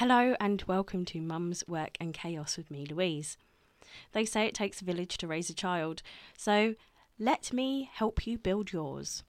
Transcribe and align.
Hello 0.00 0.36
and 0.38 0.62
welcome 0.66 1.06
to 1.06 1.22
Mum's 1.22 1.64
Work 1.66 1.96
and 1.98 2.12
Chaos 2.12 2.58
with 2.58 2.70
me, 2.70 2.84
Louise. 2.84 3.38
They 4.12 4.26
say 4.26 4.44
it 4.44 4.52
takes 4.52 4.82
a 4.82 4.84
village 4.84 5.16
to 5.16 5.26
raise 5.26 5.48
a 5.48 5.54
child, 5.54 6.02
so 6.36 6.74
let 7.18 7.50
me 7.50 7.88
help 7.94 8.26
you 8.26 8.36
build 8.36 8.74
yours. 8.74 9.24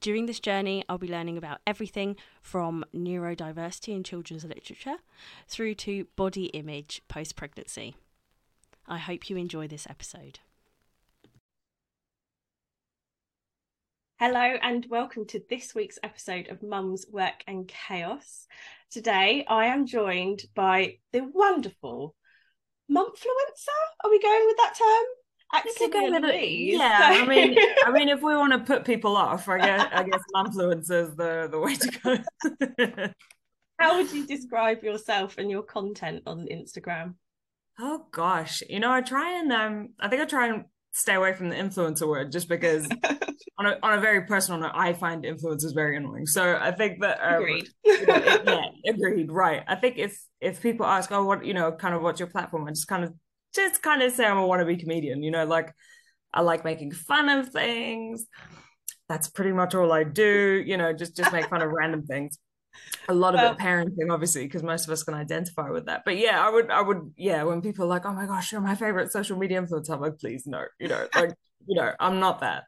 During 0.00 0.24
this 0.24 0.40
journey, 0.40 0.86
I'll 0.88 0.96
be 0.96 1.06
learning 1.06 1.36
about 1.36 1.60
everything 1.66 2.16
from 2.40 2.82
neurodiversity 2.94 3.94
in 3.94 4.02
children's 4.02 4.42
literature 4.42 4.96
through 5.46 5.74
to 5.74 6.06
body 6.16 6.46
image 6.46 7.02
post 7.06 7.36
pregnancy. 7.36 7.94
I 8.88 8.96
hope 8.96 9.28
you 9.28 9.36
enjoy 9.36 9.68
this 9.68 9.86
episode. 9.86 10.38
Hello 14.20 14.38
and 14.38 14.84
welcome 14.90 15.24
to 15.28 15.40
this 15.48 15.74
week's 15.74 15.98
episode 16.02 16.48
of 16.48 16.62
Mum's 16.62 17.06
Work 17.10 17.42
and 17.46 17.66
Chaos. 17.66 18.46
Today 18.90 19.46
I 19.48 19.68
am 19.68 19.86
joined 19.86 20.42
by 20.54 20.98
the 21.14 21.20
wonderful 21.32 22.14
mumfluencer. 22.92 23.80
Are 24.04 24.10
we 24.10 24.20
going 24.20 24.44
with 24.44 24.56
that 24.58 24.74
term? 24.78 25.06
Accidentally, 25.54 26.72
yeah. 26.72 26.98
I 27.02 27.26
mean, 27.26 27.56
I 27.86 27.90
mean, 27.92 28.10
if 28.10 28.20
we 28.20 28.36
want 28.36 28.52
to 28.52 28.58
put 28.58 28.84
people 28.84 29.16
off, 29.16 29.48
I 29.48 29.56
guess 29.56 29.88
I 29.90 30.02
guess 30.02 30.20
mumfluencer 30.36 31.08
is 31.08 31.16
the 31.16 31.48
the 31.50 31.58
way 31.58 31.76
to 31.76 31.90
go. 32.04 33.12
How 33.78 33.96
would 33.96 34.12
you 34.12 34.26
describe 34.36 34.84
yourself 34.84 35.38
and 35.38 35.50
your 35.50 35.62
content 35.62 36.24
on 36.26 36.46
Instagram? 36.52 37.14
Oh 37.78 38.04
gosh, 38.10 38.62
you 38.68 38.80
know, 38.80 38.92
I 38.92 39.00
try 39.00 39.40
and 39.40 39.50
um, 39.50 39.88
I 39.98 40.08
think 40.08 40.20
I 40.20 40.26
try 40.26 40.48
and 40.48 40.66
stay 40.92 41.14
away 41.14 41.32
from 41.32 41.48
the 41.48 41.56
influencer 41.56 42.06
word 42.08 42.32
just 42.32 42.48
because 42.48 42.88
on 43.58 43.66
a, 43.66 43.78
on 43.82 43.98
a 43.98 44.00
very 44.00 44.22
personal 44.22 44.60
note 44.60 44.72
i 44.74 44.92
find 44.92 45.24
influencers 45.24 45.74
very 45.74 45.96
annoying. 45.96 46.26
So 46.26 46.58
i 46.60 46.70
think 46.70 47.00
that 47.00 47.18
um, 47.22 47.34
agreed. 47.34 47.68
you 47.84 48.06
know, 48.06 48.14
it, 48.16 48.42
yeah 48.44 48.92
agreed 48.92 49.30
right. 49.30 49.62
I 49.66 49.76
think 49.76 49.98
if 49.98 50.18
if 50.40 50.62
people 50.62 50.86
ask 50.86 51.10
oh 51.12 51.24
what 51.24 51.44
you 51.44 51.54
know 51.54 51.72
kind 51.72 51.94
of 51.94 52.02
what's 52.02 52.20
your 52.20 52.28
platform? 52.28 52.66
I 52.66 52.70
just 52.70 52.88
kind 52.88 53.04
of 53.04 53.14
just 53.54 53.82
kind 53.82 54.02
of 54.02 54.12
say 54.12 54.24
i'm 54.24 54.38
a 54.38 54.46
wannabe 54.46 54.78
comedian 54.78 55.24
you 55.24 55.30
know 55.32 55.44
like 55.44 55.74
i 56.32 56.40
like 56.40 56.64
making 56.64 56.92
fun 56.92 57.28
of 57.28 57.48
things. 57.50 58.26
That's 59.08 59.28
pretty 59.28 59.52
much 59.52 59.74
all 59.74 59.92
i 59.92 60.04
do 60.04 60.62
you 60.64 60.76
know 60.76 60.92
just 60.92 61.16
just 61.16 61.32
make 61.32 61.48
fun 61.48 61.62
of 61.62 61.70
random 61.70 62.04
things 62.06 62.38
a 63.08 63.14
lot 63.14 63.34
of 63.34 63.40
well, 63.40 63.52
it 63.52 63.58
parenting 63.58 64.10
obviously 64.10 64.44
because 64.44 64.62
most 64.62 64.86
of 64.86 64.92
us 64.92 65.02
can 65.02 65.14
identify 65.14 65.70
with 65.70 65.86
that 65.86 66.02
but 66.04 66.16
yeah 66.16 66.44
i 66.44 66.50
would 66.50 66.70
i 66.70 66.80
would 66.80 67.12
yeah 67.16 67.42
when 67.42 67.60
people 67.60 67.84
are 67.84 67.88
like 67.88 68.06
oh 68.06 68.12
my 68.12 68.26
gosh 68.26 68.52
you're 68.52 68.60
my 68.60 68.74
favorite 68.74 69.12
social 69.12 69.36
media 69.36 69.60
influencer 69.60 69.90
i'm 69.90 70.00
like 70.00 70.18
please 70.18 70.46
no 70.46 70.64
you 70.78 70.88
know 70.88 71.06
like 71.14 71.34
you 71.66 71.76
know 71.76 71.92
i'm 71.98 72.20
not 72.20 72.40
that 72.40 72.64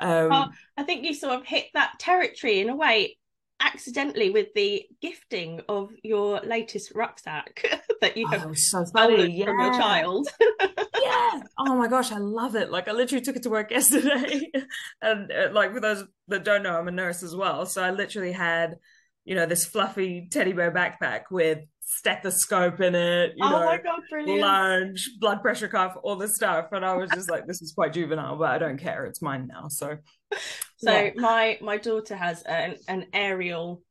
um 0.00 0.28
well, 0.28 0.52
i 0.76 0.82
think 0.82 1.04
you 1.04 1.14
sort 1.14 1.34
of 1.34 1.46
hit 1.46 1.66
that 1.74 1.92
territory 1.98 2.60
in 2.60 2.68
a 2.68 2.76
way 2.76 3.16
accidentally 3.60 4.30
with 4.30 4.48
the 4.54 4.84
gifting 5.00 5.60
of 5.68 5.90
your 6.02 6.40
latest 6.40 6.92
rucksack 6.94 7.64
that 8.00 8.16
you 8.16 8.26
have 8.26 8.46
oh, 8.46 8.54
so 8.54 8.84
funny 8.86 9.30
yeah. 9.30 9.44
from 9.44 9.60
your 9.60 9.72
child. 9.74 10.28
yeah. 10.60 11.40
Oh 11.58 11.76
my 11.76 11.86
gosh, 11.86 12.10
I 12.10 12.18
love 12.18 12.56
it. 12.56 12.70
Like 12.70 12.88
I 12.88 12.92
literally 12.92 13.22
took 13.22 13.36
it 13.36 13.42
to 13.44 13.50
work 13.50 13.70
yesterday. 13.70 14.50
and 15.02 15.30
uh, 15.30 15.48
like 15.52 15.72
for 15.72 15.80
those 15.80 16.04
that 16.28 16.44
don't 16.44 16.62
know, 16.62 16.76
I'm 16.76 16.88
a 16.88 16.92
nurse 16.92 17.22
as 17.22 17.36
well. 17.36 17.66
So 17.66 17.82
I 17.82 17.90
literally 17.90 18.32
had 18.32 18.76
you 19.24 19.34
know, 19.34 19.46
this 19.46 19.64
fluffy 19.64 20.28
teddy 20.30 20.52
bear 20.52 20.72
backpack 20.72 21.24
with 21.30 21.60
stethoscope 21.82 22.80
in 22.80 22.94
it, 22.94 23.32
you 23.36 23.44
oh 23.44 23.50
know, 23.50 23.64
my 23.64 23.76
God, 23.78 24.00
brilliant. 24.08 24.40
lunch, 24.40 25.08
blood 25.18 25.42
pressure 25.42 25.68
cuff, 25.68 25.96
all 26.02 26.16
this 26.16 26.36
stuff. 26.36 26.68
And 26.72 26.84
I 26.84 26.94
was 26.94 27.10
just 27.10 27.30
like, 27.30 27.46
this 27.46 27.60
is 27.62 27.72
quite 27.72 27.92
juvenile, 27.92 28.36
but 28.36 28.50
I 28.50 28.58
don't 28.58 28.78
care. 28.78 29.06
It's 29.06 29.20
mine 29.20 29.48
now. 29.48 29.66
So, 29.68 29.98
so 30.76 30.92
yeah. 30.92 31.10
my 31.16 31.58
my 31.60 31.78
daughter 31.78 32.16
has 32.16 32.42
an, 32.42 32.76
an 32.88 33.06
Ariel 33.12 33.82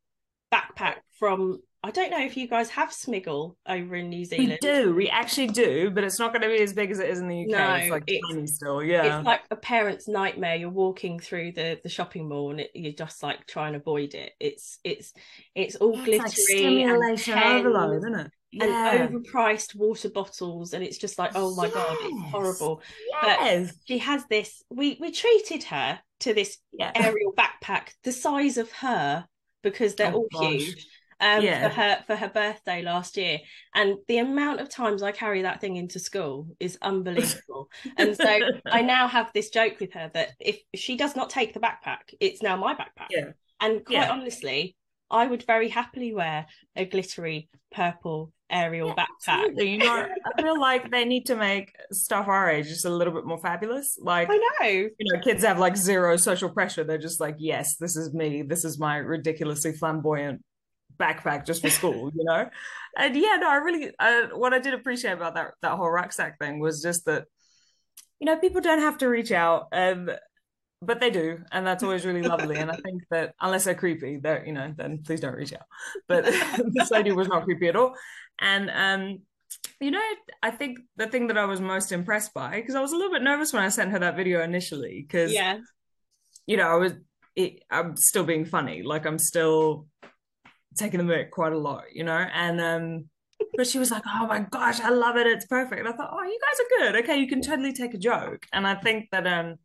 backpack 0.52 0.96
from 1.18 1.60
I 1.82 1.90
don't 1.90 2.10
know 2.10 2.22
if 2.22 2.36
you 2.36 2.46
guys 2.46 2.68
have 2.70 2.90
Smiggle 2.90 3.54
over 3.66 3.96
in 3.96 4.10
New 4.10 4.26
Zealand. 4.26 4.58
We 4.62 4.68
do. 4.68 4.94
We 4.94 5.08
actually 5.08 5.46
do, 5.46 5.90
but 5.90 6.04
it's 6.04 6.18
not 6.18 6.30
going 6.30 6.42
to 6.42 6.48
be 6.48 6.62
as 6.62 6.74
big 6.74 6.90
as 6.90 6.98
it 6.98 7.08
is 7.08 7.20
in 7.20 7.28
the 7.28 7.42
UK. 7.44 7.48
No, 7.48 7.74
it's 7.74 7.90
like 7.90 8.04
it's, 8.06 8.28
tiny 8.28 8.46
still. 8.46 8.82
Yeah. 8.82 9.18
It's 9.18 9.26
like 9.26 9.40
a 9.50 9.56
parent's 9.56 10.06
nightmare. 10.06 10.56
You're 10.56 10.68
walking 10.68 11.18
through 11.18 11.52
the, 11.52 11.80
the 11.82 11.88
shopping 11.88 12.28
mall 12.28 12.50
and 12.50 12.60
it, 12.60 12.70
you're 12.74 12.92
just 12.92 13.22
like 13.22 13.46
trying 13.46 13.72
to 13.72 13.78
avoid 13.78 14.12
it. 14.12 14.32
It's 14.38 14.78
it's 14.84 15.14
it's 15.54 15.76
all 15.76 15.94
it's 15.94 16.04
glittery. 16.04 16.18
Like 16.18 16.32
stimulation 16.32 17.38
and 17.38 17.66
overload, 17.66 17.96
isn't 17.96 18.14
it? 18.14 18.30
Yeah. 18.52 18.92
And 18.92 19.24
overpriced 19.24 19.74
water 19.74 20.10
bottles, 20.10 20.74
and 20.74 20.84
it's 20.84 20.98
just 20.98 21.18
like, 21.18 21.32
oh 21.34 21.54
my 21.54 21.66
yes. 21.66 21.74
god, 21.74 21.96
it's 22.00 22.30
horrible. 22.30 22.82
Yes. 23.22 23.68
But 23.68 23.76
she 23.86 23.98
has 23.98 24.24
this. 24.28 24.62
We 24.68 24.98
we 25.00 25.12
treated 25.12 25.62
her 25.64 26.00
to 26.20 26.34
this 26.34 26.58
yeah. 26.72 26.92
Ariel 26.94 27.32
backpack 27.32 27.92
the 28.04 28.12
size 28.12 28.58
of 28.58 28.70
her 28.72 29.26
because 29.62 29.94
they're 29.94 30.12
oh, 30.12 30.26
all 30.32 30.42
gosh. 30.42 30.52
huge 30.52 30.86
um, 31.20 31.42
yeah. 31.42 31.68
for 31.68 31.74
her 31.74 32.04
for 32.06 32.16
her 32.16 32.28
birthday 32.28 32.82
last 32.82 33.16
year, 33.16 33.38
and 33.74 33.96
the 34.08 34.18
amount 34.18 34.60
of 34.60 34.68
times 34.68 35.02
I 35.02 35.12
carry 35.12 35.42
that 35.42 35.60
thing 35.60 35.76
into 35.76 35.98
school 35.98 36.48
is 36.58 36.78
unbelievable. 36.82 37.68
and 37.96 38.16
so 38.16 38.38
I 38.66 38.82
now 38.82 39.08
have 39.08 39.30
this 39.32 39.50
joke 39.50 39.80
with 39.80 39.92
her 39.92 40.10
that 40.14 40.30
if 40.40 40.60
she 40.74 40.96
does 40.96 41.16
not 41.16 41.30
take 41.30 41.52
the 41.54 41.60
backpack, 41.60 42.14
it's 42.20 42.42
now 42.42 42.56
my 42.56 42.74
backpack. 42.74 43.08
Yeah. 43.10 43.30
And 43.60 43.84
quite 43.84 43.96
yeah. 43.96 44.10
honestly, 44.10 44.76
I 45.10 45.26
would 45.26 45.44
very 45.46 45.68
happily 45.68 46.14
wear 46.14 46.46
a 46.76 46.84
glittery 46.84 47.48
purple 47.72 48.32
Ariel 48.50 48.94
yeah, 48.96 49.04
backpack. 49.04 49.64
You 49.64 49.78
know, 49.78 50.08
I 50.26 50.42
feel 50.42 50.58
like 50.58 50.90
they 50.90 51.04
need 51.04 51.26
to 51.26 51.36
make 51.36 51.74
stuff 51.92 52.28
our 52.28 52.50
age 52.50 52.66
just 52.66 52.84
a 52.84 52.90
little 52.90 53.12
bit 53.12 53.24
more 53.24 53.38
fabulous. 53.38 53.98
Like 54.00 54.28
I 54.30 54.36
know, 54.36 54.68
you 54.68 54.92
know, 55.00 55.20
kids 55.20 55.44
have 55.44 55.58
like 55.58 55.76
zero 55.76 56.16
social 56.16 56.48
pressure. 56.48 56.84
They're 56.84 56.98
just 56.98 57.20
like, 57.20 57.36
yes, 57.38 57.76
this 57.76 57.96
is 57.96 58.12
me. 58.14 58.42
This 58.42 58.64
is 58.64 58.78
my 58.78 58.96
ridiculously 58.96 59.72
flamboyant 59.72 60.42
backpack 61.00 61.46
just 61.46 61.62
for 61.62 61.70
school, 61.70 62.12
you 62.14 62.24
know? 62.24 62.48
And 62.96 63.16
yeah, 63.16 63.36
no, 63.40 63.48
I 63.48 63.56
really, 63.56 63.90
uh, 63.98 64.28
what 64.34 64.52
I 64.52 64.58
did 64.58 64.74
appreciate 64.74 65.12
about 65.12 65.34
that, 65.34 65.52
that 65.62 65.72
whole 65.72 65.90
rucksack 65.90 66.38
thing 66.38 66.60
was 66.60 66.82
just 66.82 67.06
that, 67.06 67.24
you 68.20 68.26
know, 68.26 68.36
people 68.36 68.60
don't 68.60 68.80
have 68.80 68.98
to 68.98 69.08
reach 69.08 69.32
out, 69.32 69.68
and 69.72 70.16
but 70.82 71.00
they 71.00 71.10
do. 71.10 71.40
And 71.52 71.66
that's 71.66 71.82
always 71.82 72.06
really 72.06 72.22
lovely. 72.22 72.56
And 72.56 72.70
I 72.70 72.76
think 72.84 73.02
that 73.10 73.34
unless 73.40 73.64
they're 73.64 73.74
creepy, 73.74 74.18
they're, 74.18 74.44
you 74.46 74.52
know, 74.52 74.72
then 74.76 75.02
please 75.04 75.20
don't 75.20 75.34
reach 75.34 75.52
out. 75.52 75.66
But 76.08 76.24
this 76.74 76.90
lady 76.90 77.12
was 77.12 77.28
not 77.28 77.44
creepy 77.44 77.68
at 77.68 77.76
all. 77.76 77.94
And, 78.38 78.70
um, 78.70 79.18
you 79.80 79.90
know, 79.90 80.02
I 80.42 80.50
think 80.50 80.78
the 80.96 81.06
thing 81.06 81.26
that 81.26 81.38
I 81.38 81.44
was 81.44 81.60
most 81.60 81.92
impressed 81.92 82.32
by, 82.32 82.56
because 82.56 82.74
I 82.74 82.80
was 82.80 82.92
a 82.92 82.96
little 82.96 83.12
bit 83.12 83.22
nervous 83.22 83.52
when 83.52 83.62
I 83.62 83.68
sent 83.68 83.90
her 83.90 83.98
that 83.98 84.16
video 84.16 84.42
initially, 84.42 85.04
because, 85.06 85.32
yeah, 85.32 85.58
you 86.46 86.56
know, 86.56 86.68
I 86.68 86.76
was, 86.76 86.92
it, 87.36 87.62
I'm 87.70 87.96
still 87.96 88.24
being 88.24 88.44
funny. 88.44 88.82
Like 88.82 89.06
I'm 89.06 89.18
still 89.18 89.86
taking 90.76 90.98
the 90.98 91.04
mic 91.04 91.30
quite 91.30 91.52
a 91.52 91.58
lot, 91.58 91.84
you 91.92 92.04
know, 92.04 92.26
and 92.32 92.60
um 92.60 93.04
but 93.56 93.66
she 93.66 93.78
was 93.78 93.90
like, 93.90 94.02
"Oh 94.06 94.26
my 94.26 94.40
gosh, 94.40 94.80
I 94.80 94.90
love 94.90 95.16
it! 95.16 95.26
It's 95.26 95.46
perfect." 95.46 95.80
And 95.80 95.88
I 95.88 95.92
thought, 95.92 96.10
"Oh, 96.12 96.22
you 96.22 96.38
guys 96.40 96.60
are 96.60 96.92
good. 96.92 97.04
Okay, 97.04 97.18
you 97.18 97.28
can 97.28 97.42
totally 97.42 97.72
take 97.72 97.94
a 97.94 97.98
joke." 97.98 98.46
And 98.52 98.66
I 98.66 98.74
think 98.74 99.08
that 99.12 99.26
um, 99.26 99.56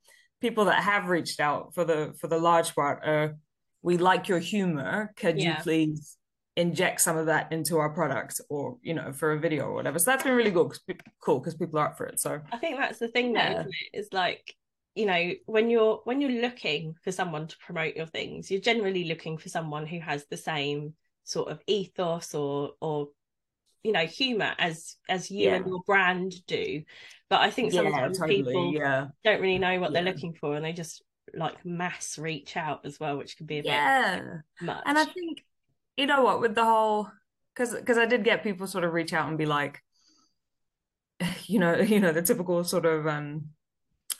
people 0.41 0.65
that 0.65 0.83
have 0.83 1.07
reached 1.07 1.39
out 1.39 1.73
for 1.73 1.85
the 1.85 2.13
for 2.19 2.27
the 2.27 2.37
large 2.37 2.73
part 2.75 3.05
are, 3.05 3.35
we 3.81 3.97
like 3.97 4.27
your 4.27 4.39
humor. 4.39 5.13
Could 5.17 5.39
yeah. 5.39 5.57
you 5.57 5.63
please 5.63 6.17
inject 6.55 7.01
some 7.01 7.17
of 7.17 7.25
that 7.25 7.51
into 7.51 7.77
our 7.77 7.89
product, 7.89 8.41
or 8.49 8.77
you 8.81 8.93
know, 8.93 9.11
for 9.11 9.33
a 9.33 9.39
video 9.39 9.65
or 9.65 9.73
whatever? 9.73 9.99
So 9.99 10.11
that's 10.11 10.23
been 10.23 10.35
really 10.35 10.51
good, 10.51 10.71
cool 11.21 11.39
because 11.39 11.55
people 11.55 11.79
are 11.79 11.89
up 11.89 11.97
for 11.97 12.05
it. 12.05 12.19
So 12.19 12.41
I 12.51 12.57
think 12.57 12.77
that's 12.77 12.99
the 12.99 13.09
thing, 13.09 13.33
yeah. 13.33 13.53
though, 13.53 13.59
isn't 13.59 13.75
it? 13.93 13.97
Is 13.97 14.09
like 14.11 14.53
you 14.95 15.05
know 15.05 15.31
when 15.45 15.69
you're 15.69 16.01
when 16.05 16.21
you're 16.21 16.41
looking 16.41 16.95
for 17.03 17.11
someone 17.11 17.47
to 17.47 17.57
promote 17.57 17.95
your 17.95 18.05
things 18.05 18.49
you're 18.49 18.61
generally 18.61 19.03
looking 19.03 19.37
for 19.37 19.49
someone 19.49 19.85
who 19.85 19.99
has 19.99 20.25
the 20.25 20.37
same 20.37 20.93
sort 21.23 21.51
of 21.51 21.59
ethos 21.67 22.33
or 22.33 22.71
or 22.79 23.09
you 23.83 23.91
know 23.91 24.05
humor 24.05 24.53
as 24.57 24.95
as 25.09 25.29
you 25.29 25.49
yeah. 25.49 25.55
and 25.55 25.67
your 25.67 25.81
brand 25.85 26.33
do 26.47 26.81
but 27.29 27.41
i 27.41 27.51
think 27.51 27.71
sometimes 27.71 28.17
yeah, 28.17 28.25
totally, 28.25 28.43
people 28.43 28.73
yeah. 28.73 29.07
don't 29.23 29.41
really 29.41 29.59
know 29.59 29.79
what 29.79 29.93
they're 29.93 30.01
looking 30.01 30.33
for 30.33 30.55
and 30.55 30.65
they 30.65 30.73
just 30.73 31.03
like 31.35 31.65
mass 31.65 32.17
reach 32.17 32.55
out 32.55 32.85
as 32.85 32.99
well 32.99 33.17
which 33.17 33.37
can 33.37 33.45
be 33.45 33.59
a 33.59 33.63
yeah. 33.63 34.15
bit 34.15 34.23
much 34.61 34.83
and 34.85 34.97
i 34.97 35.05
think 35.05 35.43
you 35.97 36.05
know 36.05 36.23
what 36.23 36.39
with 36.39 36.55
the 36.55 36.63
whole 36.63 37.09
because 37.53 37.75
because 37.75 37.97
i 37.97 38.05
did 38.05 38.23
get 38.23 38.43
people 38.43 38.65
sort 38.65 38.83
of 38.83 38.93
reach 38.93 39.13
out 39.13 39.27
and 39.27 39.37
be 39.37 39.45
like 39.45 39.83
you 41.45 41.59
know 41.59 41.75
you 41.79 41.99
know 41.99 42.13
the 42.13 42.21
typical 42.21 42.63
sort 42.63 42.85
of 42.85 43.05
um 43.05 43.49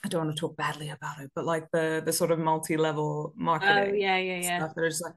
I 0.06 0.08
don't 0.08 0.24
want 0.24 0.36
to 0.36 0.40
talk 0.40 0.56
badly 0.56 0.90
about 0.90 1.18
it, 1.20 1.32
but 1.34 1.44
like 1.44 1.68
the 1.72 2.00
the 2.04 2.12
sort 2.12 2.30
of 2.30 2.38
multi-level 2.38 3.32
oh, 3.32 3.32
marketing. 3.36 3.76
Oh 3.76 3.92
yeah, 3.92 4.16
yeah, 4.18 4.40
yeah. 4.40 4.58
Stuff 4.58 4.74
that 4.76 4.84
are 4.84 4.88
just 4.88 5.02
like, 5.02 5.14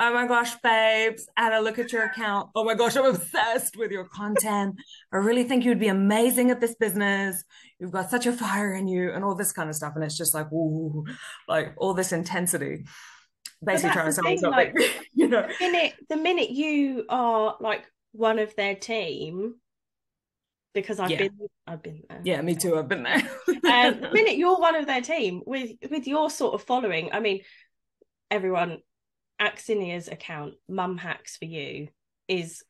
oh 0.00 0.14
my 0.14 0.26
gosh, 0.26 0.54
babes, 0.62 1.28
and 1.36 1.52
I 1.52 1.60
look 1.60 1.78
at 1.78 1.92
your 1.92 2.04
account. 2.04 2.48
Oh 2.54 2.64
my 2.64 2.74
gosh, 2.74 2.96
I'm 2.96 3.04
obsessed 3.04 3.76
with 3.76 3.90
your 3.90 4.06
content. 4.06 4.76
I 5.12 5.18
really 5.18 5.44
think 5.44 5.66
you'd 5.66 5.78
be 5.78 5.88
amazing 5.88 6.50
at 6.50 6.58
this 6.58 6.74
business. 6.74 7.44
You've 7.78 7.90
got 7.90 8.08
such 8.08 8.24
a 8.24 8.32
fire 8.32 8.72
in 8.72 8.88
you, 8.88 9.12
and 9.12 9.24
all 9.24 9.34
this 9.34 9.52
kind 9.52 9.68
of 9.68 9.76
stuff. 9.76 9.92
And 9.94 10.02
it's 10.02 10.16
just 10.16 10.32
like, 10.32 10.50
ooh, 10.50 11.04
like 11.46 11.74
all 11.76 11.92
this 11.92 12.12
intensity. 12.12 12.86
Basically 13.62 13.90
trying 13.90 14.06
to 14.06 14.12
sell 14.12 14.24
something, 14.24 14.50
like, 14.50 14.74
you 15.14 15.28
know. 15.28 15.46
The 15.46 15.66
minute, 15.66 15.94
the 16.08 16.16
minute 16.16 16.48
you 16.48 17.04
are 17.10 17.56
like 17.60 17.84
one 18.12 18.38
of 18.38 18.56
their 18.56 18.74
team, 18.74 19.56
because 20.74 21.00
I've 21.00 21.10
yeah. 21.10 21.18
been 21.18 21.38
I've 21.66 21.82
been 21.82 22.02
there. 22.08 22.20
Yeah, 22.24 22.42
me 22.42 22.54
too. 22.54 22.78
I've 22.78 22.88
been 22.88 23.02
there. 23.02 23.16
um, 23.16 24.00
the 24.00 24.10
minute 24.12 24.36
you're 24.36 24.58
one 24.58 24.74
of 24.74 24.86
their 24.86 25.02
team 25.02 25.42
with 25.46 25.70
with 25.90 26.06
your 26.06 26.30
sort 26.30 26.54
of 26.54 26.62
following, 26.62 27.10
I 27.12 27.20
mean, 27.20 27.40
everyone 28.30 28.78
Aksinia's 29.40 30.08
account, 30.08 30.54
Mum 30.68 30.98
Hacks 30.98 31.36
for 31.36 31.46
You, 31.46 31.88
is 32.28 32.62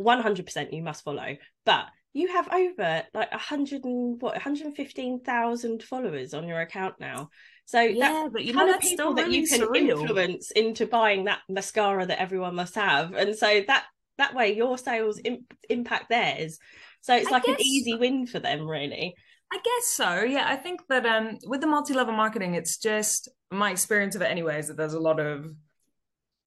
100% 0.00 0.72
you 0.72 0.82
must 0.82 1.04
follow 1.04 1.36
but 1.64 1.86
you 2.14 2.28
have 2.28 2.48
over 2.52 3.02
like 3.14 3.30
100 3.30 3.84
and 3.84 4.20
what 4.20 4.32
115,000 4.34 5.82
followers 5.82 6.34
on 6.34 6.46
your 6.46 6.60
account 6.60 6.94
now 6.98 7.28
so 7.64 7.80
yeah 7.80 8.28
but 8.32 8.44
you 8.44 8.52
know 8.52 8.66
that's 8.66 8.88
people 8.88 9.14
that 9.14 9.30
you 9.30 9.46
can 9.46 9.60
surreal. 9.60 10.00
influence 10.00 10.50
into 10.52 10.86
buying 10.86 11.24
that 11.24 11.40
mascara 11.48 12.06
that 12.06 12.20
everyone 12.20 12.54
must 12.54 12.74
have 12.74 13.12
and 13.14 13.36
so 13.36 13.62
that 13.66 13.84
that 14.18 14.34
way 14.34 14.54
your 14.54 14.76
sales 14.76 15.20
imp- 15.24 15.54
impact 15.68 16.08
theirs 16.08 16.58
so 17.02 17.14
it's 17.14 17.30
like 17.30 17.46
an 17.46 17.60
easy 17.60 17.94
win 17.94 18.26
for 18.26 18.38
them 18.38 18.66
really 18.66 19.14
I 19.52 19.56
guess 19.56 19.86
so. 19.88 20.22
Yeah, 20.22 20.46
I 20.48 20.56
think 20.56 20.80
that 20.88 21.04
um, 21.04 21.36
with 21.46 21.60
the 21.60 21.66
multi-level 21.66 22.14
marketing, 22.14 22.54
it's 22.54 22.78
just 22.78 23.28
my 23.50 23.70
experience 23.70 24.16
of 24.16 24.22
it, 24.22 24.30
anyway, 24.30 24.58
is 24.58 24.68
That 24.68 24.78
there's 24.78 24.94
a 24.94 24.98
lot 24.98 25.20
of 25.20 25.44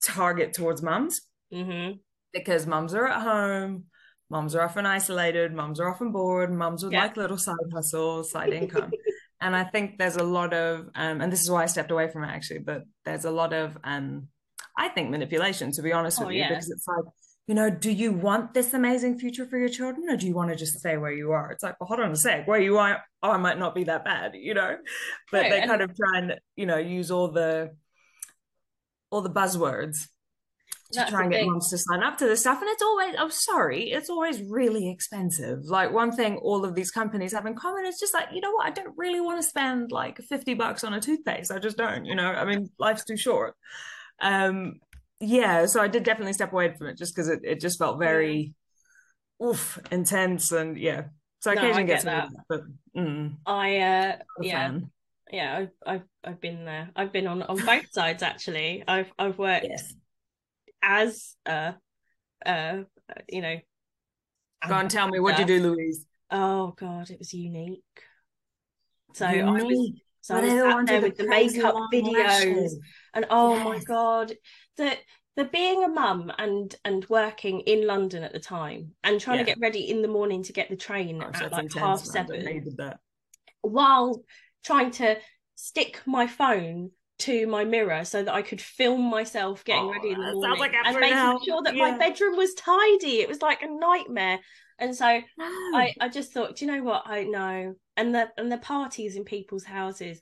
target 0.04 0.52
towards 0.52 0.82
mums 0.82 1.20
mm-hmm. 1.54 1.98
because 2.32 2.66
mums 2.66 2.94
are 2.94 3.06
at 3.06 3.22
home, 3.22 3.84
mums 4.28 4.56
are 4.56 4.62
often 4.62 4.86
isolated, 4.86 5.52
mums 5.52 5.78
are 5.78 5.88
often 5.88 6.10
bored, 6.10 6.52
mums 6.52 6.82
would 6.82 6.92
yeah. 6.92 7.02
like 7.02 7.16
little 7.16 7.38
side 7.38 7.54
hustles, 7.72 8.32
side 8.32 8.52
income. 8.52 8.90
and 9.40 9.54
I 9.54 9.62
think 9.62 9.98
there's 9.98 10.16
a 10.16 10.24
lot 10.24 10.52
of, 10.52 10.88
um, 10.96 11.20
and 11.20 11.32
this 11.32 11.42
is 11.42 11.50
why 11.50 11.62
I 11.62 11.66
stepped 11.66 11.92
away 11.92 12.10
from 12.10 12.24
it 12.24 12.28
actually, 12.28 12.60
but 12.60 12.82
there's 13.04 13.24
a 13.24 13.30
lot 13.30 13.52
of, 13.52 13.78
um, 13.84 14.26
I 14.76 14.88
think 14.88 15.10
manipulation, 15.10 15.70
to 15.72 15.82
be 15.82 15.92
honest 15.92 16.20
oh, 16.20 16.26
with 16.26 16.34
you, 16.34 16.40
yeah. 16.40 16.48
because 16.48 16.70
it's 16.70 16.88
like 16.88 17.04
you 17.46 17.54
know, 17.54 17.70
do 17.70 17.92
you 17.92 18.12
want 18.12 18.54
this 18.54 18.74
amazing 18.74 19.18
future 19.18 19.46
for 19.46 19.56
your 19.56 19.68
children 19.68 20.08
or 20.10 20.16
do 20.16 20.26
you 20.26 20.34
want 20.34 20.50
to 20.50 20.56
just 20.56 20.78
stay 20.78 20.96
where 20.96 21.12
you 21.12 21.30
are? 21.30 21.52
It's 21.52 21.62
like, 21.62 21.80
well, 21.80 21.86
hold 21.86 22.00
on 22.00 22.10
a 22.10 22.16
sec, 22.16 22.48
where 22.48 22.60
you 22.60 22.78
are, 22.78 23.00
oh, 23.22 23.30
I 23.30 23.36
might 23.36 23.58
not 23.58 23.74
be 23.74 23.84
that 23.84 24.04
bad, 24.04 24.32
you 24.34 24.54
know? 24.54 24.76
But 25.30 25.42
right. 25.42 25.50
they 25.50 25.66
kind 25.66 25.80
of 25.80 25.94
try 25.96 26.18
and, 26.18 26.34
you 26.56 26.66
know, 26.66 26.78
use 26.78 27.10
all 27.10 27.28
the 27.28 27.70
all 29.10 29.22
the 29.22 29.30
buzzwords 29.30 30.08
to 30.92 30.98
That's 30.98 31.10
try 31.10 31.22
and 31.22 31.30
get 31.30 31.38
thing. 31.38 31.50
moms 31.50 31.70
to 31.70 31.78
sign 31.78 32.02
up 32.02 32.18
to 32.18 32.26
this 32.26 32.40
stuff. 32.40 32.60
And 32.60 32.68
it's 32.68 32.82
always, 32.82 33.14
I'm 33.16 33.30
sorry, 33.30 33.92
it's 33.92 34.10
always 34.10 34.42
really 34.42 34.90
expensive. 34.90 35.60
Like 35.64 35.92
one 35.92 36.10
thing 36.10 36.36
all 36.38 36.64
of 36.64 36.74
these 36.74 36.90
companies 36.90 37.32
have 37.32 37.46
in 37.46 37.54
common 37.54 37.86
is 37.86 38.00
just 38.00 38.12
like, 38.12 38.28
you 38.32 38.40
know 38.40 38.50
what, 38.50 38.66
I 38.66 38.70
don't 38.70 38.96
really 38.96 39.20
want 39.20 39.40
to 39.40 39.48
spend 39.48 39.92
like 39.92 40.18
50 40.18 40.54
bucks 40.54 40.82
on 40.82 40.94
a 40.94 41.00
toothpaste. 41.00 41.52
I 41.52 41.60
just 41.60 41.76
don't, 41.76 42.04
you 42.04 42.16
know, 42.16 42.26
I 42.26 42.44
mean, 42.44 42.70
life's 42.78 43.04
too 43.04 43.16
short. 43.16 43.54
Um, 44.20 44.80
yeah, 45.20 45.66
so 45.66 45.80
I 45.80 45.88
did 45.88 46.02
definitely 46.02 46.32
step 46.32 46.52
away 46.52 46.74
from 46.74 46.88
it 46.88 46.98
just 46.98 47.14
because 47.14 47.28
it, 47.28 47.40
it 47.42 47.60
just 47.60 47.78
felt 47.78 47.98
very 47.98 48.54
oof 49.42 49.78
intense 49.90 50.52
and 50.52 50.76
yeah. 50.78 51.04
So 51.40 51.52
no, 51.52 51.60
occasionally 51.60 51.84
get 51.84 52.02
that. 52.04 52.28
but 52.48 52.62
mm, 52.96 53.36
I 53.46 53.78
uh 53.78 54.16
yeah. 54.40 54.68
Fan. 54.68 54.90
Yeah, 55.30 55.56
I've, 55.58 55.70
I've 55.86 56.02
I've 56.24 56.40
been 56.40 56.64
there. 56.64 56.90
I've 56.94 57.12
been 57.12 57.26
on 57.26 57.42
on 57.42 57.64
both 57.64 57.90
sides 57.92 58.22
actually. 58.22 58.84
I've 58.86 59.10
I've 59.18 59.38
worked 59.38 59.66
yes. 59.68 59.94
as 60.82 61.36
a 61.46 61.74
uh 62.44 62.82
you 63.28 63.42
know 63.42 63.56
Go 64.68 64.74
and 64.74 64.90
tell 64.90 65.08
me 65.08 65.20
what 65.20 65.36
do 65.36 65.42
you 65.42 65.46
do, 65.46 65.70
Louise. 65.70 66.06
Oh 66.30 66.74
god, 66.76 67.10
it 67.10 67.18
was 67.18 67.32
unique. 67.32 67.82
So 69.14 69.28
unique. 69.28 69.44
I 69.44 69.64
was 69.64 69.90
so 70.26 70.34
I 70.34 70.40
was 70.40 70.50
sat 70.50 70.86
there 70.86 71.00
with 71.00 71.16
the 71.16 71.28
makeup 71.28 71.74
videos, 71.92 72.72
and 73.14 73.26
oh 73.30 73.54
yes. 73.54 73.64
my 73.64 73.78
god, 73.84 74.32
the 74.76 74.96
the 75.36 75.44
being 75.44 75.84
a 75.84 75.88
mum 75.88 76.32
and 76.36 76.74
and 76.84 77.06
working 77.08 77.60
in 77.60 77.86
London 77.86 78.24
at 78.24 78.32
the 78.32 78.40
time 78.40 78.92
and 79.04 79.20
trying 79.20 79.38
yeah. 79.38 79.44
to 79.44 79.50
get 79.50 79.60
ready 79.60 79.88
in 79.88 80.02
the 80.02 80.08
morning 80.08 80.42
to 80.42 80.52
get 80.52 80.68
the 80.68 80.76
train 80.76 81.22
oh, 81.22 81.28
at 81.28 81.52
like 81.52 81.62
intense, 81.62 81.74
half 81.74 82.00
seven, 82.00 82.64
while 83.60 84.24
trying 84.64 84.90
to 84.90 85.16
stick 85.54 86.00
my 86.06 86.26
phone 86.26 86.90
to 87.18 87.46
my 87.46 87.64
mirror 87.64 88.04
so 88.04 88.22
that 88.24 88.34
I 88.34 88.42
could 88.42 88.60
film 88.60 89.02
myself 89.08 89.64
getting 89.64 89.84
oh, 89.84 89.92
ready 89.92 90.10
in 90.10 90.20
the 90.20 90.32
morning 90.32 90.58
like 90.58 90.74
and 90.74 90.96
making 90.96 91.16
now. 91.16 91.38
sure 91.38 91.62
that 91.62 91.76
yeah. 91.76 91.92
my 91.92 91.98
bedroom 91.98 92.36
was 92.36 92.52
tidy. 92.54 93.20
It 93.20 93.28
was 93.28 93.40
like 93.40 93.62
a 93.62 93.68
nightmare. 93.68 94.40
And 94.78 94.94
so 94.94 95.20
no. 95.38 95.44
I, 95.44 95.94
I 96.00 96.08
just 96.08 96.32
thought, 96.32 96.56
do 96.56 96.64
you 96.64 96.72
know 96.72 96.82
what? 96.82 97.04
I 97.06 97.22
know. 97.22 97.76
And 97.96 98.14
the 98.14 98.30
and 98.36 98.50
the 98.50 98.58
parties 98.58 99.16
in 99.16 99.24
people's 99.24 99.64
houses. 99.64 100.20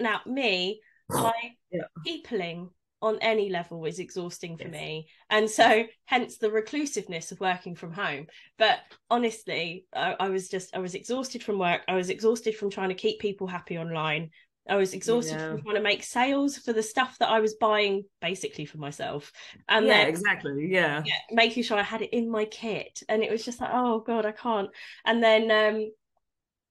Now, 0.00 0.20
me, 0.26 0.80
my 1.08 1.32
yeah. 1.70 1.82
peopling 2.04 2.70
on 3.04 3.18
any 3.20 3.50
level 3.50 3.84
is 3.84 3.98
exhausting 3.98 4.56
for 4.56 4.64
yes. 4.64 4.72
me. 4.72 5.08
And 5.28 5.48
so 5.48 5.84
hence 6.06 6.38
the 6.38 6.50
reclusiveness 6.50 7.32
of 7.32 7.40
working 7.40 7.74
from 7.74 7.92
home. 7.92 8.26
But 8.58 8.78
honestly, 9.10 9.84
I, 9.94 10.16
I, 10.18 10.28
was 10.30 10.48
just 10.48 10.74
I 10.74 10.78
was 10.78 10.94
exhausted 10.94 11.42
from 11.42 11.58
work. 11.58 11.82
I 11.86 11.96
was 11.96 12.08
exhausted 12.08 12.56
from 12.56 12.70
trying 12.70 12.88
to 12.88 12.94
keep 12.94 13.20
people 13.20 13.46
happy 13.46 13.76
online. 13.76 14.30
I 14.66 14.76
was 14.76 14.94
exhausted 14.94 15.36
yeah. 15.38 15.50
from 15.50 15.62
trying 15.62 15.74
to 15.74 15.82
make 15.82 16.02
sales 16.02 16.56
for 16.56 16.72
the 16.72 16.82
stuff 16.82 17.18
that 17.18 17.28
I 17.28 17.40
was 17.40 17.54
buying 17.60 18.04
basically 18.22 18.64
for 18.64 18.78
myself. 18.78 19.30
And 19.68 19.86
yeah, 19.86 19.98
then, 19.98 20.08
exactly. 20.08 20.68
Yeah. 20.70 21.02
yeah. 21.04 21.18
Making 21.30 21.64
sure 21.64 21.76
I 21.76 21.82
had 21.82 22.00
it 22.00 22.16
in 22.16 22.30
my 22.30 22.46
kit. 22.46 23.02
And 23.10 23.22
it 23.22 23.30
was 23.30 23.44
just 23.44 23.60
like, 23.60 23.70
oh 23.70 24.00
God, 24.00 24.24
I 24.24 24.32
can't. 24.32 24.70
And 25.04 25.22
then 25.22 25.50
um 25.50 25.90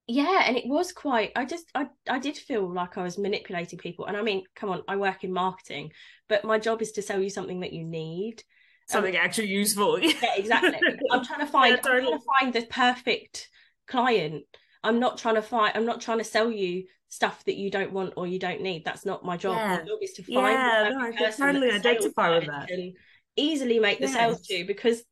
yeah, 0.06 0.42
and 0.46 0.56
it 0.56 0.66
was 0.66 0.92
quite 0.92 1.32
I 1.34 1.44
just 1.44 1.64
I 1.74 1.86
I 2.08 2.18
did 2.18 2.36
feel 2.36 2.70
like 2.70 2.98
I 2.98 3.02
was 3.02 3.18
manipulating 3.18 3.78
people. 3.78 4.06
And 4.06 4.16
I 4.16 4.22
mean, 4.22 4.44
come 4.54 4.70
on, 4.70 4.82
I 4.86 4.96
work 4.96 5.24
in 5.24 5.32
marketing, 5.32 5.92
but 6.28 6.44
my 6.44 6.58
job 6.58 6.82
is 6.82 6.92
to 6.92 7.02
sell 7.02 7.20
you 7.20 7.30
something 7.30 7.60
that 7.60 7.72
you 7.72 7.84
need. 7.84 8.42
Something 8.86 9.16
um, 9.16 9.22
actually 9.22 9.48
useful. 9.48 9.98
yeah, 9.98 10.34
exactly. 10.36 10.78
I'm 11.10 11.24
trying 11.24 11.40
to 11.40 11.46
find 11.52 11.76
yeah, 11.76 11.80
totally. 11.80 12.12
I'm 12.12 12.20
trying 12.20 12.20
to 12.20 12.26
find 12.40 12.52
the 12.52 12.66
perfect 12.70 13.48
client. 13.86 14.44
I'm 14.82 15.00
not 15.00 15.16
trying 15.16 15.36
to 15.36 15.42
find 15.42 15.74
I'm 15.74 15.86
not 15.86 16.02
trying 16.02 16.18
to 16.18 16.24
sell 16.24 16.50
you 16.50 16.84
stuff 17.08 17.42
that 17.44 17.56
you 17.56 17.70
don't 17.70 17.92
want 17.92 18.12
or 18.16 18.26
you 18.26 18.38
don't 18.38 18.60
need. 18.60 18.84
That's 18.84 19.06
not 19.06 19.24
my 19.24 19.38
job. 19.38 19.56
Yeah. 19.56 19.76
My 19.76 19.84
job 19.84 19.98
is 20.02 20.12
to 20.14 20.22
find 20.22 20.36
yeah, 20.36 20.90
no, 20.92 21.00
I 21.00 21.12
can 21.12 21.32
totally 21.32 21.70
identify 21.70 22.36
with 22.36 22.46
that. 22.46 22.70
And 22.70 22.92
easily 23.36 23.78
make 23.78 23.98
the 23.98 24.06
yes. 24.06 24.14
sales 24.14 24.46
to 24.48 24.64
because 24.66 25.02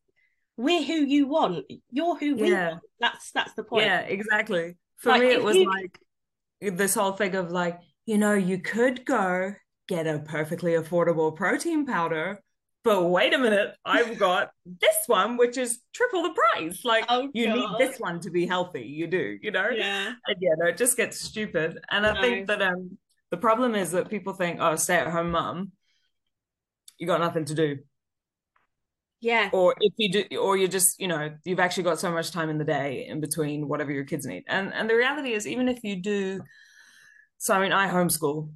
we're 0.55 0.83
who 0.83 0.93
you 0.93 1.27
want. 1.27 1.65
You're 1.89 2.15
who 2.15 2.35
we 2.35 2.51
yeah. 2.51 2.69
want. 2.69 2.81
That's 2.99 3.31
that's 3.31 3.53
the 3.53 3.63
point. 3.63 3.85
Yeah, 3.85 4.01
exactly. 4.01 4.75
For 5.03 5.09
like, 5.09 5.21
me, 5.21 5.31
it 5.31 5.43
was 5.43 5.55
you... 5.55 5.69
like 5.69 5.99
this 6.61 6.95
whole 6.95 7.11
thing 7.11 7.35
of 7.35 7.51
like, 7.51 7.79
you 8.05 8.17
know, 8.17 8.33
you 8.33 8.57
could 8.57 9.05
go 9.05 9.53
get 9.87 10.07
a 10.07 10.19
perfectly 10.19 10.71
affordable 10.71 11.35
protein 11.35 11.85
powder 11.85 12.39
but 12.83 13.05
wait 13.05 13.33
a 13.33 13.37
minute, 13.37 13.75
I've 13.85 14.17
got 14.19 14.51
this 14.65 14.97
one, 15.07 15.37
which 15.37 15.57
is 15.57 15.79
triple 15.93 16.23
the 16.23 16.33
price. 16.33 16.83
Like 16.83 17.05
oh, 17.09 17.29
you 17.33 17.45
God. 17.47 17.55
need 17.55 17.69
this 17.79 17.99
one 17.99 18.19
to 18.21 18.29
be 18.29 18.45
healthy. 18.45 18.81
You 18.83 19.07
do, 19.07 19.39
you 19.41 19.51
know? 19.51 19.69
Yeah. 19.69 20.13
And 20.27 20.37
yeah, 20.39 20.51
no, 20.57 20.67
it 20.67 20.77
just 20.77 20.97
gets 20.97 21.19
stupid. 21.19 21.79
And 21.89 22.05
I 22.05 22.21
think 22.21 22.47
that 22.47 22.61
um 22.61 22.97
the 23.31 23.37
problem 23.37 23.73
is 23.73 23.91
that 23.91 24.09
people 24.09 24.33
think, 24.33 24.59
oh, 24.61 24.75
stay 24.75 24.95
at 24.95 25.07
home 25.07 25.31
mom, 25.31 25.71
you 26.97 27.07
got 27.07 27.21
nothing 27.21 27.45
to 27.45 27.55
do. 27.55 27.79
Yeah. 29.23 29.49
Or 29.53 29.73
if 29.79 29.93
you 29.95 30.11
do 30.11 30.37
or 30.37 30.57
you 30.57 30.67
just, 30.67 30.99
you 30.99 31.07
know, 31.07 31.31
you've 31.45 31.61
actually 31.61 31.83
got 31.83 31.97
so 31.97 32.11
much 32.11 32.31
time 32.31 32.49
in 32.49 32.57
the 32.57 32.65
day 32.65 33.07
in 33.07 33.21
between 33.21 33.69
whatever 33.69 33.91
your 33.91 34.03
kids 34.03 34.25
need. 34.25 34.43
And 34.47 34.73
and 34.73 34.89
the 34.89 34.95
reality 34.95 35.31
is 35.31 35.47
even 35.47 35.69
if 35.69 35.81
you 35.83 35.95
do 35.95 36.41
so 37.37 37.55
I 37.55 37.61
mean 37.61 37.71
I 37.71 37.89
homeschool. 37.89 38.51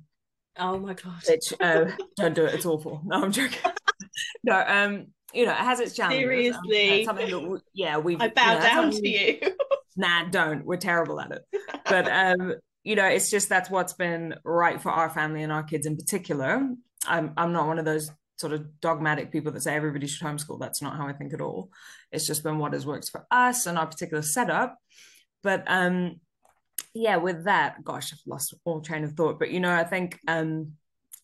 Oh 0.59 0.77
my 0.77 0.93
god. 0.93 1.23
Which 1.27 1.53
uh, 1.61 1.85
don't 2.17 2.35
do 2.35 2.45
it, 2.45 2.53
it's 2.53 2.65
awful. 2.65 3.01
No, 3.05 3.23
I'm 3.23 3.31
joking 3.31 3.59
no, 4.43 4.61
um, 4.67 5.07
you 5.33 5.45
know, 5.45 5.51
it 5.51 5.57
has 5.57 5.79
its 5.79 5.95
challenges. 5.95 6.21
Seriously, 6.21 6.99
um, 6.99 7.05
something 7.05 7.29
that 7.29 7.39
we, 7.39 7.59
yeah, 7.73 7.97
we 7.97 8.17
I 8.17 8.27
bow 8.29 8.53
you 8.53 8.59
know, 8.59 8.65
down 8.65 8.91
to 8.91 9.07
you. 9.07 9.39
nah, 9.95 10.25
don't. 10.25 10.65
We're 10.65 10.77
terrible 10.77 11.21
at 11.21 11.31
it. 11.31 11.45
But 11.85 12.09
um, 12.11 12.55
you 12.83 12.95
know, 12.95 13.05
it's 13.05 13.29
just 13.29 13.47
that's 13.47 13.69
what's 13.69 13.93
been 13.93 14.35
right 14.43 14.81
for 14.81 14.91
our 14.91 15.09
family 15.09 15.43
and 15.43 15.51
our 15.51 15.63
kids 15.63 15.85
in 15.85 15.95
particular. 15.95 16.67
I'm 17.05 17.33
I'm 17.37 17.53
not 17.53 17.67
one 17.67 17.79
of 17.79 17.85
those 17.85 18.09
sort 18.37 18.53
of 18.53 18.79
dogmatic 18.79 19.31
people 19.31 19.51
that 19.51 19.61
say 19.61 19.75
everybody 19.75 20.07
should 20.07 20.25
homeschool. 20.25 20.59
That's 20.59 20.81
not 20.81 20.95
how 20.95 21.07
I 21.07 21.13
think 21.13 21.33
at 21.33 21.41
all. 21.41 21.69
It's 22.11 22.27
just 22.27 22.43
been 22.43 22.59
what 22.59 22.73
has 22.73 22.85
worked 22.85 23.09
for 23.09 23.25
us 23.31 23.65
and 23.65 23.77
our 23.77 23.87
particular 23.87 24.21
setup. 24.21 24.77
But 25.43 25.63
um, 25.67 26.19
yeah, 26.93 27.17
with 27.17 27.45
that, 27.45 27.83
gosh, 27.83 28.13
I've 28.13 28.19
lost 28.25 28.53
all 28.63 28.81
train 28.81 29.03
of 29.03 29.13
thought. 29.13 29.39
But 29.39 29.51
you 29.51 29.59
know, 29.59 29.73
I 29.73 29.83
think 29.83 30.19
um 30.27 30.73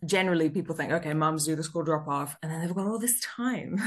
generally 0.05 0.49
people 0.49 0.75
think, 0.75 0.91
okay, 0.91 1.13
moms 1.13 1.45
do 1.45 1.55
the 1.55 1.63
school 1.63 1.83
drop 1.83 2.07
off, 2.07 2.35
and 2.41 2.51
then 2.51 2.61
they've 2.61 2.75
got 2.75 2.87
all 2.87 2.99
this 2.99 3.19
time. 3.21 3.77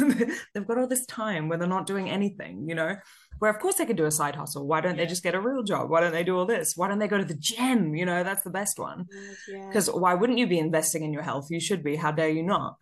they've 0.54 0.66
got 0.66 0.78
all 0.78 0.86
this 0.86 1.06
time 1.06 1.48
where 1.48 1.58
they're 1.58 1.68
not 1.68 1.86
doing 1.86 2.08
anything, 2.08 2.68
you 2.68 2.74
know, 2.74 2.96
where 3.38 3.50
of 3.50 3.58
course 3.58 3.76
they 3.76 3.86
could 3.86 3.96
do 3.96 4.06
a 4.06 4.10
side 4.10 4.34
hustle. 4.34 4.66
Why 4.66 4.80
don't 4.80 4.96
yeah. 4.96 5.04
they 5.04 5.08
just 5.08 5.22
get 5.22 5.34
a 5.34 5.40
real 5.40 5.62
job? 5.62 5.90
Why 5.90 6.00
don't 6.00 6.12
they 6.12 6.24
do 6.24 6.38
all 6.38 6.46
this? 6.46 6.74
Why 6.76 6.88
don't 6.88 6.98
they 6.98 7.08
go 7.08 7.18
to 7.18 7.24
the 7.24 7.36
gym? 7.36 7.94
You 7.94 8.06
know, 8.06 8.24
that's 8.24 8.42
the 8.42 8.50
best 8.50 8.78
one. 8.78 9.06
Because 9.46 9.88
yeah. 9.88 9.94
why 9.94 10.14
wouldn't 10.14 10.38
you 10.38 10.46
be 10.46 10.58
investing 10.58 11.04
in 11.04 11.12
your 11.12 11.22
health? 11.22 11.48
You 11.50 11.60
should 11.60 11.82
be. 11.82 11.96
How 11.96 12.12
dare 12.12 12.30
you 12.30 12.42
not? 12.42 12.76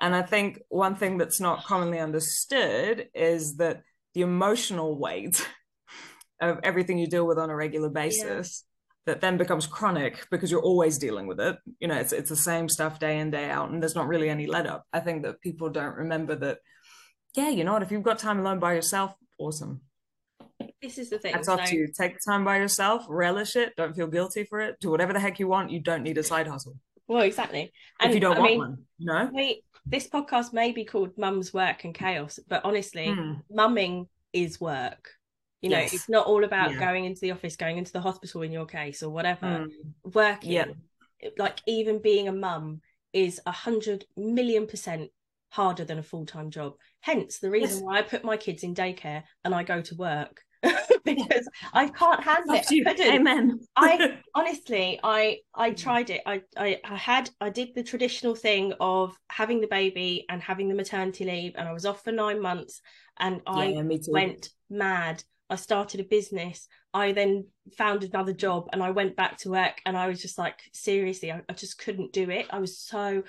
And 0.00 0.14
I 0.14 0.22
think 0.22 0.60
one 0.68 0.96
thing 0.96 1.18
that's 1.18 1.40
not 1.40 1.64
commonly 1.64 1.98
understood 1.98 3.08
is 3.14 3.56
that 3.56 3.82
the 4.14 4.22
emotional 4.22 4.98
weight 4.98 5.46
of 6.40 6.60
everything 6.62 6.98
you 6.98 7.06
deal 7.06 7.26
with 7.26 7.38
on 7.38 7.50
a 7.50 7.56
regular 7.56 7.88
basis 7.88 8.64
that 9.06 9.20
then 9.20 9.36
becomes 9.36 9.66
chronic 9.66 10.26
because 10.30 10.50
you're 10.50 10.62
always 10.62 10.98
dealing 10.98 11.26
with 11.26 11.40
it. 11.40 11.58
You 11.78 11.88
know, 11.88 11.96
it's 11.96 12.12
it's 12.12 12.30
the 12.30 12.36
same 12.36 12.68
stuff 12.68 12.98
day 12.98 13.18
in 13.18 13.30
day 13.30 13.50
out, 13.50 13.70
and 13.70 13.82
there's 13.82 13.94
not 13.94 14.08
really 14.08 14.30
any 14.30 14.46
let 14.46 14.66
up. 14.66 14.84
I 14.92 15.00
think 15.00 15.22
that 15.22 15.40
people 15.40 15.68
don't 15.70 15.96
remember 15.96 16.34
that. 16.36 16.58
Yeah, 17.34 17.50
you 17.50 17.64
know 17.64 17.72
what? 17.72 17.82
If 17.82 17.90
you've 17.90 18.02
got 18.02 18.18
time 18.18 18.40
alone 18.40 18.60
by 18.60 18.74
yourself, 18.74 19.14
awesome. 19.38 19.82
This 20.80 20.98
is 20.98 21.10
the 21.10 21.18
thing. 21.18 21.32
That's 21.32 21.46
so... 21.46 21.54
up 21.54 21.64
to 21.66 21.76
you. 21.76 21.88
Take 21.96 22.16
time 22.26 22.44
by 22.44 22.58
yourself, 22.58 23.04
relish 23.08 23.56
it. 23.56 23.74
Don't 23.76 23.94
feel 23.94 24.06
guilty 24.06 24.44
for 24.44 24.60
it. 24.60 24.76
Do 24.80 24.90
whatever 24.90 25.12
the 25.12 25.20
heck 25.20 25.38
you 25.38 25.48
want. 25.48 25.70
You 25.70 25.80
don't 25.80 26.02
need 26.02 26.18
a 26.18 26.22
side 26.22 26.46
hustle. 26.46 26.76
well, 27.08 27.22
exactly. 27.22 27.72
And 28.00 28.10
if 28.10 28.14
you 28.14 28.20
don't 28.20 28.36
I 28.36 28.40
want 28.40 28.50
mean, 28.50 28.58
one, 28.58 28.78
no. 29.00 29.30
We, 29.32 29.62
this 29.86 30.08
podcast 30.08 30.52
may 30.52 30.72
be 30.72 30.84
called 30.84 31.16
Mum's 31.18 31.52
Work 31.52 31.84
and 31.84 31.94
Chaos, 31.94 32.38
but 32.48 32.64
honestly, 32.64 33.06
mm. 33.06 33.42
mumming 33.50 34.08
is 34.32 34.60
work. 34.60 35.10
You 35.60 35.70
know, 35.70 35.78
yes. 35.78 35.94
it's 35.94 36.08
not 36.08 36.26
all 36.26 36.44
about 36.44 36.72
yeah. 36.72 36.78
going 36.78 37.06
into 37.06 37.20
the 37.20 37.30
office, 37.30 37.56
going 37.56 37.78
into 37.78 37.92
the 37.92 38.00
hospital 38.00 38.42
in 38.42 38.52
your 38.52 38.66
case, 38.66 39.02
or 39.02 39.10
whatever. 39.10 39.66
Mm. 39.66 39.70
Working, 40.12 40.52
yeah. 40.52 40.66
like 41.38 41.58
even 41.66 42.02
being 42.02 42.28
a 42.28 42.32
mum 42.32 42.80
is 43.12 43.40
a 43.46 43.52
hundred 43.52 44.04
million 44.16 44.66
percent 44.66 45.10
harder 45.50 45.84
than 45.84 45.98
a 45.98 46.02
full 46.02 46.26
time 46.26 46.50
job. 46.50 46.74
Hence 47.00 47.38
the 47.38 47.50
reason 47.50 47.76
yes. 47.76 47.82
why 47.82 47.98
I 47.98 48.02
put 48.02 48.24
my 48.24 48.36
kids 48.36 48.62
in 48.62 48.74
daycare 48.74 49.22
and 49.44 49.54
I 49.54 49.62
go 49.62 49.80
to 49.80 49.94
work 49.94 50.42
because 51.04 51.48
I 51.72 51.88
can't 51.88 52.22
handle 52.22 52.54
it. 52.54 52.70
You. 52.70 52.84
I 52.86 53.16
Amen. 53.16 53.60
I 53.76 54.18
honestly, 54.34 54.98
I 55.02 55.38
I 55.54 55.70
tried 55.70 56.10
it. 56.10 56.22
I, 56.26 56.42
I 56.56 56.80
I 56.84 56.96
had 56.96 57.30
I 57.40 57.50
did 57.50 57.74
the 57.74 57.82
traditional 57.82 58.34
thing 58.34 58.72
of 58.80 59.16
having 59.30 59.60
the 59.60 59.66
baby 59.66 60.24
and 60.28 60.42
having 60.42 60.68
the 60.68 60.74
maternity 60.74 61.24
leave, 61.24 61.52
and 61.56 61.68
I 61.68 61.72
was 61.72 61.86
off 61.86 62.04
for 62.04 62.12
nine 62.12 62.40
months, 62.40 62.80
and 63.18 63.40
I 63.46 63.66
yeah, 63.66 63.82
went 64.08 64.50
mad. 64.70 65.22
I 65.50 65.56
started 65.56 66.00
a 66.00 66.04
business. 66.04 66.68
I 66.92 67.12
then 67.12 67.46
found 67.76 68.04
another 68.04 68.32
job, 68.32 68.68
and 68.72 68.82
I 68.82 68.90
went 68.90 69.16
back 69.16 69.38
to 69.38 69.50
work, 69.50 69.80
and 69.84 69.96
I 69.96 70.06
was 70.06 70.22
just 70.22 70.38
like, 70.38 70.60
seriously, 70.72 71.32
I, 71.32 71.42
I 71.48 71.52
just 71.52 71.78
couldn't 71.78 72.12
do 72.12 72.30
it. 72.30 72.46
I 72.50 72.58
was 72.58 72.78
so. 72.78 73.22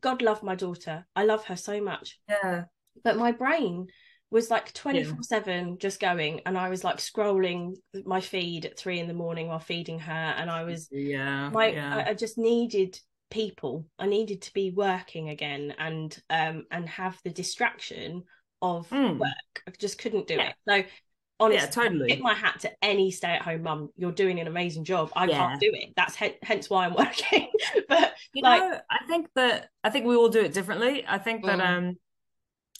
God 0.00 0.20
love 0.20 0.42
my 0.42 0.54
daughter. 0.54 1.06
I 1.16 1.24
love 1.24 1.46
her 1.46 1.56
so 1.56 1.80
much. 1.80 2.18
Yeah. 2.28 2.64
But 3.02 3.16
my 3.16 3.32
brain 3.32 3.86
was 4.30 4.50
like 4.50 4.72
24 4.72 5.22
7 5.22 5.78
just 5.78 6.00
going 6.00 6.40
and 6.46 6.58
i 6.58 6.68
was 6.68 6.82
like 6.82 6.96
scrolling 6.96 7.74
my 8.04 8.20
feed 8.20 8.64
at 8.64 8.78
three 8.78 8.98
in 8.98 9.06
the 9.06 9.14
morning 9.14 9.48
while 9.48 9.58
feeding 9.58 9.98
her 9.98 10.12
and 10.12 10.50
i 10.50 10.64
was 10.64 10.88
yeah 10.90 11.48
my 11.50 11.68
yeah. 11.68 11.96
I, 11.96 12.10
I, 12.10 12.14
just 12.14 12.36
needed 12.36 12.98
people 13.30 13.86
i 13.98 14.06
needed 14.06 14.42
to 14.42 14.52
be 14.52 14.70
working 14.70 15.28
again 15.28 15.74
and 15.78 16.16
um 16.30 16.64
and 16.70 16.88
have 16.88 17.18
the 17.24 17.30
distraction 17.30 18.24
of 18.62 18.88
mm. 18.90 19.18
work 19.18 19.62
i 19.68 19.72
just 19.78 19.98
couldn't 19.98 20.26
do 20.26 20.34
yeah. 20.34 20.48
it 20.48 20.54
so 20.68 20.90
honestly 21.38 21.66
yeah, 21.66 21.70
totally 21.70 22.08
tip 22.08 22.20
my 22.20 22.34
hat 22.34 22.58
to 22.60 22.70
any 22.82 23.10
stay-at-home 23.10 23.62
mum 23.62 23.90
you're 23.96 24.10
doing 24.10 24.40
an 24.40 24.46
amazing 24.46 24.84
job 24.84 25.10
i 25.14 25.26
yeah. 25.26 25.36
can't 25.36 25.60
do 25.60 25.70
it 25.72 25.90
that's 25.94 26.16
he- 26.16 26.38
hence 26.42 26.70
why 26.70 26.86
i'm 26.86 26.94
working 26.98 27.48
but 27.88 28.14
you 28.32 28.42
like 28.42 28.62
know, 28.62 28.78
i 28.90 29.06
think 29.06 29.28
that 29.34 29.68
i 29.84 29.90
think 29.90 30.06
we 30.06 30.16
all 30.16 30.28
do 30.28 30.40
it 30.40 30.54
differently 30.54 31.04
i 31.06 31.18
think 31.18 31.44
that 31.44 31.58
mm. 31.58 31.66
um 31.66 31.96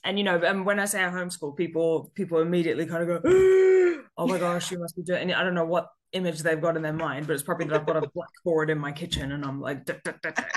and 0.06 0.18
you 0.18 0.24
know, 0.24 0.40
and 0.40 0.64
when 0.64 0.78
I 0.78 0.84
say 0.84 1.04
I 1.04 1.10
homeschool, 1.10 1.56
people 1.56 2.12
people 2.14 2.40
immediately 2.40 2.86
kind 2.86 3.02
of 3.02 3.22
go, 3.22 3.28
"Oh 4.16 4.26
my 4.26 4.38
gosh, 4.38 4.70
you 4.70 4.78
must 4.78 4.96
be 4.96 5.02
doing." 5.02 5.32
I 5.32 5.42
don't 5.42 5.54
know 5.54 5.66
what 5.66 5.88
image 6.12 6.40
they've 6.40 6.60
got 6.60 6.76
in 6.76 6.82
their 6.82 6.92
mind, 6.92 7.26
but 7.26 7.34
it's 7.34 7.42
probably 7.42 7.66
that 7.66 7.80
I've 7.80 7.86
got 7.86 7.96
a 7.96 8.08
blackboard 8.14 8.70
in 8.70 8.78
my 8.78 8.92
kitchen 8.92 9.32
and 9.32 9.44
I'm 9.44 9.60
like, 9.60 9.86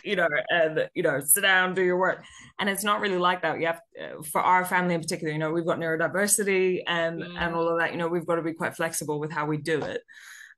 you 0.03 0.15
know, 0.15 0.27
and 0.49 0.87
you 0.93 1.03
know, 1.03 1.19
sit 1.19 1.41
down, 1.41 1.73
do 1.73 1.83
your 1.83 1.97
work, 1.97 2.23
and 2.59 2.69
it's 2.69 2.83
not 2.83 3.01
really 3.01 3.17
like 3.17 3.41
that. 3.41 3.59
You 3.59 3.67
have 3.67 3.81
uh, 3.99 4.21
for 4.23 4.41
our 4.41 4.63
family 4.65 4.93
in 4.93 5.01
particular, 5.01 5.33
you 5.33 5.39
know, 5.39 5.51
we've 5.51 5.65
got 5.65 5.79
neurodiversity 5.79 6.81
and 6.87 7.21
mm. 7.21 7.35
and 7.37 7.55
all 7.55 7.67
of 7.67 7.79
that. 7.79 7.91
You 7.91 7.97
know, 7.97 8.07
we've 8.07 8.27
got 8.27 8.35
to 8.35 8.43
be 8.43 8.53
quite 8.53 8.75
flexible 8.75 9.19
with 9.19 9.31
how 9.31 9.45
we 9.47 9.57
do 9.57 9.81
it. 9.81 10.01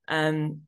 Um, 0.08 0.62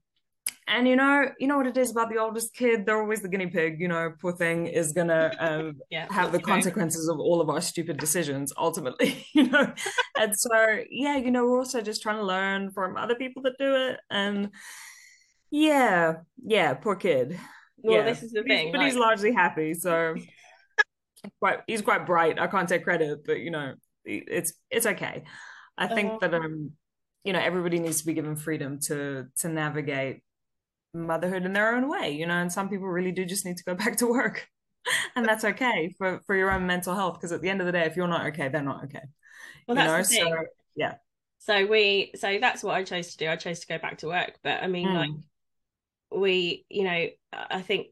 and 0.67 0.87
you 0.87 0.95
know, 0.95 1.29
you 1.39 1.47
know 1.47 1.57
what 1.57 1.67
it 1.67 1.77
is 1.77 1.91
about 1.91 2.09
the 2.09 2.17
oldest 2.17 2.53
kid. 2.53 2.85
They're 2.85 3.01
always 3.01 3.21
the 3.21 3.27
guinea 3.27 3.47
pig. 3.47 3.79
You 3.79 3.87
know, 3.87 4.13
poor 4.21 4.31
thing 4.31 4.67
is 4.67 4.93
gonna 4.93 5.33
um, 5.39 5.77
yeah, 5.89 6.11
have 6.11 6.31
the 6.31 6.39
consequences 6.39 7.09
of 7.09 7.19
all 7.19 7.41
of 7.41 7.49
our 7.49 7.61
stupid 7.61 7.97
decisions 7.97 8.53
ultimately. 8.57 9.27
You 9.33 9.49
know, 9.49 9.73
and 10.17 10.37
so 10.37 10.49
yeah, 10.91 11.17
you 11.17 11.31
know, 11.31 11.45
we're 11.45 11.57
also 11.57 11.81
just 11.81 12.03
trying 12.03 12.17
to 12.17 12.23
learn 12.23 12.71
from 12.71 12.97
other 12.97 13.15
people 13.15 13.41
that 13.43 13.53
do 13.57 13.75
it. 13.75 13.99
And 14.11 14.51
yeah, 15.49 16.17
yeah, 16.43 16.75
poor 16.75 16.95
kid. 16.95 17.39
Well, 17.77 17.97
yeah. 17.97 18.05
this 18.05 18.21
is 18.21 18.31
the 18.31 18.43
thing, 18.43 18.71
but 18.71 18.77
like... 18.77 18.91
he's 18.91 18.95
largely 18.95 19.33
happy. 19.33 19.73
So 19.73 20.15
quite, 21.39 21.59
he's 21.67 21.81
quite 21.81 22.05
bright. 22.05 22.39
I 22.39 22.47
can't 22.47 22.69
take 22.69 22.83
credit, 22.83 23.25
but 23.25 23.39
you 23.39 23.51
know, 23.51 23.73
it's 24.05 24.53
it's 24.69 24.85
okay. 24.85 25.23
I 25.77 25.87
think 25.87 26.13
uh, 26.13 26.27
that 26.27 26.33
um, 26.35 26.71
you 27.23 27.33
know, 27.33 27.39
everybody 27.39 27.79
needs 27.79 27.99
to 28.01 28.05
be 28.05 28.13
given 28.13 28.35
freedom 28.35 28.79
to 28.87 29.27
to 29.39 29.49
navigate 29.49 30.21
motherhood 30.93 31.45
in 31.45 31.53
their 31.53 31.75
own 31.75 31.89
way, 31.89 32.11
you 32.11 32.25
know, 32.25 32.35
and 32.35 32.51
some 32.51 32.69
people 32.69 32.87
really 32.87 33.11
do 33.11 33.25
just 33.25 33.45
need 33.45 33.57
to 33.57 33.63
go 33.63 33.75
back 33.75 33.97
to 33.97 34.07
work. 34.07 34.47
and 35.15 35.25
that's 35.25 35.45
okay 35.45 35.93
for 35.97 36.21
for 36.25 36.35
your 36.35 36.51
own 36.51 36.67
mental 36.67 36.93
health 36.93 37.15
because 37.15 37.31
at 37.31 37.41
the 37.41 37.49
end 37.49 37.61
of 37.61 37.65
the 37.65 37.71
day 37.71 37.85
if 37.85 37.95
you're 37.95 38.07
not 38.07 38.27
okay 38.27 38.49
they're 38.49 38.61
not 38.61 38.83
okay 38.83 38.99
well 39.67 39.75
that's 39.75 40.11
you 40.11 40.19
know? 40.19 40.29
the 40.29 40.35
thing. 40.35 40.43
so 40.43 40.49
yeah 40.75 40.95
so 41.39 41.65
we 41.65 42.11
so 42.15 42.37
that's 42.39 42.63
what 42.63 42.75
i 42.75 42.83
chose 42.83 43.11
to 43.11 43.17
do 43.17 43.29
i 43.29 43.35
chose 43.35 43.59
to 43.59 43.67
go 43.67 43.77
back 43.77 43.97
to 43.97 44.07
work 44.07 44.33
but 44.43 44.61
i 44.61 44.67
mean 44.67 44.87
mm. 44.87 44.95
like 44.95 45.11
we 46.11 46.65
you 46.69 46.83
know 46.83 47.07
i 47.31 47.61
think 47.61 47.87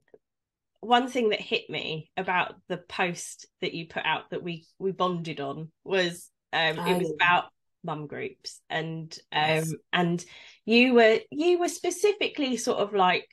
one 0.81 1.08
thing 1.08 1.29
that 1.29 1.39
hit 1.39 1.70
me 1.70 2.10
about 2.17 2.55
the 2.67 2.77
post 2.77 3.48
that 3.62 3.74
you 3.74 3.86
put 3.88 4.05
out 4.05 4.29
that 4.31 4.43
we 4.43 4.65
we 4.79 4.91
bonded 4.91 5.39
on 5.39 5.72
was 5.84 6.29
um 6.53 6.79
it 6.79 6.98
was 6.98 7.12
about 7.12 7.46
mum 7.83 8.07
groups 8.07 8.61
and 8.69 9.17
um 9.31 9.41
yes. 9.41 9.73
and 9.93 10.25
you 10.65 10.93
were 10.93 11.19
you 11.31 11.59
were 11.59 11.67
specifically 11.67 12.57
sort 12.57 12.79
of 12.79 12.93
like 12.93 13.27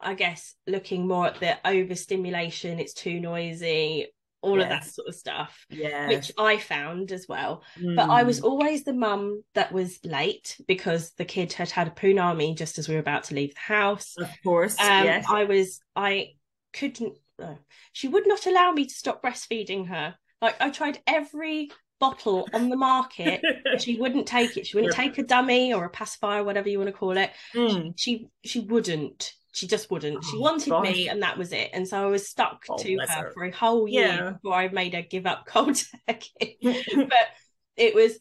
i 0.00 0.14
guess 0.14 0.54
looking 0.66 1.06
more 1.06 1.26
at 1.26 1.40
the 1.40 1.56
overstimulation 1.66 2.80
it's 2.80 2.94
too 2.94 3.20
noisy 3.20 4.06
all 4.42 4.58
yes. 4.58 4.64
of 4.64 4.68
that 4.68 4.84
sort 4.84 5.08
of 5.08 5.14
stuff 5.14 5.66
yeah 5.70 6.08
which 6.08 6.30
i 6.38 6.58
found 6.58 7.12
as 7.12 7.26
well 7.28 7.62
mm. 7.80 7.96
but 7.96 8.10
i 8.10 8.22
was 8.24 8.40
hmm. 8.40 8.46
always 8.46 8.84
the 8.84 8.92
mum 8.92 9.42
that 9.54 9.72
was 9.72 9.98
late 10.04 10.56
because 10.68 11.12
the 11.12 11.24
kid 11.24 11.52
had 11.52 11.70
had 11.70 11.88
a 11.88 11.92
poonami 11.92 12.56
just 12.56 12.78
as 12.78 12.88
we 12.88 12.94
were 12.94 13.00
about 13.00 13.24
to 13.24 13.34
leave 13.34 13.54
the 13.54 13.60
house 13.60 14.16
of 14.18 14.28
course 14.42 14.78
um, 14.80 15.04
yes. 15.04 15.24
i 15.30 15.44
was 15.44 15.80
i 15.96 16.28
couldn't 16.72 17.16
uh, 17.42 17.54
she 17.92 18.06
would 18.06 18.26
not 18.26 18.46
allow 18.46 18.70
me 18.70 18.84
to 18.84 18.94
stop 18.94 19.22
breastfeeding 19.22 19.88
her 19.88 20.14
like 20.42 20.60
i 20.60 20.68
tried 20.68 20.98
every 21.06 21.70
bottle 22.00 22.48
on 22.52 22.68
the 22.68 22.76
market. 22.76 23.42
she 23.78 23.96
wouldn't 24.00 24.26
take 24.26 24.56
it. 24.56 24.66
She 24.66 24.76
wouldn't 24.76 24.94
take 24.94 25.18
a 25.18 25.22
dummy 25.22 25.72
or 25.72 25.84
a 25.84 25.90
pacifier, 25.90 26.44
whatever 26.44 26.68
you 26.68 26.78
want 26.78 26.88
to 26.88 26.96
call 26.96 27.16
it. 27.16 27.30
Mm. 27.54 27.94
She, 27.96 28.28
she, 28.42 28.48
she 28.48 28.60
wouldn't. 28.60 29.32
She 29.52 29.68
just 29.68 29.90
wouldn't. 29.90 30.24
She 30.24 30.36
oh, 30.36 30.40
wanted 30.40 30.70
gosh. 30.70 30.82
me, 30.82 31.08
and 31.08 31.22
that 31.22 31.38
was 31.38 31.52
it. 31.52 31.70
And 31.72 31.86
so 31.86 32.02
I 32.02 32.06
was 32.06 32.28
stuck 32.28 32.64
oh, 32.68 32.76
to 32.76 32.98
her, 32.98 33.06
her, 33.06 33.30
for 33.32 33.44
a 33.44 33.52
whole 33.52 33.86
year 33.86 34.06
yeah. 34.06 34.30
before 34.32 34.54
I 34.54 34.68
made 34.68 34.94
her 34.94 35.02
give 35.02 35.26
up 35.26 35.46
cold 35.46 35.76
turkey. 36.08 36.58
but 36.62 37.28
it 37.76 37.94
was, 37.94 38.18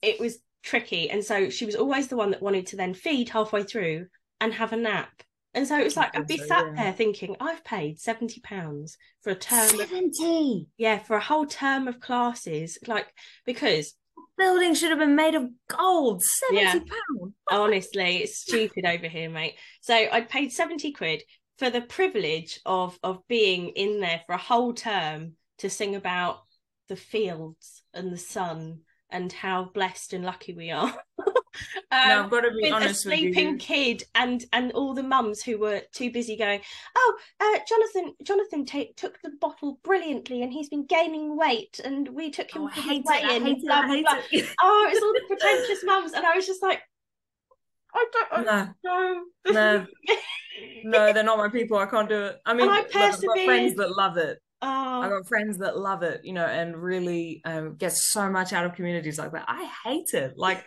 it 0.00 0.18
was 0.18 0.38
tricky. 0.62 1.10
And 1.10 1.22
so 1.22 1.50
she 1.50 1.66
was 1.66 1.76
always 1.76 2.08
the 2.08 2.16
one 2.16 2.30
that 2.30 2.42
wanted 2.42 2.68
to 2.68 2.76
then 2.76 2.94
feed 2.94 3.28
halfway 3.28 3.62
through 3.62 4.06
and 4.40 4.54
have 4.54 4.72
a 4.72 4.76
nap. 4.76 5.22
And 5.52 5.66
so 5.66 5.78
it 5.78 5.84
was 5.84 5.96
like 5.96 6.16
I'd 6.16 6.26
be 6.26 6.38
so, 6.38 6.46
sat 6.46 6.66
yeah. 6.66 6.84
there 6.84 6.92
thinking, 6.92 7.36
I've 7.40 7.64
paid 7.64 7.98
seventy 7.98 8.40
pounds 8.40 8.96
for 9.22 9.30
a 9.30 9.34
term. 9.34 9.68
Seventy. 9.68 10.68
Yeah, 10.76 10.98
for 10.98 11.16
a 11.16 11.20
whole 11.20 11.46
term 11.46 11.88
of 11.88 12.00
classes, 12.00 12.78
like 12.86 13.06
because 13.44 13.94
building 14.38 14.74
should 14.74 14.90
have 14.90 15.00
been 15.00 15.16
made 15.16 15.34
of 15.34 15.48
gold. 15.68 16.22
Seventy 16.22 16.62
yeah. 16.62 16.72
pounds. 16.74 17.34
Honestly, 17.50 18.18
it's 18.18 18.38
stupid 18.38 18.86
over 18.86 19.08
here, 19.08 19.28
mate. 19.28 19.56
So 19.80 19.94
I'd 19.94 20.28
paid 20.28 20.52
seventy 20.52 20.92
quid 20.92 21.24
for 21.58 21.68
the 21.68 21.82
privilege 21.82 22.60
of 22.64 22.98
of 23.02 23.26
being 23.28 23.70
in 23.70 24.00
there 24.00 24.22
for 24.26 24.34
a 24.34 24.38
whole 24.38 24.72
term 24.72 25.32
to 25.58 25.68
sing 25.68 25.96
about 25.96 26.42
the 26.88 26.96
fields 26.96 27.82
and 27.92 28.12
the 28.12 28.18
sun 28.18 28.80
and 29.10 29.32
how 29.32 29.64
blessed 29.64 30.12
and 30.12 30.24
lucky 30.24 30.54
we 30.54 30.70
are. 30.70 30.94
um, 31.92 32.08
no, 32.08 32.24
I've 32.24 32.30
got 32.30 32.40
to 32.42 32.50
be 32.50 32.62
with 32.62 32.72
honest 32.72 33.06
a 33.06 33.08
sleeping 33.08 33.58
kid 33.58 34.04
and 34.14 34.44
and 34.52 34.72
all 34.72 34.94
the 34.94 35.02
mums 35.02 35.42
who 35.42 35.58
were 35.58 35.82
too 35.92 36.10
busy 36.10 36.36
going, 36.36 36.60
oh, 36.96 37.18
uh, 37.40 37.58
Jonathan, 37.68 38.14
Jonathan 38.22 38.64
t- 38.64 38.92
took 38.96 39.20
the 39.22 39.30
bottle 39.40 39.80
brilliantly 39.82 40.42
and 40.42 40.52
he's 40.52 40.68
been 40.68 40.86
gaining 40.86 41.36
weight 41.36 41.80
and 41.84 42.08
we 42.08 42.30
took 42.30 42.50
him 42.50 42.62
oh, 42.62 42.68
for 42.68 42.80
his 42.80 43.02
weigh 43.04 43.36
in. 43.36 43.60
Blah, 43.62 43.86
blah, 43.86 44.00
blah. 44.00 44.18
oh, 44.62 44.88
it's 44.90 45.02
all 45.02 45.12
the 45.12 45.24
pretentious 45.26 45.84
mums, 45.84 46.12
and 46.12 46.24
I 46.24 46.36
was 46.36 46.46
just 46.46 46.62
like, 46.62 46.80
I 47.94 48.06
don't 48.12 48.44
no. 48.46 48.68
know. 48.84 49.22
No. 49.46 49.86
no, 50.84 51.12
they're 51.12 51.24
not 51.24 51.38
my 51.38 51.48
people. 51.48 51.78
I 51.78 51.86
can't 51.86 52.08
do 52.08 52.26
it. 52.26 52.40
I 52.46 52.54
mean, 52.54 52.68
I 52.68 52.84
I've 52.94 53.20
got 53.20 53.20
friends 53.20 53.74
that 53.76 53.96
love 53.96 54.16
it. 54.16 54.38
Oh. 54.62 55.00
I 55.00 55.08
got 55.08 55.26
friends 55.26 55.58
that 55.58 55.78
love 55.78 56.02
it, 56.02 56.20
you 56.22 56.34
know, 56.34 56.44
and 56.44 56.76
really 56.76 57.40
um, 57.44 57.76
get 57.76 57.92
so 57.92 58.28
much 58.28 58.52
out 58.52 58.66
of 58.66 58.74
communities 58.74 59.18
like 59.18 59.32
that. 59.32 59.46
I 59.48 59.70
hate 59.84 60.12
it. 60.12 60.34
Like, 60.36 60.64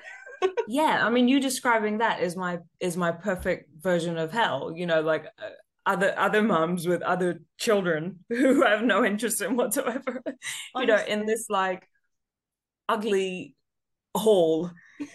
yeah, 0.68 1.06
I 1.06 1.10
mean, 1.10 1.28
you 1.28 1.40
describing 1.40 2.00
that 2.00 2.22
is 2.22 2.36
my 2.36 2.60
is 2.80 2.98
my 2.98 3.12
perfect 3.12 3.70
version 3.82 4.18
of 4.18 4.32
hell. 4.32 4.74
You 4.76 4.86
know, 4.86 5.02
like 5.02 5.26
uh, 5.26 5.50
other 5.86 6.18
other 6.18 6.42
moms 6.42 6.88
with 6.88 7.02
other 7.02 7.42
children 7.58 8.20
who 8.30 8.64
have 8.64 8.84
no 8.84 9.04
interest 9.04 9.42
in 9.42 9.56
whatsoever. 9.56 10.22
you 10.76 10.86
know, 10.86 11.04
in 11.08 11.26
this 11.26 11.46
like 11.50 11.88
ugly 12.90 13.56
hall 14.16 14.72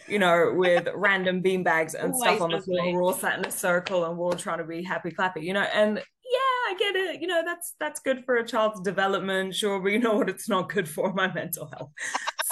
you 0.07 0.19
know, 0.19 0.53
with 0.55 0.89
random 0.95 1.43
beanbags 1.43 1.95
and 1.95 2.13
Always 2.13 2.21
stuff 2.21 2.41
on 2.41 2.51
the 2.51 2.61
floor. 2.61 2.93
We're 2.93 3.03
all 3.03 3.13
sat 3.13 3.39
in 3.39 3.45
a 3.45 3.51
circle 3.51 4.05
and 4.05 4.17
we're 4.17 4.27
all 4.27 4.33
trying 4.33 4.59
to 4.59 4.65
be 4.65 4.83
happy 4.83 5.11
clappy, 5.11 5.43
you 5.43 5.53
know, 5.53 5.67
and 5.73 5.97
yeah, 5.97 6.03
I 6.69 6.75
get 6.79 6.97
it. 6.97 7.21
You 7.21 7.27
know, 7.27 7.43
that's 7.45 7.75
that's 7.81 8.01
good 8.01 8.25
for 8.25 8.37
a 8.37 8.47
child's 8.47 8.81
development, 8.81 9.55
sure, 9.55 9.81
but 9.81 9.93
you 9.93 9.99
know 9.99 10.15
what? 10.15 10.29
It's 10.29 10.49
not 10.49 10.69
good 10.69 10.89
for 10.89 11.13
my 11.13 11.33
mental 11.33 11.71
health. 11.77 11.91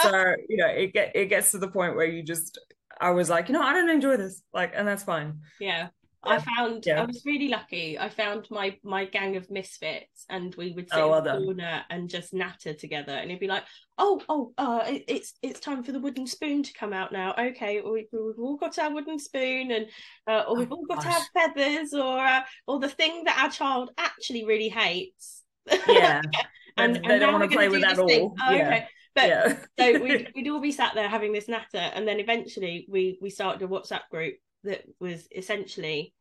So 0.00 0.34
you 0.48 0.56
know, 0.56 0.68
it 0.68 0.92
get 0.92 1.12
it 1.14 1.26
gets 1.26 1.50
to 1.52 1.58
the 1.58 1.68
point 1.68 1.96
where 1.96 2.06
you 2.06 2.22
just, 2.22 2.58
I 3.00 3.10
was 3.10 3.30
like, 3.30 3.48
you 3.48 3.54
know, 3.54 3.62
I 3.62 3.72
don't 3.72 3.90
enjoy 3.90 4.16
this, 4.16 4.42
like, 4.52 4.72
and 4.74 4.86
that's 4.86 5.04
fine. 5.04 5.40
Yeah. 5.60 5.88
I 6.26 6.38
found 6.40 6.84
yeah. 6.86 7.02
I 7.02 7.04
was 7.04 7.22
really 7.24 7.48
lucky. 7.48 7.98
I 7.98 8.08
found 8.08 8.48
my 8.50 8.76
my 8.82 9.04
gang 9.04 9.36
of 9.36 9.50
misfits, 9.50 10.26
and 10.28 10.54
we 10.56 10.72
would 10.72 10.88
sit 10.90 10.98
oh, 10.98 11.10
well 11.10 11.18
in 11.18 11.24
the 11.24 11.44
corner 11.44 11.84
and 11.90 12.08
just 12.08 12.34
natter 12.34 12.74
together. 12.74 13.12
And 13.12 13.30
it'd 13.30 13.40
be 13.40 13.46
like, 13.46 13.64
"Oh, 13.98 14.22
oh, 14.28 14.52
uh, 14.58 14.84
it, 14.86 15.04
it's 15.08 15.34
it's 15.42 15.60
time 15.60 15.82
for 15.82 15.92
the 15.92 16.00
wooden 16.00 16.26
spoon 16.26 16.62
to 16.62 16.72
come 16.72 16.92
out 16.92 17.12
now. 17.12 17.34
Okay, 17.38 17.80
we, 17.80 18.08
have 18.12 18.38
all 18.38 18.56
got 18.56 18.78
our 18.78 18.92
wooden 18.92 19.18
spoon, 19.18 19.70
and 19.70 19.86
uh, 20.26 20.44
or 20.48 20.56
we've 20.56 20.72
oh, 20.72 20.76
all 20.76 20.86
got 20.86 21.04
gosh. 21.04 21.14
our 21.14 21.54
feathers, 21.54 21.94
or 21.94 22.18
uh, 22.18 22.42
or 22.66 22.80
the 22.80 22.88
thing 22.88 23.24
that 23.24 23.38
our 23.42 23.50
child 23.50 23.90
actually 23.98 24.44
really 24.44 24.68
hates." 24.68 25.42
Yeah, 25.88 26.22
and, 26.76 26.96
and, 26.96 27.04
they 27.04 27.18
don't 27.18 27.32
want 27.32 27.50
to 27.50 27.56
play 27.56 27.68
with 27.68 27.82
that 27.82 27.98
all. 27.98 28.34
Oh, 28.42 28.52
yeah. 28.52 28.66
Okay. 28.66 28.88
But 29.16 29.28
yeah. 29.28 29.56
so 29.78 29.98
we'd, 29.98 30.30
we'd 30.36 30.48
all 30.48 30.60
be 30.60 30.70
sat 30.70 30.94
there 30.94 31.08
having 31.08 31.32
this 31.32 31.48
natter, 31.48 31.78
and 31.78 32.06
then 32.06 32.20
eventually 32.20 32.86
we 32.88 33.18
we 33.20 33.30
started 33.30 33.62
a 33.62 33.66
WhatsApp 33.66 34.02
group 34.10 34.34
that 34.62 34.84
was 35.00 35.26
essentially 35.34 36.14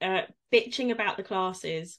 uh, 0.00 0.22
bitching 0.52 0.92
about 0.92 1.18
the 1.18 1.22
classes 1.22 1.98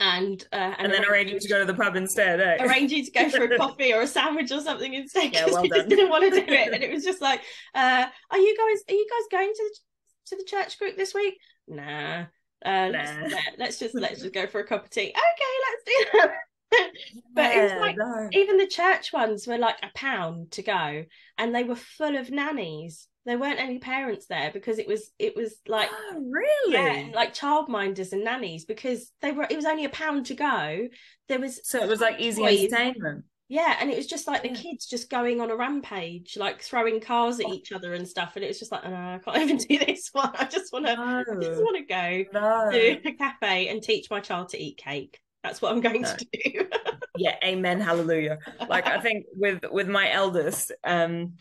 and 0.00 0.46
uh, 0.52 0.56
and, 0.56 0.76
and 0.78 0.92
then 0.92 1.04
arranging 1.10 1.40
to 1.40 1.48
go 1.48 1.58
to 1.58 1.64
the 1.64 1.74
pub 1.74 1.96
instead 1.96 2.40
eh? 2.40 2.64
arranging 2.64 3.04
to 3.04 3.10
go 3.10 3.28
for 3.28 3.42
a 3.42 3.56
coffee 3.58 3.92
or 3.92 4.02
a 4.02 4.06
sandwich 4.06 4.52
or 4.52 4.60
something 4.60 4.94
instead 4.94 5.32
because 5.32 5.48
yeah, 5.48 5.52
well 5.52 5.62
we 5.62 5.68
just 5.68 5.88
didn't 5.88 6.08
want 6.08 6.22
to 6.22 6.30
do 6.30 6.52
it 6.52 6.68
and 6.72 6.84
it 6.84 6.92
was 6.92 7.02
just 7.02 7.20
like 7.20 7.40
uh, 7.74 8.06
are 8.30 8.38
you 8.38 8.56
guys 8.56 8.84
are 8.88 8.96
you 8.96 9.08
guys 9.10 9.38
going 9.38 9.52
to 9.52 9.64
the, 9.64 10.36
to 10.36 10.36
the 10.36 10.48
church 10.48 10.78
group 10.78 10.96
this 10.96 11.14
week 11.14 11.34
nah, 11.66 12.26
uh, 12.64 12.88
nah. 12.88 12.90
Let's, 12.90 13.34
let's 13.58 13.78
just 13.80 13.94
let's 13.96 14.20
just 14.20 14.32
go 14.32 14.46
for 14.46 14.60
a 14.60 14.66
cup 14.66 14.84
of 14.84 14.90
tea 14.90 15.08
okay 15.08 15.14
let's 15.16 15.84
do 15.84 16.18
that 16.18 16.34
but 17.34 17.42
yeah, 17.42 17.58
it 17.58 17.62
was 17.62 17.80
like 17.80 17.96
no. 17.96 18.28
even 18.32 18.56
the 18.56 18.66
church 18.66 19.12
ones 19.12 19.46
were 19.46 19.58
like 19.58 19.76
a 19.82 19.90
pound 19.94 20.50
to 20.50 20.62
go 20.62 21.04
and 21.38 21.54
they 21.54 21.64
were 21.64 21.76
full 21.76 22.16
of 22.16 22.30
nannies 22.30 23.08
there 23.28 23.38
weren't 23.38 23.60
any 23.60 23.78
parents 23.78 24.26
there 24.26 24.50
because 24.52 24.78
it 24.78 24.88
was 24.88 25.12
it 25.18 25.36
was 25.36 25.56
like 25.68 25.90
oh, 25.92 26.18
really 26.30 26.72
yeah, 26.72 27.14
like 27.14 27.34
childminders 27.34 28.12
and 28.12 28.24
nannies 28.24 28.64
because 28.64 29.12
they 29.20 29.32
were 29.32 29.46
it 29.48 29.56
was 29.56 29.66
only 29.66 29.84
a 29.84 29.90
pound 29.90 30.26
to 30.26 30.34
go 30.34 30.88
there 31.28 31.38
was 31.38 31.60
so 31.68 31.82
it 31.82 31.88
was 31.88 32.00
like 32.00 32.18
easy 32.18 32.42
toys. 32.42 32.72
entertainment 32.72 33.24
yeah 33.48 33.76
and 33.80 33.90
it 33.90 33.96
was 33.96 34.06
just 34.06 34.26
like 34.26 34.42
the 34.42 34.48
yeah. 34.48 34.54
kids 34.54 34.86
just 34.86 35.10
going 35.10 35.40
on 35.40 35.50
a 35.50 35.56
rampage 35.56 36.36
like 36.38 36.62
throwing 36.62 37.00
cars 37.00 37.38
at 37.38 37.46
oh. 37.46 37.52
each 37.52 37.70
other 37.70 37.92
and 37.92 38.08
stuff 38.08 38.32
and 38.34 38.44
it 38.44 38.48
was 38.48 38.58
just 38.58 38.72
like 38.72 38.82
oh, 38.84 38.90
no, 38.90 38.96
i 38.96 39.18
can't 39.22 39.36
even 39.42 39.56
do 39.56 39.78
this 39.78 40.08
one 40.12 40.32
i 40.38 40.44
just 40.44 40.72
want 40.72 40.86
to 40.86 40.94
no. 40.94 41.02
i 41.02 41.22
just 41.42 41.62
want 41.62 41.76
to 41.76 41.84
go 41.84 42.24
no. 42.32 42.70
to 42.70 43.08
a 43.08 43.12
cafe 43.12 43.68
and 43.68 43.82
teach 43.82 44.08
my 44.10 44.20
child 44.20 44.48
to 44.48 44.58
eat 44.58 44.78
cake 44.78 45.20
that's 45.48 45.62
what 45.62 45.72
i'm 45.72 45.80
going 45.80 46.02
no. 46.02 46.14
to 46.14 46.26
do 46.32 46.68
yeah 47.16 47.36
amen 47.44 47.80
hallelujah 47.80 48.38
like 48.68 48.86
i 48.86 49.00
think 49.00 49.24
with 49.34 49.64
with 49.72 49.88
my 49.88 50.10
eldest 50.12 50.72
um 50.84 51.32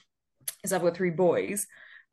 is 0.64 0.74
I've 0.74 0.82
got 0.82 0.96
three 0.96 1.12
boys. 1.12 1.68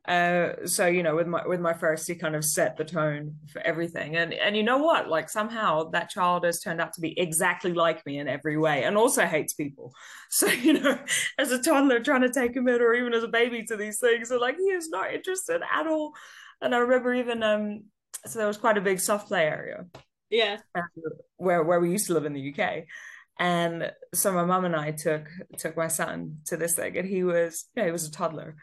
Uh, 0.07 0.67
so 0.67 0.85
you 0.85 1.01
know, 1.01 1.15
with 1.15 1.25
my 1.25 1.45
with 1.47 1.59
my 1.59 1.73
first, 1.73 2.07
he 2.07 2.13
kind 2.13 2.35
of 2.35 2.45
set 2.45 2.77
the 2.77 2.85
tone 2.85 3.37
for 3.51 3.59
everything, 3.61 4.15
and 4.17 4.33
and 4.33 4.55
you 4.55 4.61
know 4.61 4.77
what? 4.77 5.09
Like 5.09 5.29
somehow 5.29 5.89
that 5.91 6.11
child 6.11 6.45
has 6.45 6.59
turned 6.59 6.79
out 6.79 6.93
to 6.93 7.01
be 7.01 7.19
exactly 7.19 7.73
like 7.73 8.05
me 8.05 8.19
in 8.19 8.27
every 8.27 8.55
way, 8.55 8.83
and 8.83 8.97
also 8.97 9.25
hates 9.25 9.53
people. 9.53 9.93
So 10.29 10.47
you 10.47 10.73
know, 10.73 10.99
as 11.37 11.51
a 11.51 11.61
toddler 11.61 12.01
trying 12.01 12.21
to 12.21 12.31
take 12.31 12.55
him 12.55 12.67
in, 12.67 12.81
or 12.81 12.93
even 12.93 13.13
as 13.13 13.23
a 13.23 13.27
baby 13.27 13.63
to 13.63 13.77
these 13.77 13.99
things, 13.99 14.29
so 14.29 14.37
like 14.37 14.57
he 14.57 14.65
is 14.65 14.89
not 14.89 15.13
interested 15.13 15.61
at 15.73 15.87
all. 15.87 16.13
And 16.61 16.75
I 16.75 16.79
remember 16.79 17.13
even 17.13 17.41
um, 17.41 17.85
so 18.25 18.37
there 18.37 18.47
was 18.47 18.57
quite 18.57 18.77
a 18.77 18.81
big 18.81 18.99
soft 18.99 19.29
play 19.29 19.45
area, 19.45 19.85
yeah, 20.29 20.57
um, 20.75 20.83
where 21.37 21.63
where 21.63 21.79
we 21.79 21.91
used 21.91 22.07
to 22.07 22.13
live 22.13 22.25
in 22.25 22.33
the 22.33 22.53
UK, 22.53 22.83
and 23.39 23.91
so 24.13 24.31
my 24.31 24.45
mum 24.45 24.65
and 24.65 24.75
I 24.75 24.91
took 24.91 25.27
took 25.57 25.75
my 25.77 25.87
son 25.87 26.37
to 26.45 26.57
this 26.57 26.75
thing, 26.75 26.97
and 26.97 27.07
he 27.07 27.23
was, 27.23 27.65
yeah, 27.75 27.85
he 27.85 27.91
was 27.91 28.07
a 28.07 28.11
toddler. 28.11 28.55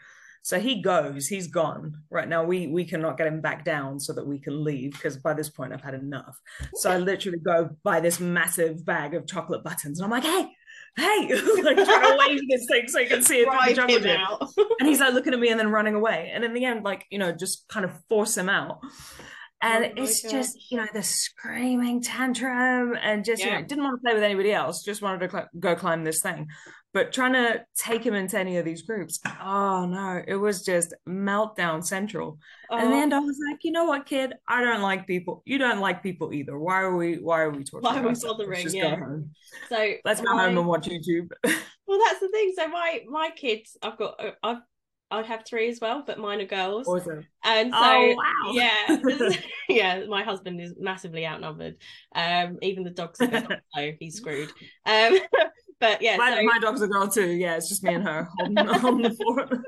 So 0.45 0.59
he 0.59 0.81
goes, 0.81 1.27
he's 1.27 1.47
gone. 1.47 2.01
Right 2.09 2.27
now, 2.27 2.43
we 2.43 2.67
we 2.67 2.83
cannot 2.83 3.17
get 3.17 3.27
him 3.27 3.39
back 3.39 3.63
down 3.63 3.99
so 3.99 4.13
that 4.13 4.27
we 4.27 4.39
can 4.39 4.63
leave 4.63 4.91
because 4.91 5.17
by 5.17 5.33
this 5.33 5.49
point 5.49 5.71
I've 5.73 5.81
had 5.81 5.93
enough. 5.93 6.37
So 6.75 6.91
I 6.91 6.97
literally 6.97 7.39
go 7.39 7.69
buy 7.83 8.01
this 8.01 8.19
massive 8.19 8.85
bag 8.85 9.13
of 9.13 9.25
chocolate 9.25 9.63
buttons, 9.63 9.99
and 9.99 10.05
I'm 10.05 10.11
like, 10.11 10.23
hey, 10.23 10.49
hey, 10.95 11.27
like 11.63 11.77
trying 11.77 11.85
to 11.85 12.17
wave 12.19 12.41
this 12.49 12.65
thing 12.69 12.87
so 12.87 12.99
you 12.99 13.07
can 13.07 13.21
see 13.23 13.41
it 13.41 13.49
through 13.49 13.59
the 13.67 13.73
jungle 13.73 13.99
And 14.79 14.89
he's 14.89 14.99
like 14.99 15.13
looking 15.13 15.33
at 15.33 15.39
me 15.39 15.49
and 15.49 15.59
then 15.59 15.71
running 15.71 15.95
away. 15.95 16.31
And 16.33 16.43
in 16.43 16.53
the 16.53 16.65
end, 16.65 16.83
like, 16.83 17.05
you 17.09 17.19
know, 17.19 17.31
just 17.31 17.67
kind 17.67 17.85
of 17.85 17.91
force 18.09 18.37
him 18.37 18.49
out 18.49 18.79
and 19.63 19.85
oh 19.85 20.03
it's 20.03 20.21
just 20.21 20.69
you 20.69 20.77
know 20.77 20.85
the 20.93 21.01
screaming 21.01 22.01
tantrum 22.01 22.95
and 23.01 23.23
just 23.23 23.41
yeah. 23.41 23.47
you 23.47 23.61
know 23.61 23.65
didn't 23.65 23.83
want 23.83 23.97
to 23.97 24.03
play 24.03 24.13
with 24.13 24.23
anybody 24.23 24.51
else 24.51 24.83
just 24.83 25.01
wanted 25.01 25.19
to 25.19 25.29
cl- 25.29 25.49
go 25.59 25.75
climb 25.75 26.03
this 26.03 26.21
thing. 26.21 26.47
But 26.93 27.11
trying 27.11 27.33
to 27.33 27.65
take 27.75 28.05
him 28.05 28.13
into 28.13 28.37
any 28.37 28.57
of 28.57 28.65
these 28.65 28.83
groups 28.83 29.19
oh 29.41 29.85
no 29.85 30.21
it 30.27 30.35
was 30.35 30.63
just 30.63 30.93
meltdown 31.07 31.83
central. 31.83 32.37
Oh. 32.69 32.77
and 32.77 32.91
then 32.91 33.13
i 33.13 33.19
was 33.19 33.39
like 33.49 33.63
you 33.63 33.71
know 33.71 33.85
what 33.85 34.05
kid? 34.05 34.33
I 34.47 34.63
don't 34.63 34.81
like 34.81 35.07
people 35.07 35.41
you 35.45 35.57
don't 35.57 35.79
like 35.79 36.03
people 36.03 36.33
either. 36.33 36.59
Why 36.59 36.81
are 36.81 36.95
we 36.95 37.15
why 37.15 37.41
are 37.41 37.49
we 37.49 37.63
talking 37.63 37.81
why 37.81 37.99
are 37.99 38.07
we 38.07 38.15
bothering 38.15 38.69
yeah. 38.69 38.97
so 39.69 39.93
let's 40.03 40.21
go 40.21 40.35
my... 40.35 40.43
home 40.45 40.57
and 40.57 40.67
watch 40.67 40.87
youtube. 40.87 41.29
Well 41.85 41.99
that's 42.05 42.21
the 42.21 42.29
thing. 42.29 42.53
So 42.55 42.67
my 42.67 43.01
my 43.09 43.29
kids 43.35 43.77
i've 43.81 43.97
got 43.97 44.15
uh, 44.19 44.31
i've 44.41 44.61
I 45.11 45.21
have 45.21 45.45
three 45.45 45.69
as 45.69 45.79
well, 45.79 46.03
but 46.05 46.17
mine 46.17 46.41
are 46.41 46.45
girls. 46.45 46.87
Awesome. 46.87 47.25
And 47.43 47.71
so, 47.71 47.79
oh, 47.79 48.15
wow. 48.15 48.51
yeah, 48.51 48.97
yeah, 49.69 50.05
my 50.05 50.23
husband 50.23 50.59
is 50.59 50.73
massively 50.79 51.25
outnumbered. 51.25 51.75
Um, 52.15 52.57
even 52.61 52.83
the 52.83 52.89
dogs 52.89 53.21
are 53.21 53.27
girls, 53.27 53.47
so 53.75 53.91
he's 53.99 54.15
screwed. 54.15 54.51
Um, 54.85 55.19
but 55.79 56.01
yeah, 56.01 56.17
my, 56.17 56.35
so... 56.35 56.43
my 56.43 56.59
dog's 56.59 56.81
a 56.81 56.87
girl 56.87 57.07
too. 57.07 57.29
Yeah, 57.29 57.57
it's 57.57 57.69
just 57.69 57.83
me 57.83 57.93
and 57.93 58.03
her 58.03 58.27
on, 58.41 58.57
on 58.57 59.01
the 59.01 59.11
floor. 59.11 59.63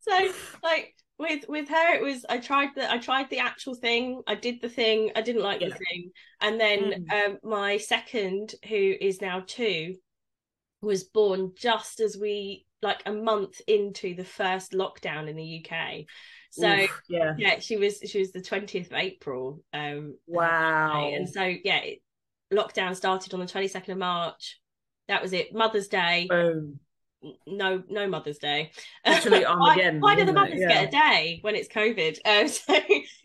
so, 0.00 0.32
like 0.62 0.94
with 1.18 1.46
with 1.48 1.68
her, 1.70 1.94
it 1.94 2.02
was 2.02 2.26
I 2.28 2.38
tried 2.38 2.70
the 2.74 2.90
I 2.90 2.98
tried 2.98 3.30
the 3.30 3.38
actual 3.38 3.74
thing. 3.74 4.22
I 4.26 4.34
did 4.34 4.60
the 4.60 4.68
thing. 4.68 5.12
I 5.16 5.22
didn't 5.22 5.42
like 5.42 5.62
yeah. 5.62 5.68
the 5.68 5.76
thing, 5.76 6.10
and 6.42 6.60
then 6.60 7.06
mm. 7.08 7.26
um, 7.26 7.38
my 7.42 7.78
second, 7.78 8.54
who 8.68 8.94
is 9.00 9.22
now 9.22 9.42
two, 9.46 9.94
was 10.82 11.04
born 11.04 11.52
just 11.56 12.00
as 12.00 12.18
we 12.20 12.65
like 12.82 13.02
a 13.06 13.12
month 13.12 13.60
into 13.66 14.14
the 14.14 14.24
first 14.24 14.72
lockdown 14.72 15.28
in 15.28 15.36
the 15.36 15.64
UK. 15.64 16.04
So 16.50 16.70
Oof, 16.70 17.02
yeah, 17.08 17.34
yeah, 17.36 17.58
she 17.58 17.76
was 17.76 17.98
she 18.06 18.18
was 18.18 18.32
the 18.32 18.42
twentieth 18.42 18.86
of 18.86 18.94
April. 18.94 19.62
Um, 19.72 20.16
wow. 20.26 21.10
And 21.12 21.28
so 21.28 21.42
yeah, 21.42 21.78
it, 21.78 22.02
lockdown 22.52 22.96
started 22.96 23.34
on 23.34 23.40
the 23.40 23.46
twenty 23.46 23.68
second 23.68 23.92
of 23.92 23.98
March. 23.98 24.58
That 25.08 25.22
was 25.22 25.32
it. 25.32 25.54
Mother's 25.54 25.88
Day. 25.88 26.26
Boom. 26.28 26.80
No, 27.46 27.82
no 27.88 28.06
Mother's 28.08 28.38
Day. 28.38 28.70
Actually, 29.04 29.44
Armageddon. 29.44 30.00
why, 30.00 30.14
why 30.14 30.16
do 30.16 30.24
the 30.24 30.32
mothers 30.32 30.60
yeah. 30.60 30.68
get 30.68 30.88
a 30.88 30.90
day 30.90 31.38
when 31.42 31.56
it's 31.56 31.68
COVID? 31.68 32.18
Um, 32.26 32.48
so 32.48 32.78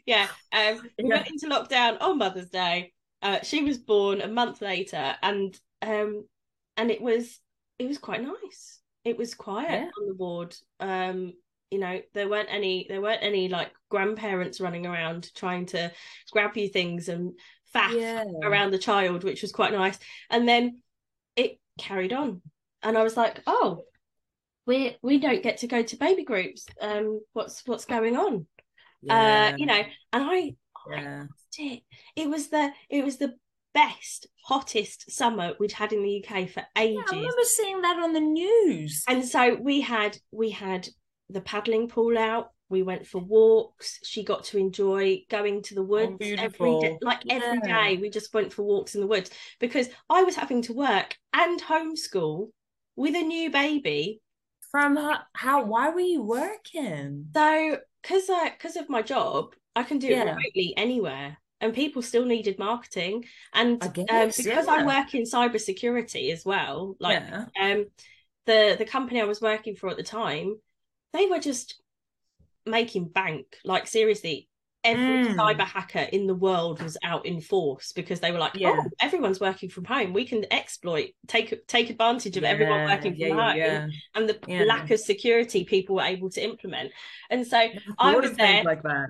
yeah, 0.06 0.28
um, 0.52 0.82
we 0.98 1.10
yeah. 1.10 1.16
went 1.16 1.28
into 1.28 1.48
lockdown 1.48 2.02
on 2.02 2.18
Mother's 2.18 2.50
Day. 2.50 2.94
Uh, 3.22 3.40
she 3.44 3.64
was 3.64 3.78
born 3.78 4.22
a 4.22 4.28
month 4.28 4.62
later, 4.62 5.16
and 5.22 5.58
um, 5.82 6.26
and 6.78 6.90
it 6.90 7.02
was 7.02 7.40
it 7.78 7.88
was 7.88 7.98
quite 7.98 8.22
nice 8.22 8.81
it 9.04 9.18
was 9.18 9.34
quiet 9.34 9.72
yeah. 9.72 9.90
on 10.00 10.08
the 10.08 10.14
ward 10.14 10.56
um 10.80 11.34
you 11.70 11.80
know 11.80 12.02
there 12.14 12.30
weren't 12.30 12.50
any 12.52 12.86
there 12.90 13.02
weren't 13.02 13.24
any 13.24 13.48
like 13.48 13.72
grandparents 13.90 14.60
running 14.60 14.86
around 14.86 15.34
trying 15.36 15.66
to 15.66 15.92
grab 16.32 16.56
you 16.56 16.68
things 16.68 17.08
and 17.08 17.34
faff 17.74 17.94
yeah. 17.94 18.26
around 18.44 18.72
the 18.72 18.78
child 18.78 19.24
which 19.24 19.42
was 19.42 19.52
quite 19.52 19.72
nice 19.72 19.98
and 20.30 20.48
then 20.48 20.82
it 21.36 21.60
carried 21.80 22.14
on 22.14 22.42
and 22.84 22.98
i 22.98 23.04
was 23.04 23.16
like 23.16 23.42
oh 23.48 23.82
we 24.68 24.98
we 25.02 25.18
don't 25.18 25.44
get 25.44 25.58
to 25.58 25.68
go 25.68 25.82
to 25.82 25.96
baby 25.96 26.24
groups 26.24 26.66
um 26.82 27.22
what's 27.34 27.66
what's 27.66 27.86
going 27.86 28.18
on 28.18 28.46
yeah. 29.02 29.54
uh 29.54 29.58
you 29.58 29.66
know 29.66 29.82
and 30.14 30.24
i 30.24 30.54
yeah. 30.90 31.24
it. 31.58 31.84
it 32.16 32.30
was 32.30 32.50
the 32.50 32.72
it 32.90 33.04
was 33.04 33.18
the 33.18 33.36
best, 33.74 34.28
hottest 34.44 35.12
summer 35.12 35.54
we'd 35.60 35.72
had 35.72 35.94
in 35.94 36.04
the 36.04 36.24
UK 36.24 36.50
for 36.50 36.64
ages. 36.78 37.04
Yeah, 37.12 37.18
I 37.18 37.22
remember 37.22 37.44
seeing 37.44 37.82
that 37.82 38.00
on 38.00 38.14
the 38.14 38.20
news. 38.20 39.04
And 39.08 39.26
so 39.26 39.56
we 39.56 39.82
had 39.82 40.18
we 40.32 40.50
had 40.50 40.88
the 41.30 41.42
paddling 41.42 41.88
pool 41.88 42.18
out. 42.18 42.50
We 42.70 42.84
went 42.84 43.06
for 43.06 43.20
walks. 43.20 44.00
She 44.04 44.24
got 44.24 44.46
to 44.46 44.58
enjoy 44.58 45.24
going 45.30 45.62
to 45.64 45.76
the 45.76 45.84
woods 45.84 46.18
oh, 46.22 46.36
every 46.38 46.80
day. 46.80 46.98
Like 47.02 47.22
yeah. 47.26 47.42
every 47.44 47.60
day, 47.60 47.98
we 48.02 48.10
just 48.10 48.34
went 48.34 48.54
for 48.54 48.64
walks 48.64 48.96
in 48.96 49.02
the 49.02 49.08
woods 49.08 49.30
because 49.60 49.90
I 50.10 50.24
was 50.24 50.36
having 50.36 50.62
to 50.64 50.74
work 50.74 51.18
and 51.34 51.62
homeschool 51.62 52.50
with 52.96 53.16
a 53.16 53.22
new 53.22 53.50
baby. 53.50 54.22
From 54.72 54.96
her, 54.96 55.20
how? 55.34 55.66
Why 55.66 55.90
were 55.90 56.00
you 56.00 56.24
working? 56.24 57.28
So, 57.34 57.78
because 58.02 58.30
I 58.30 58.52
because 58.52 58.78
of 58.78 58.88
my 58.88 59.02
job, 59.02 59.54
I 59.76 59.84
can 59.84 60.00
do 60.00 60.08
yeah. 60.08 60.22
it 60.22 60.26
remotely 60.28 60.74
anywhere 60.78 61.38
and 61.62 61.74
people 61.74 62.02
still 62.02 62.26
needed 62.26 62.60
marketing 62.60 63.24
and 63.54 63.82
um, 63.84 63.92
guess, 63.92 64.08
um, 64.10 64.28
because 64.28 64.66
yeah. 64.68 64.74
i 64.74 64.86
work 64.86 65.14
in 65.14 65.24
cybersecurity 65.24 66.32
as 66.34 66.44
well 66.44 66.96
like 67.00 67.22
yeah. 67.22 67.46
um 67.62 67.86
the 68.46 68.76
the 68.78 68.86
company 68.86 69.22
i 69.22 69.26
was 69.26 69.42
working 69.42 69.76
for 69.76 69.90
at 69.90 69.98
the 69.98 70.04
time 70.04 70.56
they 71.14 71.28
were 71.28 71.40
just 71.40 71.82
making 72.66 73.08
bank 73.08 73.58
like 73.64 73.88
seriously 73.88 74.48
every 74.84 75.28
mm. 75.28 75.36
cyber 75.36 75.66
hacker 75.66 76.00
in 76.00 76.26
the 76.26 76.34
world 76.34 76.82
was 76.82 76.98
out 77.04 77.26
in 77.26 77.40
force 77.40 77.92
because 77.92 78.20
they 78.20 78.32
were 78.32 78.40
like 78.40 78.56
yeah. 78.56 78.76
oh 78.76 78.90
everyone's 79.00 79.40
working 79.40 79.70
from 79.70 79.86
home 79.86 80.12
we 80.12 80.26
can 80.26 80.44
exploit 80.52 81.10
take 81.28 81.68
take 81.68 81.90
advantage 81.92 82.36
of 82.36 82.44
yeah, 82.44 82.50
everyone 82.50 82.86
working 82.86 83.14
from 83.14 83.20
yeah, 83.22 83.82
home 83.82 83.92
and 84.16 84.30
the 84.30 84.66
lack 84.66 84.90
of 84.90 85.00
security 85.00 85.64
people 85.64 85.98
were 85.98 86.02
able 86.02 86.30
to 86.32 86.44
implement 86.44 86.92
and 87.30 87.46
so 87.46 87.68
i 88.00 88.16
was 88.16 88.34
there 88.34 88.64
like 88.64 88.82
that 88.82 89.10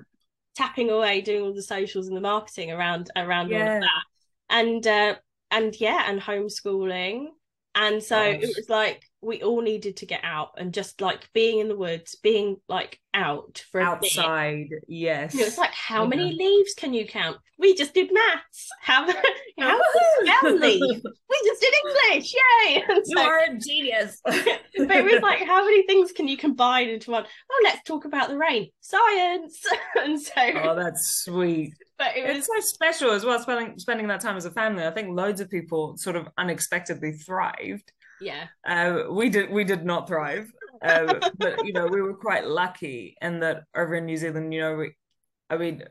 tapping 0.54 0.90
away 0.90 1.20
doing 1.20 1.42
all 1.42 1.54
the 1.54 1.62
socials 1.62 2.08
and 2.08 2.16
the 2.16 2.20
marketing 2.20 2.70
around 2.70 3.10
around 3.16 3.50
yeah. 3.50 3.58
all 3.58 3.76
of 3.76 3.82
that. 3.82 4.02
And 4.50 4.86
uh 4.86 5.14
and 5.50 5.80
yeah 5.80 6.04
and 6.06 6.20
homeschooling. 6.20 7.26
And 7.74 8.02
so 8.02 8.20
it 8.20 8.40
was 8.40 8.68
like 8.68 9.02
we 9.22 9.40
all 9.40 9.62
needed 9.62 9.96
to 9.98 10.06
get 10.06 10.20
out 10.24 10.50
and 10.58 10.74
just 10.74 11.00
like 11.00 11.32
being 11.32 11.60
in 11.60 11.68
the 11.68 11.76
woods, 11.76 12.16
being 12.16 12.56
like 12.68 12.98
out 13.14 13.64
for 13.70 13.80
outside. 13.80 14.68
Yes. 14.88 15.34
it's 15.34 15.58
like 15.58 15.72
how 15.72 16.02
yeah. 16.02 16.08
many 16.08 16.32
leaves 16.32 16.74
can 16.74 16.92
you 16.92 17.06
count? 17.06 17.36
We 17.56 17.74
just 17.76 17.94
did 17.94 18.12
maths. 18.12 18.68
How 18.80 19.06
how 19.58 19.80
spell 20.24 20.56
leaf? 20.56 21.02
We 21.04 21.40
just 21.44 21.60
did 21.60 21.74
English. 21.86 22.34
Yay! 22.34 22.84
And 22.92 23.06
so, 23.06 23.20
you 23.20 23.26
are 23.26 23.38
a 23.38 23.58
genius. 23.58 24.20
but 24.24 24.36
it 24.76 25.04
was 25.04 25.22
like 25.22 25.38
how 25.38 25.64
many 25.64 25.86
things 25.86 26.10
can 26.10 26.26
you 26.26 26.36
combine 26.36 26.88
into 26.88 27.12
one? 27.12 27.24
Oh, 27.24 27.60
let's 27.62 27.82
talk 27.84 28.04
about 28.04 28.28
the 28.28 28.36
rain. 28.36 28.70
Science. 28.80 29.64
and 29.96 30.20
so 30.20 30.32
Oh, 30.64 30.74
that's 30.74 31.22
sweet. 31.22 31.74
But 31.96 32.16
it 32.16 32.26
was 32.26 32.38
it's 32.38 32.46
so 32.48 32.74
special 32.74 33.12
as 33.12 33.24
well, 33.24 33.38
spending 33.38 33.78
spending 33.78 34.08
that 34.08 34.20
time 34.20 34.36
as 34.36 34.46
a 34.46 34.50
family. 34.50 34.84
I 34.84 34.90
think 34.90 35.16
loads 35.16 35.40
of 35.40 35.48
people 35.48 35.96
sort 35.96 36.16
of 36.16 36.26
unexpectedly 36.36 37.12
thrived 37.12 37.92
yeah. 38.22 38.46
Uh, 38.66 39.10
we 39.10 39.28
did 39.28 39.50
we 39.50 39.64
did 39.64 39.84
not 39.84 40.08
thrive. 40.08 40.50
Uh, 40.82 41.20
but 41.38 41.64
you 41.64 41.72
know, 41.72 41.86
we 41.86 42.02
were 42.02 42.14
quite 42.14 42.46
lucky 42.46 43.16
in 43.22 43.40
that 43.40 43.64
over 43.74 43.94
in 43.94 44.06
New 44.06 44.16
Zealand, 44.16 44.52
you 44.52 44.60
know, 44.60 44.74
we 44.76 44.96
I 45.48 45.56
mean 45.56 45.84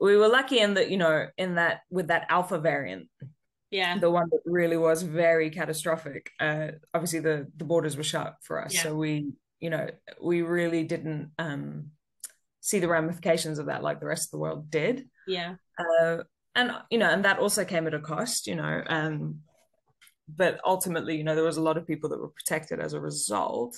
we 0.00 0.16
were 0.16 0.28
lucky 0.28 0.58
in 0.58 0.74
that, 0.74 0.90
you 0.90 0.96
know, 0.96 1.26
in 1.38 1.54
that 1.54 1.80
with 1.90 2.08
that 2.08 2.26
alpha 2.28 2.58
variant. 2.58 3.08
Yeah. 3.70 3.98
The 3.98 4.10
one 4.10 4.28
that 4.30 4.40
really 4.44 4.76
was 4.76 5.02
very 5.02 5.50
catastrophic. 5.50 6.30
Uh 6.38 6.72
obviously 6.92 7.20
the 7.20 7.50
the 7.56 7.64
borders 7.64 7.96
were 7.96 8.02
shut 8.02 8.36
for 8.42 8.62
us. 8.62 8.74
Yeah. 8.74 8.82
So 8.82 8.94
we, 8.94 9.32
you 9.58 9.70
know, 9.70 9.88
we 10.22 10.42
really 10.42 10.84
didn't 10.84 11.30
um 11.38 11.92
see 12.60 12.78
the 12.78 12.88
ramifications 12.88 13.58
of 13.58 13.66
that 13.66 13.82
like 13.82 14.00
the 14.00 14.06
rest 14.06 14.28
of 14.28 14.30
the 14.32 14.38
world 14.38 14.70
did. 14.70 15.08
Yeah. 15.26 15.54
Uh 15.78 16.24
and 16.54 16.72
you 16.90 16.98
know, 16.98 17.08
and 17.08 17.24
that 17.24 17.38
also 17.38 17.64
came 17.64 17.86
at 17.86 17.94
a 17.94 18.00
cost, 18.00 18.46
you 18.46 18.54
know. 18.54 18.82
Um 18.86 19.40
but 20.28 20.60
ultimately, 20.64 21.16
you 21.16 21.24
know, 21.24 21.34
there 21.34 21.44
was 21.44 21.56
a 21.56 21.62
lot 21.62 21.76
of 21.76 21.86
people 21.86 22.10
that 22.10 22.20
were 22.20 22.28
protected 22.28 22.80
as 22.80 22.92
a 22.92 23.00
result. 23.00 23.76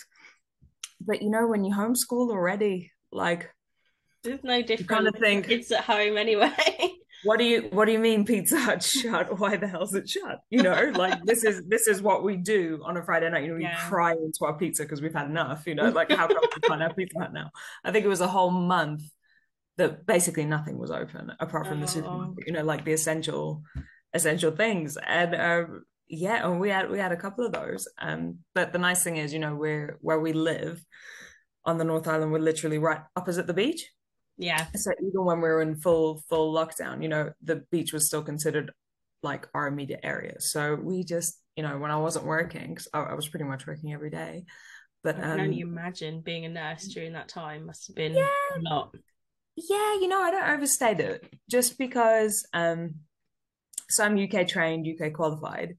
But 1.00 1.22
you 1.22 1.30
know, 1.30 1.46
when 1.46 1.64
you 1.64 1.74
homeschool 1.74 2.30
already, 2.30 2.92
like 3.12 3.50
there's 4.22 4.42
no 4.42 4.62
different 4.62 4.88
kind 4.88 5.08
of 5.08 5.14
thing. 5.16 5.42
Kids 5.42 5.70
at 5.72 5.84
home 5.84 6.16
anyway. 6.16 6.52
what 7.24 7.38
do 7.38 7.44
you 7.44 7.68
what 7.72 7.86
do 7.86 7.92
you 7.92 7.98
mean 7.98 8.24
Pizza 8.24 8.58
Hut 8.58 8.82
shut? 8.82 9.38
Why 9.38 9.56
the 9.56 9.68
hell's 9.68 9.94
it 9.94 10.08
shut? 10.08 10.40
You 10.50 10.62
know, 10.62 10.92
like 10.94 11.24
this 11.24 11.44
is 11.44 11.62
this 11.66 11.86
is 11.86 12.00
what 12.00 12.22
we 12.22 12.36
do 12.36 12.80
on 12.84 12.96
a 12.96 13.02
Friday 13.02 13.28
night. 13.28 13.42
You 13.42 13.50
know, 13.50 13.56
we 13.56 13.62
yeah. 13.62 13.88
cry 13.88 14.12
into 14.12 14.44
our 14.44 14.56
pizza 14.56 14.84
because 14.84 15.02
we've 15.02 15.14
had 15.14 15.26
enough. 15.26 15.66
You 15.66 15.74
know, 15.74 15.90
like 15.90 16.10
how 16.10 16.28
come 16.28 16.38
we 16.40 16.60
can't 16.60 16.80
have 16.80 16.96
Pizza 16.96 17.18
Hut 17.18 17.32
now? 17.32 17.50
I 17.84 17.92
think 17.92 18.04
it 18.04 18.08
was 18.08 18.20
a 18.20 18.28
whole 18.28 18.50
month 18.50 19.02
that 19.76 20.06
basically 20.06 20.44
nothing 20.44 20.78
was 20.78 20.90
open 20.90 21.32
apart 21.38 21.66
from 21.66 21.78
oh. 21.78 21.80
the 21.82 21.88
supermarket. 21.88 22.46
You 22.46 22.52
know, 22.52 22.64
like 22.64 22.84
the 22.84 22.92
essential 22.92 23.62
essential 24.14 24.52
things 24.52 24.96
and. 24.96 25.34
Um, 25.34 25.84
yeah, 26.08 26.46
and 26.46 26.60
we 26.60 26.70
had 26.70 26.90
we 26.90 26.98
had 26.98 27.12
a 27.12 27.16
couple 27.16 27.44
of 27.44 27.52
those. 27.52 27.88
Um, 27.98 28.38
but 28.54 28.72
the 28.72 28.78
nice 28.78 29.02
thing 29.02 29.16
is, 29.16 29.32
you 29.32 29.38
know, 29.38 29.54
we're 29.54 29.98
where 30.00 30.20
we 30.20 30.32
live 30.32 30.84
on 31.64 31.78
the 31.78 31.84
North 31.84 32.06
Island, 32.06 32.32
we're 32.32 32.38
literally 32.38 32.78
right 32.78 33.00
opposite 33.16 33.46
the 33.46 33.54
beach. 33.54 33.90
Yeah. 34.38 34.66
So 34.74 34.92
even 35.00 35.24
when 35.24 35.40
we 35.40 35.48
were 35.48 35.62
in 35.62 35.76
full 35.76 36.22
full 36.28 36.54
lockdown, 36.54 37.02
you 37.02 37.08
know, 37.08 37.32
the 37.42 37.64
beach 37.70 37.92
was 37.92 38.06
still 38.06 38.22
considered 38.22 38.72
like 39.22 39.48
our 39.54 39.66
immediate 39.66 40.00
area. 40.02 40.40
So 40.40 40.76
we 40.76 41.02
just, 41.02 41.40
you 41.56 41.62
know, 41.62 41.78
when 41.78 41.90
I 41.90 41.96
wasn't 41.96 42.26
working, 42.26 42.68
because 42.68 42.88
I, 42.92 43.00
I, 43.00 43.14
was 43.14 43.28
pretty 43.28 43.44
much 43.44 43.66
working 43.66 43.92
every 43.92 44.10
day. 44.10 44.44
But 45.02 45.16
I 45.16 45.20
can 45.20 45.30
um, 45.32 45.40
only 45.40 45.60
imagine 45.60 46.20
being 46.20 46.44
a 46.44 46.48
nurse 46.48 46.84
during 46.84 47.14
that 47.14 47.28
time 47.28 47.66
must 47.66 47.88
have 47.88 47.96
been 47.96 48.14
yeah, 48.14 48.28
a 48.56 48.60
lot. 48.60 48.94
Yeah, 49.56 49.94
you 49.94 50.06
know, 50.06 50.20
I 50.20 50.30
don't 50.30 50.50
overstate 50.50 51.00
it 51.00 51.34
just 51.50 51.78
because 51.78 52.46
um 52.52 52.96
so 53.88 54.04
I'm 54.04 54.18
UK 54.18 54.46
trained, 54.46 54.86
UK 54.86 55.12
qualified 55.12 55.76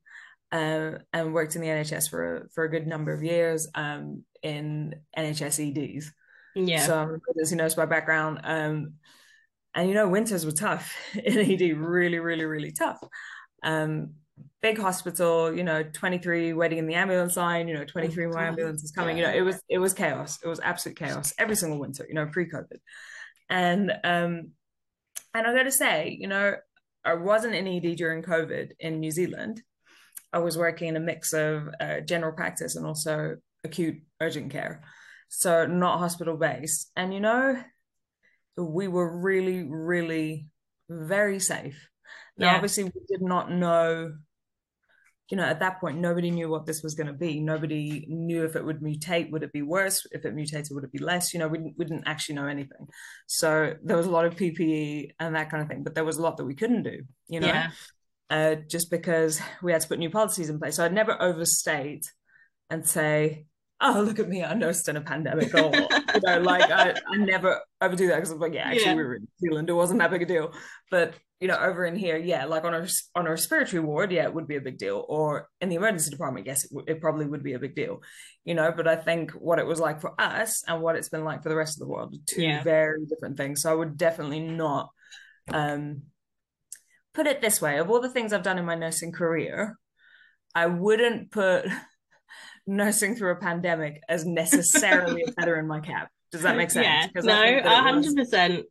um, 0.52 1.00
and 1.14 1.34
worked 1.34 1.56
in 1.56 1.62
the 1.62 1.68
NHS 1.68 2.10
for 2.10 2.38
a, 2.38 2.50
for 2.50 2.64
a 2.64 2.70
good 2.70 2.88
number 2.88 3.14
of 3.14 3.24
years 3.24 3.68
um, 3.76 4.24
in 4.42 4.96
NHS 5.18 5.98
EDs. 5.98 6.12
Yeah. 6.56 6.86
So 6.86 7.20
as 7.42 7.52
you 7.52 7.58
know, 7.58 7.68
my 7.78 7.86
background. 7.86 8.42
Um, 8.44 8.94
and 9.76 9.88
you 9.88 9.94
know, 9.94 10.08
winters 10.08 10.46
were 10.46 10.52
tough 10.52 10.96
in 11.24 11.38
ED, 11.38 11.78
really, 11.78 12.20
really, 12.20 12.46
really 12.46 12.72
tough. 12.72 13.00
Um, 13.64 14.14
big 14.62 14.80
hospital, 14.80 15.54
you 15.54 15.64
know, 15.64 15.84
23 15.84 16.54
waiting 16.54 16.80
in 16.80 16.88
the 16.88 16.96
ambulance 16.96 17.38
line, 17.38 17.68
you 17.68 17.74
know, 17.74 17.86
23 17.86 18.28
more 18.28 18.40
ambulances 18.40 18.92
coming, 18.92 19.18
yeah. 19.18 19.28
you 19.28 19.32
know, 19.32 19.38
it 19.38 19.42
was 19.42 19.62
it 19.70 19.78
was 19.78 19.94
chaos. 19.94 20.40
It 20.44 20.48
was 20.48 20.60
absolute 20.60 20.98
chaos 20.98 21.34
every 21.38 21.56
single 21.56 21.80
winter, 21.80 22.06
you 22.08 22.16
know, 22.16 22.26
pre-COVID. 22.28 22.78
And 23.50 23.92
um 24.04 24.52
and 25.34 25.46
I 25.48 25.54
gotta 25.54 25.72
say, 25.72 26.18
you 26.20 26.28
know, 26.28 26.56
I 27.06 27.14
wasn't 27.14 27.56
in 27.56 27.68
ED 27.68 27.98
during 27.98 28.24
COVID 28.24 28.72
in 28.80 29.00
New 29.00 29.12
Zealand. 29.12 29.62
I 30.34 30.40
was 30.40 30.58
working 30.58 30.90
in 30.90 30.98
a 30.98 31.02
mix 31.02 31.34
of 31.34 31.70
uh, 31.80 32.02
general 32.02 32.34
practice 32.34 32.76
and 32.76 32.86
also 32.86 33.38
acute 33.64 33.98
urgent 34.22 34.52
care. 34.52 34.84
So 35.30 35.66
not 35.66 36.00
hospital 36.00 36.38
based. 36.38 36.92
And 36.96 37.14
you 37.14 37.20
know, 37.20 37.62
we 38.58 38.88
were 38.88 39.18
really, 39.18 39.64
really 39.64 40.48
very 40.90 41.40
safe. 41.40 41.90
Now, 42.38 42.48
yeah. 42.48 42.56
obviously, 42.56 42.86
we 42.86 42.92
did 43.08 43.22
not 43.22 43.52
know, 43.52 44.14
you 45.30 45.38
know, 45.38 45.44
at 45.44 45.60
that 45.60 45.80
point, 45.80 45.98
nobody 45.98 46.32
knew 46.32 46.50
what 46.50 46.66
this 46.66 46.84
was 46.84 46.96
going 46.96 47.08
to 47.08 47.14
be. 47.14 47.40
Nobody 47.40 48.06
knew 48.08 48.46
if 48.46 48.56
it 48.56 48.64
would 48.64 48.80
mutate. 48.80 49.32
Would 49.32 49.44
it 49.44 49.52
be 49.52 49.64
worse? 49.64 50.06
If 50.12 50.24
it 50.24 50.36
mutated, 50.36 50.70
would 50.72 50.84
it 50.84 50.92
be 50.92 51.00
less? 51.00 51.34
You 51.34 51.40
know, 51.40 51.48
we 51.48 51.58
didn't, 51.58 51.76
we 51.78 51.86
didn't 51.86 52.08
actually 52.08 52.36
know 52.36 52.48
anything. 52.48 52.88
So 53.26 53.74
there 53.84 53.98
was 53.98 54.06
a 54.06 54.12
lot 54.12 54.26
of 54.26 54.36
PPE 54.36 55.12
and 55.20 55.36
that 55.36 55.50
kind 55.50 55.64
of 55.64 55.70
thing, 55.70 55.84
but 55.84 55.96
there 55.96 56.06
was 56.06 56.18
a 56.18 56.22
lot 56.22 56.38
that 56.38 56.46
we 56.46 56.56
couldn't 56.56 56.84
do, 56.84 57.02
you 57.28 57.40
know? 57.40 57.48
Yeah 57.48 57.72
uh, 58.30 58.56
just 58.70 58.92
because 58.92 59.40
we 59.62 59.72
had 59.72 59.82
to 59.82 59.88
put 59.88 60.00
new 60.00 60.10
policies 60.10 60.50
in 60.50 60.60
place. 60.60 60.76
So 60.76 60.86
I'd 60.86 60.94
never 60.94 61.22
overstate 61.22 62.12
and 62.70 62.86
say, 62.86 63.46
oh, 63.80 64.02
look 64.06 64.20
at 64.20 64.28
me, 64.28 64.44
I 64.44 64.54
nursed 64.56 64.90
in 64.90 64.98
a 64.98 65.02
pandemic. 65.02 65.54
Or, 65.54 65.72
you 65.74 66.22
know, 66.24 66.40
like 66.42 66.72
I, 66.72 66.96
I 67.08 67.18
never 67.18 67.62
overdo 67.80 68.08
that 68.08 68.16
because 68.16 68.32
I'm 68.32 68.40
like, 68.40 68.54
yeah, 68.54 68.68
actually, 68.68 68.86
yeah. 68.86 68.96
we 68.96 69.04
were 69.04 69.16
in 69.16 69.22
New 69.22 69.50
Zealand. 69.50 69.70
It 69.70 69.74
wasn't 69.74 70.00
that 70.00 70.10
big 70.10 70.24
a 70.24 70.26
deal. 70.26 70.52
But, 70.90 71.14
you 71.40 71.48
know, 71.48 71.58
over 71.58 71.86
in 71.86 71.96
here, 71.96 72.18
yeah, 72.18 72.46
like 72.46 72.64
on 72.64 72.74
our, 72.74 72.88
on 73.14 73.28
our 73.28 73.34
respiratory 73.34 73.80
ward, 73.80 74.12
yeah, 74.12 74.24
it 74.24 74.34
would 74.34 74.48
be 74.48 74.56
a 74.56 74.62
big 74.62 74.80
deal. 74.80 75.06
Or 75.08 75.48
in 75.62 75.70
the 75.70 75.76
emergency 75.76 76.10
department, 76.10 76.48
yes, 76.48 76.66
it, 76.66 76.72
w- 76.72 76.86
it 76.88 77.00
probably 77.00 77.28
would 77.28 77.44
be 77.44 77.54
a 77.54 77.60
big 77.60 77.76
deal, 77.76 78.02
you 78.44 78.56
know. 78.56 78.74
But 78.76 78.88
I 78.88 78.96
think 78.96 79.34
what 79.34 79.60
it 79.60 79.68
was 79.68 79.80
like 79.80 80.02
for 80.02 80.20
us 80.20 80.64
and 80.68 80.82
what 80.82 80.96
it's 80.96 81.10
been 81.10 81.24
like 81.24 81.44
for 81.44 81.50
the 81.50 81.56
rest 81.56 81.76
of 81.76 81.82
the 81.82 81.88
world, 81.88 82.16
two 82.26 82.42
yeah. 82.42 82.64
very 82.64 83.06
different 83.06 83.38
things. 83.38 83.62
So 83.62 83.72
I 83.72 83.76
would 83.76 83.96
definitely 83.96 84.40
not 84.40 84.90
um 85.54 86.02
put 87.18 87.26
it 87.26 87.42
this 87.42 87.60
way 87.60 87.80
of 87.80 87.90
all 87.90 88.00
the 88.00 88.12
things 88.12 88.32
I've 88.32 88.44
done 88.44 88.60
in 88.60 88.66
my 88.66 88.76
nursing 88.76 89.12
career, 89.12 89.76
I 90.54 90.68
wouldn't 90.68 91.32
put 91.32 91.66
nursing 92.68 93.16
through 93.16 93.32
a 93.32 93.38
pandemic 93.38 94.02
as 94.08 94.24
necessarily 94.24 95.24
a 95.24 95.32
feather 95.32 95.56
in 95.56 95.68
my 95.68 95.80
cap. 95.80 96.10
Does 96.32 96.44
that 96.44 96.56
make 96.56 96.70
sense? 96.72 97.12
Yeah, 97.16 97.62
no, 97.64 97.82
hundred 97.82 98.16
percent. 98.16 98.66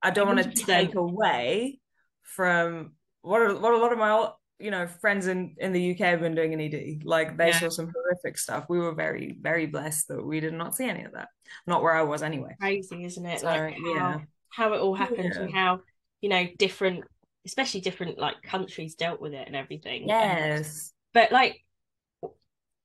I 0.00 0.10
don't 0.10 0.28
want 0.28 0.42
to 0.44 0.64
take 0.64 0.94
away 0.94 1.80
from 2.22 2.92
what 3.22 3.42
are, 3.42 3.58
what 3.58 3.74
a 3.74 3.78
lot 3.78 3.92
of 3.92 3.98
my 3.98 4.30
you 4.60 4.70
know 4.70 4.86
friends 4.86 5.26
in 5.26 5.56
in 5.58 5.72
the 5.72 5.90
UK 5.90 5.98
have 5.98 6.20
been 6.20 6.36
doing 6.36 6.52
in 6.52 6.60
ED. 6.60 7.04
Like 7.04 7.36
they 7.36 7.48
yeah. 7.48 7.58
saw 7.58 7.68
some 7.68 7.92
horrific 7.92 8.38
stuff. 8.38 8.66
We 8.68 8.78
were 8.78 8.94
very 8.94 9.36
very 9.40 9.66
blessed 9.66 10.06
that 10.08 10.24
we 10.24 10.38
did 10.38 10.54
not 10.54 10.76
see 10.76 10.88
any 10.88 11.02
of 11.02 11.14
that. 11.14 11.30
Not 11.66 11.82
where 11.82 11.94
I 11.94 12.02
was 12.02 12.22
anyway. 12.22 12.54
Crazy, 12.60 13.04
isn't 13.04 13.26
it? 13.26 13.40
So, 13.40 13.46
like 13.46 13.74
how, 13.74 13.94
yeah, 13.94 14.18
how 14.50 14.72
it 14.74 14.78
all 14.78 14.94
happened 14.94 15.32
yeah. 15.34 15.40
and 15.40 15.52
how 15.52 15.80
you 16.20 16.28
know 16.28 16.46
different 16.58 17.02
especially 17.46 17.80
different 17.80 18.18
like 18.18 18.42
countries 18.42 18.94
dealt 18.94 19.20
with 19.20 19.34
it 19.34 19.46
and 19.46 19.56
everything. 19.56 20.08
Yes. 20.08 20.92
but 21.12 21.32
like 21.32 21.64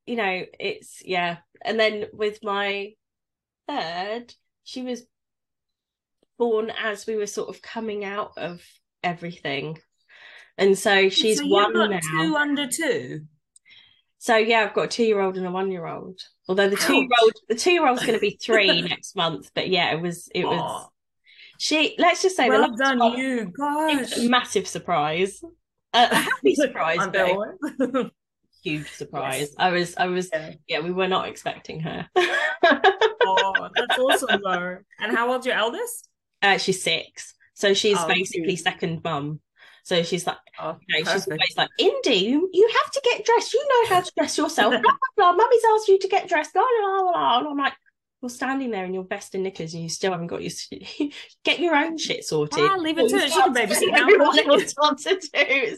you 0.05 0.15
know, 0.15 0.43
it's 0.59 1.01
yeah. 1.05 1.37
And 1.63 1.79
then 1.79 2.05
with 2.13 2.39
my 2.43 2.93
third, 3.67 4.33
she 4.63 4.81
was 4.81 5.03
born 6.37 6.71
as 6.71 7.05
we 7.07 7.15
were 7.15 7.27
sort 7.27 7.49
of 7.49 7.61
coming 7.61 8.03
out 8.03 8.33
of 8.37 8.61
everything. 9.03 9.79
And 10.57 10.77
so 10.77 11.09
she's 11.09 11.39
so 11.39 11.47
one 11.47 11.73
now. 11.73 11.99
Two 11.99 12.35
under 12.35 12.67
two. 12.67 13.21
So 14.19 14.37
yeah, 14.37 14.61
I've 14.61 14.73
got 14.73 14.85
a 14.85 14.87
two 14.87 15.03
year 15.03 15.21
old 15.21 15.37
and 15.37 15.45
a 15.45 15.51
one 15.51 15.71
year 15.71 15.87
old. 15.87 16.19
Although 16.47 16.69
the 16.69 16.75
two 16.75 16.95
year 16.95 17.09
old 17.21 17.33
the 17.49 17.55
two 17.55 17.71
year 17.71 17.87
old's 17.87 18.05
gonna 18.05 18.19
be 18.19 18.37
three 18.41 18.81
next 18.89 19.15
month. 19.15 19.51
But 19.55 19.69
yeah, 19.69 19.93
it 19.93 20.01
was 20.01 20.29
it 20.33 20.45
was 20.45 20.87
she 21.57 21.95
let's 21.97 22.21
just 22.21 22.35
say 22.35 22.49
well 22.49 22.75
done 22.75 22.99
one, 22.99 23.17
you 23.17 23.45
gosh 23.57 24.17
massive 24.19 24.67
surprise 24.67 25.43
uh, 25.93 26.07
a 26.11 26.15
happy 26.15 26.55
surprise 26.55 26.99
but 27.11 28.11
huge 28.63 28.89
surprise 28.91 29.39
yes. 29.39 29.55
i 29.57 29.69
was 29.69 29.95
i 29.97 30.05
was 30.05 30.29
yeah. 30.31 30.53
yeah. 30.67 30.79
we 30.79 30.91
were 30.91 31.07
not 31.07 31.27
expecting 31.27 31.79
her 31.79 32.07
oh 32.15 33.69
that's 33.75 33.99
awesome 33.99 34.41
though 34.43 34.77
and 34.99 35.15
how 35.15 35.31
old's 35.31 35.45
your 35.45 35.55
eldest 35.55 36.09
uh, 36.41 36.57
she's 36.57 36.81
six 36.81 37.33
so 37.53 37.73
she's 37.73 37.97
oh, 37.99 38.07
basically 38.07 38.55
cute. 38.55 38.59
second 38.59 39.01
mum 39.03 39.39
so 39.83 40.01
she's 40.01 40.25
like, 40.25 40.37
oh, 40.61 40.77
you 40.87 41.03
know, 41.03 41.11
she's 41.11 41.27
always 41.27 41.57
like, 41.57 41.69
Indy, 41.77 42.15
you, 42.15 42.49
you 42.53 42.69
have 42.73 42.91
to 42.91 43.01
get 43.03 43.25
dressed. 43.25 43.53
You 43.53 43.67
know 43.67 43.95
how 43.95 44.01
to 44.01 44.11
dress 44.17 44.37
yourself. 44.37 44.71
blah, 44.71 44.81
blah, 44.81 44.91
blah. 45.17 45.31
Mummy's 45.33 45.61
asked 45.73 45.89
you 45.89 45.99
to 45.99 46.07
get 46.07 46.29
dressed. 46.29 46.53
Blah, 46.53 46.63
blah, 46.63 47.01
blah, 47.01 47.11
blah. 47.11 47.39
And 47.39 47.47
I'm 47.49 47.57
like, 47.57 47.73
you're 48.23 48.29
standing 48.29 48.71
there 48.71 48.85
in 48.85 48.93
your 48.93 49.03
vest 49.03 49.35
and 49.35 49.43
knickers 49.43 49.73
and 49.73 49.83
you 49.83 49.89
still 49.89 50.13
haven't 50.13 50.27
got 50.27 50.41
your 50.41 50.51
get 51.43 51.59
your 51.59 51.75
own 51.75 51.97
shit 51.97 52.23
sorted. 52.23 52.57
Ah, 52.63 52.77
leave 52.77 52.97
it 52.97 53.09
to 53.09 53.17
it. 53.17 53.31
She 53.31 53.39
can 53.39 53.53
babysit. 53.53 53.93
Everyone 53.93 54.39
else 54.39 54.73
to 55.03 55.19
do. 55.33 55.77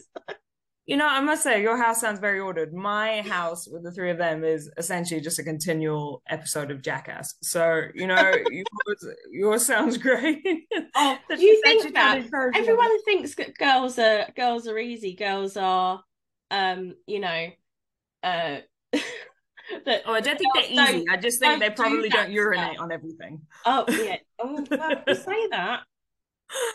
You 0.86 0.96
know, 0.96 1.08
I 1.08 1.20
must 1.20 1.42
say, 1.42 1.60
your 1.60 1.76
house 1.76 2.00
sounds 2.00 2.20
very 2.20 2.38
ordered. 2.38 2.72
My 2.72 3.20
house 3.22 3.66
with 3.66 3.82
the 3.82 3.90
three 3.90 4.12
of 4.12 4.18
them 4.18 4.44
is 4.44 4.70
essentially 4.76 5.20
just 5.20 5.40
a 5.40 5.42
continual 5.42 6.22
episode 6.28 6.70
of 6.70 6.80
Jackass. 6.80 7.34
So, 7.42 7.82
you 7.92 8.06
know, 8.06 8.32
yours, 8.50 9.06
yours 9.32 9.66
sounds 9.66 9.98
great. 9.98 10.46
Oh, 10.98 11.18
you 11.28 11.60
think 11.62 11.92
that 11.92 12.24
everyone 12.54 13.02
thinks 13.02 13.34
that 13.34 13.58
girls 13.58 13.98
are 13.98 14.26
girls 14.34 14.66
are 14.66 14.78
easy. 14.78 15.14
Girls 15.14 15.56
are, 15.56 16.02
um, 16.50 16.94
you 17.06 17.20
know, 17.20 17.48
uh. 18.22 18.58
that 19.84 20.02
oh, 20.06 20.12
I 20.12 20.20
don't 20.20 20.38
think 20.38 20.54
they're 20.54 20.94
easy. 20.94 21.04
I 21.10 21.16
just 21.16 21.40
think 21.40 21.60
they 21.60 21.70
probably 21.70 22.08
do 22.08 22.16
not 22.16 22.30
urinate 22.30 22.74
stuff. 22.74 22.82
on 22.82 22.92
everything. 22.92 23.40
Oh 23.64 23.84
yeah. 23.88 24.16
Oh, 24.38 24.64
well, 24.70 25.02
you 25.06 25.14
say 25.14 25.48
that. 25.50 25.80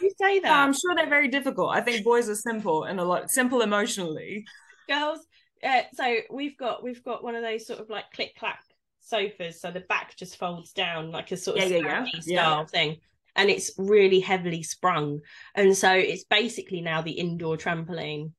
You 0.01 0.11
say 0.19 0.39
that. 0.39 0.51
I'm 0.51 0.73
sure 0.73 0.95
they're 0.95 1.09
very 1.09 1.29
difficult. 1.29 1.71
I 1.73 1.81
think 1.81 2.03
boys 2.03 2.29
are 2.29 2.35
simple 2.35 2.83
and 2.83 2.99
a 2.99 3.03
lot 3.03 3.29
simple 3.29 3.61
emotionally. 3.61 4.45
Girls, 4.89 5.19
uh, 5.63 5.81
so 5.93 6.17
we've 6.29 6.57
got 6.57 6.83
we've 6.83 7.03
got 7.03 7.23
one 7.23 7.35
of 7.35 7.43
those 7.43 7.65
sort 7.65 7.79
of 7.79 7.89
like 7.89 8.05
click 8.13 8.35
clack 8.37 8.61
sofas, 8.99 9.61
so 9.61 9.71
the 9.71 9.81
back 9.81 10.15
just 10.15 10.37
folds 10.37 10.73
down 10.73 11.11
like 11.11 11.31
a 11.31 11.37
sort 11.37 11.59
of 11.59 11.69
yeah, 11.69 11.77
yeah, 11.77 12.05
yeah. 12.25 12.43
style 12.43 12.65
thing, 12.65 12.97
and 13.35 13.49
it's 13.49 13.71
really 13.77 14.19
heavily 14.19 14.63
sprung, 14.63 15.19
and 15.55 15.75
so 15.77 15.91
it's 15.93 16.25
basically 16.25 16.81
now 16.81 17.01
the 17.01 17.11
indoor 17.11 17.57
trampoline. 17.57 18.31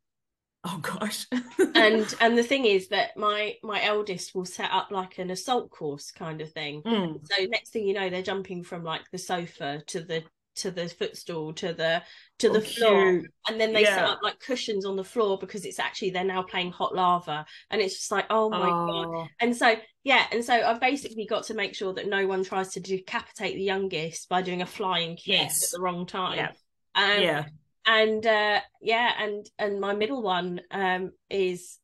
Oh 0.65 0.79
gosh. 0.81 1.27
and 1.75 2.15
and 2.21 2.39
the 2.39 2.43
thing 2.43 2.65
is 2.65 2.89
that 2.89 3.17
my 3.17 3.55
my 3.63 3.83
eldest 3.83 4.35
will 4.35 4.45
set 4.45 4.71
up 4.71 4.91
like 4.91 5.19
an 5.19 5.31
assault 5.31 5.71
course 5.71 6.11
kind 6.13 6.41
of 6.41 6.53
thing. 6.53 6.83
Mm. 6.83 7.21
So 7.25 7.45
next 7.47 7.71
thing 7.71 7.87
you 7.87 7.95
know, 7.95 8.09
they're 8.11 8.23
jumping 8.23 8.63
from 8.63 8.85
like 8.85 9.03
the 9.11 9.19
sofa 9.19 9.83
to 9.89 10.01
the 10.01 10.25
to 10.55 10.71
the 10.71 10.89
footstool 10.89 11.53
to 11.55 11.73
the 11.73 12.03
to 12.39 12.51
the 12.51 12.59
oh, 12.59 12.61
floor 12.61 13.13
cute. 13.13 13.31
and 13.49 13.61
then 13.61 13.73
they 13.73 13.83
yeah. 13.83 13.95
set 13.95 14.05
up 14.05 14.21
like 14.23 14.39
cushions 14.39 14.85
on 14.85 14.97
the 14.97 15.05
floor 15.05 15.39
because 15.39 15.65
it's 15.65 15.79
actually 15.79 16.11
they're 16.11 16.25
now 16.25 16.43
playing 16.43 16.71
hot 16.71 16.95
lava 16.95 17.47
and 17.71 17.81
it's 17.81 17.95
just 17.95 18.11
like 18.11 18.27
oh 18.29 18.51
my 18.51 18.69
oh. 18.69 19.05
god 19.05 19.29
and 19.41 19.57
so 19.57 19.75
yeah 20.05 20.27
and 20.31 20.45
so 20.45 20.53
i've 20.53 20.81
basically 20.81 21.27
got 21.27 21.45
to 21.45 21.55
make 21.55 21.75
sure 21.75 21.95
that 21.95 22.07
no 22.07 22.27
one 22.27 22.45
tries 22.45 22.73
to 22.73 22.81
decapitate 22.81 23.55
the 23.55 23.63
youngest 23.63 24.29
by 24.29 24.43
doing 24.43 24.61
a 24.61 24.67
flying 24.67 25.17
kiss 25.17 25.27
yes. 25.27 25.65
at 25.65 25.79
the 25.79 25.83
wrong 25.83 26.07
time 26.07 26.37
yeah 26.37 26.51
um, 26.95 27.23
yeah 27.23 27.45
and 27.87 28.27
uh 28.27 28.61
yeah 28.81 29.13
and 29.19 29.47
and 29.59 29.81
my 29.81 29.95
middle 29.95 30.23
one 30.23 30.61
um 30.71 31.13
is 31.31 31.79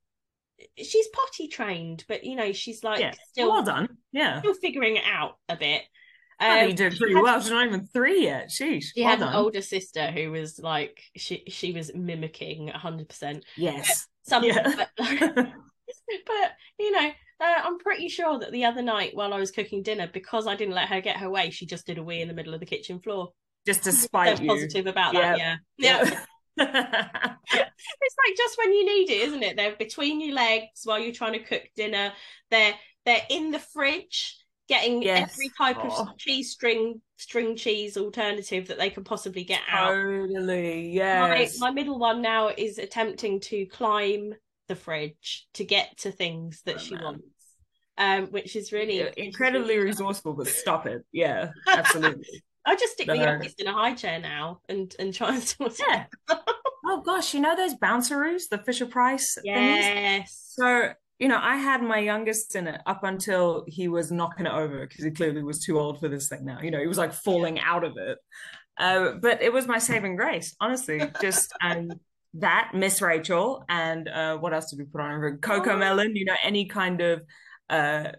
she's 0.77 1.09
potty 1.09 1.49
trained 1.49 2.05
but 2.09 2.25
you 2.25 2.37
know 2.37 2.53
she's 2.53 2.83
like 2.83 3.01
yeah. 3.01 3.13
still 3.31 3.51
well 3.51 3.65
done 3.65 3.89
yeah 4.13 4.41
still 4.41 4.55
figuring 4.55 4.97
it 4.97 5.05
out 5.05 5.37
a 5.49 5.57
bit 5.57 5.83
um, 6.41 6.51
I 6.51 6.59
think 6.61 6.71
you 6.71 6.77
did 6.91 6.99
pretty 6.99 7.15
had, 7.15 7.23
well. 7.25 7.41
She's 7.41 7.51
not 7.51 7.67
even 7.67 7.87
three 7.87 8.23
yet. 8.23 8.49
Sheesh. 8.49 8.85
She 8.95 9.03
well 9.03 9.11
had 9.11 9.19
done. 9.19 9.31
an 9.31 9.35
older 9.35 9.61
sister 9.61 10.13
who 10.13 10.31
was 10.31 10.61
like 10.61 11.03
she 11.17 11.43
she 11.49 11.73
was 11.73 11.91
mimicking 11.97 12.69
hundred 12.69 13.09
percent. 13.09 13.45
Yes. 13.57 14.07
Some, 14.23 14.45
yeah. 14.45 14.63
but, 14.63 14.89
but 14.97 16.53
you 16.79 16.93
know, 16.93 17.11
uh, 17.41 17.61
I'm 17.65 17.79
pretty 17.79 18.09
sure 18.09 18.39
that 18.39 18.53
the 18.53 18.67
other 18.67 18.83
night 18.83 19.17
while 19.17 19.35
I 19.35 19.39
was 19.39 19.51
cooking 19.51 19.83
dinner, 19.83 20.09
because 20.13 20.47
I 20.47 20.55
didn't 20.55 20.75
let 20.75 20.89
her 20.89 21.01
get 21.01 21.17
her 21.17 21.31
way, 21.31 21.51
she 21.51 21.67
just 21.67 21.87
did 21.87 21.99
a 21.99 22.03
wee 22.03 22.21
in 22.21 22.29
the 22.29 22.35
middle 22.35 22.55
of 22.55 22.61
the 22.61 22.67
kitchen 22.67 23.01
floor. 23.01 23.33
Just 23.69 23.85
to 23.85 23.93
spite 23.93 24.41
you. 24.41 24.49
Positive 24.49 24.87
about 24.87 25.13
yep. 25.13 25.23
that, 25.23 25.39
yeah. 25.39 25.57
Yeah. 25.77 26.05
yeah. 26.05 26.21
it's 26.59 28.17
like 28.27 28.37
just 28.37 28.57
when 28.57 28.73
you 28.73 28.87
need 28.87 29.11
it, 29.11 29.29
isn't 29.29 29.43
it? 29.43 29.57
They're 29.57 29.77
between 29.77 30.23
your 30.23 30.35
legs 30.35 30.81
while 30.85 30.99
you're 30.99 31.13
trying 31.13 31.35
to 31.35 31.45
cook 31.45 31.65
dinner. 31.77 32.13
They're 32.51 32.73
they're 33.05 33.27
in 33.29 33.51
the 33.51 33.59
fridge 33.59 34.37
getting 34.71 35.03
yes. 35.03 35.33
every 35.35 35.51
type 35.59 35.77
oh. 35.81 36.03
of 36.03 36.17
cheese 36.17 36.51
string 36.51 37.03
string 37.19 37.57
cheese 37.57 37.99
alternative 37.99 38.69
that 38.69 38.79
they 38.79 38.89
can 38.89 39.05
possibly 39.05 39.45
get 39.45 39.61
out. 39.69 39.93
Totally, 39.93 40.89
yes. 40.89 41.59
My, 41.61 41.69
my 41.69 41.75
middle 41.75 41.99
one 41.99 42.23
now 42.23 42.49
is 42.57 42.79
attempting 42.79 43.41
to 43.41 43.67
climb 43.67 44.33
the 44.69 44.77
fridge 44.77 45.47
to 45.55 45.65
get 45.65 45.99
to 45.99 46.11
things 46.11 46.63
that 46.65 46.77
oh, 46.77 46.79
she 46.79 46.95
man. 46.95 47.05
wants. 47.05 47.25
Um, 48.01 48.27
which 48.29 48.55
is 48.55 48.73
really 48.73 49.01
yeah, 49.01 49.11
incredibly 49.17 49.77
resourceful, 49.77 50.33
but 50.33 50.47
stop 50.47 50.87
it. 50.87 51.05
Yeah, 51.13 51.51
absolutely. 51.69 52.43
I 52.69 52.77
just 52.77 52.93
stick 52.95 53.07
no. 53.07 53.15
the 53.15 53.21
youngest 53.21 53.61
in 53.61 53.67
a 53.67 53.73
high 53.73 53.95
chair 53.95 54.19
now 54.19 54.61
and 54.69 54.95
and 54.99 55.15
try 55.15 55.35
and 55.35 55.43
sort 55.43 55.79
yeah. 55.79 56.05
oh 56.85 57.03
gosh, 57.05 57.35
you 57.35 57.41
know 57.41 57.57
those 57.57 57.75
bounceroos, 57.75 58.49
the 58.51 58.59
Fisher 58.59 58.87
Price 58.87 59.39
yes. 59.43 60.53
So 60.55 60.93
you 61.19 61.27
know, 61.27 61.39
I 61.41 61.57
had 61.57 61.83
my 61.83 61.99
youngest 61.99 62.55
in 62.55 62.69
it 62.69 62.81
up 62.87 63.03
until 63.03 63.65
he 63.67 63.89
was 63.89 64.13
knocking 64.13 64.47
it 64.47 64.53
over 64.53 64.87
because 64.87 65.05
he 65.05 65.11
clearly 65.11 65.43
was 65.43 65.59
too 65.59 65.79
old 65.79 65.99
for 65.99 66.09
this 66.09 66.29
thing 66.29 66.45
now. 66.45 66.61
You 66.63 66.71
know, 66.71 66.79
he 66.79 66.87
was 66.87 66.99
like 66.99 67.13
falling 67.13 67.59
out 67.59 67.85
of 67.85 67.97
it. 67.97 68.19
Uh, 68.79 69.15
but 69.21 69.43
it 69.43 69.53
was 69.53 69.67
my 69.67 69.79
saving 69.79 70.15
grace, 70.15 70.55
honestly. 70.61 71.03
Just 71.21 71.53
um, 71.63 71.91
that, 72.35 72.71
Miss 72.73 73.03
Rachel, 73.03 73.65
and 73.69 74.09
uh, 74.09 74.37
what 74.37 74.55
else 74.55 74.71
did 74.71 74.79
we 74.79 74.85
put 74.85 75.01
on 75.01 75.13
over? 75.13 75.37
Coco 75.39 75.73
oh. 75.73 75.77
Melon, 75.77 76.15
you 76.15 76.25
know, 76.25 76.37
any 76.45 76.67
kind 76.67 77.01
of 77.01 77.23
uh, 77.69 78.13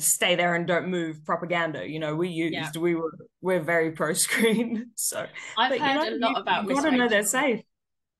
stay 0.00 0.34
there 0.34 0.54
and 0.54 0.66
don't 0.66 0.88
move 0.88 1.24
propaganda. 1.24 1.88
You 1.88 1.98
know, 1.98 2.14
we 2.14 2.28
used, 2.28 2.54
yeah. 2.54 2.80
we 2.80 2.94
were, 2.94 3.12
we're 3.40 3.60
very 3.60 3.92
pro 3.92 4.12
screen. 4.14 4.90
So 4.96 5.26
I've 5.56 5.70
but, 5.70 5.80
heard 5.80 6.12
you 6.12 6.18
know, 6.18 6.26
a 6.26 6.28
lot 6.28 6.30
you, 6.30 6.42
about 6.42 6.68
you 6.68 6.74
gotta 6.74 6.90
know 6.90 7.08
they're 7.08 7.24
safe. 7.24 7.62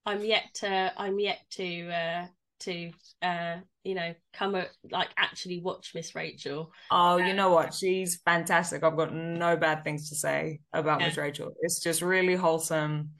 I'm 0.06 0.24
yet 0.24 0.44
to, 0.54 0.92
I'm 0.96 1.18
yet 1.18 1.38
to, 1.52 1.90
uh, 1.90 2.26
to 2.60 2.90
uh 3.22 3.56
you 3.84 3.94
know 3.94 4.14
come 4.32 4.54
at, 4.54 4.68
like 4.90 5.08
actually 5.16 5.60
watch 5.60 5.92
miss 5.94 6.14
rachel 6.14 6.70
oh 6.90 7.16
you 7.16 7.32
know 7.32 7.50
what 7.50 7.74
she's 7.74 8.20
fantastic 8.24 8.84
i've 8.84 8.96
got 8.96 9.12
no 9.12 9.56
bad 9.56 9.82
things 9.82 10.10
to 10.10 10.14
say 10.14 10.60
about 10.72 11.00
yeah. 11.00 11.08
miss 11.08 11.16
rachel 11.16 11.52
it's 11.62 11.82
just 11.82 12.02
really 12.02 12.34
wholesome 12.34 13.10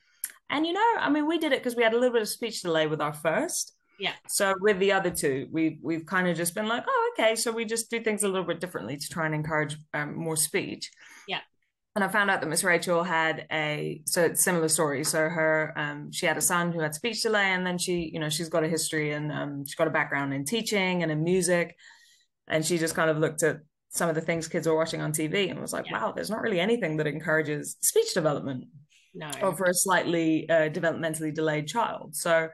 and 0.51 0.67
you 0.67 0.73
know 0.73 0.95
i 0.99 1.09
mean 1.09 1.27
we 1.27 1.39
did 1.39 1.53
it 1.53 1.61
because 1.61 1.75
we 1.75 1.83
had 1.83 1.95
a 1.95 1.99
little 1.99 2.13
bit 2.13 2.23
of 2.23 2.29
speech 2.29 2.63
delay 2.63 2.87
with 2.87 3.01
our 3.01 3.13
first 3.13 3.75
yeah 4.01 4.13
so 4.29 4.55
with 4.61 4.79
the 4.79 4.93
other 4.93 5.11
two 5.11 5.47
we 5.51 5.79
we've 5.83 6.07
kind 6.07 6.29
of 6.29 6.37
just 6.37 6.55
been 6.55 6.67
like 6.67 6.85
oh 6.89 7.13
okay 7.13 7.37
so 7.37 7.53
we 7.53 7.65
just 7.65 7.91
do 7.91 8.01
things 8.01 8.23
a 8.23 8.29
little 8.29 8.47
bit 8.47 8.61
differently 8.61 8.97
to 8.97 9.09
try 9.09 9.27
and 9.27 9.35
encourage 9.35 9.77
um, 9.95 10.17
more 10.17 10.37
speech 10.37 10.91
yeah 11.29 11.41
and 11.97 12.05
I 12.05 12.09
found 12.09 12.31
out 12.31 12.41
that 12.41 12.47
Miss 12.47 12.63
Rachel 12.63 13.03
had 13.03 13.47
a 13.51 14.01
so 14.07 14.33
similar 14.35 14.69
story. 14.69 15.03
So 15.03 15.29
her 15.29 15.73
um, 15.77 16.13
she 16.13 16.25
had 16.25 16.37
a 16.37 16.41
son 16.41 16.73
who 16.73 16.81
had 16.81 16.95
speech 16.95 17.21
delay, 17.23 17.47
and 17.47 17.67
then 17.67 17.79
she 17.79 18.11
you 18.13 18.21
know 18.21 18.29
she's 18.29 18.49
got 18.49 18.63
a 18.63 18.69
history 18.69 19.13
and 19.13 19.33
um, 19.33 19.65
she's 19.67 19.75
got 19.75 19.89
a 19.89 19.91
background 19.91 20.33
in 20.33 20.45
teaching 20.45 21.03
and 21.03 21.11
in 21.11 21.25
music, 21.25 21.77
and 22.47 22.65
she 22.65 22.79
just 22.79 22.95
kind 22.95 23.11
of 23.11 23.19
looked 23.19 23.43
at 23.43 23.59
some 23.91 24.09
of 24.09 24.15
the 24.15 24.21
things 24.21 24.47
kids 24.47 24.69
were 24.69 24.77
watching 24.77 25.01
on 25.01 25.13
TV 25.13 25.51
and 25.51 25.61
was 25.61 25.73
like, 25.73 25.87
yeah. 25.87 26.01
wow, 26.01 26.13
there's 26.13 26.31
not 26.31 26.41
really 26.41 26.61
anything 26.61 26.97
that 26.97 27.09
encourages 27.09 27.77
speech 27.81 28.15
development. 28.15 28.65
No. 29.13 29.29
Or 29.43 29.57
for 29.57 29.65
a 29.65 29.75
slightly 29.75 30.49
uh, 30.49 30.69
developmentally 30.69 31.35
delayed 31.35 31.67
child. 31.67 32.15
So 32.15 32.49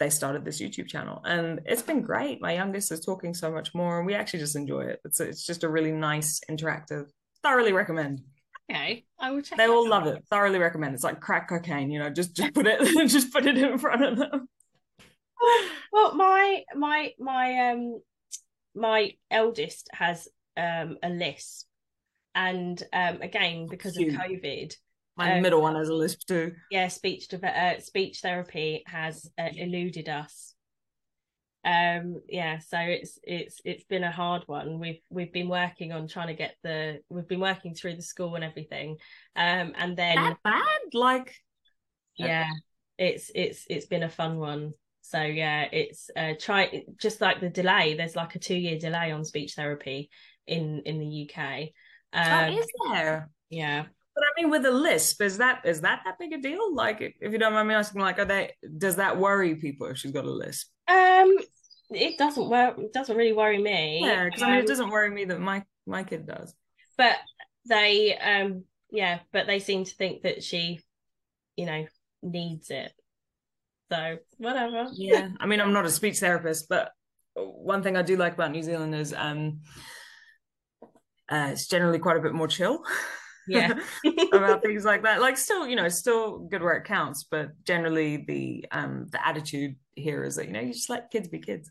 they 0.00 0.10
started 0.10 0.44
this 0.44 0.60
YouTube 0.60 0.88
channel 0.88 1.20
and 1.24 1.60
it's 1.66 1.82
been 1.82 2.00
great. 2.00 2.40
My 2.40 2.54
youngest 2.54 2.90
is 2.90 3.04
talking 3.04 3.34
so 3.34 3.52
much 3.52 3.74
more 3.74 3.98
and 3.98 4.06
we 4.06 4.14
actually 4.14 4.40
just 4.40 4.56
enjoy 4.56 4.80
it. 4.80 5.00
It's, 5.04 5.20
it's 5.20 5.46
just 5.46 5.62
a 5.62 5.68
really 5.68 5.92
nice, 5.92 6.40
interactive, 6.50 7.06
thoroughly 7.42 7.72
recommend. 7.72 8.22
Okay, 8.70 9.04
I 9.18 9.30
will 9.30 9.42
check. 9.42 9.58
They 9.58 9.66
all 9.66 9.88
love 9.88 10.06
it. 10.06 10.24
Thoroughly 10.30 10.58
recommend. 10.58 10.94
It's 10.94 11.04
like 11.04 11.20
crack 11.20 11.48
cocaine. 11.48 11.90
You 11.90 11.98
know, 11.98 12.10
just 12.10 12.34
just 12.34 12.54
put 12.54 12.66
it 12.66 12.80
just 13.08 13.32
put 13.32 13.46
it 13.46 13.58
in 13.58 13.78
front 13.78 14.04
of 14.04 14.18
them. 14.18 14.48
Well, 15.92 16.14
my 16.14 16.62
my 16.76 17.12
my 17.18 17.70
um 17.70 18.00
my 18.76 19.12
eldest 19.28 19.88
has 19.92 20.28
um 20.56 20.98
a 21.02 21.08
lisp, 21.08 21.66
and 22.34 22.80
um 22.92 23.22
again 23.22 23.66
because 23.68 23.96
Cute. 23.96 24.14
of 24.14 24.20
COVID. 24.20 24.74
My 25.20 25.36
um, 25.36 25.42
middle 25.42 25.60
one 25.60 25.76
has 25.76 25.90
a 25.90 25.94
lisp 25.94 26.26
too. 26.26 26.54
Yeah, 26.70 26.88
speech 26.88 27.28
de- 27.28 27.46
uh, 27.46 27.78
speech 27.80 28.20
therapy 28.20 28.82
has 28.86 29.30
uh, 29.38 29.50
eluded 29.54 30.08
us. 30.08 30.54
Um 31.62 32.22
yeah 32.26 32.58
so 32.60 32.78
it's 32.78 33.18
it's 33.22 33.60
it's 33.66 33.84
been 33.84 34.02
a 34.02 34.10
hard 34.10 34.44
one. 34.46 34.78
We've 34.78 35.02
we've 35.10 35.30
been 35.30 35.50
working 35.50 35.92
on 35.92 36.08
trying 36.08 36.28
to 36.28 36.34
get 36.34 36.54
the 36.62 37.00
we've 37.10 37.28
been 37.28 37.40
working 37.40 37.74
through 37.74 37.96
the 37.96 38.02
school 38.02 38.34
and 38.34 38.42
everything. 38.42 38.96
Um 39.36 39.74
and 39.76 39.94
then 39.94 40.16
that 40.16 40.38
bad? 40.42 40.80
Like 40.94 41.34
yeah 42.16 42.48
it's 42.96 43.30
it's 43.34 43.66
it's 43.68 43.84
been 43.84 44.04
a 44.04 44.08
fun 44.08 44.38
one. 44.38 44.72
So 45.02 45.20
yeah 45.20 45.66
it's 45.70 46.08
uh 46.16 46.32
try 46.40 46.84
just 46.98 47.20
like 47.20 47.40
the 47.40 47.50
delay 47.50 47.94
there's 47.94 48.16
like 48.16 48.36
a 48.36 48.38
two 48.38 48.56
year 48.56 48.78
delay 48.78 49.12
on 49.12 49.22
speech 49.26 49.52
therapy 49.52 50.08
in 50.46 50.80
in 50.86 50.98
the 50.98 51.28
uk 51.28 51.44
um, 52.12 52.52
oh, 52.52 52.58
is 52.58 52.66
there? 52.90 53.30
yeah 53.50 53.84
but 54.14 54.24
I 54.24 54.40
mean, 54.40 54.50
with 54.50 54.66
a 54.66 54.70
lisp, 54.70 55.22
is 55.22 55.38
that 55.38 55.62
is 55.64 55.80
that 55.82 56.02
that 56.04 56.18
big 56.18 56.32
a 56.32 56.38
deal? 56.38 56.74
Like, 56.74 57.00
if 57.20 57.32
you 57.32 57.38
don't 57.38 57.52
mind 57.52 57.68
me 57.68 57.74
asking, 57.74 58.00
like, 58.00 58.18
are 58.18 58.24
they? 58.24 58.52
Does 58.78 58.96
that 58.96 59.18
worry 59.18 59.54
people 59.54 59.86
if 59.88 59.98
she's 59.98 60.12
got 60.12 60.24
a 60.24 60.30
lisp? 60.30 60.68
Um, 60.88 61.38
it 61.90 62.18
doesn't 62.18 62.48
work. 62.48 62.78
It 62.78 62.92
doesn't 62.92 63.16
really 63.16 63.32
worry 63.32 63.58
me. 63.58 64.00
Yeah, 64.02 64.24
because 64.24 64.42
um, 64.42 64.48
I 64.48 64.50
mean, 64.52 64.58
it 64.58 64.62
um, 64.62 64.66
doesn't 64.66 64.90
worry 64.90 65.10
me 65.10 65.24
that 65.26 65.40
my 65.40 65.64
my 65.86 66.02
kid 66.02 66.26
does. 66.26 66.54
But 66.96 67.16
they, 67.68 68.16
um, 68.16 68.64
yeah, 68.90 69.20
but 69.32 69.46
they 69.46 69.58
seem 69.58 69.84
to 69.84 69.94
think 69.94 70.22
that 70.22 70.42
she, 70.42 70.80
you 71.56 71.66
know, 71.66 71.86
needs 72.22 72.70
it. 72.70 72.92
So 73.90 74.18
whatever. 74.38 74.88
Yeah, 74.92 75.28
I 75.40 75.46
mean, 75.46 75.60
I'm 75.60 75.72
not 75.72 75.86
a 75.86 75.90
speech 75.90 76.18
therapist, 76.18 76.68
but 76.68 76.92
one 77.34 77.82
thing 77.82 77.96
I 77.96 78.02
do 78.02 78.16
like 78.16 78.34
about 78.34 78.50
New 78.50 78.62
Zealand 78.62 78.94
is, 78.94 79.14
um, 79.14 79.60
uh, 81.30 81.50
it's 81.52 81.68
generally 81.68 81.98
quite 81.98 82.16
a 82.16 82.20
bit 82.20 82.34
more 82.34 82.48
chill. 82.48 82.84
Yeah. 83.48 83.74
about 84.32 84.62
things 84.62 84.84
like 84.84 85.02
that. 85.02 85.20
Like 85.20 85.36
still, 85.36 85.66
you 85.66 85.76
know, 85.76 85.88
still 85.88 86.38
good 86.38 86.62
where 86.62 86.74
it 86.74 86.84
counts, 86.84 87.24
but 87.24 87.50
generally 87.64 88.18
the 88.18 88.66
um 88.70 89.06
the 89.10 89.26
attitude 89.26 89.76
here 89.94 90.24
is 90.24 90.36
that, 90.36 90.46
you 90.46 90.52
know, 90.52 90.60
you 90.60 90.72
just 90.72 90.90
let 90.90 91.10
kids 91.10 91.28
be 91.28 91.38
kids. 91.38 91.70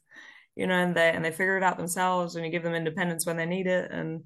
You 0.55 0.67
know, 0.67 0.75
and 0.75 0.95
they 0.95 1.12
and 1.12 1.23
they 1.23 1.32
figure 1.32 1.58
it 1.58 1.63
out 1.63 1.77
themselves 1.77 2.36
and 2.36 2.45
you 2.45 2.51
give 2.51 2.63
them 2.63 2.73
independence 2.73 3.25
when 3.25 3.38
they 3.38 3.45
need 3.45 3.67
it 3.67 3.91
and 3.91 4.23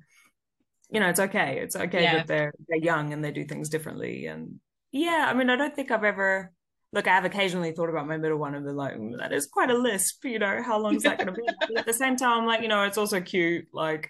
you 0.89 0.99
know, 0.99 1.09
it's 1.09 1.19
okay. 1.19 1.59
It's 1.59 1.75
okay 1.75 2.03
yeah. 2.03 2.17
that 2.17 2.27
they're 2.27 2.53
they're 2.67 2.77
young 2.77 3.13
and 3.13 3.23
they 3.23 3.31
do 3.31 3.45
things 3.45 3.69
differently. 3.69 4.27
And 4.27 4.59
yeah, 4.91 5.25
I 5.27 5.33
mean, 5.33 5.49
I 5.49 5.55
don't 5.55 5.75
think 5.75 5.91
I've 5.91 6.03
ever 6.03 6.51
look, 6.93 7.07
I've 7.07 7.25
occasionally 7.25 7.71
thought 7.71 7.89
about 7.89 8.07
my 8.07 8.17
middle 8.17 8.37
one 8.37 8.53
and 8.53 8.63
been 8.63 8.75
like, 8.75 8.93
mm, 8.93 9.17
that 9.17 9.33
is 9.33 9.47
quite 9.47 9.71
a 9.71 9.77
lisp, 9.77 10.23
you 10.25 10.39
know, 10.39 10.61
how 10.63 10.79
long 10.79 10.95
is 10.95 11.03
that 11.03 11.17
going 11.17 11.33
to 11.33 11.33
be? 11.33 11.75
at 11.77 11.85
the 11.85 11.93
same 11.93 12.15
time, 12.15 12.45
like, 12.45 12.61
you 12.61 12.67
know, 12.67 12.83
it's 12.83 12.99
also 12.99 13.19
cute. 13.19 13.65
Like, 13.73 14.09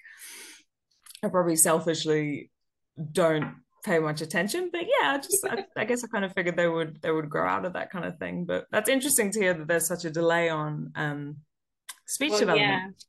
I 1.23 1.29
probably 1.29 1.55
selfishly 1.55 2.51
don't 3.11 3.55
pay 3.83 3.99
much 3.99 4.21
attention, 4.21 4.69
but 4.71 4.81
yeah, 4.81 5.17
just 5.17 5.45
I, 5.49 5.55
just 5.55 5.67
I, 5.77 5.85
guess 5.85 6.03
I 6.03 6.07
kind 6.07 6.25
of 6.25 6.33
figured 6.33 6.55
they 6.55 6.67
would 6.67 7.01
they 7.01 7.11
would 7.11 7.29
grow 7.29 7.47
out 7.47 7.65
of 7.65 7.73
that 7.73 7.91
kind 7.91 8.05
of 8.05 8.17
thing. 8.17 8.45
But 8.45 8.65
that's 8.71 8.89
interesting 8.89 9.31
to 9.31 9.39
hear 9.39 9.53
that 9.53 9.67
there's 9.67 9.87
such 9.87 10.05
a 10.05 10.09
delay 10.09 10.49
on 10.49 10.91
um, 10.95 11.37
speech 12.07 12.31
well, 12.31 12.39
development. 12.39 12.95
Yeah. 12.97 13.05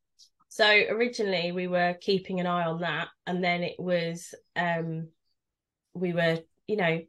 So 0.48 0.66
originally 0.66 1.50
we 1.52 1.66
were 1.66 1.94
keeping 2.00 2.40
an 2.40 2.46
eye 2.46 2.64
on 2.64 2.80
that, 2.80 3.08
and 3.26 3.42
then 3.42 3.62
it 3.62 3.76
was 3.78 4.34
um, 4.56 5.08
we 5.94 6.12
were 6.12 6.38
you 6.66 6.76
know 6.76 7.00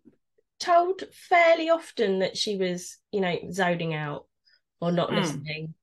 told 0.60 1.04
fairly 1.14 1.70
often 1.70 2.20
that 2.20 2.38
she 2.38 2.58
was, 2.58 2.98
you 3.12 3.22
know, 3.22 3.38
zoning 3.52 3.94
out 3.94 4.26
or 4.82 4.92
not 4.92 5.10
mm. 5.10 5.18
listening. 5.18 5.74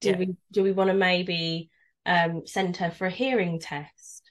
Do 0.00 0.10
yeah. 0.10 0.16
we 0.16 0.36
do 0.52 0.62
we 0.62 0.72
want 0.72 0.88
to 0.88 0.94
maybe 0.94 1.70
um, 2.06 2.42
send 2.46 2.76
her 2.78 2.90
for 2.90 3.06
a 3.06 3.10
hearing 3.10 3.60
test 3.60 4.30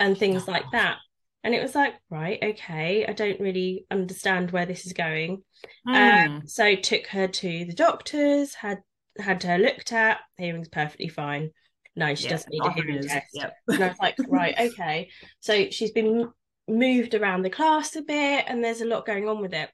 and 0.00 0.16
things 0.16 0.44
oh. 0.48 0.52
like 0.52 0.64
that? 0.72 0.96
And 1.44 1.54
it 1.54 1.62
was 1.62 1.74
like, 1.74 1.94
right, 2.08 2.38
okay, 2.42 3.04
I 3.06 3.12
don't 3.12 3.40
really 3.40 3.86
understand 3.90 4.52
where 4.52 4.66
this 4.66 4.86
is 4.86 4.92
going. 4.92 5.42
Mm. 5.86 6.26
Um, 6.26 6.42
so 6.46 6.74
took 6.76 7.06
her 7.08 7.26
to 7.26 7.64
the 7.64 7.74
doctors, 7.74 8.54
had 8.54 8.78
had 9.18 9.42
her 9.42 9.58
looked 9.58 9.92
at, 9.92 10.20
hearing's 10.38 10.68
perfectly 10.68 11.08
fine. 11.08 11.50
No, 11.94 12.14
she 12.14 12.24
yeah, 12.24 12.30
doesn't 12.30 12.50
need 12.50 12.64
a 12.64 12.72
hearing 12.72 13.02
test. 13.02 13.26
Yep. 13.34 13.54
And 13.68 13.84
I 13.84 13.88
was 13.88 13.98
like, 14.00 14.16
right, 14.28 14.54
okay. 14.58 15.10
So 15.40 15.68
she's 15.70 15.90
been 15.90 16.30
moved 16.68 17.14
around 17.14 17.42
the 17.42 17.50
class 17.50 17.96
a 17.96 18.02
bit 18.02 18.44
and 18.46 18.62
there's 18.62 18.80
a 18.80 18.86
lot 18.86 19.04
going 19.06 19.28
on 19.28 19.40
with 19.40 19.52
it 19.52 19.68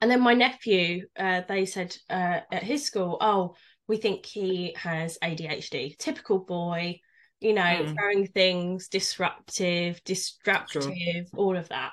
and 0.00 0.10
then 0.10 0.20
my 0.20 0.34
nephew 0.34 1.06
uh, 1.18 1.42
they 1.48 1.64
said 1.64 1.96
uh, 2.10 2.40
at 2.50 2.62
his 2.62 2.84
school 2.84 3.16
oh 3.20 3.54
we 3.88 3.96
think 3.96 4.26
he 4.26 4.74
has 4.78 5.18
adhd 5.22 5.96
typical 5.98 6.38
boy 6.38 6.98
you 7.42 7.52
know 7.52 7.62
mm. 7.62 7.94
throwing 7.94 8.26
things 8.26 8.88
disruptive 8.88 10.02
destructive 10.04 10.82
sure. 10.82 11.24
all 11.36 11.56
of 11.56 11.68
that 11.68 11.92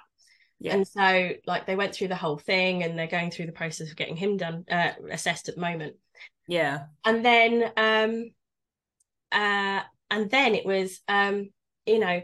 yeah. 0.59 0.73
and 0.73 0.87
so 0.87 1.31
like 1.45 1.65
they 1.65 1.75
went 1.75 1.93
through 1.93 2.07
the 2.07 2.15
whole 2.15 2.37
thing 2.37 2.83
and 2.83 2.97
they're 2.97 3.07
going 3.07 3.31
through 3.31 3.45
the 3.45 3.51
process 3.51 3.89
of 3.89 3.95
getting 3.95 4.15
him 4.15 4.37
done 4.37 4.65
uh, 4.69 4.91
assessed 5.09 5.49
at 5.49 5.55
the 5.55 5.61
moment 5.61 5.95
yeah 6.47 6.85
and 7.05 7.23
then 7.25 7.71
um 7.77 8.29
uh 9.31 9.81
and 10.11 10.29
then 10.29 10.55
it 10.55 10.65
was 10.65 10.99
um 11.07 11.49
you 11.85 11.99
know 11.99 12.21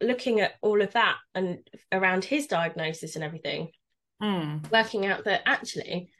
looking 0.00 0.40
at 0.40 0.54
all 0.62 0.80
of 0.80 0.92
that 0.92 1.16
and 1.34 1.58
around 1.92 2.24
his 2.24 2.46
diagnosis 2.46 3.16
and 3.16 3.24
everything, 3.24 3.70
mm. 4.22 4.70
working 4.70 5.06
out 5.06 5.24
that 5.24 5.42
actually 5.46 6.10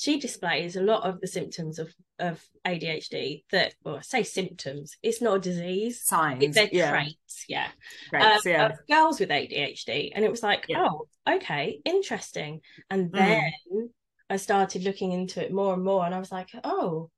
she 0.00 0.18
displays 0.18 0.76
a 0.76 0.82
lot 0.82 1.04
of 1.06 1.20
the 1.20 1.26
symptoms 1.26 1.78
of, 1.78 1.94
of 2.18 2.42
ADHD 2.66 3.44
that, 3.50 3.74
well, 3.84 3.96
I 3.96 4.00
say 4.00 4.22
symptoms, 4.22 4.96
it's 5.02 5.20
not 5.20 5.36
a 5.36 5.40
disease. 5.40 6.00
Signs. 6.02 6.54
They're 6.54 6.70
yeah. 6.72 6.90
traits, 6.90 7.44
yeah. 7.50 7.68
Traits, 8.08 8.46
um, 8.46 8.50
yeah. 8.50 8.72
girls 8.88 9.20
with 9.20 9.28
ADHD. 9.28 10.12
And 10.14 10.24
it 10.24 10.30
was 10.30 10.42
like, 10.42 10.64
yeah. 10.70 10.88
oh, 10.88 11.06
okay, 11.28 11.80
interesting. 11.84 12.62
And 12.88 13.10
hmm. 13.10 13.16
then 13.18 13.52
mm. 13.70 13.88
I 14.30 14.36
started 14.36 14.84
looking 14.84 15.12
into 15.12 15.44
it 15.44 15.52
more 15.52 15.74
and 15.74 15.84
more. 15.84 16.06
And 16.06 16.14
I 16.14 16.18
was 16.18 16.32
like, 16.32 16.48
oh, 16.64 17.10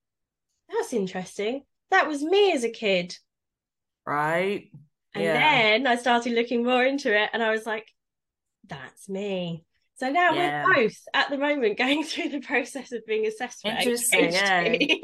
that's 0.69 0.93
interesting. 0.93 1.63
That 1.93 2.09
was 2.09 2.25
me 2.25 2.53
as 2.53 2.65
a 2.65 2.71
kid. 2.71 3.17
Right. 4.05 4.73
And 5.15 5.25
then 5.25 5.87
I 5.87 5.95
started 5.95 6.33
looking 6.33 6.65
more 6.65 6.85
into 6.85 7.17
it 7.17 7.31
and 7.33 7.45
I 7.45 7.53
was 7.53 7.65
like, 7.65 7.87
that's 8.67 9.09
me. 9.09 9.65
So 10.03 10.11
now 10.11 10.33
yeah. 10.33 10.65
we're 10.67 10.75
both 10.75 10.97
at 11.15 11.31
the 11.31 11.39
moment 11.39 11.79
going 11.79 12.03
through 12.03 12.31
the 12.31 12.41
process 12.41 12.91
of 12.91 13.07
being 13.07 13.25
assessed 13.25 13.63
for 13.63 13.71
Interesting, 13.71 14.31
ADHD. 14.31 14.99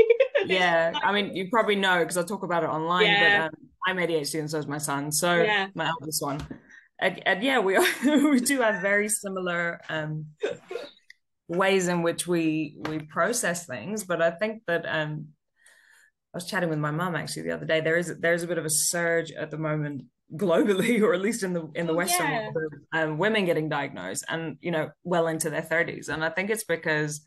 yeah. 0.44 0.44
yeah. 0.92 0.98
I 1.00 1.12
mean, 1.12 1.36
you 1.36 1.48
probably 1.50 1.76
know 1.76 2.00
because 2.00 2.18
I 2.18 2.24
talk 2.24 2.42
about 2.42 2.64
it 2.64 2.68
online, 2.68 3.06
yeah. 3.06 3.48
but 3.48 3.54
um, 3.54 3.68
I'm 3.86 3.96
ADHD 3.98 4.40
and 4.40 4.50
so 4.50 4.58
is 4.58 4.66
my 4.66 4.78
son. 4.78 5.12
So 5.12 5.40
yeah. 5.40 5.68
my 5.76 5.86
eldest 5.86 6.20
one. 6.20 6.40
And, 7.00 7.22
and 7.28 7.44
yeah, 7.44 7.60
we 7.60 7.76
are, 7.76 7.84
we 8.04 8.40
do 8.40 8.60
have 8.60 8.82
very 8.82 9.08
similar 9.08 9.80
um, 9.88 10.26
ways 11.46 11.86
in 11.86 12.02
which 12.02 12.26
we 12.26 12.74
we 12.88 12.98
process 12.98 13.66
things, 13.66 14.02
but 14.02 14.20
I 14.20 14.32
think 14.32 14.62
that 14.66 14.84
um, 14.84 15.28
I 16.34 16.38
was 16.38 16.46
chatting 16.46 16.70
with 16.70 16.80
my 16.80 16.90
mum 16.90 17.14
actually 17.14 17.42
the 17.42 17.52
other 17.52 17.66
day. 17.66 17.80
There 17.80 17.98
is 17.98 18.18
there's 18.18 18.42
a 18.42 18.48
bit 18.48 18.58
of 18.58 18.64
a 18.64 18.70
surge 18.70 19.30
at 19.30 19.52
the 19.52 19.58
moment 19.58 20.06
globally, 20.36 21.00
or 21.02 21.14
at 21.14 21.20
least 21.20 21.42
in 21.42 21.52
the 21.52 21.70
in 21.74 21.86
the 21.86 21.94
Western 21.94 22.30
yeah. 22.30 22.50
world, 22.52 22.74
um, 22.92 23.18
women 23.18 23.44
getting 23.44 23.68
diagnosed, 23.68 24.24
and 24.28 24.56
you 24.60 24.70
know, 24.70 24.90
well 25.04 25.28
into 25.28 25.50
their 25.50 25.62
thirties. 25.62 26.08
And 26.08 26.24
I 26.24 26.30
think 26.30 26.50
it's 26.50 26.64
because 26.64 27.20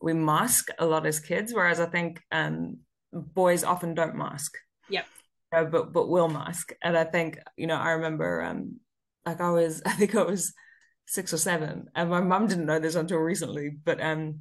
we 0.00 0.12
mask 0.12 0.68
a 0.78 0.86
lot 0.86 1.06
as 1.06 1.20
kids, 1.20 1.52
whereas 1.52 1.80
I 1.80 1.86
think 1.86 2.22
um, 2.32 2.78
boys 3.12 3.64
often 3.64 3.94
don't 3.94 4.16
mask. 4.16 4.56
Yep. 4.88 5.06
Uh, 5.52 5.64
but 5.64 5.92
but 5.92 6.08
will 6.08 6.28
mask, 6.28 6.72
and 6.82 6.96
I 6.96 7.04
think 7.04 7.38
you 7.56 7.66
know 7.66 7.76
I 7.76 7.90
remember 7.90 8.42
um, 8.42 8.80
like 9.26 9.40
I 9.40 9.50
was 9.50 9.82
I 9.86 9.92
think 9.92 10.14
I 10.14 10.22
was 10.22 10.52
six 11.06 11.32
or 11.32 11.38
seven, 11.38 11.86
and 11.94 12.10
my 12.10 12.20
mum 12.20 12.46
didn't 12.46 12.66
know 12.66 12.78
this 12.78 12.94
until 12.94 13.18
recently, 13.18 13.70
but 13.84 14.00
um 14.00 14.40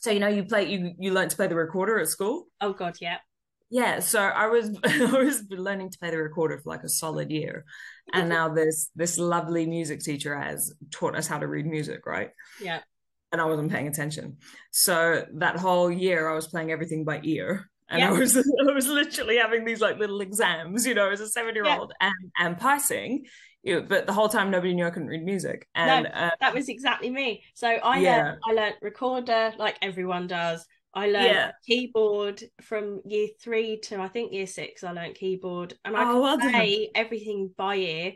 so 0.00 0.10
you 0.10 0.20
know, 0.20 0.28
you 0.28 0.44
play 0.44 0.64
you 0.64 0.94
you 0.98 1.12
learned 1.12 1.30
to 1.30 1.36
play 1.36 1.46
the 1.46 1.54
recorder 1.54 1.98
at 1.98 2.08
school. 2.08 2.46
Oh 2.60 2.72
God, 2.72 2.96
yeah. 3.00 3.18
Yeah, 3.70 4.00
so 4.00 4.20
I 4.20 4.48
was 4.48 4.76
I 4.84 5.04
was 5.04 5.44
learning 5.48 5.90
to 5.90 5.98
play 5.98 6.10
the 6.10 6.18
recorder 6.18 6.58
for 6.58 6.70
like 6.70 6.82
a 6.82 6.88
solid 6.88 7.30
year, 7.30 7.64
and 8.12 8.28
now 8.28 8.48
this 8.48 8.90
this 8.96 9.16
lovely 9.16 9.66
music 9.66 10.00
teacher 10.00 10.36
has 10.38 10.74
taught 10.90 11.16
us 11.16 11.26
how 11.26 11.38
to 11.38 11.46
read 11.46 11.66
music, 11.66 12.04
right? 12.04 12.30
Yeah. 12.60 12.80
And 13.32 13.40
I 13.40 13.44
wasn't 13.44 13.70
paying 13.70 13.86
attention, 13.86 14.38
so 14.72 15.24
that 15.34 15.56
whole 15.56 15.88
year 15.90 16.28
I 16.28 16.34
was 16.34 16.48
playing 16.48 16.72
everything 16.72 17.04
by 17.04 17.20
ear, 17.22 17.70
and 17.88 18.02
I 18.02 18.10
was 18.10 18.36
I 18.68 18.72
was 18.72 18.88
literally 18.88 19.36
having 19.36 19.64
these 19.64 19.80
like 19.80 19.98
little 19.98 20.20
exams, 20.20 20.84
you 20.84 20.94
know, 20.94 21.08
as 21.10 21.20
a 21.20 21.28
seven 21.28 21.54
year 21.54 21.64
old, 21.66 21.92
and 22.00 22.32
and 22.40 22.58
passing, 22.58 23.26
you, 23.62 23.82
but 23.82 24.06
the 24.06 24.12
whole 24.12 24.28
time 24.28 24.50
nobody 24.50 24.74
knew 24.74 24.84
I 24.84 24.90
couldn't 24.90 25.08
read 25.08 25.22
music. 25.22 25.68
And 25.74 26.04
no, 26.04 26.10
uh, 26.10 26.30
that 26.40 26.54
was 26.54 26.68
exactly 26.68 27.10
me. 27.10 27.44
So 27.54 27.68
I 27.68 27.98
yeah. 27.98 28.16
learned 28.16 28.38
I 28.48 28.52
learned 28.52 28.74
recorder 28.82 29.52
like 29.58 29.76
everyone 29.82 30.26
does. 30.26 30.66
I 30.92 31.06
learned 31.06 31.26
yeah. 31.26 31.50
keyboard 31.66 32.42
from 32.62 33.00
year 33.04 33.28
three 33.40 33.78
to 33.84 34.00
I 34.00 34.08
think 34.08 34.32
year 34.32 34.46
six. 34.46 34.82
I 34.82 34.92
learned 34.92 35.14
keyboard, 35.14 35.74
and 35.84 35.96
I 35.96 36.02
oh, 36.02 36.14
could 36.14 36.20
well 36.20 36.38
play 36.38 36.90
everything 36.94 37.50
by 37.56 37.76
ear. 37.76 38.12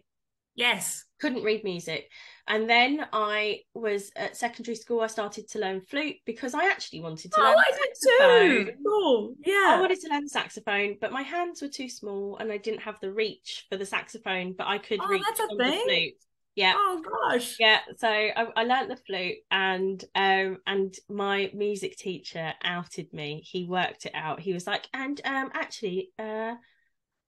Yes, 0.56 1.04
couldn't 1.20 1.42
read 1.42 1.64
music. 1.64 2.08
And 2.46 2.68
then 2.68 3.06
I 3.12 3.60
was 3.74 4.12
at 4.14 4.36
secondary 4.36 4.76
school, 4.76 5.00
I 5.00 5.08
started 5.08 5.48
to 5.48 5.58
learn 5.58 5.80
flute 5.80 6.16
because 6.26 6.54
I 6.54 6.66
actually 6.66 7.00
wanted 7.00 7.32
to 7.32 7.40
oh, 7.40 7.42
learn 7.42 7.56
I 7.56 7.64
saxophone. 7.72 8.48
Did 8.48 8.66
too. 8.66 8.72
Cool. 8.86 9.34
Yeah. 9.44 9.74
I 9.76 9.80
wanted 9.80 10.00
to 10.00 10.08
learn 10.10 10.28
saxophone, 10.28 10.96
but 11.00 11.10
my 11.10 11.22
hands 11.22 11.62
were 11.62 11.68
too 11.68 11.88
small 11.88 12.36
and 12.36 12.52
I 12.52 12.58
didn't 12.58 12.82
have 12.82 13.00
the 13.00 13.10
reach 13.10 13.66
for 13.70 13.76
the 13.76 13.86
saxophone, 13.86 14.54
but 14.56 14.66
I 14.66 14.78
could 14.78 15.00
oh, 15.02 15.08
reach 15.08 15.24
that's 15.26 15.40
a 15.40 15.56
thing. 15.56 15.58
the 15.58 15.82
flute. 15.84 16.14
Yeah. 16.54 16.74
Oh 16.76 17.02
gosh. 17.02 17.56
Yeah. 17.58 17.80
So 17.96 18.08
I, 18.08 18.46
I 18.56 18.64
learned 18.64 18.90
the 18.90 18.96
flute 18.96 19.38
and 19.50 20.02
um 20.14 20.58
and 20.66 20.94
my 21.08 21.50
music 21.52 21.96
teacher 21.96 22.52
outed 22.62 23.12
me. 23.12 23.42
He 23.44 23.64
worked 23.64 24.06
it 24.06 24.12
out. 24.14 24.40
He 24.40 24.52
was 24.52 24.66
like, 24.66 24.88
and 24.94 25.20
um 25.24 25.50
actually 25.52 26.10
uh 26.18 26.54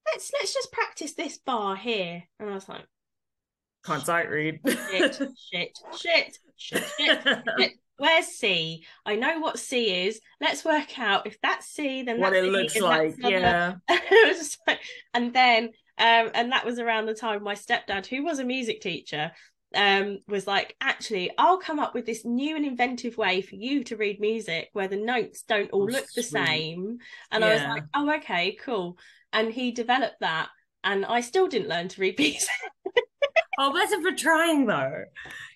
let's 0.07 0.31
let's 0.33 0.55
just 0.55 0.73
practice 0.73 1.15
this 1.15 1.39
bar 1.39 1.77
here. 1.77 2.23
And 2.39 2.51
I 2.51 2.55
was 2.55 2.69
like, 2.69 2.87
can't 3.85 4.05
sight 4.05 4.31
read. 4.31 4.61
shit, 4.67 5.15
shit, 5.53 5.79
shit, 5.99 6.39
shit, 6.57 6.85
shit, 6.99 7.23
shit. 7.59 7.73
Where's 7.99 8.27
C? 8.27 8.85
I 9.07 9.17
know 9.17 9.39
what 9.39 9.59
C 9.59 10.07
is. 10.07 10.21
Let's 10.41 10.65
work 10.65 10.99
out 10.99 11.27
if 11.27 11.41
that's 11.41 11.67
C, 11.67 12.03
then 12.03 12.21
what 12.21 12.35
it 12.35 12.45
looks 12.45 12.79
like. 12.79 13.15
Yeah. 13.19 13.77
like, 14.67 14.81
and 15.15 15.33
then, 15.33 15.71
um, 15.99 16.31
and 16.35 16.53
that 16.53 16.65
was 16.65 16.79
around 16.79 17.07
the 17.07 17.15
time 17.15 17.43
my 17.43 17.55
stepdad, 17.55 18.07
who 18.07 18.25
was 18.25 18.39
a 18.39 18.45
music 18.45 18.81
teacher, 18.81 19.33
um, 19.75 20.19
was 20.29 20.47
like, 20.47 20.77
actually, 20.81 21.31
I'll 21.39 21.59
come 21.59 21.79
up 21.79 21.95
with 21.95 22.07
this 22.07 22.25
new 22.25 22.57
and 22.57 22.65
inventive 22.65 23.17
way 23.17 23.41
for 23.41 23.57
you 23.57 23.85
to 23.85 23.97
read 23.97 24.21
music 24.21 24.69
where 24.73 24.89
the 24.89 24.97
notes 24.97 25.43
don't 25.43 25.71
all 25.71 25.83
oh, 25.83 25.87
look 25.87 26.09
sweet. 26.09 26.23
the 26.23 26.23
same. 26.23 26.99
And 27.31 27.43
yeah. 27.43 27.49
I 27.49 27.53
was 27.53 27.63
like, 27.63 27.85
oh, 27.95 28.15
okay, 28.17 28.57
cool. 28.63 28.99
And 29.33 29.53
he 29.53 29.73
developed 29.73 30.21
that, 30.21 30.49
and 30.85 31.05
I 31.05 31.21
still 31.21 31.49
didn't 31.49 31.69
learn 31.69 31.89
to 31.89 32.01
read 32.01 32.19
music. 32.19 32.49
oh, 33.59 33.73
bless 33.73 33.93
him 33.93 34.03
for 34.03 34.13
trying 34.13 34.67
though. 34.67 35.05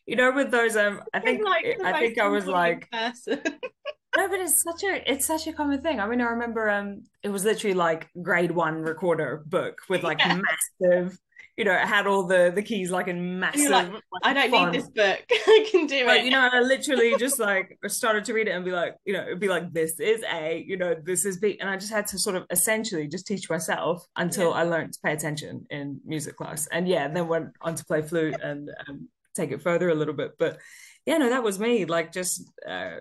You 0.06 0.16
know, 0.16 0.32
with 0.32 0.50
those, 0.50 0.76
um, 0.76 1.02
I 1.14 1.20
think, 1.20 1.44
like 1.44 1.64
I 1.84 1.98
think 2.00 2.18
I 2.18 2.28
was 2.28 2.46
like, 2.46 2.88
no, 4.16 4.28
but 4.28 4.40
it's 4.40 4.62
such 4.62 4.82
a, 4.84 5.10
it's 5.10 5.26
such 5.26 5.46
a 5.46 5.52
common 5.52 5.80
thing. 5.82 6.00
I 6.00 6.06
mean, 6.06 6.20
I 6.20 6.30
remember, 6.30 6.68
um, 6.68 7.04
it 7.22 7.28
was 7.28 7.44
literally 7.44 7.74
like 7.74 8.08
grade 8.22 8.50
one 8.50 8.82
recorder 8.82 9.42
book 9.46 9.78
with 9.88 10.02
like 10.02 10.18
yeah. 10.18 10.40
massive, 10.80 11.18
you 11.60 11.64
know, 11.64 11.74
it 11.74 11.86
had 11.86 12.06
all 12.06 12.22
the 12.22 12.50
the 12.54 12.62
keys 12.62 12.90
like 12.90 13.06
in 13.06 13.38
massive. 13.38 13.70
Like, 13.70 13.92
like, 13.92 14.02
I 14.22 14.32
don't 14.32 14.50
font. 14.50 14.72
need 14.72 14.80
this 14.80 14.88
book. 14.88 15.20
I 15.30 15.68
can 15.70 15.86
do 15.86 16.06
but, 16.06 16.16
it. 16.16 16.24
You 16.24 16.30
know, 16.30 16.48
I 16.50 16.60
literally 16.60 17.14
just 17.18 17.38
like 17.38 17.78
started 17.86 18.24
to 18.24 18.32
read 18.32 18.48
it 18.48 18.52
and 18.52 18.64
be 18.64 18.70
like, 18.70 18.96
you 19.04 19.12
know, 19.12 19.22
it'd 19.22 19.40
be 19.40 19.48
like, 19.48 19.70
this 19.70 20.00
is 20.00 20.22
A, 20.32 20.64
you 20.66 20.78
know, 20.78 20.94
this 21.04 21.26
is 21.26 21.38
B, 21.38 21.58
and 21.60 21.68
I 21.68 21.76
just 21.76 21.92
had 21.92 22.06
to 22.08 22.18
sort 22.18 22.36
of 22.36 22.46
essentially 22.50 23.06
just 23.08 23.26
teach 23.26 23.50
myself 23.50 24.06
until 24.16 24.50
yeah. 24.50 24.56
I 24.56 24.62
learned 24.62 24.94
to 24.94 25.00
pay 25.04 25.12
attention 25.12 25.66
in 25.68 26.00
music 26.06 26.36
class, 26.36 26.66
and 26.68 26.88
yeah, 26.88 27.08
then 27.08 27.28
went 27.28 27.50
on 27.60 27.74
to 27.74 27.84
play 27.84 28.00
flute 28.00 28.40
and 28.42 28.70
um, 28.88 29.08
take 29.36 29.50
it 29.50 29.62
further 29.62 29.90
a 29.90 29.94
little 29.94 30.14
bit, 30.14 30.32
but 30.38 30.58
yeah, 31.04 31.18
no, 31.18 31.28
that 31.28 31.42
was 31.42 31.58
me. 31.58 31.84
Like 31.84 32.10
just. 32.10 32.50
Uh, 32.66 32.96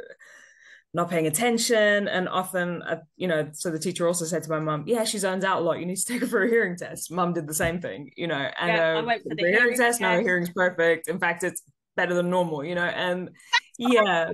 not 0.94 1.10
paying 1.10 1.28
attention. 1.28 2.08
And 2.08 2.28
often 2.28 2.82
uh, 2.82 3.02
you 3.16 3.28
know 3.28 3.50
so 3.54 3.70
the 3.70 3.80
teacher 3.80 4.08
also 4.08 4.26
said 4.26 4.44
to 4.44 4.50
my 4.50 4.60
mum 4.60 4.84
yeah 4.88 5.04
she 5.04 5.18
zones 5.18 5.44
out 5.44 5.62
a 5.62 5.64
lot. 5.64 5.80
You 5.80 5.86
need 5.86 5.98
to 5.98 6.06
take 6.06 6.22
her 6.22 6.28
for 6.28 6.44
a 6.44 6.50
hearing 6.50 6.78
test. 6.78 7.12
Mum 7.12 7.34
did 7.34 7.48
the 7.48 7.54
same 7.54 7.80
thing 7.82 8.12
you 8.16 8.28
know 8.28 8.36
and 8.60 8.70
yeah, 8.70 8.94
uh, 8.96 9.00
I 9.00 9.02
went 9.02 9.24
for 9.24 9.30
the, 9.30 9.36
the 9.36 9.42
hearing, 9.42 9.56
hearing 9.56 9.78
test, 9.78 10.00
test. 10.00 10.02
no 10.02 10.20
hearing's 10.20 10.52
perfect. 10.52 11.08
In 11.08 11.20
fact 11.20 11.44
it's 11.44 11.62
better 11.96 12.14
than 12.14 12.30
normal 12.30 12.64
you 12.64 12.76
know 12.76 12.86
and 12.86 13.30
yeah. 13.78 14.32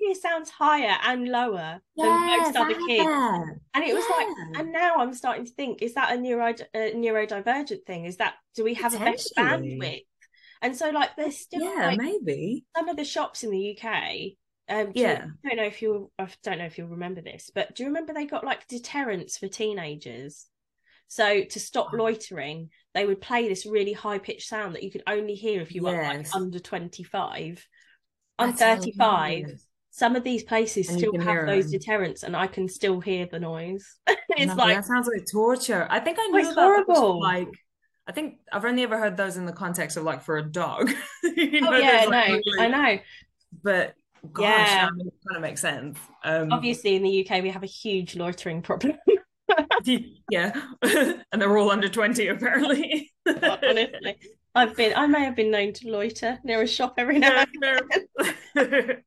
ear 0.00 0.14
sounds 0.14 0.50
higher 0.50 0.96
and 1.04 1.28
lower 1.28 1.80
yeah, 1.96 2.04
than 2.04 2.38
most 2.38 2.56
other 2.56 2.74
kids? 2.86 3.08
and 3.74 3.84
it 3.84 3.94
was 3.94 4.04
like 4.10 4.60
and 4.60 4.72
now 4.72 4.96
i'm 4.96 5.12
starting 5.14 5.44
to 5.44 5.50
think 5.52 5.82
is 5.82 5.94
that 5.94 6.14
a 6.14 6.20
neuro 6.20 6.54
a 6.74 6.92
neurodivergent 6.92 7.84
thing? 7.86 8.04
Is 8.04 8.16
that 8.18 8.34
do 8.54 8.64
we 8.64 8.74
have 8.74 8.94
a 8.94 8.98
better 8.98 9.18
bandwidth? 9.36 10.04
And 10.62 10.76
so 10.76 10.90
like 10.90 11.16
there's 11.16 11.38
still 11.38 11.62
yeah 11.62 11.88
like, 11.88 11.98
maybe. 11.98 12.64
some 12.76 12.88
of 12.88 12.96
the 12.96 13.04
shops 13.04 13.44
in 13.44 13.50
the 13.50 13.76
uk 13.76 14.02
um, 14.68 14.92
yeah. 14.94 15.26
You, 15.26 15.32
I 15.44 15.48
don't 15.48 15.56
know 15.56 15.64
if 15.64 15.82
you 15.82 16.10
I 16.18 16.28
don't 16.42 16.58
know 16.58 16.64
if 16.64 16.78
you'll 16.78 16.88
remember 16.88 17.20
this, 17.20 17.50
but 17.54 17.74
do 17.74 17.82
you 17.82 17.88
remember 17.88 18.12
they 18.12 18.26
got 18.26 18.44
like 18.44 18.66
deterrents 18.66 19.38
for 19.38 19.48
teenagers? 19.48 20.46
So 21.08 21.44
to 21.44 21.60
stop 21.60 21.92
loitering, 21.92 22.70
they 22.92 23.06
would 23.06 23.20
play 23.20 23.48
this 23.48 23.64
really 23.64 23.92
high 23.92 24.18
pitched 24.18 24.48
sound 24.48 24.74
that 24.74 24.82
you 24.82 24.90
could 24.90 25.04
only 25.06 25.34
hear 25.34 25.60
if 25.60 25.72
you 25.72 25.82
were 25.82 26.02
like 26.02 26.26
under 26.34 26.58
25. 26.58 27.66
I'm 28.38 28.52
35. 28.52 29.60
Some 29.90 30.16
of 30.16 30.24
these 30.24 30.42
places 30.42 30.90
and 30.90 30.98
still 30.98 31.18
have 31.20 31.46
those 31.46 31.70
them. 31.70 31.78
deterrents, 31.78 32.22
and 32.22 32.36
I 32.36 32.48
can 32.48 32.68
still 32.68 33.00
hear 33.00 33.26
the 33.26 33.40
noise. 33.40 33.98
it's 34.06 34.46
no, 34.46 34.54
like 34.54 34.76
that 34.76 34.84
sounds 34.84 35.08
like 35.08 35.26
torture. 35.30 35.86
I 35.88 36.00
think 36.00 36.18
I 36.20 36.26
knew 36.26 36.38
it's 36.40 36.54
horrible. 36.54 37.20
Like 37.20 37.48
I 38.06 38.12
think 38.12 38.40
I've 38.52 38.64
only 38.64 38.82
ever 38.82 38.98
heard 38.98 39.16
those 39.16 39.36
in 39.36 39.46
the 39.46 39.52
context 39.52 39.96
of 39.96 40.02
like 40.02 40.22
for 40.22 40.36
a 40.36 40.42
dog. 40.42 40.90
you 41.22 41.60
know, 41.62 41.72
oh 41.72 41.76
yeah, 41.76 42.04
no, 42.04 42.10
really... 42.10 42.42
I 42.58 42.68
know. 42.68 42.98
But 43.62 43.94
Gosh, 44.32 44.44
yeah, 44.44 44.88
that 44.96 45.12
kind 45.26 45.36
of 45.36 45.42
makes 45.42 45.60
sense. 45.60 45.98
Um, 46.24 46.52
Obviously, 46.52 46.96
in 46.96 47.02
the 47.02 47.26
UK, 47.28 47.42
we 47.42 47.50
have 47.50 47.62
a 47.62 47.66
huge 47.66 48.16
loitering 48.16 48.62
problem. 48.62 48.96
yeah, 50.30 50.60
and 50.82 51.40
they're 51.42 51.56
all 51.56 51.70
under 51.70 51.88
twenty, 51.88 52.28
apparently. 52.28 53.12
Honestly, 53.26 54.16
I've 54.56 54.74
been, 54.74 54.94
I 54.96 55.06
may 55.06 55.22
have 55.24 55.36
been 55.36 55.50
known 55.50 55.74
to 55.74 55.90
loiter 55.90 56.38
near 56.42 56.62
a 56.62 56.66
shop 56.66 56.94
every 56.96 57.18
now 57.18 57.44
and 57.44 57.48
then. 57.60 58.32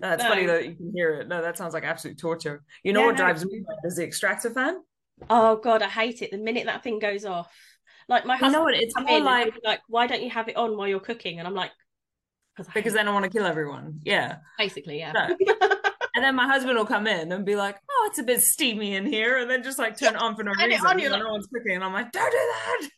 That's 0.00 0.22
no. 0.22 0.28
funny 0.28 0.46
that 0.46 0.66
you 0.66 0.74
can 0.74 0.92
hear 0.92 1.20
it. 1.20 1.28
No, 1.28 1.40
that 1.40 1.56
sounds 1.56 1.72
like 1.72 1.84
absolute 1.84 2.18
torture. 2.18 2.64
You 2.82 2.92
know 2.92 3.00
yeah, 3.00 3.06
what 3.06 3.16
drives 3.16 3.44
no. 3.44 3.50
me 3.50 3.64
is 3.84 3.96
the 3.96 4.04
extractor 4.04 4.50
fan. 4.50 4.80
Oh 5.30 5.56
god, 5.56 5.82
I 5.82 5.88
hate 5.88 6.20
it. 6.22 6.32
The 6.32 6.38
minute 6.38 6.66
that 6.66 6.82
thing 6.82 6.98
goes 6.98 7.24
off, 7.24 7.48
like 8.08 8.26
my 8.26 8.34
husband, 8.34 8.52
you 8.52 8.58
know 8.58 8.64
what? 8.64 8.74
It's 8.74 8.94
more 8.98 9.20
like 9.20 9.54
like, 9.64 9.80
why 9.86 10.08
don't 10.08 10.22
you 10.22 10.30
have 10.30 10.48
it 10.48 10.56
on 10.56 10.76
while 10.76 10.88
you're 10.88 10.98
cooking? 10.98 11.38
And 11.38 11.46
I'm 11.46 11.54
like, 11.54 11.70
because 12.74 12.92
then 12.92 13.08
I 13.08 13.12
want 13.12 13.24
to 13.24 13.30
kill 13.30 13.46
everyone. 13.46 14.00
Yeah. 14.04 14.36
Basically, 14.58 14.98
yeah. 14.98 15.12
No. 15.12 15.36
and 16.14 16.24
then 16.24 16.34
my 16.34 16.46
husband 16.46 16.76
will 16.76 16.86
come 16.86 17.06
in 17.06 17.30
and 17.32 17.44
be 17.44 17.56
like, 17.56 17.76
"Oh, 17.88 18.08
it's 18.10 18.18
a 18.18 18.22
bit 18.22 18.40
steamy 18.40 18.94
in 18.94 19.06
here," 19.06 19.38
and 19.38 19.50
then 19.50 19.62
just 19.62 19.78
like 19.78 19.98
turn 19.98 20.14
it 20.14 20.20
on 20.20 20.34
for 20.34 20.42
no 20.42 20.52
reason. 20.52 20.86
On, 20.86 20.98
you 20.98 21.10
like, 21.10 21.22
no 21.22 21.30
one's 21.30 21.46
cooking, 21.46 21.76
and 21.76 21.84
I'm 21.84 21.92
like, 21.92 22.12
"Don't 22.12 22.30
do 22.30 22.38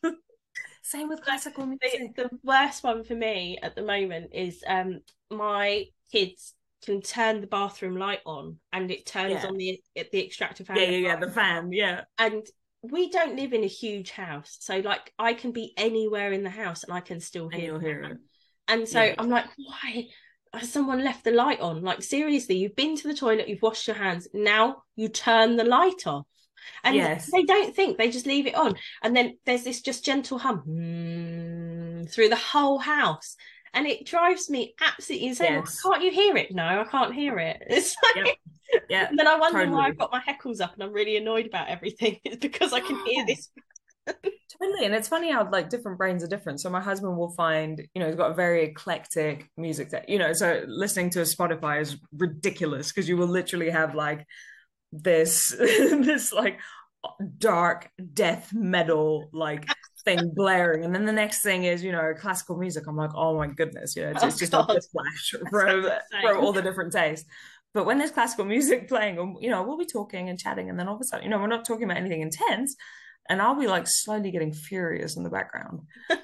that." 0.03 0.15
Same 0.83 1.09
with 1.09 1.23
classical 1.23 1.67
music. 1.67 2.17
The, 2.17 2.25
the 2.25 2.31
worst 2.43 2.83
one 2.83 3.05
for 3.05 3.15
me 3.15 3.59
at 3.63 3.77
the 3.77 3.83
moment 3.83 4.31
is 4.33 4.65
um 4.67 5.01
my 5.31 5.85
kids 6.11 6.55
can 6.85 7.03
turn 7.03 7.41
the 7.41 7.47
bathroom 7.47 7.97
light 7.97 8.21
on 8.25 8.57
and 8.73 8.91
it 8.91 9.07
turns 9.07 9.43
yeah. 9.43 9.47
on 9.47 9.57
the 9.57 9.81
the 9.95 10.25
extractor 10.25 10.65
fan. 10.65 10.79
Yeah, 10.79 10.85
yeah, 10.85 10.99
yeah, 10.99 11.17
the 11.17 11.31
fan, 11.31 11.73
yeah. 11.73 12.03
And 12.19 12.45
we 12.83 13.11
don't 13.11 13.37
live 13.37 13.53
in 13.53 13.63
a 13.63 13.69
huge 13.69 14.11
house, 14.11 14.57
so 14.61 14.79
like 14.79 15.13
I 15.19 15.35
can 15.35 15.53
be 15.53 15.75
anywhere 15.77 16.33
in 16.33 16.43
the 16.43 16.51
house 16.51 16.85
and 16.85 16.93
I 16.93 17.01
can 17.01 17.21
still 17.21 17.49
hear, 17.49 17.79
hear 17.79 18.03
it. 18.03 18.19
And 18.71 18.89
so 18.89 19.03
yeah. 19.03 19.15
I'm 19.19 19.29
like, 19.29 19.47
why 19.57 20.07
has 20.55 20.73
someone 20.73 21.05
left 21.05 21.25
the 21.25 21.33
light 21.33 21.61
on? 21.61 21.83
Like, 21.83 22.03
seriously, 22.03 22.57
you've 22.57 22.77
been 22.77 22.97
to 22.97 23.09
the 23.09 23.15
toilet, 23.15 23.49
you've 23.49 23.63
washed 23.63 23.87
your 23.87 23.97
hands, 23.97 24.29
now 24.33 24.85
you 24.97 25.09
turn 25.09 25.57
the 25.57 25.65
light 25.65 26.07
off. 26.07 26.27
And 26.85 26.95
yes. 26.95 27.31
they 27.31 27.43
don't 27.43 27.75
think, 27.75 27.99
they 27.99 28.11
just 28.11 28.27
leave 28.27 28.47
it 28.47 28.55
on. 28.55 28.77
And 29.03 29.17
then 29.17 29.39
there's 29.45 29.65
this 29.65 29.81
just 29.81 30.05
gentle 30.05 30.39
hum 30.39 30.63
mm, 30.69 32.13
through 32.13 32.29
the 32.29 32.37
whole 32.37 32.79
house. 32.79 33.37
And 33.73 33.87
it 33.87 34.07
drives 34.07 34.51
me 34.51 34.75
absolutely 34.81 35.29
insane. 35.29 35.53
Yes. 35.53 35.81
Can't 35.81 36.03
you 36.03 36.11
hear 36.11 36.37
it? 36.37 36.53
No, 36.53 36.65
I 36.65 36.85
can't 36.85 37.15
hear 37.15 37.39
it. 37.39 37.63
It's 37.69 37.97
like, 38.15 38.27
yep. 38.27 38.37
yeah. 38.91 39.09
And 39.09 39.19
then 39.19 39.27
I 39.27 39.37
wonder 39.37 39.59
totally. 39.59 39.77
why 39.77 39.87
I've 39.87 39.99
got 39.99 40.13
my 40.13 40.21
heckles 40.21 40.61
up 40.61 40.75
and 40.75 40.83
I'm 40.83 40.93
really 40.93 41.17
annoyed 41.17 41.47
about 41.47 41.69
everything. 41.69 42.19
It's 42.25 42.37
because 42.37 42.73
I 42.73 42.81
can 42.81 42.97
hear 43.07 43.27
this 43.27 43.49
totally 44.07 44.85
and 44.85 44.95
it's 44.95 45.09
funny 45.09 45.31
how 45.31 45.49
like 45.51 45.69
different 45.69 45.99
brains 45.99 46.23
are 46.23 46.29
different. 46.29 46.61
So 46.61 46.71
my 46.71 46.81
husband 46.81 47.17
will 47.17 47.31
find 47.31 47.81
you 47.95 48.01
know 48.01 48.07
he's 48.07 48.17
got 48.17 48.31
a 48.31 48.35
very 48.35 48.65
eclectic 48.65 49.49
music 49.57 49.91
that 49.91 50.09
you 50.09 50.19
know 50.19 50.33
so 50.33 50.63
listening 50.67 51.11
to 51.11 51.21
a 51.21 51.25
spotify 51.25 51.81
is 51.81 51.97
ridiculous 52.17 52.89
because 52.89 53.09
you 53.09 53.17
will 53.17 53.29
literally 53.29 53.71
have 53.71 53.95
like 53.95 54.27
this 54.93 55.51
this 55.59 56.33
like 56.33 56.61
dark 57.39 57.91
death 58.13 58.53
metal 58.53 59.31
like 59.33 59.67
thing 60.05 60.33
blaring 60.35 60.85
and 60.85 60.95
then 60.95 61.05
the 61.05 61.13
next 61.13 61.43
thing 61.43 61.65
is 61.65 61.83
you 61.83 61.93
know 61.93 62.13
classical 62.19 62.57
music. 62.57 62.85
I'm 62.87 62.97
like 62.97 63.15
oh 63.15 63.37
my 63.37 63.47
goodness 63.47 63.97
you 63.97 64.03
know 64.03 64.11
it's, 64.11 64.23
oh, 64.23 64.29
it's 64.29 64.39
just 64.39 64.53
God. 64.53 64.71
a 64.71 64.81
flash 64.81 65.35
from, 65.51 65.91
from 66.23 66.45
all 66.45 66.53
the 66.53 66.63
different 66.63 66.93
tastes. 66.93 67.29
But 67.73 67.87
when 67.87 67.99
there's 67.99 68.11
classical 68.11 68.45
music 68.45 68.89
playing 68.89 69.19
um, 69.19 69.37
you 69.41 69.51
know 69.51 69.63
we'll 69.63 69.79
be 69.79 69.87
talking 69.87 70.29
and 70.29 70.39
chatting 70.39 70.69
and 70.69 70.79
then 70.79 70.89
all 70.89 70.97
of 70.97 71.01
a 71.01 71.05
sudden 71.05 71.25
you 71.25 71.31
know 71.31 71.39
we're 71.39 71.47
not 71.47 71.65
talking 71.65 71.85
about 71.85 71.97
anything 71.97 72.21
intense 72.21 72.77
and 73.31 73.41
I'll 73.41 73.55
be 73.55 73.69
like 73.69 73.87
slowly 73.87 74.33
getting 74.33 74.53
furious 74.53 75.17
in 75.17 75.23
the 75.23 75.31
background. 75.31 75.81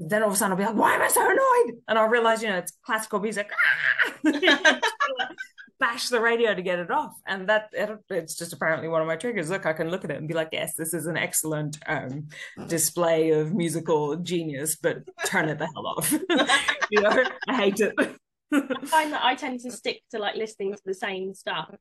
Like, 0.00 0.10
then 0.10 0.22
all 0.22 0.28
of 0.28 0.34
a 0.34 0.36
sudden 0.36 0.52
I'll 0.52 0.58
be 0.58 0.64
like, 0.64 0.76
why 0.76 0.94
am 0.94 1.02
I 1.02 1.08
so 1.08 1.20
annoyed? 1.20 1.80
And 1.88 1.98
I'll 1.98 2.06
realize, 2.06 2.40
you 2.40 2.48
know, 2.48 2.58
it's 2.58 2.72
classical 2.86 3.18
music. 3.18 3.50
Bash 5.80 6.08
the 6.08 6.20
radio 6.20 6.54
to 6.54 6.62
get 6.62 6.78
it 6.78 6.88
off. 6.92 7.14
And 7.26 7.48
that 7.48 7.70
it, 7.72 7.90
it's 8.08 8.36
just 8.36 8.52
apparently 8.52 8.86
one 8.86 9.02
of 9.02 9.08
my 9.08 9.16
triggers. 9.16 9.50
Look, 9.50 9.66
I 9.66 9.72
can 9.72 9.90
look 9.90 10.04
at 10.04 10.12
it 10.12 10.18
and 10.18 10.28
be 10.28 10.34
like, 10.34 10.50
yes, 10.52 10.74
this 10.78 10.94
is 10.94 11.06
an 11.06 11.16
excellent 11.16 11.78
um, 11.88 12.28
display 12.68 13.30
of 13.30 13.52
musical 13.54 14.14
genius, 14.14 14.76
but 14.76 14.98
turn 15.24 15.48
it 15.48 15.58
the 15.58 15.66
hell 15.66 15.88
off. 15.88 16.12
you 16.92 17.00
know, 17.00 17.24
I 17.48 17.54
hate 17.56 17.80
it. 17.80 17.92
I 17.98 18.86
find 18.86 19.12
that 19.12 19.24
I 19.24 19.34
tend 19.34 19.58
to 19.60 19.72
stick 19.72 20.02
to 20.12 20.20
like 20.20 20.36
listening 20.36 20.74
to 20.74 20.82
the 20.84 20.94
same 20.94 21.34
stuff 21.34 21.74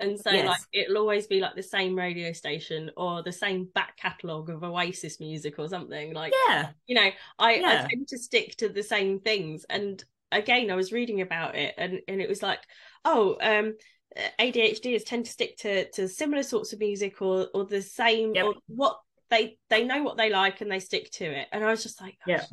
and 0.00 0.18
so 0.18 0.30
yes. 0.30 0.46
like 0.46 0.60
it'll 0.72 0.98
always 0.98 1.26
be 1.26 1.40
like 1.40 1.54
the 1.54 1.62
same 1.62 1.96
radio 1.96 2.32
station 2.32 2.90
or 2.96 3.22
the 3.22 3.32
same 3.32 3.68
back 3.74 3.96
catalogue 3.96 4.50
of 4.50 4.64
Oasis 4.64 5.20
music 5.20 5.58
or 5.58 5.68
something 5.68 6.12
like 6.12 6.32
yeah 6.48 6.70
you 6.86 6.94
know 6.94 7.10
I, 7.38 7.54
yeah. 7.54 7.84
I 7.84 7.88
tend 7.88 8.08
to 8.08 8.18
stick 8.18 8.56
to 8.56 8.68
the 8.68 8.82
same 8.82 9.20
things 9.20 9.64
and 9.68 10.02
again 10.32 10.70
I 10.70 10.74
was 10.74 10.92
reading 10.92 11.20
about 11.20 11.54
it 11.54 11.74
and 11.78 12.00
and 12.08 12.20
it 12.20 12.28
was 12.28 12.42
like 12.42 12.60
oh 13.04 13.36
um 13.40 13.74
ADHDers 14.40 15.04
tend 15.04 15.26
to 15.26 15.30
stick 15.30 15.56
to 15.58 15.88
to 15.90 16.08
similar 16.08 16.42
sorts 16.42 16.72
of 16.72 16.80
music 16.80 17.22
or 17.22 17.48
or 17.54 17.64
the 17.64 17.82
same 17.82 18.34
yep. 18.34 18.46
or 18.46 18.54
what 18.66 18.98
they 19.28 19.58
they 19.68 19.84
know 19.84 20.02
what 20.02 20.16
they 20.16 20.30
like 20.30 20.60
and 20.60 20.70
they 20.70 20.80
stick 20.80 21.10
to 21.12 21.24
it 21.24 21.46
and 21.52 21.64
I 21.64 21.70
was 21.70 21.82
just 21.82 22.00
like 22.00 22.16
yeah 22.26 22.44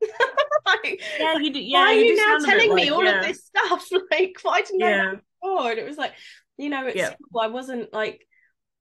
like, 0.66 1.02
yeah, 1.18 1.38
you 1.38 1.52
do. 1.52 1.60
Yeah, 1.60 1.84
why 1.84 1.92
you 1.92 2.00
are 2.00 2.04
you 2.04 2.16
now 2.16 2.38
telling 2.44 2.74
me 2.74 2.84
like, 2.84 2.92
all 2.92 3.04
yeah. 3.04 3.20
of 3.20 3.26
this 3.26 3.44
stuff? 3.44 3.88
Like, 4.10 4.36
why 4.42 4.62
didn't 4.62 4.80
yeah. 4.80 4.86
I 4.86 4.96
know 4.96 5.20
before? 5.40 5.70
And 5.70 5.78
it 5.78 5.86
was 5.86 5.96
like, 5.96 6.12
you 6.58 6.68
know, 6.68 6.86
at 6.86 6.96
yeah. 6.96 7.12
school, 7.12 7.40
I 7.40 7.46
wasn't 7.46 7.92
like 7.92 8.26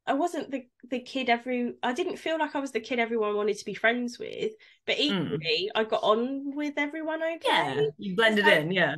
I 0.06 0.14
wasn't 0.14 0.52
the 0.52 0.66
the 0.90 1.00
kid 1.00 1.30
every 1.30 1.74
I 1.84 1.94
didn't 1.94 2.18
feel 2.18 2.40
like 2.40 2.56
I 2.56 2.60
was 2.60 2.72
the 2.72 2.80
kid 2.80 3.00
everyone 3.00 3.36
wanted 3.36 3.58
to 3.60 3.66
be 3.66 3.74
friends 3.74 4.18
with, 4.18 4.54
but 4.86 4.98
mm. 4.98 5.02
equally 5.02 5.70
mm. 5.70 5.80
I 5.80 5.84
got 5.84 6.04
on 6.04 6.56
with 6.56 6.74
everyone 6.78 7.22
okay. 7.22 7.40
Yeah, 7.46 7.82
you 7.98 8.16
blended 8.16 8.46
so, 8.46 8.52
in, 8.52 8.72
yeah. 8.72 8.96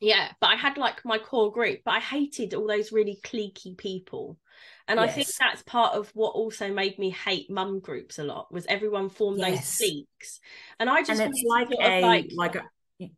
Yeah, 0.00 0.32
but 0.40 0.48
I 0.48 0.56
had 0.56 0.76
like 0.76 1.04
my 1.04 1.18
core 1.18 1.52
group, 1.52 1.80
but 1.84 1.94
I 1.94 2.00
hated 2.00 2.54
all 2.54 2.66
those 2.66 2.92
really 2.92 3.20
cliquey 3.24 3.76
people. 3.76 4.38
And 4.86 5.00
yes. 5.00 5.08
I 5.08 5.12
think 5.12 5.28
that's 5.40 5.62
part 5.62 5.94
of 5.94 6.10
what 6.14 6.34
also 6.34 6.72
made 6.72 6.98
me 6.98 7.10
hate 7.10 7.50
mum 7.50 7.80
groups 7.80 8.18
a 8.18 8.24
lot 8.24 8.52
was 8.52 8.66
everyone 8.66 9.08
formed 9.08 9.38
yes. 9.38 9.50
those 9.50 9.76
cliques. 9.76 10.40
And 10.78 10.90
I 10.90 11.02
just 11.02 11.20
and 11.20 11.32
it's 11.32 11.42
like 11.48 11.70
a 11.70 12.00
like, 12.02 12.30
like 12.34 12.54
a 12.56 12.64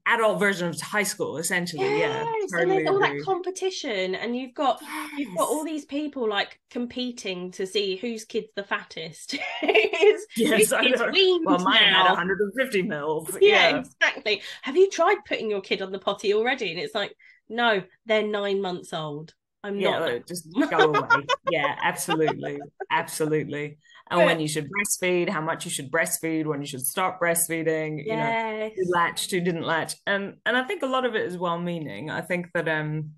adult 0.06 0.40
version 0.40 0.68
of 0.68 0.80
high 0.80 1.02
school 1.02 1.36
essentially 1.36 1.84
yes, 1.84 2.00
yeah 2.00 2.24
totally 2.50 2.62
and 2.62 2.70
there's 2.70 2.88
all 2.88 2.98
that 2.98 3.22
competition 3.22 4.14
and 4.14 4.34
you've 4.34 4.54
got 4.54 4.78
yes. 4.80 5.10
you've 5.18 5.36
got 5.36 5.48
all 5.48 5.64
these 5.64 5.84
people 5.84 6.26
like 6.26 6.58
competing 6.70 7.50
to 7.50 7.66
see 7.66 7.96
whose 7.96 8.24
kid's 8.24 8.48
the 8.56 8.64
fattest 8.64 9.36
yes 9.62 10.24
whose 10.34 10.72
I 10.72 10.82
know. 10.82 11.40
well 11.44 11.58
mine 11.58 11.92
now. 11.92 12.04
had 12.04 12.08
150 12.08 12.82
mils 12.82 13.36
yeah, 13.40 13.70
yeah 13.70 13.78
exactly 13.78 14.40
have 14.62 14.76
you 14.76 14.88
tried 14.88 15.18
putting 15.28 15.50
your 15.50 15.60
kid 15.60 15.82
on 15.82 15.92
the 15.92 15.98
potty 15.98 16.32
already 16.32 16.70
and 16.70 16.80
it's 16.80 16.94
like 16.94 17.14
no 17.50 17.82
they're 18.06 18.26
nine 18.26 18.62
months 18.62 18.94
old 18.94 19.34
I'm 19.62 19.80
yeah, 19.80 19.98
not. 19.98 20.26
just 20.28 20.46
go 20.70 20.94
away. 20.94 21.26
yeah, 21.50 21.74
absolutely. 21.82 22.60
absolutely 22.92 23.78
and 24.10 24.24
when 24.24 24.40
you 24.40 24.48
should 24.48 24.68
breastfeed 24.70 25.28
how 25.28 25.40
much 25.40 25.64
you 25.64 25.70
should 25.70 25.90
breastfeed 25.90 26.46
when 26.46 26.60
you 26.60 26.66
should 26.66 26.84
stop 26.84 27.20
breastfeeding 27.20 28.02
yes. 28.04 28.06
you 28.06 28.16
know 28.16 28.70
who 28.74 28.92
latched 28.92 29.30
who 29.30 29.40
didn't 29.40 29.64
latch. 29.64 29.94
And 30.06 30.36
and 30.44 30.56
i 30.56 30.64
think 30.64 30.82
a 30.82 30.86
lot 30.86 31.04
of 31.04 31.14
it 31.14 31.26
is 31.26 31.36
well 31.38 31.58
meaning 31.58 32.10
i 32.10 32.20
think 32.20 32.48
that 32.54 32.68
um 32.68 33.12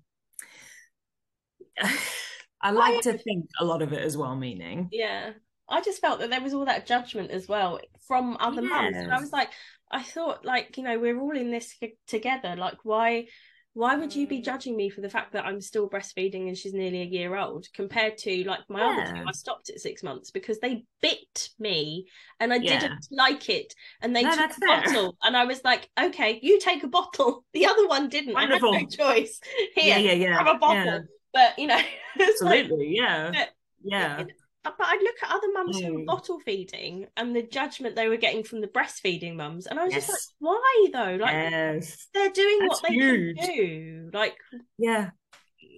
i 2.61 2.71
like 2.71 3.01
to 3.01 3.17
think 3.17 3.45
a 3.59 3.65
lot 3.65 3.81
of 3.81 3.93
it 3.93 4.03
is 4.03 4.17
well 4.17 4.35
meaning 4.35 4.89
yeah. 4.91 5.31
I 5.71 5.81
just 5.81 6.01
felt 6.01 6.19
that 6.21 6.31
there 6.31 6.41
was 6.41 6.55
all 6.55 6.65
that 6.65 6.87
judgment 6.87 7.29
as 7.29 7.47
well 7.47 7.79
from 8.07 8.37
other 8.39 8.63
yes. 8.63 8.71
mums. 8.71 8.97
And 8.97 9.13
i 9.13 9.19
was 9.19 9.31
like 9.31 9.51
i 9.91 10.01
thought 10.01 10.43
like 10.43 10.77
you 10.77 10.83
know 10.83 10.97
we're 10.97 11.19
all 11.19 11.37
in 11.37 11.51
this 11.51 11.75
together. 12.07 12.55
Like 12.55 12.77
why 12.81 13.27
why 13.73 13.95
would 13.95 14.15
you 14.15 14.27
be 14.27 14.41
judging 14.41 14.75
me 14.75 14.89
for 14.89 15.01
the 15.01 15.09
fact 15.09 15.33
that 15.33 15.45
I'm 15.45 15.61
still 15.61 15.89
breastfeeding 15.89 16.47
and 16.47 16.57
she's 16.57 16.73
nearly 16.73 17.01
a 17.01 17.05
year 17.05 17.35
old 17.37 17.67
compared 17.73 18.17
to 18.19 18.43
like 18.45 18.61
my 18.67 18.79
yeah. 18.79 19.03
other 19.03 19.15
two? 19.15 19.23
I 19.27 19.31
stopped 19.31 19.69
at 19.69 19.79
six 19.79 20.03
months 20.03 20.31
because 20.31 20.59
they 20.59 20.85
bit 21.01 21.49
me 21.59 22.07
and 22.39 22.51
I 22.51 22.57
yeah. 22.57 22.79
didn't 22.79 23.07
like 23.11 23.47
it. 23.47 23.73
And 24.01 24.15
they 24.15 24.23
no, 24.23 24.35
took 24.35 24.51
a 24.51 24.53
fair. 24.53 24.81
bottle 24.81 25.17
and 25.23 25.37
I 25.37 25.45
was 25.45 25.61
like, 25.63 25.87
okay, 25.99 26.39
you 26.41 26.59
take 26.59 26.83
a 26.83 26.87
bottle. 26.87 27.45
The 27.53 27.65
other 27.65 27.87
one 27.87 28.09
didn't. 28.09 28.33
Wonderful. 28.33 28.73
I 28.73 28.79
had 28.79 28.83
no 28.83 28.89
choice. 28.89 29.39
Here, 29.75 29.97
yeah, 29.97 29.97
yeah, 29.97 30.13
yeah. 30.13 30.37
have 30.37 30.55
a 30.55 30.59
bottle. 30.59 31.03
But 31.33 31.57
you 31.59 31.67
know, 31.67 31.79
absolutely, 32.19 32.77
like, 32.77 32.95
yeah. 32.95 33.45
yeah 33.83 34.23
but 34.63 34.75
I 34.79 34.99
look 35.01 35.15
at 35.23 35.31
other 35.31 35.47
mums 35.53 35.79
who 35.79 35.93
were 35.93 36.05
bottle 36.05 36.39
feeding 36.39 37.07
and 37.15 37.35
the 37.35 37.43
judgment 37.43 37.95
they 37.95 38.09
were 38.09 38.17
getting 38.17 38.43
from 38.43 38.61
the 38.61 38.67
breastfeeding 38.67 39.35
mums, 39.35 39.67
and 39.67 39.79
I 39.79 39.85
was 39.85 39.93
yes. 39.93 40.07
just 40.07 40.33
like, 40.41 40.51
why 40.51 40.87
though? 40.91 41.15
Like 41.15 41.33
yes. 41.33 42.07
they're 42.13 42.31
doing 42.31 42.59
That's 42.61 42.81
what 42.81 42.89
they 42.89 42.95
huge. 42.95 43.37
can 43.37 43.55
do. 43.55 44.09
Like, 44.13 44.35
yeah, 44.77 45.11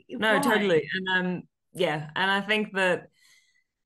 no, 0.10 0.36
why? 0.36 0.40
totally, 0.40 0.88
and 0.94 1.28
um, 1.28 1.44
yeah, 1.74 2.10
and 2.16 2.32
I 2.32 2.42
think 2.42 2.74
that 2.74 3.08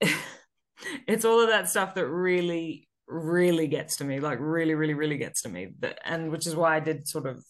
it's 1.06 1.24
all 1.24 1.40
of 1.40 1.48
that 1.48 1.68
stuff 1.68 1.94
that 1.94 2.06
really, 2.06 2.88
really 3.06 3.68
gets 3.68 3.96
to 3.96 4.04
me, 4.04 4.20
like 4.20 4.38
really, 4.40 4.74
really, 4.74 4.94
really 4.94 5.18
gets 5.18 5.42
to 5.42 5.48
me. 5.48 5.68
That, 5.80 5.98
and 6.04 6.30
which 6.30 6.46
is 6.46 6.56
why 6.56 6.76
I 6.76 6.80
did 6.80 7.06
sort 7.06 7.26
of 7.26 7.44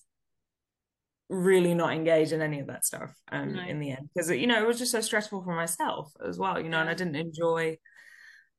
really 1.29 1.74
not 1.74 1.93
engage 1.93 2.33
in 2.33 2.41
any 2.41 2.61
of 2.61 2.68
that 2.68 2.85
stuff 2.85 3.12
um 3.33 3.55
no. 3.55 3.62
in 3.62 3.81
the 3.81 3.91
end 3.91 4.09
because 4.14 4.31
you 4.31 4.47
know 4.47 4.62
it 4.62 4.66
was 4.66 4.79
just 4.79 4.93
so 4.93 5.01
stressful 5.01 5.43
for 5.43 5.57
myself 5.57 6.12
as 6.24 6.39
well 6.39 6.61
you 6.61 6.68
know 6.68 6.79
and 6.79 6.89
I 6.89 6.95
didn't 6.95 7.16
enjoy 7.16 7.79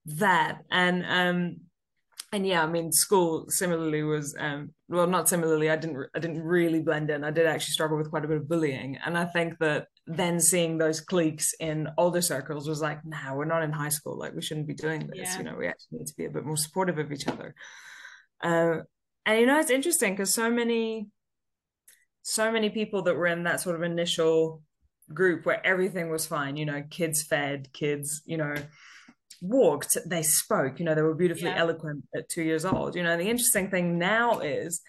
that. 0.07 0.59
And 0.71 1.05
um 1.05 1.57
and 2.33 2.45
yeah 2.45 2.63
I 2.63 2.67
mean 2.67 2.91
school 2.91 3.45
similarly 3.49 4.03
was 4.03 4.35
um 4.39 4.71
well 4.89 5.07
not 5.07 5.29
similarly 5.29 5.69
I 5.69 5.75
didn't 5.75 6.09
I 6.15 6.19
didn't 6.19 6.41
really 6.41 6.81
blend 6.81 7.09
in. 7.09 7.23
I 7.23 7.31
did 7.31 7.45
actually 7.45 7.73
struggle 7.73 7.97
with 7.97 8.09
quite 8.09 8.25
a 8.25 8.27
bit 8.27 8.37
of 8.37 8.49
bullying. 8.49 8.97
And 9.05 9.17
I 9.17 9.25
think 9.25 9.57
that 9.59 9.87
then 10.05 10.39
seeing 10.39 10.77
those 10.77 11.01
cliques 11.01 11.53
in 11.59 11.89
older 11.97 12.21
circles 12.21 12.67
was 12.67 12.81
like 12.81 13.05
nah 13.05 13.33
we're 13.33 13.45
not 13.45 13.63
in 13.63 13.71
high 13.71 13.89
school. 13.89 14.17
Like 14.17 14.33
we 14.33 14.41
shouldn't 14.41 14.67
be 14.67 14.73
doing 14.73 15.07
this. 15.07 15.19
Yeah. 15.19 15.37
you 15.37 15.43
know 15.43 15.55
we 15.57 15.67
actually 15.67 15.99
need 15.99 16.07
to 16.07 16.15
be 16.15 16.25
a 16.25 16.29
bit 16.29 16.45
more 16.45 16.57
supportive 16.57 16.97
of 16.97 17.11
each 17.11 17.27
other. 17.27 17.53
Uh, 18.41 18.79
and 19.25 19.39
you 19.39 19.45
know 19.45 19.59
it's 19.59 19.71
interesting 19.71 20.13
because 20.13 20.33
so 20.33 20.49
many 20.49 21.07
so 22.29 22.51
many 22.51 22.69
people 22.69 23.03
that 23.03 23.15
were 23.15 23.27
in 23.27 23.43
that 23.43 23.61
sort 23.61 23.77
of 23.77 23.83
initial 23.83 24.61
group 25.13 25.45
where 25.45 25.65
everything 25.65 26.09
was 26.09 26.25
fine 26.25 26.57
you 26.57 26.65
know 26.65 26.83
kids 26.89 27.23
fed 27.23 27.71
kids 27.71 28.21
you 28.25 28.35
know 28.35 28.53
walked 29.41 29.97
they 30.05 30.21
spoke 30.21 30.77
you 30.77 30.85
know 30.85 30.93
they 30.93 31.01
were 31.01 31.15
beautifully 31.15 31.47
yeah. 31.47 31.57
eloquent 31.57 32.03
at 32.13 32.27
two 32.27 32.43
years 32.43 32.65
old 32.65 32.95
you 32.95 33.03
know. 33.03 33.15
The 33.15 33.29
interesting 33.29 33.69
thing 33.69 33.97
now 33.97 34.39
is 34.39 34.81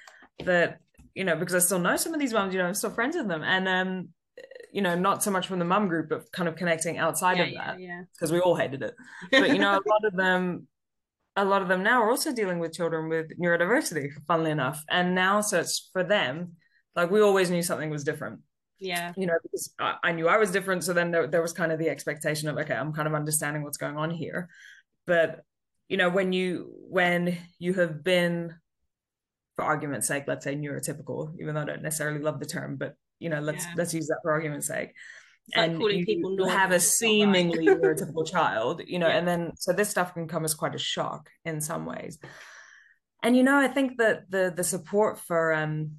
that 0.44 0.80
you 1.14 1.24
know 1.24 1.36
because 1.36 1.54
i 1.54 1.60
still 1.60 1.78
know 1.78 1.96
some 1.96 2.12
of 2.12 2.18
these 2.18 2.32
moms 2.32 2.52
you 2.52 2.58
know 2.58 2.66
i'm 2.66 2.74
still 2.74 2.90
friends 2.90 3.16
with 3.16 3.28
them 3.28 3.44
and 3.44 3.68
um 3.68 4.08
you 4.72 4.82
know 4.82 4.96
not 4.96 5.22
so 5.22 5.30
much 5.30 5.46
from 5.46 5.60
the 5.60 5.64
mum 5.64 5.86
group 5.86 6.08
but 6.08 6.30
kind 6.32 6.48
of 6.48 6.56
connecting 6.56 6.98
outside 6.98 7.38
yeah, 7.38 7.44
of 7.44 7.54
that 7.54 7.80
yeah. 7.80 8.02
because 8.12 8.32
we 8.32 8.40
all 8.40 8.56
hated 8.56 8.82
it. 8.82 8.94
But 9.30 9.48
you 9.50 9.58
know 9.58 9.72
a 9.72 9.88
lot 9.88 10.04
of 10.04 10.16
them 10.16 10.66
a 11.36 11.44
lot 11.44 11.62
of 11.62 11.68
them 11.68 11.82
now 11.82 12.02
are 12.02 12.10
also 12.10 12.34
dealing 12.34 12.58
with 12.58 12.74
children 12.74 13.08
with 13.08 13.30
neurodiversity 13.38 14.08
funnily 14.26 14.50
enough. 14.50 14.82
And 14.90 15.14
now 15.14 15.40
so 15.40 15.60
it's 15.60 15.88
for 15.92 16.02
them 16.02 16.56
like 16.96 17.10
we 17.10 17.20
always 17.20 17.50
knew 17.50 17.62
something 17.62 17.90
was 17.90 18.04
different. 18.04 18.40
Yeah. 18.80 19.12
You 19.16 19.26
know 19.26 19.38
because 19.42 19.72
I, 19.78 19.96
I, 20.02 20.12
knew 20.12 20.28
i 20.28 20.38
was 20.38 20.52
different 20.52 20.84
so 20.84 20.92
then 20.92 21.10
there, 21.10 21.26
there 21.26 21.42
was 21.42 21.52
kind 21.52 21.72
of 21.72 21.78
the 21.78 21.88
expectation 21.88 22.48
of 22.48 22.56
okay 22.58 22.74
i'm 22.74 22.92
kind 22.92 23.08
of 23.08 23.14
understanding 23.14 23.62
what's 23.62 23.78
going 23.78 23.96
on 23.96 24.10
here. 24.10 24.48
But 25.06 25.42
you 25.88 25.96
know 25.96 26.10
when 26.10 26.32
you 26.32 26.70
when 26.88 27.36
you 27.58 27.74
have 27.74 28.04
been 28.04 28.54
for 29.56 29.64
argument's 29.64 30.06
sake 30.06 30.24
let's 30.28 30.44
say 30.44 30.54
neurotypical 30.54 31.34
even 31.40 31.54
though 31.54 31.62
i 31.62 31.64
don't 31.64 31.82
necessarily 31.82 32.20
love 32.20 32.38
the 32.38 32.46
term 32.46 32.76
but 32.76 32.94
you 33.18 33.28
know 33.30 33.40
let's 33.40 33.64
yeah. 33.64 33.72
let's 33.76 33.94
use 33.94 34.06
that 34.06 34.20
for 34.22 34.30
argument's 34.30 34.68
sake. 34.68 34.92
It's 35.48 35.56
and 35.56 35.78
like 35.78 35.94
you 35.94 36.04
people 36.04 36.46
have 36.46 36.72
a 36.72 36.78
seemingly 36.78 37.66
neurotypical 37.66 38.30
child 38.30 38.82
you 38.86 38.98
know 38.98 39.08
yeah. 39.08 39.16
and 39.16 39.26
then 39.26 39.52
so 39.56 39.72
this 39.72 39.88
stuff 39.88 40.14
can 40.14 40.28
come 40.28 40.44
as 40.44 40.54
quite 40.54 40.74
a 40.74 40.78
shock 40.78 41.30
in 41.44 41.60
some 41.60 41.86
ways. 41.86 42.18
And 43.22 43.36
you 43.36 43.42
know 43.42 43.56
i 43.58 43.66
think 43.66 43.98
that 43.98 44.30
the 44.30 44.52
the 44.54 44.62
support 44.62 45.18
for 45.18 45.52
um 45.52 45.96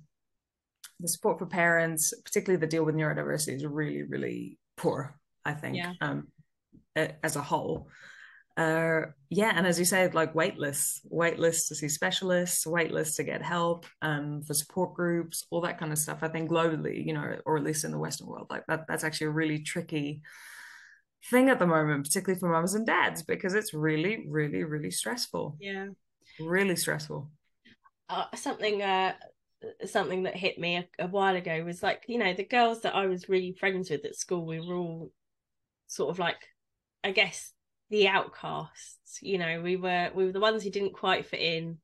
the 0.99 1.07
support 1.07 1.39
for 1.39 1.45
parents, 1.45 2.13
particularly 2.23 2.59
the 2.59 2.67
deal 2.67 2.83
with 2.83 2.95
neurodiversity, 2.95 3.55
is 3.55 3.65
really, 3.65 4.03
really 4.03 4.57
poor. 4.77 5.15
I 5.45 5.53
think, 5.53 5.77
yeah. 5.77 5.93
um, 6.01 6.27
as 6.95 7.35
a 7.35 7.41
whole. 7.41 7.87
Uh, 8.57 9.05
yeah, 9.29 9.53
and 9.55 9.65
as 9.65 9.79
you 9.79 9.85
said, 9.85 10.13
like 10.13 10.33
waitlist, 10.33 10.99
waitlist 11.09 11.69
to 11.69 11.75
see 11.75 11.87
specialists, 11.87 12.65
waitlist 12.65 13.15
to 13.15 13.23
get 13.23 13.41
help, 13.41 13.85
um, 14.01 14.41
for 14.41 14.53
support 14.53 14.93
groups, 14.93 15.45
all 15.49 15.61
that 15.61 15.79
kind 15.79 15.93
of 15.93 15.97
stuff. 15.97 16.19
I 16.23 16.27
think 16.27 16.49
globally, 16.49 17.05
you 17.05 17.13
know, 17.13 17.37
or 17.45 17.57
at 17.57 17.63
least 17.63 17.85
in 17.85 17.91
the 17.91 17.97
Western 17.97 18.27
world, 18.27 18.47
like 18.49 18.65
that, 18.67 18.85
that's 18.87 19.05
actually 19.05 19.27
a 19.27 19.31
really 19.31 19.59
tricky 19.59 20.21
thing 21.29 21.49
at 21.49 21.57
the 21.57 21.67
moment, 21.67 22.03
particularly 22.03 22.39
for 22.39 22.49
mums 22.49 22.73
and 22.73 22.85
dads, 22.85 23.23
because 23.23 23.53
it's 23.53 23.73
really, 23.73 24.25
really, 24.27 24.65
really 24.65 24.91
stressful. 24.91 25.55
Yeah, 25.61 25.87
really 26.41 26.75
stressful. 26.75 27.31
Uh, 28.09 28.25
something 28.35 28.81
uh, 28.81 29.13
something 29.85 30.23
that 30.23 30.35
hit 30.35 30.57
me 30.57 30.77
a, 30.77 30.87
a, 30.99 31.07
while 31.07 31.35
ago 31.35 31.63
was 31.63 31.83
like 31.83 32.05
you 32.07 32.17
know 32.17 32.33
the 32.33 32.45
girls 32.45 32.81
that 32.81 32.95
I 32.95 33.07
was 33.07 33.29
really 33.29 33.51
friends 33.51 33.89
with 33.89 34.05
at 34.05 34.15
school 34.15 34.45
we 34.45 34.59
were 34.59 34.75
all 34.75 35.11
sort 35.87 36.09
of 36.09 36.19
like 36.19 36.37
I 37.03 37.11
guess 37.11 37.53
the 37.89 38.07
outcasts 38.07 39.19
you 39.21 39.37
know 39.37 39.61
we 39.61 39.75
were 39.75 40.11
we 40.13 40.25
were 40.25 40.31
the 40.31 40.39
ones 40.39 40.63
who 40.63 40.69
didn't 40.69 40.93
quite 40.93 41.25
fit 41.25 41.41
in. 41.41 41.77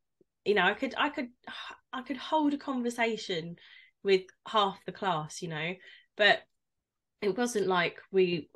You 0.45 0.55
know 0.55 0.63
I 0.63 0.73
could 0.73 0.93
I 0.97 1.09
could 1.09 1.29
I 1.91 2.01
could 2.01 2.17
hold 2.17 2.53
a 2.53 2.57
conversation 2.57 3.55
with 4.03 4.21
half 4.47 4.79
the 4.85 4.91
class 4.91 5.41
you 5.41 5.49
know 5.49 5.73
but 6.15 6.43
it 7.21 7.37
wasn't 7.37 7.67
like 7.67 7.97
we 8.11 8.49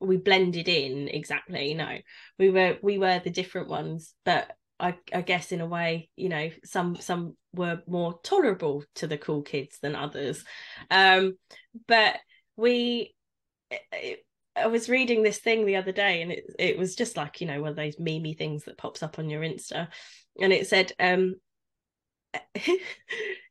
we 0.00 0.16
blended 0.16 0.68
in 0.68 1.08
exactly 1.08 1.74
no. 1.74 1.98
We 2.38 2.50
were 2.50 2.78
we 2.82 2.98
were 2.98 3.20
the 3.20 3.30
different 3.30 3.68
ones 3.68 4.14
but 4.24 4.50
I, 4.80 4.96
I 5.14 5.22
guess 5.22 5.52
in 5.52 5.60
a 5.60 5.66
way, 5.66 6.10
you 6.16 6.28
know, 6.28 6.50
some 6.64 6.96
some 6.96 7.36
were 7.52 7.82
more 7.86 8.18
tolerable 8.22 8.84
to 8.96 9.06
the 9.06 9.18
cool 9.18 9.42
kids 9.42 9.78
than 9.80 9.94
others. 9.94 10.44
Um, 10.90 11.36
but 11.86 12.16
we, 12.56 13.14
it, 13.70 14.24
I 14.56 14.66
was 14.66 14.88
reading 14.88 15.22
this 15.22 15.38
thing 15.38 15.66
the 15.66 15.76
other 15.76 15.92
day, 15.92 16.22
and 16.22 16.32
it 16.32 16.44
it 16.58 16.78
was 16.78 16.94
just 16.96 17.16
like 17.16 17.40
you 17.40 17.46
know 17.46 17.60
one 17.60 17.70
of 17.70 17.76
those 17.76 17.96
memey 17.96 18.36
things 18.36 18.64
that 18.64 18.78
pops 18.78 19.02
up 19.02 19.18
on 19.18 19.30
your 19.30 19.42
Insta, 19.42 19.88
and 20.40 20.52
it 20.52 20.66
said 20.66 20.92
um, 20.98 21.36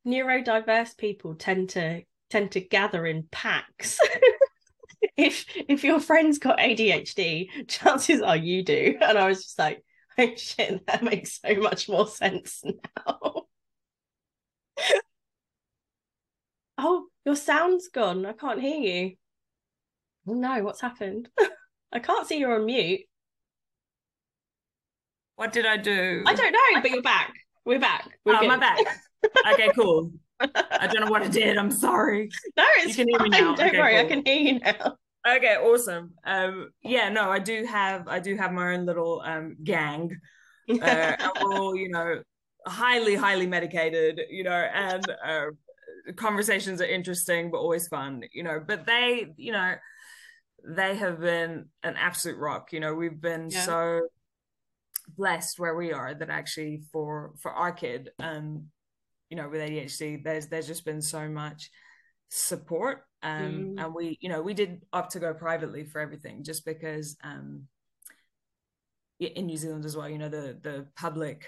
neurodiverse 0.08 0.98
people 0.98 1.36
tend 1.36 1.70
to 1.70 2.02
tend 2.30 2.52
to 2.52 2.62
gather 2.62 3.06
in 3.06 3.28
packs. 3.32 4.00
if 5.18 5.46
if 5.56 5.84
your 5.84 6.00
friend's 6.00 6.40
got 6.40 6.60
ADHD, 6.60 7.48
chances 7.68 8.22
are 8.22 8.38
you 8.38 8.64
do. 8.64 8.98
And 9.02 9.18
I 9.18 9.28
was 9.28 9.44
just 9.44 9.60
like, 9.60 9.84
oh 10.18 10.30
shit, 10.36 10.86
that 10.88 11.04
makes 11.04 11.40
so 11.42 11.56
much 11.56 11.90
more 11.90 12.08
sense 12.08 12.64
now. 12.64 13.44
oh, 16.78 17.08
your 17.26 17.36
sound's 17.36 17.90
gone. 17.90 18.26
I 18.26 18.34
can't 18.34 18.62
hear 18.62 18.80
you. 18.80 19.16
Oh 20.28 20.34
no, 20.34 20.64
what's 20.64 20.82
happened? 20.82 21.30
I 21.92 22.00
can't 22.00 22.28
see 22.28 22.40
you're 22.40 22.56
on 22.56 22.66
mute. 22.66 23.02
What 25.36 25.52
did 25.52 25.66
I 25.66 25.78
do? 25.78 26.24
I 26.26 26.34
don't 26.34 26.52
know, 26.52 26.82
but 26.82 26.92
you're 26.92 27.02
back. 27.02 27.34
We're 27.66 27.80
back. 27.80 28.10
We're 28.26 28.36
oh, 28.36 28.40
good. 28.40 28.48
my 28.48 28.58
back. 28.58 28.80
okay, 29.54 29.70
cool. 29.76 30.12
I 30.40 30.88
don't 30.88 31.06
know 31.06 31.12
what 31.12 31.24
I 31.24 31.28
did. 31.28 31.58
I'm 31.58 31.72
sorry. 31.72 32.30
No, 32.58 32.64
it's 32.78 32.98
you 32.98 33.06
can 33.06 33.18
fine. 33.18 33.32
Hear 33.32 33.42
me 33.42 33.48
now. 33.48 33.56
Don't 33.56 33.70
okay, 33.70 33.80
worry, 33.80 33.94
cool. 33.94 34.02
I 34.02 34.06
can 34.06 34.26
hear 34.26 34.36
you 34.36 34.60
now. 34.60 34.98
Okay, 35.26 35.56
awesome. 35.56 36.14
Um, 36.26 36.70
yeah, 36.82 37.10
no, 37.10 37.32
I 37.32 37.40
do 37.40 37.66
have 37.66 38.08
I 38.08 38.20
do 38.20 38.36
have 38.36 38.52
my 38.52 38.74
own 38.74 38.86
little 38.86 39.22
um 39.26 39.56
gang. 39.64 40.12
Uh, 40.70 40.86
and 41.20 41.32
we're 41.42 41.58
all, 41.58 41.76
you 41.76 41.90
know, 41.90 42.22
highly, 42.66 43.16
highly 43.16 43.48
medicated, 43.48 44.22
you 44.30 44.44
know, 44.44 44.52
and 44.52 45.06
uh, 45.26 45.46
conversations 46.16 46.82
are 46.82 46.86
interesting 46.86 47.52
but 47.52 47.58
always 47.58 47.88
fun, 47.88 48.24
you 48.34 48.44
know. 48.44 48.64
But 48.66 48.86
they, 48.86 49.34
you 49.38 49.52
know, 49.52 49.76
they 50.66 50.96
have 50.96 51.20
been 51.20 51.66
an 51.84 51.96
absolute 51.98 52.38
rock. 52.38 52.72
You 52.72 52.80
know, 52.80 52.94
we've 52.94 53.20
been 53.20 53.50
yeah. 53.50 53.64
so 53.64 54.02
blessed 55.18 55.60
where 55.60 55.76
we 55.76 55.92
are 55.92 56.14
that 56.14 56.30
actually 56.30 56.82
for 56.92 57.34
for 57.42 57.52
our 57.52 57.72
kid, 57.72 58.12
um, 58.20 58.68
you 59.30 59.38
know, 59.38 59.50
with 59.50 59.62
ADHD, 59.62 60.24
there's 60.24 60.48
there's 60.48 60.68
just 60.68 60.86
been 60.86 61.02
so 61.02 61.28
much 61.28 61.70
support 62.36 63.06
um, 63.22 63.76
mm. 63.78 63.84
and 63.84 63.94
we 63.94 64.18
you 64.22 64.28
know 64.28 64.42
we 64.42 64.54
did 64.54 64.82
opt 64.92 65.12
to 65.12 65.20
go 65.20 65.34
privately 65.34 65.86
for 65.86 66.02
everything 66.02 66.44
just 66.44 66.66
because 66.66 67.16
um, 67.24 67.68
in 69.20 69.46
New 69.46 69.58
Zealand 69.58 69.86
as 69.86 69.96
well. 69.96 70.10
You 70.10 70.18
know, 70.18 70.30
the 70.30 70.58
the 70.62 70.88
public 70.96 71.48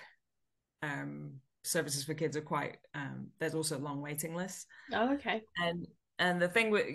um, 0.82 1.34
services 1.64 2.04
for 2.04 2.14
kids 2.14 2.38
are 2.38 2.42
quite. 2.42 2.78
Um, 2.94 3.28
there's 3.40 3.56
also 3.56 3.78
long 3.78 4.02
waiting 4.02 4.36
lists. 4.36 4.66
Oh, 4.94 5.14
okay. 5.14 5.42
And 5.58 5.88
and 6.20 6.42
the 6.42 6.48
thing 6.48 6.72
with 6.72 6.86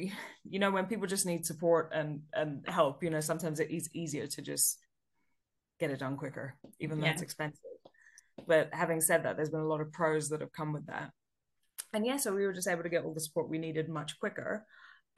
you 0.49 0.59
know 0.59 0.71
when 0.71 0.87
people 0.87 1.07
just 1.07 1.27
need 1.27 1.45
support 1.45 1.91
and 1.95 2.21
and 2.33 2.65
help, 2.69 3.03
you 3.03 3.11
know, 3.11 3.21
sometimes 3.21 3.61
it 3.61 3.71
is 3.71 3.91
easier 3.95 4.27
to 4.27 4.43
just 4.43 4.79
get 5.79 5.91
it 5.91 5.99
done 5.99 6.17
quicker, 6.17 6.55
even 6.79 7.01
though 7.01 7.07
yeah. 7.07 7.13
it's 7.13 7.23
expensive. 7.23 7.61
But 8.47 8.71
having 8.73 9.01
said 9.01 9.25
that, 9.25 9.37
there's 9.37 9.51
been 9.51 9.61
a 9.61 9.67
lot 9.67 9.81
of 9.81 9.93
pros 9.93 10.31
that 10.31 10.41
have 10.41 10.53
come 10.53 10.73
with 10.73 10.87
that. 10.87 11.11
And 11.93 12.07
yeah, 12.07 12.17
so 12.17 12.35
we 12.35 12.47
were 12.47 12.53
just 12.53 12.69
able 12.69 12.83
to 12.83 12.89
get 12.89 13.05
all 13.05 13.15
the 13.15 13.21
support 13.21 13.49
we 13.49 13.59
needed 13.59 13.89
much 13.89 14.19
quicker. 14.21 14.67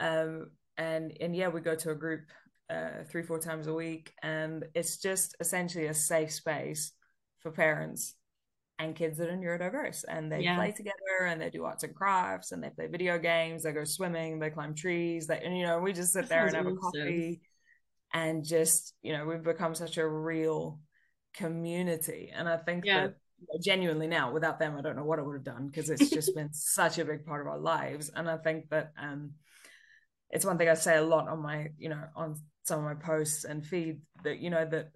Um, 0.00 0.50
and 0.76 1.16
and 1.20 1.36
yeah, 1.36 1.48
we 1.48 1.60
go 1.60 1.74
to 1.74 1.90
a 1.90 1.94
group 1.94 2.22
uh, 2.70 3.04
three 3.10 3.22
four 3.22 3.38
times 3.38 3.66
a 3.66 3.74
week, 3.74 4.14
and 4.22 4.64
it's 4.74 4.96
just 4.98 5.36
essentially 5.40 5.86
a 5.86 5.94
safe 5.94 6.32
space 6.32 6.92
for 7.40 7.50
parents 7.50 8.14
and 8.78 8.96
kids 8.96 9.18
that 9.18 9.28
are 9.28 9.36
neurodiverse, 9.36 10.04
and 10.08 10.32
they 10.32 10.40
yeah. 10.40 10.56
play 10.56 10.72
together, 10.72 11.26
and 11.26 11.40
they 11.40 11.50
do 11.50 11.64
arts 11.64 11.84
and 11.84 11.94
crafts, 11.94 12.52
and 12.52 12.62
they 12.62 12.70
play 12.70 12.86
video 12.86 13.18
games, 13.18 13.62
they 13.62 13.72
go 13.72 13.84
swimming, 13.84 14.38
they 14.38 14.50
climb 14.50 14.74
trees, 14.74 15.26
they 15.26 15.40
and 15.40 15.56
you 15.56 15.64
know 15.64 15.78
we 15.78 15.92
just 15.92 16.12
sit 16.12 16.28
there 16.28 16.46
and 16.46 16.56
have 16.56 16.66
awesome. 16.66 16.78
a 16.78 16.80
coffee, 16.80 17.40
and 18.14 18.44
just 18.44 18.94
you 19.02 19.12
know 19.12 19.26
we've 19.26 19.42
become 19.42 19.74
such 19.74 19.98
a 19.98 20.08
real 20.08 20.80
community, 21.34 22.32
and 22.34 22.48
I 22.48 22.56
think 22.56 22.84
yeah. 22.84 23.08
that 23.08 23.16
genuinely 23.62 24.06
now 24.06 24.32
without 24.32 24.58
them 24.58 24.76
i 24.76 24.80
don't 24.80 24.96
know 24.96 25.04
what 25.04 25.18
i 25.18 25.22
would 25.22 25.34
have 25.34 25.44
done 25.44 25.66
because 25.66 25.90
it's 25.90 26.10
just 26.10 26.34
been 26.34 26.48
such 26.52 26.98
a 26.98 27.04
big 27.04 27.24
part 27.24 27.40
of 27.40 27.46
our 27.46 27.58
lives 27.58 28.10
and 28.14 28.28
i 28.28 28.36
think 28.36 28.68
that 28.70 28.92
um 28.98 29.32
it's 30.32 30.46
one 30.46 30.58
thing 30.58 30.68
I 30.68 30.74
say 30.74 30.96
a 30.96 31.02
lot 31.02 31.28
on 31.28 31.42
my, 31.42 31.68
you 31.78 31.90
know, 31.90 32.02
on 32.16 32.40
some 32.64 32.78
of 32.78 32.84
my 32.84 32.94
posts 32.94 33.44
and 33.44 33.64
feed 33.64 34.00
that, 34.24 34.38
you 34.38 34.48
know, 34.48 34.64
that 34.64 34.88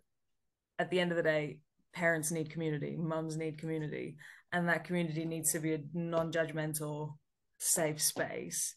at 0.79 0.91
the 0.91 0.99
end 0.99 1.13
of 1.13 1.17
the 1.17 1.23
day, 1.23 1.59
parents 1.93 2.31
need 2.31 2.51
community, 2.51 2.97
mums 2.99 3.37
need 3.37 3.59
community, 3.59 4.17
and 4.51 4.69
that 4.69 4.85
community 4.85 5.27
needs 5.27 5.53
to 5.53 5.61
be 5.61 5.75
a 5.75 5.81
non-judgmental, 5.93 7.17
safe 7.59 8.03
space 8.03 8.75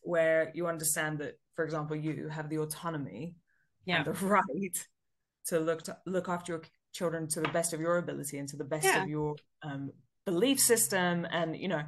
where 0.00 0.50
you 0.54 0.66
understand 0.66 1.18
that, 1.18 1.34
for 1.54 1.64
example, 1.64 1.96
you 1.96 2.28
have 2.28 2.50
the 2.50 2.58
autonomy 2.58 3.36
yeah. 3.86 3.98
and 3.98 4.06
the 4.06 4.12
right 4.26 4.86
to 5.46 5.60
look 5.60 5.82
to 5.82 5.96
look 6.06 6.28
after 6.28 6.52
your 6.52 6.62
children 6.94 7.28
to 7.28 7.40
the 7.40 7.48
best 7.48 7.74
of 7.74 7.80
your 7.80 7.98
ability 7.98 8.38
and 8.38 8.48
to 8.48 8.56
the 8.56 8.64
best 8.64 8.86
yeah. 8.86 9.02
of 9.02 9.08
your 9.08 9.36
um, 9.62 9.90
belief 10.24 10.58
system, 10.58 11.26
and 11.30 11.54
you 11.56 11.68
know, 11.68 11.82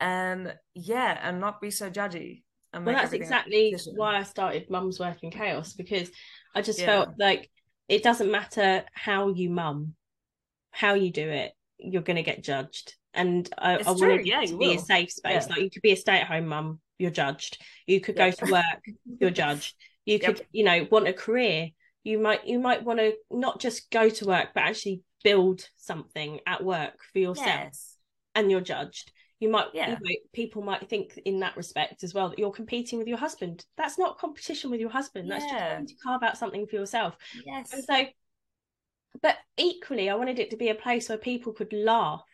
and 0.00 0.54
yeah, 0.74 1.18
and 1.22 1.40
not 1.40 1.60
be 1.60 1.70
so 1.70 1.90
judgy 1.90 2.44
well 2.82 2.94
that's 2.94 3.12
exactly 3.12 3.76
why 3.94 4.16
i 4.16 4.22
started 4.22 4.68
mum's 4.70 4.98
work 4.98 5.22
in 5.22 5.30
chaos 5.30 5.74
because 5.74 6.10
i 6.54 6.62
just 6.62 6.80
yeah. 6.80 6.86
felt 6.86 7.10
like 7.18 7.50
it 7.88 8.02
doesn't 8.02 8.30
matter 8.30 8.82
how 8.92 9.28
you 9.28 9.50
mum 9.50 9.94
how 10.70 10.94
you 10.94 11.10
do 11.10 11.28
it 11.28 11.52
you're 11.78 12.02
going 12.02 12.16
to 12.16 12.22
get 12.22 12.42
judged 12.42 12.94
and 13.12 13.48
i, 13.58 13.76
I 13.76 13.90
want 13.92 14.26
yeah, 14.26 14.40
to 14.40 14.56
be 14.58 14.68
will. 14.68 14.76
a 14.76 14.78
safe 14.78 15.12
space 15.12 15.46
yeah. 15.46 15.54
like 15.54 15.62
you 15.62 15.70
could 15.70 15.82
be 15.82 15.92
a 15.92 15.96
stay-at-home 15.96 16.46
mum 16.46 16.80
you're 16.98 17.10
judged 17.10 17.62
you 17.86 18.00
could 18.00 18.16
go 18.16 18.30
to 18.30 18.50
work 18.50 18.84
you're 19.20 19.30
judged 19.44 19.74
you 20.04 20.18
could 20.18 20.38
yep. 20.38 20.48
you 20.52 20.64
know 20.64 20.86
want 20.90 21.08
a 21.08 21.12
career 21.12 21.68
you 22.04 22.18
might 22.18 22.46
you 22.46 22.58
might 22.58 22.84
want 22.84 23.00
to 23.00 23.14
not 23.30 23.60
just 23.60 23.90
go 23.90 24.08
to 24.08 24.26
work 24.26 24.48
but 24.54 24.62
actually 24.62 25.02
build 25.24 25.68
something 25.76 26.38
at 26.46 26.62
work 26.62 26.98
for 27.12 27.18
yourself 27.18 27.46
yes. 27.46 27.96
and 28.34 28.50
you're 28.50 28.60
judged. 28.60 29.10
You 29.40 29.50
might 29.50 29.68
yeah. 29.74 29.88
You 29.88 29.92
know, 29.94 30.16
people 30.32 30.62
might 30.62 30.88
think 30.88 31.18
in 31.24 31.40
that 31.40 31.56
respect 31.56 32.04
as 32.04 32.14
well 32.14 32.28
that 32.28 32.38
you're 32.38 32.52
competing 32.52 32.98
with 32.98 33.08
your 33.08 33.18
husband. 33.18 33.64
That's 33.76 33.98
not 33.98 34.18
competition 34.18 34.70
with 34.70 34.80
your 34.80 34.90
husband. 34.90 35.30
That's 35.30 35.44
just 35.44 35.56
trying 35.56 35.86
to 35.86 35.94
carve 36.02 36.22
out 36.22 36.38
something 36.38 36.66
for 36.66 36.76
yourself. 36.76 37.16
Yes. 37.44 37.72
And 37.72 37.84
so 37.84 38.04
but 39.22 39.36
equally 39.56 40.10
i 40.10 40.14
wanted 40.14 40.38
it 40.38 40.50
to 40.50 40.56
be 40.56 40.68
a 40.68 40.74
place 40.74 41.08
where 41.08 41.18
people 41.18 41.52
could 41.52 41.72
laugh 41.72 42.24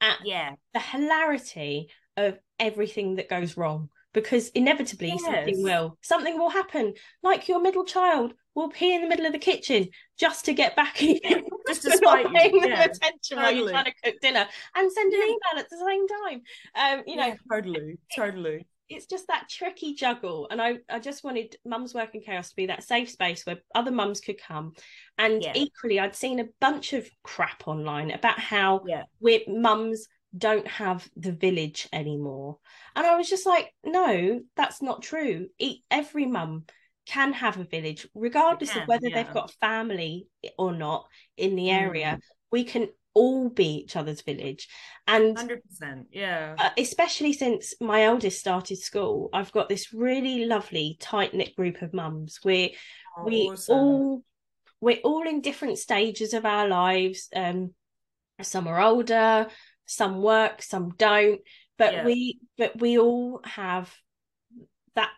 at 0.00 0.18
yeah. 0.24 0.52
the 0.72 0.80
hilarity 0.80 1.88
of 2.16 2.38
everything 2.58 3.16
that 3.16 3.28
goes 3.28 3.56
wrong 3.56 3.88
because 4.12 4.48
inevitably 4.50 5.08
yes. 5.08 5.22
something 5.22 5.62
will 5.62 5.96
something 6.02 6.38
will 6.38 6.50
happen 6.50 6.94
like 7.22 7.48
your 7.48 7.60
middle 7.60 7.84
child 7.84 8.34
will 8.54 8.68
pee 8.68 8.94
in 8.94 9.02
the 9.02 9.08
middle 9.08 9.26
of 9.26 9.32
the 9.32 9.38
kitchen 9.38 9.88
just 10.18 10.44
to 10.44 10.52
get 10.52 10.74
back 10.76 11.02
in 11.02 11.18
just 11.66 11.82
to 11.82 11.96
spite 11.96 12.26
you 12.26 12.32
paying 12.32 12.62
yeah, 12.62 12.84
attention 12.84 13.36
totally. 13.36 13.42
while 13.42 13.54
you're 13.54 13.70
trying 13.70 13.84
to 13.84 13.94
cook 14.04 14.14
dinner 14.20 14.46
and 14.76 14.92
send 14.92 15.12
an 15.12 15.20
email 15.20 15.58
at 15.58 15.70
the 15.70 15.84
same 15.86 16.06
time 16.08 16.42
um 16.76 17.04
you 17.06 17.16
know 17.16 17.26
yeah, 17.26 17.34
totally 17.50 17.98
totally 18.14 18.66
it's 18.88 19.06
just 19.06 19.28
that 19.28 19.48
tricky 19.48 19.94
juggle 19.94 20.48
and 20.50 20.60
i 20.60 20.76
i 20.90 20.98
just 20.98 21.22
wanted 21.22 21.54
mum's 21.64 21.94
work 21.94 22.14
in 22.14 22.20
chaos 22.20 22.50
to 22.50 22.56
be 22.56 22.66
that 22.66 22.82
safe 22.82 23.08
space 23.08 23.46
where 23.46 23.58
other 23.74 23.92
mums 23.92 24.20
could 24.20 24.40
come 24.40 24.72
and 25.16 25.42
yeah. 25.42 25.52
equally 25.54 26.00
i'd 26.00 26.16
seen 26.16 26.40
a 26.40 26.48
bunch 26.60 26.92
of 26.92 27.08
crap 27.22 27.68
online 27.68 28.10
about 28.10 28.38
how 28.38 28.82
yeah. 28.86 29.04
we're 29.20 29.40
mums 29.46 30.08
don't 30.36 30.66
have 30.66 31.08
the 31.16 31.32
village 31.32 31.88
anymore. 31.92 32.58
And 32.94 33.06
I 33.06 33.16
was 33.16 33.28
just 33.28 33.46
like, 33.46 33.72
no, 33.84 34.40
that's 34.56 34.82
not 34.82 35.02
true. 35.02 35.48
Every 35.90 36.26
mum 36.26 36.64
can 37.06 37.32
have 37.32 37.58
a 37.58 37.64
village, 37.64 38.06
regardless 38.14 38.70
can, 38.70 38.82
of 38.82 38.88
whether 38.88 39.08
yeah. 39.08 39.22
they've 39.22 39.34
got 39.34 39.52
family 39.54 40.28
or 40.58 40.72
not 40.72 41.06
in 41.36 41.56
the 41.56 41.70
area. 41.70 42.18
Mm. 42.18 42.20
We 42.52 42.64
can 42.64 42.88
all 43.14 43.48
be 43.48 43.78
each 43.78 43.96
other's 43.96 44.22
village. 44.22 44.68
And 45.06 45.36
100%, 45.36 46.04
yeah. 46.12 46.54
Uh, 46.58 46.70
especially 46.78 47.32
since 47.32 47.74
my 47.80 48.04
eldest 48.04 48.38
started 48.38 48.78
school, 48.78 49.30
I've 49.32 49.52
got 49.52 49.68
this 49.68 49.92
really 49.92 50.44
lovely, 50.44 50.96
tight 51.00 51.34
knit 51.34 51.56
group 51.56 51.82
of 51.82 51.92
mums 51.92 52.38
where 52.42 52.70
oh, 53.18 53.24
we 53.24 53.48
awesome. 53.50 53.76
all. 53.76 54.24
We're 54.82 55.00
all 55.04 55.28
in 55.28 55.42
different 55.42 55.76
stages 55.76 56.32
of 56.32 56.46
our 56.46 56.66
lives. 56.66 57.28
Um, 57.36 57.74
some 58.40 58.66
are 58.66 58.80
older, 58.80 59.48
some 59.90 60.22
work 60.22 60.62
some 60.62 60.90
don't 60.98 61.40
but 61.76 61.92
yeah. 61.92 62.04
we 62.04 62.38
but 62.56 62.80
we 62.80 62.96
all 62.96 63.40
have 63.44 63.92
that 64.94 65.10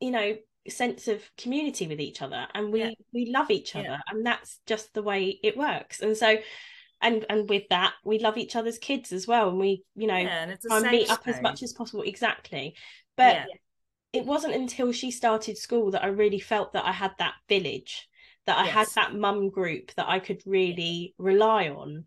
you 0.00 0.10
know 0.10 0.34
sense 0.66 1.08
of 1.08 1.20
community 1.36 1.86
with 1.86 2.00
each 2.00 2.22
other 2.22 2.46
and 2.54 2.72
we 2.72 2.80
yeah. 2.80 2.90
we 3.12 3.30
love 3.30 3.50
each 3.50 3.76
other 3.76 3.84
yeah. 3.84 4.00
and 4.08 4.24
that's 4.24 4.60
just 4.66 4.94
the 4.94 5.02
way 5.02 5.38
it 5.42 5.58
works 5.58 6.00
and 6.00 6.16
so 6.16 6.38
and 7.02 7.26
and 7.28 7.50
with 7.50 7.64
that 7.68 7.92
we 8.02 8.18
love 8.18 8.38
each 8.38 8.56
other's 8.56 8.78
kids 8.78 9.12
as 9.12 9.26
well 9.26 9.50
and 9.50 9.58
we 9.58 9.82
you 9.94 10.06
know 10.06 10.14
and 10.14 10.58
meet 10.90 11.10
up 11.10 11.28
as 11.28 11.42
much 11.42 11.62
as 11.62 11.74
possible 11.74 12.02
exactly 12.02 12.74
but 13.18 13.44
it 14.14 14.24
wasn't 14.24 14.54
until 14.54 14.90
she 14.90 15.10
started 15.10 15.58
school 15.58 15.90
that 15.90 16.04
I 16.04 16.06
really 16.06 16.38
felt 16.38 16.72
that 16.72 16.86
I 16.86 16.92
had 16.92 17.12
that 17.18 17.34
village 17.46 18.08
that 18.46 18.56
I 18.56 18.64
yes. 18.64 18.74
had 18.74 18.88
that 18.94 19.14
mum 19.14 19.50
group 19.50 19.92
that 19.96 20.08
I 20.08 20.18
could 20.18 20.40
really 20.46 21.14
rely 21.18 21.68
on 21.68 22.04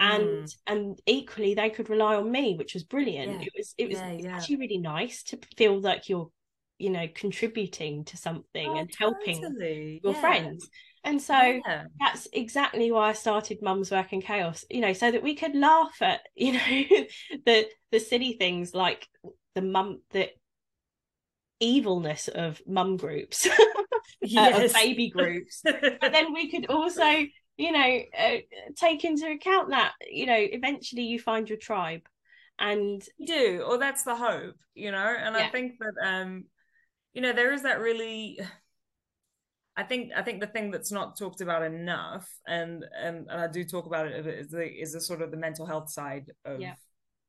and 0.00 0.44
mm. 0.44 0.56
and 0.66 0.98
equally 1.06 1.54
they 1.54 1.70
could 1.70 1.90
rely 1.90 2.16
on 2.16 2.30
me 2.30 2.54
which 2.56 2.74
was 2.74 2.82
brilliant 2.82 3.40
yeah. 3.40 3.46
it 3.46 3.52
was 3.56 3.74
it 3.78 3.88
was 3.88 3.98
yeah, 3.98 4.12
yeah. 4.12 4.36
actually 4.36 4.56
really 4.56 4.78
nice 4.78 5.22
to 5.22 5.38
feel 5.56 5.78
like 5.78 6.08
you're 6.08 6.30
you 6.78 6.90
know 6.90 7.06
contributing 7.14 8.04
to 8.04 8.16
something 8.16 8.68
oh, 8.68 8.78
and 8.78 8.90
helping 8.98 9.42
totally. 9.42 10.00
your 10.02 10.14
friends 10.14 10.68
and 11.02 11.20
so 11.20 11.60
that's 11.98 12.28
exactly 12.32 12.90
why 12.90 13.10
I 13.10 13.12
started 13.14 13.62
Mum's 13.62 13.90
Work 13.90 14.12
in 14.12 14.20
Chaos, 14.20 14.66
you 14.68 14.80
know, 14.82 14.92
so 14.92 15.10
that 15.10 15.22
we 15.22 15.34
could 15.34 15.54
laugh 15.54 15.96
at, 16.02 16.20
you 16.34 16.52
know, 16.52 16.82
the 17.46 17.66
the 17.90 18.00
silly 18.00 18.34
things 18.34 18.74
like 18.74 19.08
the 19.54 19.62
mum 19.62 20.02
the 20.10 20.28
evilness 21.58 22.28
of 22.28 22.60
mum 22.66 22.96
groups, 22.96 23.48
yes. 24.20 24.58
uh, 24.60 24.64
of 24.64 24.74
baby 24.74 25.08
groups. 25.08 25.62
but 25.64 26.12
then 26.12 26.32
we 26.34 26.50
could 26.50 26.66
also 26.66 27.24
you 27.60 27.72
know 27.72 28.00
uh, 28.18 28.36
take 28.76 29.04
into 29.04 29.30
account 29.30 29.70
that 29.70 29.92
you 30.10 30.26
know 30.26 30.36
eventually 30.38 31.02
you 31.02 31.18
find 31.18 31.48
your 31.48 31.58
tribe 31.58 32.02
and 32.58 33.06
you 33.18 33.26
do 33.26 33.64
or 33.66 33.78
that's 33.78 34.02
the 34.02 34.14
hope 34.14 34.56
you 34.74 34.90
know 34.90 35.16
and 35.18 35.36
yeah. 35.36 35.46
i 35.46 35.50
think 35.50 35.74
that 35.78 35.94
um 36.06 36.44
you 37.12 37.20
know 37.20 37.32
there 37.32 37.52
is 37.52 37.62
that 37.62 37.80
really 37.80 38.38
I 39.76 39.82
think 39.82 40.10
I 40.14 40.20
think 40.20 40.40
the 40.40 40.46
thing 40.46 40.70
that's 40.70 40.92
not 40.92 41.16
talked 41.16 41.40
about 41.40 41.62
enough, 41.62 42.28
and 42.46 42.84
and, 43.02 43.28
and 43.30 43.40
I 43.40 43.46
do 43.46 43.64
talk 43.64 43.86
about 43.86 44.08
it, 44.08 44.26
is 44.26 44.50
the 44.50 44.66
is 44.66 44.92
the 44.92 45.00
sort 45.00 45.22
of 45.22 45.30
the 45.30 45.38
mental 45.38 45.64
health 45.64 45.90
side 45.90 46.32
of 46.44 46.60
yeah. 46.60 46.74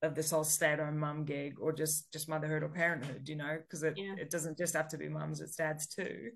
of 0.01 0.15
this 0.15 0.31
whole 0.31 0.43
stay-at-home 0.43 0.97
mum 0.97 1.23
gig, 1.23 1.59
or 1.61 1.71
just 1.71 2.11
just 2.11 2.27
motherhood 2.27 2.63
or 2.63 2.67
parenthood, 2.67 3.29
you 3.29 3.37
know, 3.37 3.57
because 3.61 3.83
it 3.83 3.93
yeah. 3.95 4.15
it 4.19 4.31
doesn't 4.31 4.57
just 4.57 4.73
have 4.73 4.89
to 4.89 4.97
be 4.97 5.07
mums, 5.07 5.39
it's 5.39 5.55
dads 5.55 5.87
too. 5.87 6.31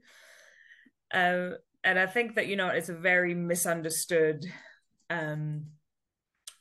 Um, 1.13 1.57
and 1.85 1.99
I 1.99 2.07
think 2.07 2.35
that 2.35 2.47
you 2.47 2.57
know 2.57 2.67
it's 2.69 2.89
a 2.89 2.95
very 2.95 3.33
misunderstood. 3.33 4.45
Um, 5.09 5.67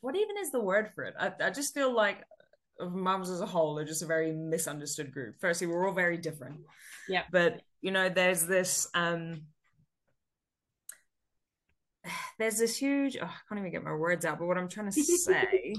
what 0.00 0.14
even 0.14 0.36
is 0.38 0.52
the 0.52 0.60
word 0.60 0.90
for 0.94 1.04
it? 1.04 1.14
I, 1.18 1.32
I 1.40 1.50
just 1.50 1.74
feel 1.74 1.92
like 1.92 2.22
moms 2.78 3.30
as 3.30 3.40
a 3.40 3.46
whole 3.46 3.78
are 3.78 3.84
just 3.84 4.02
a 4.02 4.06
very 4.06 4.32
misunderstood 4.32 5.12
group. 5.12 5.36
Firstly, 5.40 5.66
we're 5.66 5.88
all 5.88 5.94
very 5.94 6.18
different. 6.18 6.60
Yeah. 7.08 7.22
But 7.32 7.62
you 7.80 7.90
know, 7.90 8.08
there's 8.08 8.44
this 8.44 8.86
um 8.94 9.42
there's 12.38 12.58
this 12.58 12.76
huge 12.76 13.16
oh, 13.20 13.24
I 13.24 13.40
can't 13.48 13.58
even 13.58 13.72
get 13.72 13.82
my 13.82 13.94
words 13.94 14.24
out, 14.24 14.38
but 14.38 14.46
what 14.46 14.58
I'm 14.58 14.68
trying 14.68 14.90
to 14.90 15.02
say 15.02 15.74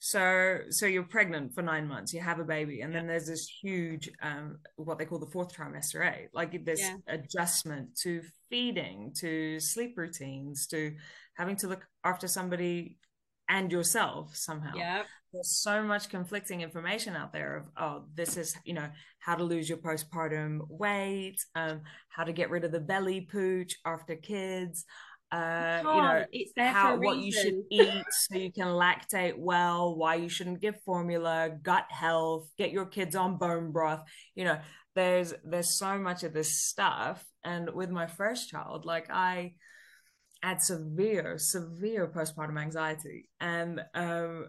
so 0.00 0.58
so 0.70 0.86
you're 0.86 1.02
pregnant 1.02 1.52
for 1.52 1.62
nine 1.62 1.86
months 1.86 2.12
you 2.12 2.20
have 2.20 2.38
a 2.38 2.44
baby 2.44 2.82
and 2.82 2.94
then 2.94 3.06
there's 3.06 3.26
this 3.26 3.48
huge 3.48 4.08
um 4.22 4.58
what 4.76 4.96
they 4.96 5.04
call 5.04 5.18
the 5.18 5.26
fourth 5.26 5.52
trimester 5.52 6.06
eh? 6.06 6.26
like 6.32 6.64
this 6.64 6.80
yeah. 6.80 6.94
adjustment 7.08 7.88
to 7.96 8.22
feeding 8.48 9.12
to 9.12 9.58
sleep 9.58 9.94
routines 9.96 10.68
to 10.68 10.94
having 11.34 11.56
to 11.56 11.66
look 11.66 11.84
after 12.04 12.28
somebody 12.28 12.96
and 13.48 13.72
yourself 13.72 14.36
somehow 14.36 14.72
yeah 14.76 15.02
there's 15.32 15.50
so 15.50 15.82
much 15.82 16.08
conflicting 16.08 16.60
information 16.60 17.16
out 17.16 17.32
there 17.32 17.56
of 17.56 17.64
oh 17.76 18.04
this 18.14 18.36
is 18.36 18.56
you 18.64 18.74
know 18.74 18.88
how 19.18 19.34
to 19.34 19.42
lose 19.42 19.68
your 19.68 19.78
postpartum 19.78 20.60
weight 20.68 21.44
um 21.56 21.80
how 22.08 22.22
to 22.22 22.32
get 22.32 22.50
rid 22.50 22.64
of 22.64 22.70
the 22.70 22.80
belly 22.80 23.22
pooch 23.22 23.76
after 23.84 24.14
kids 24.14 24.84
uh, 25.30 25.80
you 25.80 26.02
know, 26.02 26.24
it's 26.32 26.52
there 26.56 26.72
how 26.72 26.96
what 26.96 27.18
you 27.18 27.30
should 27.30 27.62
eat 27.70 28.04
so 28.10 28.36
you 28.36 28.50
can 28.50 28.68
lactate 28.68 29.36
well, 29.36 29.94
why 29.94 30.14
you 30.14 30.28
shouldn't 30.28 30.60
give 30.60 30.80
formula, 30.84 31.50
gut 31.62 31.86
health, 31.90 32.50
get 32.56 32.72
your 32.72 32.86
kids 32.86 33.14
on 33.14 33.36
bone 33.36 33.70
broth. 33.70 34.02
You 34.34 34.44
know, 34.44 34.58
there's 34.94 35.34
there's 35.44 35.70
so 35.70 35.98
much 35.98 36.24
of 36.24 36.32
this 36.32 36.64
stuff. 36.64 37.24
And 37.44 37.70
with 37.74 37.90
my 37.90 38.06
first 38.06 38.48
child, 38.48 38.86
like 38.86 39.10
I 39.10 39.54
had 40.42 40.62
severe, 40.62 41.36
severe 41.36 42.08
postpartum 42.08 42.60
anxiety, 42.60 43.28
and 43.40 43.80
um, 43.94 44.46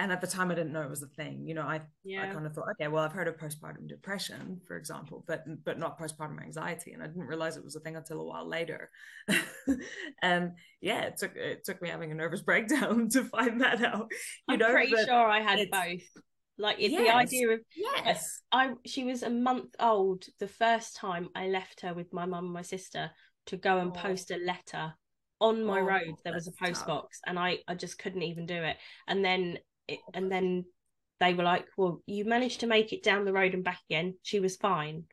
and 0.00 0.10
at 0.10 0.22
the 0.22 0.26
time 0.26 0.50
I 0.50 0.54
didn't 0.54 0.72
know 0.72 0.80
it 0.80 0.88
was 0.88 1.02
a 1.02 1.08
thing. 1.08 1.46
You 1.46 1.54
know, 1.54 1.62
I 1.62 1.82
yeah. 2.04 2.22
I 2.22 2.32
kind 2.32 2.46
of 2.46 2.54
thought, 2.54 2.70
okay, 2.72 2.88
well, 2.88 3.04
I've 3.04 3.12
heard 3.12 3.28
of 3.28 3.36
postpartum 3.36 3.86
depression, 3.86 4.58
for 4.66 4.78
example, 4.78 5.24
but 5.28 5.44
but 5.62 5.78
not 5.78 5.98
postpartum 5.98 6.42
anxiety, 6.42 6.92
and 6.92 7.02
I 7.02 7.06
didn't 7.06 7.26
realize 7.26 7.58
it 7.58 7.64
was 7.64 7.76
a 7.76 7.80
thing 7.80 7.96
until 7.96 8.22
a 8.22 8.24
while 8.24 8.48
later. 8.48 8.90
and 10.22 10.52
yeah, 10.80 11.02
it 11.02 11.18
took 11.18 11.36
it 11.36 11.64
took 11.64 11.82
me 11.82 11.90
having 11.90 12.10
a 12.12 12.14
nervous 12.14 12.40
breakdown 12.50 13.10
to 13.10 13.24
find 13.24 13.60
that 13.60 13.84
out. 13.84 14.08
You 14.48 14.54
I'm 14.54 14.58
know, 14.58 14.72
pretty 14.72 14.94
sure 15.04 15.28
I 15.28 15.40
had 15.40 15.70
both. 15.70 16.00
Like 16.56 16.76
yes, 16.78 16.90
the 16.92 17.14
idea 17.14 17.48
of 17.50 17.60
yes, 17.76 18.40
I 18.50 18.72
she 18.86 19.04
was 19.04 19.22
a 19.22 19.30
month 19.30 19.74
old 19.78 20.24
the 20.38 20.48
first 20.48 20.96
time 20.96 21.28
I 21.34 21.48
left 21.48 21.82
her 21.82 21.92
with 21.92 22.10
my 22.12 22.24
mum 22.24 22.46
and 22.46 22.54
my 22.54 22.62
sister 22.62 23.10
to 23.46 23.56
go 23.58 23.78
and 23.78 23.90
oh. 23.94 24.00
post 24.00 24.30
a 24.30 24.38
letter 24.38 24.94
on 25.40 25.64
my 25.64 25.80
oh, 25.80 25.84
road 25.84 26.14
there 26.22 26.34
was 26.34 26.46
a 26.46 26.52
post 26.52 26.80
tough. 26.80 26.86
box 26.86 27.20
and 27.26 27.38
I 27.38 27.60
I 27.66 27.74
just 27.74 27.98
couldn't 27.98 28.20
even 28.20 28.44
do 28.44 28.62
it 28.62 28.76
and 29.08 29.24
then 29.24 29.56
and 30.14 30.30
then 30.30 30.64
they 31.18 31.34
were 31.34 31.44
like, 31.44 31.66
"Well, 31.76 32.02
you 32.06 32.24
managed 32.24 32.60
to 32.60 32.66
make 32.66 32.92
it 32.92 33.02
down 33.02 33.24
the 33.24 33.32
road 33.32 33.54
and 33.54 33.64
back 33.64 33.80
again. 33.88 34.14
She 34.22 34.40
was 34.40 34.56
fine." 34.56 35.04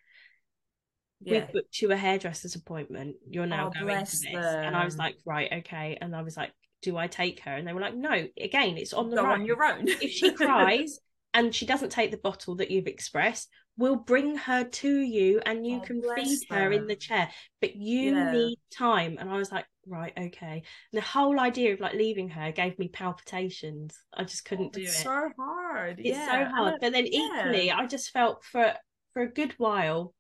Yeah. 1.22 1.40
We've 1.40 1.52
booked 1.54 1.82
you 1.82 1.92
a 1.92 1.98
hairdresser's 1.98 2.56
appointment. 2.56 3.16
You're 3.30 3.48
now 3.48 3.68
oh, 3.68 3.80
going 3.80 4.06
to 4.06 4.12
this, 4.12 4.22
them. 4.22 4.36
and 4.36 4.76
I 4.76 4.86
was 4.86 4.98
like, 4.98 5.16
"Right, 5.26 5.52
okay." 5.52 5.98
And 6.00 6.16
I 6.16 6.22
was 6.22 6.38
like, 6.38 6.52
"Do 6.82 6.98
I 6.98 7.08
take 7.08 7.42
her?" 7.42 7.56
And 7.56 7.68
they 7.68 7.74
were 7.74 7.82
like, 7.82 7.96
"No." 7.96 8.12
Again, 8.40 8.78
it's 8.78 8.94
on 8.94 9.10
the 9.10 9.18
Go 9.18 9.24
road. 9.24 9.34
on 9.34 9.46
your 9.46 9.64
own. 9.64 9.88
if 9.88 10.12
she 10.12 10.32
cries 10.32 11.00
and 11.34 11.54
she 11.54 11.66
doesn't 11.66 11.92
take 11.92 12.12
the 12.12 12.18
bottle 12.18 12.56
that 12.56 12.72
you've 12.72 12.88
expressed, 12.88 13.50
we'll 13.78 13.96
bring 13.96 14.36
her 14.36 14.64
to 14.64 15.00
you 15.00 15.42
and 15.46 15.66
you 15.66 15.78
oh, 15.78 15.86
can 15.86 16.02
feed 16.16 16.40
her. 16.50 16.56
her 16.56 16.72
in 16.72 16.88
the 16.88 16.96
chair. 16.96 17.30
But 17.62 17.76
you 17.76 18.16
yeah. 18.16 18.32
need 18.32 18.58
time. 18.76 19.18
And 19.20 19.30
I 19.30 19.38
was 19.38 19.52
like, 19.52 19.66
right 19.88 20.14
okay 20.18 20.64
and 20.92 21.02
the 21.02 21.02
whole 21.02 21.40
idea 21.40 21.74
of 21.74 21.80
like 21.80 21.94
leaving 21.94 22.30
her 22.30 22.52
gave 22.52 22.78
me 22.78 22.88
palpitations 22.88 23.98
i 24.14 24.24
just 24.24 24.44
oh, 24.46 24.50
couldn't 24.50 24.68
oh, 24.68 24.80
do 24.80 24.82
it 24.82 24.86
It's 24.86 25.04
so 25.04 25.30
hard 25.38 26.00
it's 26.00 26.18
yeah. 26.18 26.32
so 26.32 26.56
hard 26.56 26.76
but 26.82 26.92
then 26.92 27.06
equally 27.06 27.68
yeah. 27.68 27.78
i 27.78 27.86
just 27.86 28.12
felt 28.12 28.44
for 28.44 28.74
for 29.14 29.22
a 29.22 29.32
good 29.32 29.54
while 29.58 30.14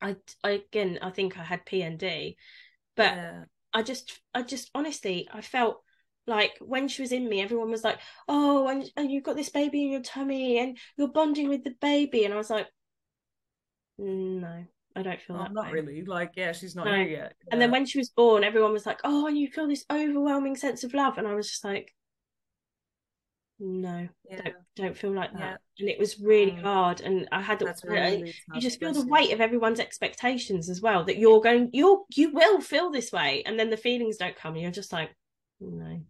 i, 0.00 0.16
I 0.42 0.62
again 0.70 0.98
i 1.02 1.10
think 1.10 1.38
i 1.38 1.44
had 1.44 1.66
pnd 1.66 2.36
but 2.96 3.16
yeah. 3.16 3.44
i 3.72 3.82
just 3.82 4.20
i 4.34 4.42
just 4.42 4.70
honestly 4.74 5.28
i 5.32 5.40
felt 5.40 5.82
like 6.26 6.56
when 6.60 6.88
she 6.88 7.02
was 7.02 7.12
in 7.12 7.28
me 7.28 7.40
everyone 7.40 7.70
was 7.70 7.84
like 7.84 7.98
oh 8.28 8.66
and, 8.68 8.90
and 8.96 9.10
you've 9.10 9.24
got 9.24 9.36
this 9.36 9.50
baby 9.50 9.84
in 9.84 9.92
your 9.92 10.02
tummy 10.02 10.58
and 10.58 10.76
you're 10.96 11.08
bonding 11.08 11.48
with 11.48 11.62
the 11.64 11.74
baby 11.80 12.24
and 12.24 12.34
i 12.34 12.36
was 12.36 12.50
like 12.50 12.66
mm, 14.00 14.40
no 14.40 14.64
I 14.96 15.02
don't 15.02 15.20
feel 15.20 15.36
that. 15.36 15.52
Not 15.52 15.66
way. 15.66 15.72
really. 15.72 16.04
Like, 16.04 16.32
yeah, 16.36 16.52
she's 16.52 16.74
not 16.74 16.86
no. 16.86 16.94
here 16.94 17.08
yet. 17.08 17.34
And 17.52 17.60
then 17.60 17.70
when 17.70 17.84
she 17.84 17.98
was 17.98 18.08
born, 18.08 18.42
everyone 18.42 18.72
was 18.72 18.86
like, 18.86 19.00
"Oh, 19.04 19.26
and 19.26 19.38
you 19.38 19.48
feel 19.48 19.68
this 19.68 19.84
overwhelming 19.92 20.56
sense 20.56 20.84
of 20.84 20.94
love," 20.94 21.18
and 21.18 21.28
I 21.28 21.34
was 21.34 21.50
just 21.50 21.64
like, 21.64 21.94
"No, 23.60 24.08
yeah. 24.28 24.40
don't 24.42 24.54
don't 24.74 24.96
feel 24.96 25.12
like 25.12 25.32
that." 25.34 25.60
Yeah. 25.76 25.80
And 25.80 25.88
it 25.90 25.98
was 25.98 26.18
really 26.18 26.52
mm. 26.52 26.62
hard, 26.62 27.02
and 27.02 27.28
I 27.30 27.42
had 27.42 27.58
to. 27.58 27.74
Really 27.84 28.34
you 28.54 28.60
just 28.60 28.80
feel 28.80 28.94
the 28.94 29.06
weight 29.06 29.32
of 29.32 29.42
everyone's 29.42 29.80
expectations 29.80 30.70
as 30.70 30.80
well. 30.80 31.04
That 31.04 31.18
you're 31.18 31.42
going, 31.42 31.68
you're 31.74 32.04
you 32.14 32.32
will 32.32 32.62
feel 32.62 32.90
this 32.90 33.12
way, 33.12 33.42
and 33.44 33.60
then 33.60 33.68
the 33.68 33.76
feelings 33.76 34.16
don't 34.16 34.36
come, 34.36 34.54
and 34.54 34.62
you're 34.62 34.70
just 34.70 34.94
like, 34.94 35.14
"No." 35.60 36.00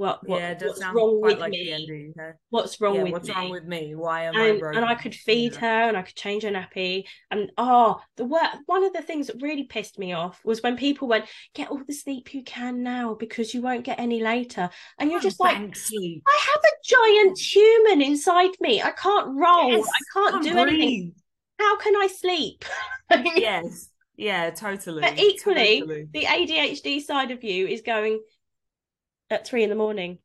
What, 0.00 0.26
what 0.26 0.40
yeah, 0.40 0.56
what's 0.58 0.82
wrong 0.94 1.20
with 1.20 1.38
like 1.40 1.50
me? 1.50 2.10
What's 2.48 2.80
wrong 2.80 2.94
yeah, 2.94 3.02
with 3.02 3.12
what's 3.12 3.28
me? 3.28 3.34
wrong 3.34 3.50
with 3.50 3.64
me? 3.66 3.94
Why 3.94 4.22
am 4.22 4.34
and, 4.34 4.42
I 4.42 4.58
broken? 4.58 4.78
And 4.78 4.90
I 4.90 4.94
could 4.94 5.14
feed 5.14 5.52
yeah. 5.52 5.60
her 5.60 5.88
and 5.88 5.96
I 5.96 6.00
could 6.00 6.16
change 6.16 6.42
her 6.44 6.48
nappy. 6.48 7.04
And 7.30 7.52
oh, 7.58 8.00
the 8.16 8.24
work 8.24 8.48
one 8.64 8.82
of 8.82 8.94
the 8.94 9.02
things 9.02 9.26
that 9.26 9.42
really 9.42 9.64
pissed 9.64 9.98
me 9.98 10.14
off 10.14 10.40
was 10.42 10.62
when 10.62 10.78
people 10.78 11.06
went, 11.06 11.26
get 11.54 11.70
all 11.70 11.82
the 11.86 11.92
sleep 11.92 12.32
you 12.32 12.42
can 12.42 12.82
now 12.82 13.12
because 13.12 13.52
you 13.52 13.60
won't 13.60 13.84
get 13.84 14.00
any 14.00 14.22
later. 14.22 14.70
And 14.98 15.10
you're 15.10 15.20
just 15.20 15.38
like, 15.38 15.76
sleep. 15.76 16.22
I 16.26 16.40
have 16.46 16.62
a 16.62 16.76
giant 16.82 17.38
human 17.38 18.00
inside 18.00 18.52
me. 18.58 18.80
I 18.80 18.92
can't 18.92 19.26
roll. 19.26 19.70
Yes, 19.70 19.86
I 19.86 20.18
can't, 20.18 20.32
can't 20.32 20.44
do 20.44 20.52
breathe. 20.52 20.68
anything. 20.68 21.14
How 21.58 21.76
can 21.76 21.94
I 21.94 22.06
sleep? 22.06 22.64
yes. 23.36 23.90
Yeah, 24.16 24.48
totally. 24.48 25.02
But 25.02 25.18
equally, 25.18 25.80
totally. 25.80 26.06
the 26.10 26.24
ADHD 26.24 27.02
side 27.02 27.32
of 27.32 27.44
you 27.44 27.66
is 27.66 27.82
going, 27.82 28.20
at 29.30 29.46
three 29.46 29.62
in 29.62 29.70
the 29.70 29.76
morning. 29.76 30.18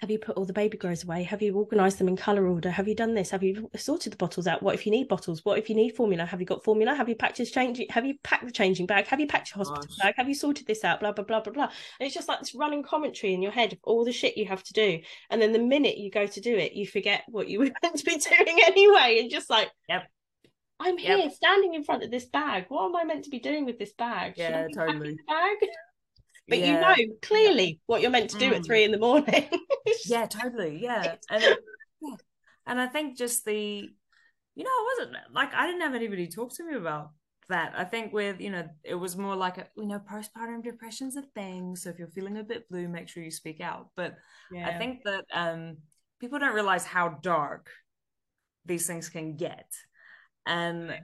Have 0.00 0.10
you 0.10 0.18
put 0.18 0.36
all 0.36 0.44
the 0.44 0.52
baby 0.52 0.76
grows 0.76 1.04
away? 1.04 1.22
Have 1.22 1.40
you 1.40 1.56
organised 1.56 1.98
them 1.98 2.08
in 2.08 2.16
colour 2.16 2.46
order? 2.48 2.68
Have 2.68 2.88
you 2.88 2.96
done 2.96 3.14
this? 3.14 3.30
Have 3.30 3.44
you 3.44 3.70
sorted 3.76 4.12
the 4.12 4.16
bottles 4.16 4.48
out? 4.48 4.60
What 4.60 4.74
if 4.74 4.84
you 4.84 4.92
need 4.92 5.06
bottles? 5.06 5.44
What 5.44 5.56
if 5.58 5.68
you 5.68 5.76
need 5.76 5.94
formula? 5.94 6.26
Have 6.26 6.40
you 6.40 6.46
got 6.46 6.64
formula? 6.64 6.94
Have 6.94 7.08
you 7.08 7.14
packed 7.14 7.38
your 7.38 7.46
changing? 7.46 7.86
Have 7.90 8.04
you 8.04 8.14
packed 8.24 8.44
the 8.44 8.50
changing 8.50 8.86
bag? 8.86 9.06
Have 9.06 9.20
you 9.20 9.28
packed 9.28 9.50
your 9.50 9.58
hospital 9.64 9.86
Gosh. 9.86 9.98
bag? 9.98 10.14
Have 10.16 10.28
you 10.28 10.34
sorted 10.34 10.66
this 10.66 10.82
out? 10.82 10.98
Blah 10.98 11.12
blah 11.12 11.24
blah 11.24 11.40
blah 11.40 11.52
blah. 11.52 11.64
And 12.00 12.06
it's 12.06 12.14
just 12.14 12.28
like 12.28 12.40
this 12.40 12.56
running 12.56 12.82
commentary 12.82 13.34
in 13.34 13.40
your 13.40 13.52
head 13.52 13.72
of 13.72 13.78
all 13.84 14.04
the 14.04 14.12
shit 14.12 14.36
you 14.36 14.46
have 14.46 14.64
to 14.64 14.72
do. 14.72 14.98
And 15.30 15.40
then 15.40 15.52
the 15.52 15.60
minute 15.60 15.96
you 15.96 16.10
go 16.10 16.26
to 16.26 16.40
do 16.40 16.56
it, 16.56 16.72
you 16.72 16.86
forget 16.86 17.22
what 17.28 17.48
you 17.48 17.58
were 17.60 17.70
meant 17.82 17.96
to 17.96 18.04
be 18.04 18.18
doing 18.18 18.58
anyway, 18.66 19.20
and 19.20 19.30
just 19.30 19.48
like, 19.48 19.70
yep. 19.88 20.08
I'm 20.80 20.98
here 20.98 21.16
yep. 21.16 21.32
standing 21.32 21.74
in 21.74 21.84
front 21.84 22.02
of 22.02 22.10
this 22.10 22.24
bag. 22.26 22.64
What 22.68 22.86
am 22.86 22.96
I 22.96 23.04
meant 23.04 23.24
to 23.24 23.30
be 23.30 23.38
doing 23.38 23.64
with 23.64 23.78
this 23.78 23.92
bag? 23.92 24.34
Yeah, 24.36 24.66
totally. 24.74 25.16
bag? 25.28 25.68
but 26.48 26.58
yeah. 26.58 26.96
you 26.96 27.08
know 27.08 27.14
clearly 27.22 27.80
what 27.86 28.02
you're 28.02 28.10
meant 28.10 28.30
to 28.30 28.38
do 28.38 28.50
mm. 28.50 28.56
at 28.56 28.64
three 28.64 28.84
in 28.84 28.92
the 28.92 28.98
morning. 28.98 29.48
yeah, 30.06 30.26
totally. 30.26 30.80
Yeah. 30.82 31.16
And, 31.30 31.42
yeah. 32.00 32.16
and 32.66 32.80
I 32.80 32.86
think 32.86 33.16
just 33.16 33.44
the, 33.44 33.88
you 34.54 34.64
know, 34.64 34.70
I 34.70 34.96
wasn't 34.98 35.16
like, 35.32 35.54
I 35.54 35.66
didn't 35.66 35.82
have 35.82 35.94
anybody 35.94 36.28
talk 36.28 36.54
to 36.56 36.64
me 36.64 36.76
about 36.76 37.10
that. 37.48 37.72
I 37.76 37.84
think 37.84 38.12
with, 38.12 38.40
you 38.40 38.50
know, 38.50 38.68
it 38.82 38.94
was 38.94 39.16
more 39.16 39.36
like, 39.36 39.58
a, 39.58 39.66
you 39.76 39.86
know, 39.86 40.00
postpartum 40.00 40.62
depression's 40.62 41.16
a 41.16 41.22
thing. 41.34 41.76
So 41.76 41.90
if 41.90 41.98
you're 41.98 42.08
feeling 42.08 42.38
a 42.38 42.44
bit 42.44 42.68
blue, 42.68 42.88
make 42.88 43.08
sure 43.08 43.22
you 43.22 43.30
speak 43.30 43.60
out. 43.60 43.88
But 43.96 44.14
yeah. 44.52 44.68
I 44.68 44.78
think 44.78 45.00
that 45.04 45.24
um, 45.32 45.78
people 46.20 46.38
don't 46.38 46.54
realize 46.54 46.84
how 46.84 47.18
dark 47.22 47.70
these 48.66 48.86
things 48.86 49.08
can 49.08 49.36
get. 49.36 49.70
And 50.46 50.94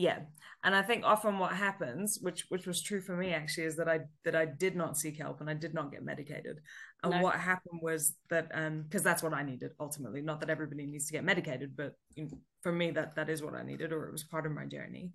yeah. 0.00 0.18
And 0.62 0.74
i 0.74 0.82
think 0.82 1.04
often 1.04 1.38
what 1.38 1.52
happens 1.52 2.18
which 2.20 2.44
which 2.48 2.66
was 2.66 2.82
true 2.82 3.00
for 3.00 3.16
me 3.16 3.32
actually 3.32 3.64
is 3.64 3.76
that 3.76 3.88
i 3.88 4.00
that 4.24 4.36
i 4.36 4.44
did 4.44 4.76
not 4.76 4.96
seek 4.96 5.16
help 5.16 5.40
and 5.40 5.48
i 5.48 5.54
did 5.54 5.74
not 5.74 5.90
get 5.90 6.04
medicated. 6.04 6.60
And 7.02 7.12
no. 7.12 7.22
what 7.22 7.36
happened 7.36 7.80
was 7.82 8.14
that 8.28 8.50
um 8.54 8.82
because 8.82 9.02
that's 9.02 9.22
what 9.22 9.32
i 9.32 9.42
needed 9.42 9.72
ultimately. 9.80 10.20
Not 10.20 10.40
that 10.40 10.50
everybody 10.50 10.86
needs 10.86 11.06
to 11.06 11.12
get 11.12 11.24
medicated 11.24 11.76
but 11.76 11.94
you 12.14 12.24
know, 12.24 12.38
for 12.62 12.72
me 12.72 12.90
that 12.92 13.16
that 13.16 13.30
is 13.30 13.42
what 13.42 13.54
i 13.54 13.62
needed 13.62 13.92
or 13.92 14.06
it 14.06 14.12
was 14.12 14.24
part 14.24 14.46
of 14.46 14.52
my 14.52 14.66
journey. 14.66 15.12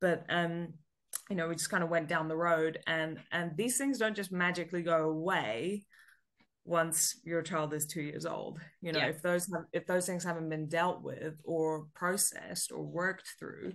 But 0.00 0.24
um 0.28 0.74
you 1.28 1.36
know 1.36 1.48
we 1.48 1.54
just 1.54 1.70
kind 1.70 1.84
of 1.84 1.90
went 1.90 2.08
down 2.08 2.28
the 2.28 2.36
road 2.36 2.78
and 2.86 3.18
and 3.30 3.56
these 3.56 3.76
things 3.76 3.98
don't 3.98 4.16
just 4.16 4.32
magically 4.32 4.82
go 4.82 5.10
away 5.10 5.84
once 6.64 7.18
your 7.24 7.40
child 7.40 7.72
is 7.72 7.86
two 7.86 8.02
years 8.02 8.26
old. 8.26 8.60
You 8.80 8.92
know 8.92 9.00
yeah. 9.00 9.08
if 9.08 9.22
those 9.22 9.50
have, 9.52 9.64
if 9.72 9.86
those 9.86 10.06
things 10.06 10.24
haven't 10.24 10.48
been 10.48 10.68
dealt 10.68 11.02
with 11.02 11.34
or 11.44 11.86
processed 11.94 12.72
or 12.72 12.82
worked 12.82 13.34
through 13.38 13.72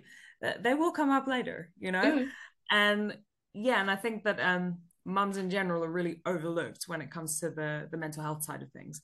they 0.60 0.74
will 0.74 0.92
come 0.92 1.10
up 1.10 1.28
later, 1.28 1.70
you 1.80 1.92
know? 1.92 2.04
Mm. 2.04 2.28
And 2.72 3.18
yeah, 3.54 3.80
and 3.82 3.90
I 3.90 3.96
think 3.96 4.24
that 4.24 4.40
um, 4.40 4.80
mums 5.06 5.38
in 5.38 5.50
general 5.50 5.84
are 5.84 5.92
really 5.92 6.22
overlooked 6.26 6.84
when 6.88 7.02
it 7.02 7.12
comes 7.12 7.40
to 7.40 7.50
the, 7.50 7.88
the 7.92 7.98
mental 7.98 8.24
health 8.24 8.44
side 8.44 8.62
of 8.62 8.72
things 8.72 9.02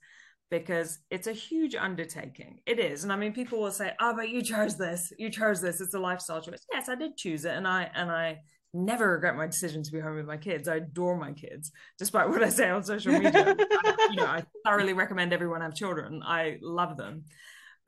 because 0.50 1.00
it's 1.12 1.28
a 1.28 1.34
huge 1.34 1.76
undertaking. 1.76 2.60
It 2.66 2.80
is. 2.80 3.04
And 3.04 3.14
I 3.14 3.16
mean 3.16 3.34
people 3.34 3.60
will 3.60 3.72
say, 3.72 3.94
Oh, 4.00 4.16
but 4.16 4.30
you 4.30 4.42
chose 4.42 4.78
this, 4.78 5.14
you 5.18 5.30
chose 5.30 5.62
this, 5.62 5.80
it's 5.80 5.94
a 5.94 6.00
lifestyle 6.00 6.42
choice. 6.42 6.66
Yes, 6.72 6.90
I 6.90 6.96
did 6.96 7.18
choose 7.18 7.46
it 7.46 7.54
and 7.56 7.68
I 7.68 7.90
and 7.94 8.12
I 8.12 8.40
never 8.74 9.12
regret 9.12 9.36
my 9.36 9.48
decision 9.48 9.84
to 9.84 9.92
be 9.92 10.00
home 10.00 10.16
with 10.16 10.26
my 10.26 10.38
kids. 10.38 10.68
I 10.68 10.76
adore 10.78 11.18
my 11.18 11.34
kids, 11.34 11.72
despite 11.98 12.30
what 12.30 12.44
I 12.44 12.50
say 12.50 12.70
on 12.70 12.84
social 12.84 13.14
media. 13.14 13.56
I, 13.60 14.08
you 14.12 14.18
know, 14.18 14.26
I 14.26 14.44
thoroughly 14.66 14.94
recommend 14.94 15.34
everyone 15.34 15.62
have 15.62 15.76
children. 15.76 16.22
I 16.24 16.58
love 16.62 16.98
them 16.98 17.26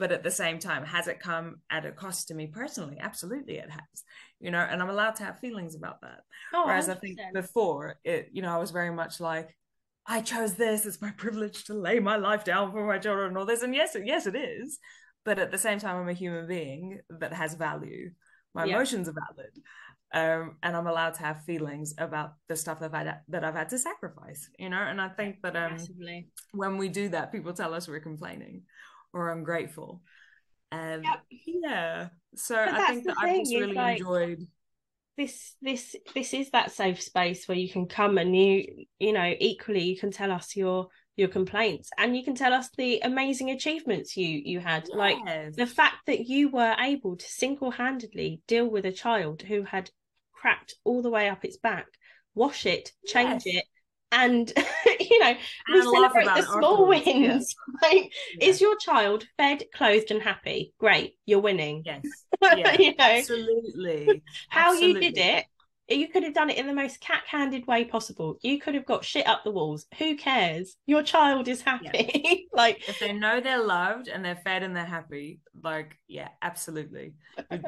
but 0.01 0.11
at 0.11 0.23
the 0.23 0.31
same 0.31 0.57
time 0.57 0.83
has 0.83 1.07
it 1.07 1.19
come 1.19 1.57
at 1.69 1.85
a 1.85 1.91
cost 1.91 2.27
to 2.27 2.33
me 2.33 2.47
personally 2.47 2.97
absolutely 2.99 3.57
it 3.57 3.69
has 3.69 4.03
you 4.39 4.49
know 4.49 4.57
and 4.57 4.81
i'm 4.81 4.89
allowed 4.89 5.15
to 5.15 5.23
have 5.23 5.39
feelings 5.39 5.75
about 5.75 6.01
that 6.01 6.21
oh, 6.55 6.63
whereas 6.65 6.87
100%. 6.87 6.91
i 6.91 6.95
think 6.95 7.19
before 7.33 7.99
it 8.03 8.27
you 8.33 8.41
know 8.41 8.51
i 8.53 8.57
was 8.57 8.71
very 8.71 8.91
much 8.91 9.19
like 9.19 9.55
I 10.07 10.21
chose 10.21 10.55
this. 10.55 10.87
It's 10.87 10.99
my 10.99 11.11
privilege 11.11 11.65
to 11.65 11.75
lay 11.75 11.99
my 11.99 12.17
life 12.17 12.43
down 12.43 12.71
for 12.71 12.85
my 12.85 12.97
children 12.97 13.27
and 13.27 13.37
all 13.37 13.45
this. 13.45 13.61
And 13.61 13.75
yes, 13.75 13.95
yes, 14.03 14.25
it 14.25 14.35
is. 14.35 14.79
But 15.23 15.37
at 15.37 15.51
the 15.51 15.59
same 15.59 15.79
time, 15.79 15.97
I'm 15.97 16.09
a 16.09 16.13
human 16.13 16.47
being 16.47 17.01
that 17.19 17.33
has 17.33 17.53
value. 17.53 18.09
My 18.55 18.65
yeah. 18.65 18.75
emotions 18.75 19.07
are 19.07 19.13
valid. 19.13 19.51
Um, 20.13 20.57
and 20.61 20.75
I'm 20.75 20.87
allowed 20.87 21.13
to 21.13 21.23
have 21.23 21.45
feelings 21.45 21.93
about 21.97 22.33
the 22.49 22.55
stuff 22.55 22.79
that 22.79 22.93
I've 22.93 23.05
had, 23.05 23.19
that 23.29 23.43
I've 23.45 23.53
had 23.53 23.69
to 23.69 23.77
sacrifice, 23.77 24.49
you 24.59 24.69
know. 24.69 24.81
And 24.81 24.99
I 24.99 25.07
think 25.07 25.37
that 25.43 25.55
um, 25.55 25.77
when 26.51 26.77
we 26.77 26.89
do 26.89 27.07
that, 27.09 27.31
people 27.31 27.53
tell 27.53 27.73
us 27.73 27.87
we're 27.87 28.01
complaining 28.01 28.63
or 29.13 29.31
ungrateful, 29.31 30.01
and 30.71 31.05
um, 31.05 31.13
yep. 31.29 31.41
yeah. 31.45 32.07
So 32.35 32.55
but 32.55 32.73
I 32.73 32.87
think 32.87 33.05
that 33.05 33.15
I've 33.19 33.39
just 33.39 33.53
really 33.53 33.73
like, 33.73 33.99
enjoyed 33.99 34.47
this 35.17 35.55
this 35.61 35.95
this 36.15 36.33
is 36.33 36.49
that 36.51 36.71
safe 36.71 37.01
space 37.01 37.47
where 37.47 37.57
you 37.57 37.69
can 37.69 37.85
come 37.85 38.17
and 38.17 38.35
you 38.35 38.85
you 38.99 39.13
know 39.13 39.33
equally 39.39 39.83
you 39.83 39.97
can 39.97 40.11
tell 40.11 40.31
us 40.31 40.55
your 40.55 40.87
your 41.17 41.27
complaints 41.27 41.89
and 41.97 42.15
you 42.15 42.23
can 42.23 42.33
tell 42.33 42.53
us 42.53 42.69
the 42.77 42.99
amazing 43.03 43.49
achievements 43.49 44.15
you 44.15 44.41
you 44.43 44.59
had 44.59 44.87
yes. 44.87 44.97
like 44.97 45.17
the 45.55 45.65
fact 45.65 45.97
that 46.07 46.27
you 46.27 46.49
were 46.49 46.75
able 46.79 47.17
to 47.17 47.25
single-handedly 47.25 48.41
deal 48.47 48.67
with 48.67 48.85
a 48.85 48.91
child 48.91 49.41
who 49.41 49.63
had 49.63 49.89
cracked 50.31 50.75
all 50.85 51.01
the 51.01 51.09
way 51.09 51.29
up 51.29 51.43
its 51.43 51.57
back 51.57 51.87
wash 52.33 52.65
it 52.65 52.91
change 53.05 53.43
yes. 53.45 53.57
it 53.57 53.65
and 54.11 54.53
you 55.15 55.19
know 55.19 55.35
we 55.73 55.81
celebrate 55.81 56.25
the 56.25 56.41
small 56.41 56.87
wins 56.87 57.55
yeah. 57.83 57.89
like 57.89 58.13
yeah. 58.39 58.47
is 58.47 58.61
your 58.61 58.77
child 58.77 59.25
fed 59.37 59.63
clothed 59.73 60.11
and 60.11 60.21
happy? 60.21 60.73
Great 60.79 61.15
you're 61.25 61.39
winning. 61.39 61.83
Yes. 61.85 62.03
Yeah, 62.43 62.73
you 62.79 62.95
know? 62.95 63.05
Absolutely. 63.05 64.23
How 64.49 64.71
absolutely. 64.71 65.05
you 65.05 65.13
did 65.13 65.17
it 65.19 65.45
you 65.95 66.07
could 66.07 66.23
have 66.23 66.33
done 66.33 66.49
it 66.49 66.57
in 66.57 66.67
the 66.67 66.73
most 66.73 66.99
cat-handed 67.01 67.67
way 67.67 67.85
possible. 67.85 68.37
You 68.41 68.59
could 68.59 68.75
have 68.75 68.85
got 68.85 69.05
shit 69.05 69.27
up 69.27 69.43
the 69.43 69.51
walls. 69.51 69.85
Who 69.97 70.15
cares? 70.15 70.75
Your 70.85 71.03
child 71.03 71.47
is 71.47 71.61
happy. 71.61 72.21
Yeah. 72.23 72.35
like 72.53 72.87
if 72.87 72.99
they 72.99 73.13
know 73.13 73.39
they're 73.39 73.63
loved 73.63 74.07
and 74.07 74.23
they're 74.23 74.35
fed 74.35 74.63
and 74.63 74.75
they're 74.75 74.85
happy 74.85 75.39
like 75.63 75.97
yeah 76.07 76.29
absolutely. 76.41 77.13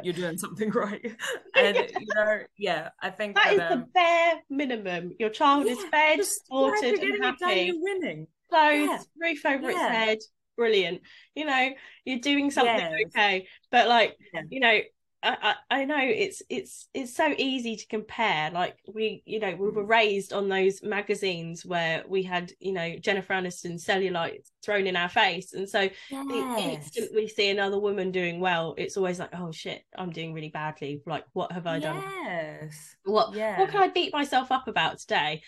You're, 0.04 0.14
doing 0.14 0.38
something 0.38 0.70
right. 0.72 1.02
And 1.56 1.76
yeah. 1.76 1.88
you 2.00 2.08
know 2.16 2.40
yeah 2.58 2.90
i 3.02 3.10
think 3.10 3.36
that, 3.36 3.46
that 3.46 3.54
is 3.54 3.72
um, 3.72 3.80
the 3.80 3.86
bare 3.94 4.34
minimum. 4.50 5.14
Your 5.20 5.30
child 5.30 5.66
yeah, 5.66 5.74
is 5.74 5.84
fed 5.92 6.20
watered 6.50 7.00
and 7.00 7.24
happy. 7.24 7.62
you're 7.62 7.82
winning. 7.82 8.28
Clothes 8.50 9.08
roof 9.20 9.46
over 9.46 9.70
its 9.70 9.80
head. 9.80 10.20
Brilliant. 10.56 11.02
You 11.36 11.46
know 11.46 11.70
you're 12.06 12.20
doing 12.20 12.52
something 12.52 12.76
yes. 12.76 13.02
okay. 13.08 13.48
But 13.72 13.88
like 13.88 14.18
you 14.50 14.60
know 14.60 14.80
I, 15.24 15.56
I 15.72 15.86
know 15.86 16.00
it's 16.00 16.42
it's 16.50 16.90
it's 16.94 17.16
so 17.16 17.34
easy 17.38 17.78
to 17.78 17.88
compare 17.88 18.52
like 18.52 18.78
we 18.94 19.24
you 19.26 19.40
know 19.40 19.56
we 19.56 19.70
were 19.70 19.86
mm. 19.86 19.90
raised 19.90 20.34
on 20.34 20.50
those 20.50 20.84
magazines 20.84 21.66
where 21.66 22.04
we 22.08 22.24
had 22.24 22.52
you 22.60 22.74
know 22.74 22.98
Jennifer 22.98 23.34
Aniston 23.34 23.84
cellulite 23.84 24.50
thrown 24.64 24.86
in 24.86 24.98
our 24.98 25.08
face 25.08 25.54
and 25.54 25.68
so 25.70 25.82
yes. 25.82 26.00
the 26.10 26.58
instant 26.60 27.12
we 27.16 27.30
see 27.30 27.50
another 27.50 27.80
woman 27.80 28.12
doing 28.12 28.42
well 28.42 28.76
it's 28.78 28.98
always 28.98 29.18
like 29.18 29.30
oh 29.34 29.52
shit 29.52 29.84
I'm 29.98 30.12
doing 30.12 30.34
really 30.34 30.50
badly 30.50 31.02
like 31.06 31.24
what 31.32 31.54
have 31.54 31.68
I 31.68 31.80
done 31.80 32.04
yes 32.24 32.96
what 33.06 33.34
yeah. 33.34 33.60
what 33.60 33.70
can 33.70 33.82
I 33.82 33.88
beat 33.88 34.12
myself 34.12 34.52
up 34.52 34.68
about 34.68 35.00
today 35.00 35.42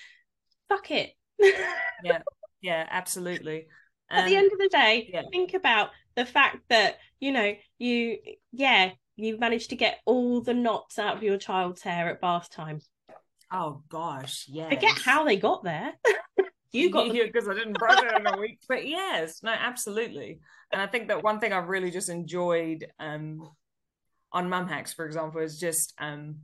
fuck 0.69 0.89
it 0.89 1.11
yeah 2.03 2.21
yeah 2.61 2.87
absolutely 2.89 3.67
at 4.09 4.23
um, 4.23 4.29
the 4.29 4.37
end 4.37 4.51
of 4.53 4.57
the 4.57 4.69
day 4.69 5.09
yeah. 5.11 5.23
think 5.31 5.53
about 5.53 5.89
the 6.15 6.25
fact 6.25 6.59
that 6.69 6.97
you 7.19 7.33
know 7.33 7.53
you 7.77 8.19
yeah 8.53 8.91
you 9.15 9.37
managed 9.37 9.69
to 9.69 9.75
get 9.75 9.99
all 10.05 10.41
the 10.41 10.53
knots 10.53 10.99
out 10.99 11.17
of 11.17 11.23
your 11.23 11.37
child's 11.37 11.81
hair 11.81 12.09
at 12.09 12.21
bath 12.21 12.49
time. 12.49 12.79
Oh 13.51 13.83
gosh, 13.89 14.45
yeah. 14.47 14.69
Forget 14.69 14.97
how 15.03 15.23
they 15.23 15.37
got 15.37 15.63
there. 15.63 15.93
you 16.71 16.89
got 16.89 17.11
here 17.11 17.25
because 17.25 17.47
I 17.47 17.53
didn't 17.53 17.77
brush 17.77 18.03
it 18.03 18.19
in 18.19 18.27
a 18.27 18.37
week. 18.37 18.59
But 18.67 18.87
yes, 18.87 19.41
no, 19.43 19.51
absolutely. 19.51 20.39
And 20.71 20.81
I 20.81 20.87
think 20.87 21.07
that 21.07 21.23
one 21.23 21.39
thing 21.39 21.53
I've 21.53 21.69
really 21.69 21.91
just 21.91 22.09
enjoyed 22.09 22.87
um, 22.99 23.49
on 24.31 24.49
Mum 24.49 24.67
Hacks, 24.67 24.93
for 24.93 25.05
example, 25.05 25.41
is 25.41 25.59
just 25.59 25.93
um, 25.99 26.37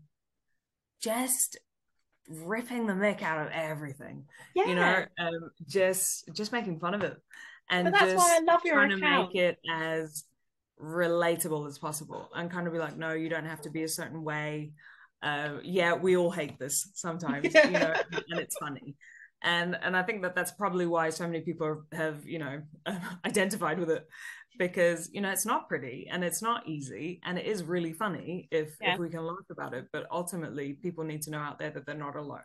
just 1.01 1.57
ripping 2.29 2.87
the 2.87 2.93
mick 2.93 3.21
out 3.21 3.45
of 3.45 3.51
everything. 3.51 4.25
Yeah. 4.55 4.67
You 4.67 4.75
know, 4.75 5.05
um, 5.19 5.51
just 5.67 6.29
just 6.33 6.51
making 6.51 6.79
fun 6.79 6.93
of 6.93 7.03
it. 7.03 7.17
And 7.69 7.85
but 7.85 7.93
that's 7.93 8.15
why 8.15 8.37
I 8.37 8.43
love 8.43 8.61
your 8.63 8.75
trying 8.75 8.91
account. 8.93 9.31
to 9.31 9.37
make 9.37 9.43
it 9.43 9.59
as 9.69 10.23
relatable 10.81 11.67
as 11.67 11.77
possible 11.77 12.29
and 12.35 12.49
kind 12.49 12.67
of 12.67 12.73
be 12.73 12.79
like, 12.79 12.97
no, 12.97 13.13
you 13.13 13.29
don't 13.29 13.45
have 13.45 13.61
to 13.61 13.69
be 13.69 13.83
a 13.83 13.87
certain 13.87 14.23
way. 14.23 14.71
Uh, 15.21 15.57
yeah, 15.63 15.93
we 15.93 16.17
all 16.17 16.31
hate 16.31 16.57
this 16.57 16.89
sometimes, 16.95 17.53
you 17.53 17.71
know, 17.71 17.93
and 18.11 18.39
it's 18.39 18.57
funny. 18.57 18.95
And 19.43 19.77
and 19.81 19.97
I 19.97 20.03
think 20.03 20.21
that 20.21 20.35
that's 20.35 20.51
probably 20.51 20.85
why 20.85 21.09
so 21.09 21.25
many 21.25 21.41
people 21.41 21.83
have, 21.93 22.25
you 22.25 22.39
know, 22.39 22.61
identified 23.25 23.79
with 23.79 23.89
it 23.89 24.07
because 24.59 25.09
you 25.13 25.21
know 25.21 25.29
it's 25.29 25.45
not 25.45 25.69
pretty 25.69 26.07
and 26.11 26.23
it's 26.23 26.41
not 26.41 26.67
easy 26.67 27.21
and 27.23 27.39
it 27.39 27.45
is 27.45 27.63
really 27.63 27.93
funny 27.93 28.49
if 28.51 28.75
yeah. 28.81 28.93
if 28.93 28.99
we 28.99 29.09
can 29.09 29.25
laugh 29.25 29.49
about 29.49 29.73
it. 29.73 29.87
But 29.91 30.07
ultimately, 30.11 30.73
people 30.73 31.03
need 31.03 31.21
to 31.23 31.31
know 31.31 31.39
out 31.39 31.59
there 31.59 31.71
that 31.71 31.85
they're 31.85 31.95
not 31.95 32.15
alone. 32.15 32.41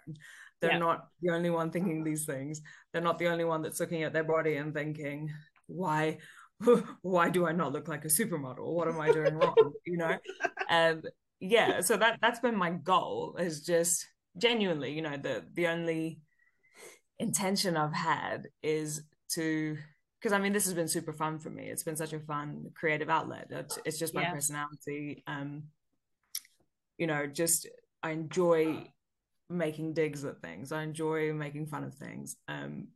They're 0.61 0.72
yeah. 0.72 0.78
not 0.78 1.09
the 1.20 1.30
only 1.30 1.51
one 1.51 1.70
thinking 1.70 2.03
these 2.03 2.24
things. 2.24 2.62
They're 2.93 3.03
not 3.03 3.18
the 3.18 3.28
only 3.28 3.45
one 3.45 3.62
that's 3.62 3.80
looking 3.80 4.03
at 4.03 4.12
their 4.12 4.24
body 4.24 4.57
and 4.57 4.72
thinking, 4.72 5.30
why 5.66 6.18
why 7.02 7.28
do 7.28 7.46
I 7.46 7.52
not 7.52 7.72
look 7.72 7.88
like 7.88 8.04
a 8.04 8.09
supermodel? 8.09 8.72
What 8.72 8.88
am 8.88 9.00
I 9.00 9.12
doing 9.12 9.34
wrong? 9.34 9.72
you 9.84 9.96
know? 9.96 10.16
And 10.68 11.07
yeah, 11.40 11.80
so 11.80 11.96
that 11.96 12.18
that's 12.20 12.40
been 12.40 12.57
my 12.57 12.70
goal 12.70 13.36
is 13.38 13.62
just 13.62 14.07
genuinely, 14.38 14.92
you 14.92 15.02
know, 15.02 15.16
the 15.16 15.44
the 15.52 15.68
only 15.68 16.20
intention 17.18 17.76
I've 17.76 17.94
had 17.94 18.48
is 18.62 19.02
to 19.32 19.76
because 20.20 20.32
I 20.32 20.38
mean 20.38 20.52
this 20.52 20.64
has 20.64 20.74
been 20.74 20.88
super 20.88 21.12
fun 21.12 21.38
for 21.38 21.50
me. 21.50 21.68
It's 21.68 21.82
been 21.82 21.96
such 21.96 22.12
a 22.12 22.20
fun 22.20 22.70
creative 22.74 23.11
outlet. 23.11 23.48
It's, 23.50 23.78
it's 23.84 23.98
just 23.98 24.14
my 24.14 24.22
yeah. 24.22 24.32
personality. 24.32 25.22
Um, 25.26 25.64
you 26.96 27.07
know, 27.07 27.26
just 27.26 27.68
I 28.02 28.12
enjoy 28.12 28.86
making 29.50 29.92
digs 29.92 30.24
at 30.24 30.40
things. 30.40 30.72
I 30.72 30.82
enjoy 30.82 31.32
making 31.34 31.66
fun 31.66 31.84
of 31.84 31.94
things. 31.94 32.36
Um, 32.48 32.88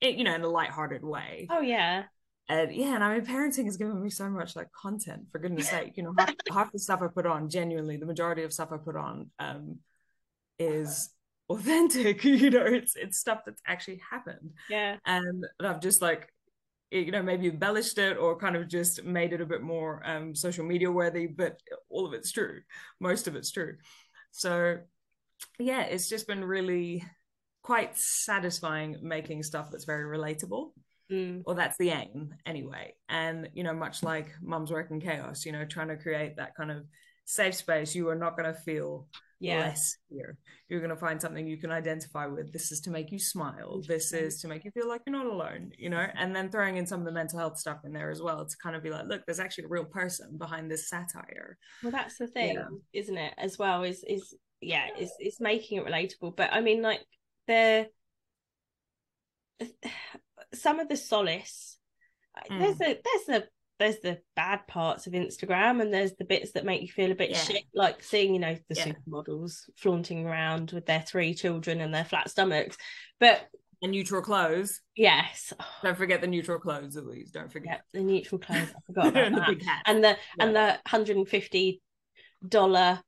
it, 0.00 0.16
you 0.16 0.24
know, 0.24 0.34
in 0.34 0.42
a 0.42 0.48
light-hearted 0.48 1.04
way. 1.04 1.46
Oh 1.50 1.60
yeah 1.60 2.04
and 2.48 2.74
yeah 2.74 2.94
and 2.94 3.04
i 3.04 3.14
mean 3.14 3.24
parenting 3.24 3.64
has 3.64 3.76
given 3.76 4.02
me 4.02 4.10
so 4.10 4.28
much 4.28 4.56
like 4.56 4.68
content 4.72 5.22
for 5.30 5.38
goodness 5.38 5.68
sake 5.70 5.92
you 5.96 6.02
know 6.02 6.14
half, 6.18 6.34
half, 6.50 6.72
the 6.72 6.78
stuff 6.78 7.00
i 7.02 7.06
put 7.06 7.26
on 7.26 7.48
genuinely 7.48 7.96
the 7.96 8.06
majority 8.06 8.42
of 8.42 8.52
stuff 8.52 8.70
i 8.72 8.76
put 8.76 8.96
on 8.96 9.30
um 9.38 9.78
is 10.58 11.10
authentic 11.52 12.24
you 12.24 12.50
know 12.50 12.64
it's 12.64 12.96
it's 12.96 13.18
stuff 13.18 13.40
that's 13.44 13.60
actually 13.66 14.00
happened. 14.10 14.52
Yeah. 14.68 14.96
And 15.04 15.44
i've 15.60 15.80
just 15.80 16.02
like 16.02 16.32
you 16.90 17.10
know 17.10 17.22
maybe 17.22 17.48
embellished 17.48 17.98
it 17.98 18.16
or 18.18 18.38
kind 18.38 18.56
of 18.56 18.68
just 18.68 19.04
made 19.04 19.32
it 19.32 19.40
a 19.40 19.46
bit 19.46 19.62
more 19.62 20.02
um 20.04 20.34
social 20.34 20.64
media 20.64 20.90
worthy 20.90 21.26
but 21.26 21.60
all 21.90 22.06
of 22.06 22.14
it's 22.14 22.32
true. 22.32 22.60
Most 23.00 23.28
of 23.28 23.36
it's 23.36 23.50
true. 23.50 23.76
So 24.30 24.78
yeah 25.58 25.82
it's 25.82 26.08
just 26.08 26.26
been 26.26 26.44
really 26.44 27.04
quite 27.62 27.96
satisfying 27.96 28.98
making 29.02 29.42
stuff 29.42 29.70
that's 29.70 29.84
very 29.84 30.18
relatable 30.18 30.72
Mm. 31.10 31.42
Or 31.46 31.54
that's 31.54 31.76
the 31.78 31.90
aim 31.90 32.34
anyway. 32.46 32.94
And, 33.08 33.48
you 33.54 33.64
know, 33.64 33.74
much 33.74 34.02
like 34.02 34.28
Mum's 34.40 34.70
Work 34.70 34.90
in 34.90 35.00
Chaos, 35.00 35.44
you 35.44 35.52
know, 35.52 35.64
trying 35.64 35.88
to 35.88 35.96
create 35.96 36.36
that 36.36 36.54
kind 36.54 36.70
of 36.70 36.84
safe 37.24 37.54
space, 37.54 37.94
you 37.94 38.08
are 38.08 38.14
not 38.14 38.36
going 38.36 38.52
to 38.52 38.58
feel 38.60 39.06
yeah. 39.42 39.58
less 39.58 39.96
here. 40.08 40.38
You're 40.68 40.80
going 40.80 40.90
to 40.90 40.96
find 40.96 41.20
something 41.20 41.46
you 41.46 41.58
can 41.58 41.70
identify 41.70 42.26
with. 42.26 42.52
This 42.52 42.72
is 42.72 42.80
to 42.82 42.90
make 42.90 43.10
you 43.10 43.18
smile. 43.18 43.82
This 43.86 44.12
is 44.12 44.40
to 44.40 44.48
make 44.48 44.64
you 44.64 44.70
feel 44.70 44.88
like 44.88 45.02
you're 45.06 45.16
not 45.16 45.26
alone, 45.26 45.72
you 45.76 45.90
know, 45.90 46.06
and 46.14 46.34
then 46.34 46.50
throwing 46.50 46.76
in 46.76 46.86
some 46.86 47.00
of 47.00 47.06
the 47.06 47.12
mental 47.12 47.38
health 47.38 47.58
stuff 47.58 47.78
in 47.84 47.92
there 47.92 48.10
as 48.10 48.22
well 48.22 48.46
to 48.46 48.56
kind 48.62 48.76
of 48.76 48.82
be 48.82 48.90
like, 48.90 49.06
look, 49.06 49.22
there's 49.26 49.40
actually 49.40 49.64
a 49.64 49.68
real 49.68 49.84
person 49.84 50.38
behind 50.38 50.70
this 50.70 50.88
satire. 50.88 51.58
Well, 51.82 51.92
that's 51.92 52.18
the 52.18 52.28
thing, 52.28 52.54
yeah. 52.54 52.68
isn't 52.92 53.18
it? 53.18 53.34
As 53.36 53.58
well, 53.58 53.82
is, 53.82 54.04
is, 54.06 54.34
yeah, 54.60 54.86
it's, 54.96 55.12
it's 55.18 55.40
making 55.40 55.78
it 55.78 55.86
relatable. 55.86 56.36
But 56.36 56.52
I 56.52 56.60
mean, 56.60 56.80
like, 56.80 57.00
they're, 57.48 57.88
some 60.54 60.80
of 60.80 60.88
the 60.88 60.96
solace 60.96 61.78
mm. 62.50 62.58
there's 62.58 62.80
a 62.80 63.00
there's 63.02 63.42
a 63.42 63.46
there's 63.78 63.98
the 63.98 64.18
bad 64.36 64.66
parts 64.68 65.06
of 65.06 65.12
Instagram 65.12 65.82
and 65.82 65.92
there's 65.92 66.14
the 66.14 66.24
bits 66.24 66.52
that 66.52 66.64
make 66.64 66.82
you 66.82 66.88
feel 66.88 67.10
a 67.10 67.16
bit 67.16 67.30
yeah. 67.30 67.38
shit, 67.38 67.64
like 67.74 68.00
seeing, 68.00 68.32
you 68.32 68.38
know, 68.38 68.56
the 68.68 68.76
yeah. 68.76 68.92
supermodels 68.92 69.68
flaunting 69.76 70.24
around 70.24 70.70
with 70.70 70.86
their 70.86 71.00
three 71.00 71.34
children 71.34 71.80
and 71.80 71.92
their 71.92 72.04
flat 72.04 72.30
stomachs. 72.30 72.76
But 73.18 73.48
the 73.80 73.88
neutral 73.88 74.22
clothes. 74.22 74.80
Yes. 74.94 75.52
Don't 75.82 75.98
forget 75.98 76.20
the 76.20 76.28
neutral 76.28 76.60
clothes, 76.60 76.94
Louise. 76.94 77.32
Don't 77.32 77.52
forget. 77.52 77.82
Yeah, 77.92 78.00
the 78.00 78.06
neutral 78.06 78.38
clothes. 78.38 78.68
I 78.68 78.80
forgot 78.86 79.08
about 79.08 79.32
that. 79.32 79.58
The 79.58 79.90
and 79.90 80.04
the 80.04 80.08
yeah. 80.08 80.16
and 80.38 80.56
the 80.56 80.78
hundred 80.86 81.16
and 81.16 81.28
fifty 81.28 81.82
dollar 82.46 83.00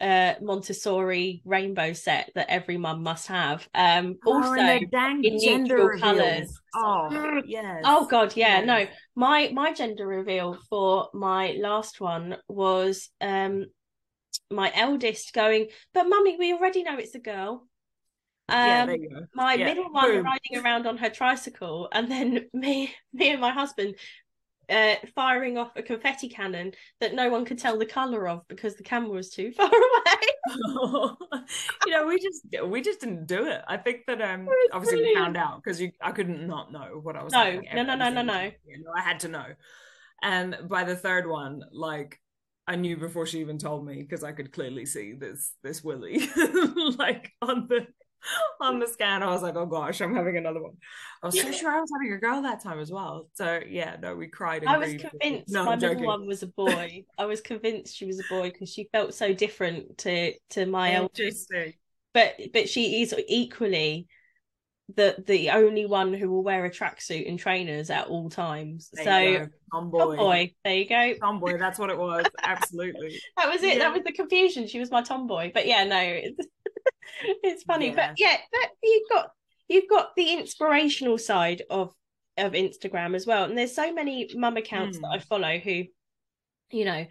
uh, 0.00 0.34
Montessori 0.40 1.42
rainbow 1.44 1.92
set 1.92 2.30
that 2.34 2.50
every 2.50 2.78
mum 2.78 3.02
must 3.02 3.28
have. 3.28 3.68
Um, 3.74 4.16
oh, 4.26 4.34
also 4.34 4.60
in 4.60 5.36
neutral 5.36 5.98
colours. 5.98 6.58
Oh 6.74 7.40
yes. 7.46 7.82
Oh 7.84 8.06
god, 8.06 8.36
yeah. 8.36 8.64
No, 8.64 8.86
my 9.14 9.50
my 9.52 9.72
gender 9.72 10.06
reveal 10.06 10.58
for 10.68 11.08
my 11.12 11.52
last 11.60 12.00
one 12.00 12.36
was 12.48 13.10
um 13.20 13.66
my 14.50 14.72
eldest 14.74 15.32
going, 15.32 15.68
but 15.94 16.08
mummy, 16.08 16.36
we 16.38 16.52
already 16.52 16.82
know 16.82 16.98
it's 16.98 17.14
a 17.14 17.20
girl. 17.20 17.66
Um, 18.48 18.66
yeah, 18.66 18.96
my 19.32 19.54
yeah. 19.54 19.64
middle 19.66 19.92
one 19.92 20.10
Boom. 20.10 20.24
riding 20.24 20.64
around 20.64 20.86
on 20.86 20.98
her 20.98 21.10
tricycle, 21.10 21.88
and 21.92 22.10
then 22.10 22.46
me, 22.52 22.92
me 23.12 23.30
and 23.30 23.40
my 23.40 23.52
husband 23.52 23.94
uh, 24.70 24.94
firing 25.14 25.58
off 25.58 25.72
a 25.76 25.82
confetti 25.82 26.28
cannon 26.28 26.72
that 27.00 27.14
no 27.14 27.28
one 27.30 27.44
could 27.44 27.58
tell 27.58 27.78
the 27.78 27.86
color 27.86 28.28
of 28.28 28.46
because 28.48 28.76
the 28.76 28.82
camera 28.82 29.10
was 29.10 29.30
too 29.30 29.52
far 29.56 29.66
away. 29.66 30.26
you 31.86 31.92
know, 31.92 32.06
we 32.06 32.18
just 32.18 32.44
we 32.66 32.80
just 32.80 33.00
didn't 33.00 33.26
do 33.26 33.46
it. 33.46 33.62
I 33.66 33.76
think 33.76 34.06
that 34.06 34.20
um 34.20 34.48
obviously 34.72 34.98
brilliant. 34.98 35.18
we 35.18 35.24
found 35.24 35.36
out 35.36 35.62
because 35.62 35.80
you 35.80 35.90
I 36.00 36.12
couldn't 36.12 36.46
not 36.46 36.72
know 36.72 37.00
what 37.02 37.16
I 37.16 37.24
was. 37.24 37.32
No, 37.32 37.60
no, 37.74 37.82
no, 37.82 37.96
no, 37.96 38.10
no, 38.10 38.22
no. 38.22 38.40
You 38.66 38.84
know, 38.84 38.92
I 38.96 39.00
had 39.00 39.20
to 39.20 39.28
know, 39.28 39.46
and 40.22 40.56
by 40.68 40.84
the 40.84 40.96
third 40.96 41.28
one, 41.28 41.62
like 41.72 42.20
I 42.66 42.76
knew 42.76 42.96
before 42.96 43.26
she 43.26 43.40
even 43.40 43.58
told 43.58 43.84
me 43.84 43.96
because 43.96 44.22
I 44.22 44.32
could 44.32 44.52
clearly 44.52 44.86
see 44.86 45.12
this 45.12 45.52
this 45.62 45.82
Willie 45.82 46.20
like 46.98 47.32
on 47.42 47.66
the 47.68 47.86
on 48.60 48.78
the 48.78 48.86
scan. 48.86 49.22
I 49.22 49.30
was 49.30 49.42
like, 49.42 49.56
oh 49.56 49.66
gosh, 49.66 50.00
I'm 50.00 50.14
having 50.14 50.36
another 50.36 50.62
one. 50.62 50.74
I 51.22 51.26
was 51.26 51.40
so 51.40 51.50
sure 51.52 51.70
I 51.70 51.80
was 51.80 51.90
having 51.92 52.12
a 52.12 52.18
girl 52.18 52.42
that 52.42 52.62
time 52.62 52.78
as 52.78 52.90
well. 52.90 53.28
So 53.34 53.60
yeah, 53.68 53.96
no, 54.00 54.14
we 54.14 54.28
cried. 54.28 54.64
I 54.64 54.78
was 54.78 54.94
convinced 54.94 55.52
no, 55.52 55.64
my 55.64 55.76
middle 55.76 56.04
one 56.04 56.26
was 56.26 56.42
a 56.42 56.46
boy. 56.46 57.04
I 57.18 57.26
was 57.26 57.40
convinced 57.40 57.96
she 57.96 58.06
was 58.06 58.20
a 58.20 58.24
boy 58.28 58.50
because 58.50 58.72
she 58.72 58.88
felt 58.92 59.14
so 59.14 59.32
different 59.32 59.98
to 59.98 60.34
to 60.50 60.66
my 60.66 60.96
oh, 60.96 61.02
eldest. 61.02 61.52
But 62.12 62.34
but 62.52 62.68
she 62.68 63.02
is 63.02 63.14
equally 63.28 64.08
the 64.96 65.22
the 65.26 65.50
only 65.50 65.86
one 65.86 66.12
who 66.14 66.30
will 66.30 66.42
wear 66.42 66.64
a 66.64 66.70
tracksuit 66.70 67.28
and 67.28 67.38
trainers 67.38 67.90
at 67.90 68.08
all 68.08 68.30
times. 68.30 68.90
There 68.92 69.04
so 69.04 69.48
tomboy. 69.72 70.16
tomboy, 70.16 70.52
there 70.64 70.74
you 70.74 70.88
go. 70.88 71.14
Tomboy, 71.20 71.58
that's 71.58 71.78
what 71.78 71.90
it 71.90 71.98
was. 71.98 72.24
Absolutely. 72.42 73.20
that 73.36 73.50
was 73.50 73.62
it. 73.62 73.74
Yeah. 73.74 73.78
That 73.80 73.94
was 73.94 74.02
the 74.04 74.12
confusion. 74.12 74.66
She 74.66 74.80
was 74.80 74.90
my 74.90 75.02
tomboy. 75.02 75.52
But 75.52 75.66
yeah, 75.66 75.84
no, 75.84 76.20
it's, 77.42 77.62
funny. 77.64 77.88
Yeah. 77.88 77.94
But 77.94 78.20
yeah, 78.20 78.36
that 78.52 78.70
you've 78.82 79.08
got 79.08 79.30
you've 79.68 79.88
got 79.88 80.14
the 80.16 80.32
inspirational 80.34 81.18
side 81.18 81.62
of 81.70 81.94
of 82.38 82.52
Instagram 82.52 83.14
as 83.14 83.26
well. 83.26 83.44
And 83.44 83.56
there's 83.56 83.74
so 83.74 83.92
many 83.92 84.30
mum 84.34 84.56
accounts 84.56 84.98
mm. 84.98 85.02
that 85.02 85.08
I 85.08 85.18
hmm. 85.18 85.24
follow 85.24 85.58
who, 85.58 85.84
you 86.70 86.84
know, 86.84 87.06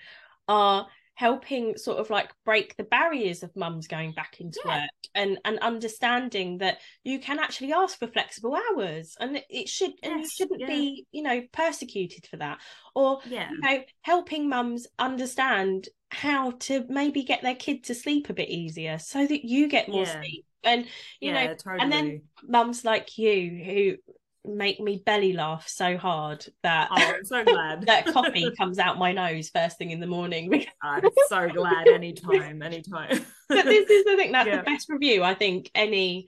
are 0.48 0.88
helping 1.20 1.76
sort 1.76 2.00
of 2.00 2.10
like 2.10 2.32
break 2.46 2.78
the 2.78 2.84
barriers 2.86 3.44
of 3.44 3.54
mums 3.54 3.88
going 3.88 4.14
back 4.14 4.40
into 4.40 4.58
yeah. 4.64 4.84
work 4.84 4.90
and 5.14 5.38
and 5.44 5.60
understanding 5.60 6.60
that 6.60 6.78
you 7.04 7.20
can 7.20 7.40
actually 7.40 7.74
ask 7.74 8.00
for 8.00 8.08
flexible 8.08 8.56
hours 8.56 9.18
and 9.20 9.44
it 9.50 9.68
should 9.68 9.92
yes, 10.02 10.12
and 10.14 10.22
you 10.22 10.30
shouldn't 10.30 10.62
yeah. 10.62 10.68
be 10.68 11.06
you 11.12 11.22
know 11.22 11.42
persecuted 11.52 12.26
for 12.26 12.38
that 12.38 12.58
or 12.96 13.20
yeah. 13.26 13.50
you 13.52 13.60
know 13.60 13.84
helping 14.02 14.48
mums 14.48 14.88
understand 14.98 15.90
how 16.10 16.52
to 16.52 16.86
maybe 16.88 17.24
get 17.24 17.42
their 17.42 17.56
kid 17.56 17.84
to 17.84 17.94
sleep 17.94 18.30
a 18.30 18.34
bit 18.34 18.48
easier 18.48 18.98
so 18.98 19.28
that 19.28 19.44
you 19.44 19.68
get 19.68 19.90
more 19.90 20.06
yeah. 20.06 20.22
sleep 20.22 20.46
and 20.64 20.86
you 21.20 21.34
know 21.34 21.48
totally. 21.48 21.80
and 21.82 21.92
then 21.92 22.22
mums 22.48 22.86
like 22.86 23.18
you 23.18 23.62
who 23.66 24.14
make 24.46 24.80
me 24.80 25.02
belly 25.06 25.34
laugh 25.34 25.68
so 25.68 25.98
hard 25.98 26.46
that 26.64 26.88
oh, 26.92 26.96
I'm 26.96 27.26
so 27.26 27.44
glad 27.44 27.82
that 27.88 28.06
coffee 28.08 28.50
comes 28.58 28.80
out 28.80 28.98
my 28.98 29.12
nose 29.12 29.50
first 29.50 29.78
thing 29.78 29.92
in 29.92 30.00
the 30.00 30.08
morning. 30.08 30.66
I'm 30.84 31.04
so 31.28 31.50
glad 31.50 31.88
anytime, 31.88 32.62
anytime. 32.62 33.26
but 33.50 33.66
this 33.66 33.90
is 33.90 34.06
the 34.06 34.16
thing 34.16 34.32
that's 34.32 34.48
yeah. 34.48 34.58
the 34.58 34.64
best 34.64 34.90
review 34.90 35.24
I 35.24 35.34
think 35.34 35.70
any 35.76 36.28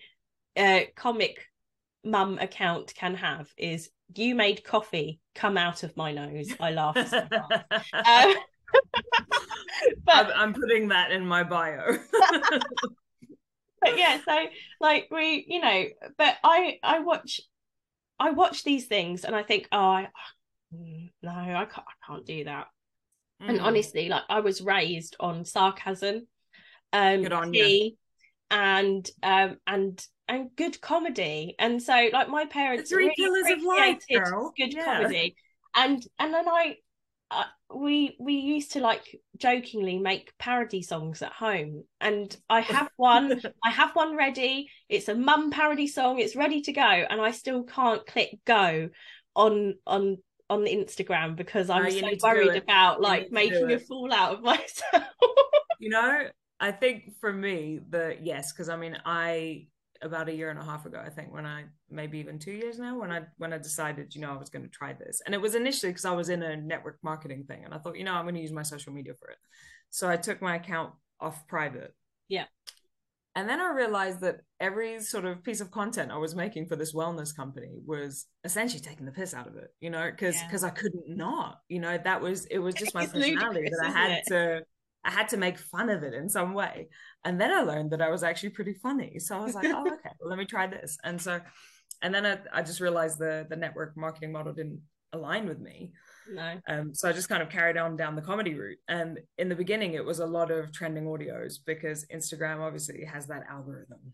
uh, 0.58 0.82
comic 0.96 1.48
mum 2.04 2.38
account 2.40 2.94
can 2.96 3.16
have 3.16 3.48
is 3.58 3.90
you 4.16 4.36
made 4.36 4.64
coffee 4.64 5.20
come 5.36 5.58
out 5.58 5.84
of 5.84 5.96
my 5.96 6.12
nose. 6.12 6.54
I 6.60 6.72
laugh 6.72 6.98
so 7.08 7.28
hard. 7.32 7.66
Um, 7.94 8.36
but, 10.06 10.16
I'm, 10.16 10.32
I'm 10.36 10.54
putting 10.54 10.90
that 10.90 11.12
in 11.12 11.26
my 11.26 11.44
bio. 11.44 11.98
but 13.82 13.98
yeah, 13.98 14.20
so 14.24 14.46
like 14.80 15.08
we, 15.12 15.46
you 15.48 15.60
know, 15.60 15.86
but 16.18 16.38
I 16.44 16.80
I 16.82 17.00
watch 17.00 17.42
I 18.22 18.32
watch 18.32 18.64
these 18.64 18.86
things 18.86 19.26
and 19.26 19.36
I 19.36 19.42
think, 19.42 19.68
oh, 19.72 19.80
I, 19.80 20.08
mm, 20.74 21.10
no, 21.24 21.32
I 21.32 21.66
can't, 21.66 21.88
I 21.88 22.08
can't 22.08 22.26
do 22.26 22.44
that. 22.44 22.68
Mm. 23.42 23.50
And 23.50 23.60
honestly, 23.62 24.10
like 24.10 24.24
I 24.30 24.42
was 24.42 24.62
raised 24.62 25.16
on 25.20 25.44
sarcasm, 25.44 26.28
um, 26.94 27.24
good 27.24 27.34
on 27.34 27.54
you. 27.54 27.94
and 28.52 29.10
um, 29.24 29.58
and 29.66 30.06
and 30.28 30.56
good 30.56 30.80
comedy. 30.80 31.56
And 31.58 31.82
so, 31.82 32.10
like 32.14 32.30
my 32.30 32.46
parents, 32.46 32.90
the 32.92 32.96
three 32.96 33.06
really 33.06 33.42
pillars 33.44 33.58
of 33.58 33.64
life, 33.64 34.04
girl. 34.08 34.54
Good 34.56 34.74
yeah. 34.74 34.86
comedy. 34.86 35.36
And 35.76 36.06
and 36.20 36.32
then 36.32 36.48
I 36.48 36.76
we 37.76 38.16
we 38.20 38.34
used 38.34 38.74
to 38.74 38.80
like 38.80 39.20
jokingly 39.38 39.98
make 40.00 40.38
parody 40.38 40.82
songs 40.82 41.22
at 41.22 41.32
home 41.32 41.84
and 42.00 42.36
i 42.50 42.62
have 42.62 42.90
one 42.98 43.42
i 43.64 43.70
have 43.70 43.96
one 43.96 44.16
ready. 44.16 44.70
It's 44.90 45.08
a 45.08 45.16
mum 45.16 45.52
parody 45.52 45.88
song. 45.88 46.20
It's 46.20 46.36
ready 46.36 46.62
to 46.62 46.72
go 46.72 46.82
and 46.82 47.22
i 47.22 47.32
still 47.32 47.64
can't 47.64 48.06
click 48.06 48.40
go 48.46 48.90
on 49.36 49.76
on 49.88 50.18
on 50.50 50.66
instagram 50.66 51.38
because 51.38 51.70
i'm 51.70 51.84
no, 51.84 51.90
so 51.90 52.10
worried 52.24 52.62
about 52.62 53.00
like 53.00 53.32
making 53.32 53.72
a 53.72 53.80
fool 53.80 54.12
out 54.12 54.36
of 54.36 54.42
myself. 54.44 55.04
You 55.80 55.90
know 55.90 56.28
i 56.60 56.72
think 56.72 57.16
for 57.20 57.32
me 57.32 57.80
the 57.90 58.18
yes 58.22 58.52
because 58.52 58.70
i 58.70 58.76
mean 58.76 58.98
i 59.06 59.66
about 60.02 60.30
a 60.30 60.34
year 60.34 60.50
and 60.50 60.60
a 60.60 60.64
half 60.64 60.86
ago, 60.86 61.02
I 61.04 61.10
think, 61.10 61.34
when 61.34 61.46
I 61.46 61.66
maybe 61.90 62.20
even 62.20 62.40
two 62.40 62.52
years 62.52 62.80
now, 62.80 63.00
when 63.00 63.12
I 63.12 63.22
when 63.38 63.54
I 63.54 63.58
decided, 63.58 64.16
you 64.16 64.22
know, 64.22 64.32
I 64.32 64.38
was 64.38 64.50
going 64.50 64.64
to 64.64 64.70
try 64.70 64.94
this. 64.94 65.22
And 65.26 65.36
it 65.36 65.42
was 65.42 65.56
initially 65.56 65.92
because 65.92 66.06
I 66.06 66.12
was 66.12 66.30
in 66.30 66.42
a 66.44 66.56
network 66.56 66.98
marketing 67.04 67.46
thing, 67.48 67.64
and 67.66 67.74
I 67.74 67.78
thought, 67.78 67.98
you 67.98 68.04
know, 68.04 68.14
I'm 68.14 68.26
going 68.26 68.36
to 68.36 68.42
use 68.42 68.52
my 68.52 68.64
social 68.64 68.94
media 68.94 69.14
for 69.20 69.30
it. 69.30 69.38
So 69.90 70.10
I 70.10 70.18
took 70.18 70.42
my 70.42 70.56
account 70.56 70.94
off 71.20 71.48
private. 71.48 71.94
Yeah. 72.28 72.46
And 73.36 73.48
then 73.48 73.62
I 73.62 73.72
realized 73.74 74.22
that 74.22 74.42
every 74.60 75.00
sort 75.00 75.24
of 75.24 75.42
piece 75.44 75.62
of 75.62 75.72
content 75.72 76.12
I 76.12 76.18
was 76.18 76.36
making 76.36 76.66
for 76.68 76.76
this 76.76 76.94
wellness 76.94 77.34
company 77.34 77.80
was 77.86 78.26
essentially 78.44 78.82
taking 78.82 79.06
the 79.06 79.12
piss 79.12 79.34
out 79.34 79.48
of 79.48 79.56
it, 79.56 79.70
you 79.80 79.90
know, 79.90 80.12
because 80.12 80.36
because 80.44 80.64
yeah. 80.64 80.68
I 80.68 80.72
couldn't 80.72 81.08
not, 81.08 81.60
you 81.70 81.80
know, 81.80 81.98
that 81.98 82.22
was 82.22 82.46
it 82.48 82.60
was 82.60 82.76
just 82.76 82.94
my 82.94 83.04
it's 83.04 83.14
personality 83.14 83.70
that 83.70 83.86
I 83.86 83.92
had 83.92 84.22
to 84.28 84.64
I 85.04 85.12
had 85.12 85.30
to 85.30 85.38
make 85.38 85.58
fun 85.58 85.90
of 85.90 86.04
it 86.04 86.14
in 86.14 86.30
some 86.30 86.54
way. 86.54 86.90
And 87.26 87.40
then 87.40 87.52
I 87.52 87.62
learned 87.62 87.92
that 87.92 88.02
I 88.02 88.10
was 88.10 88.24
actually 88.24 88.50
pretty 88.50 88.74
funny. 88.74 89.20
So 89.20 89.36
I 89.36 89.42
was 89.42 89.56
like, 89.56 89.66
oh, 89.68 89.82
okay, 89.82 90.10
well, 90.20 90.30
let 90.30 90.38
me 90.38 90.46
try 90.46 90.68
this. 90.68 90.98
And 91.04 91.20
so, 91.20 91.40
and 92.02 92.14
then 92.14 92.26
I, 92.26 92.38
I 92.54 92.62
just 92.62 92.80
realized 92.80 93.20
the 93.20 93.46
the 93.50 93.56
network 93.56 93.98
marketing 93.98 94.32
model 94.32 94.54
didn't 94.54 94.82
align 95.14 95.48
with 95.48 95.60
me. 95.60 95.92
No. 96.32 96.60
Um, 96.68 96.94
so 96.94 97.10
I 97.10 97.14
just 97.14 97.30
kind 97.30 97.44
of 97.44 97.50
carried 97.50 97.78
on 97.78 97.98
down 97.98 98.16
the 98.16 98.22
comedy 98.22 98.54
route. 98.54 98.80
And 98.88 99.20
in 99.38 99.50
the 99.50 99.56
beginning, 99.56 99.94
it 99.94 100.06
was 100.06 100.20
a 100.20 100.26
lot 100.26 100.52
of 100.52 100.72
trending 100.72 101.06
audios 101.06 101.56
because 101.66 102.06
Instagram 102.14 102.60
obviously 102.60 103.04
has 103.06 103.28
that 103.28 103.44
algorithm. 103.50 104.14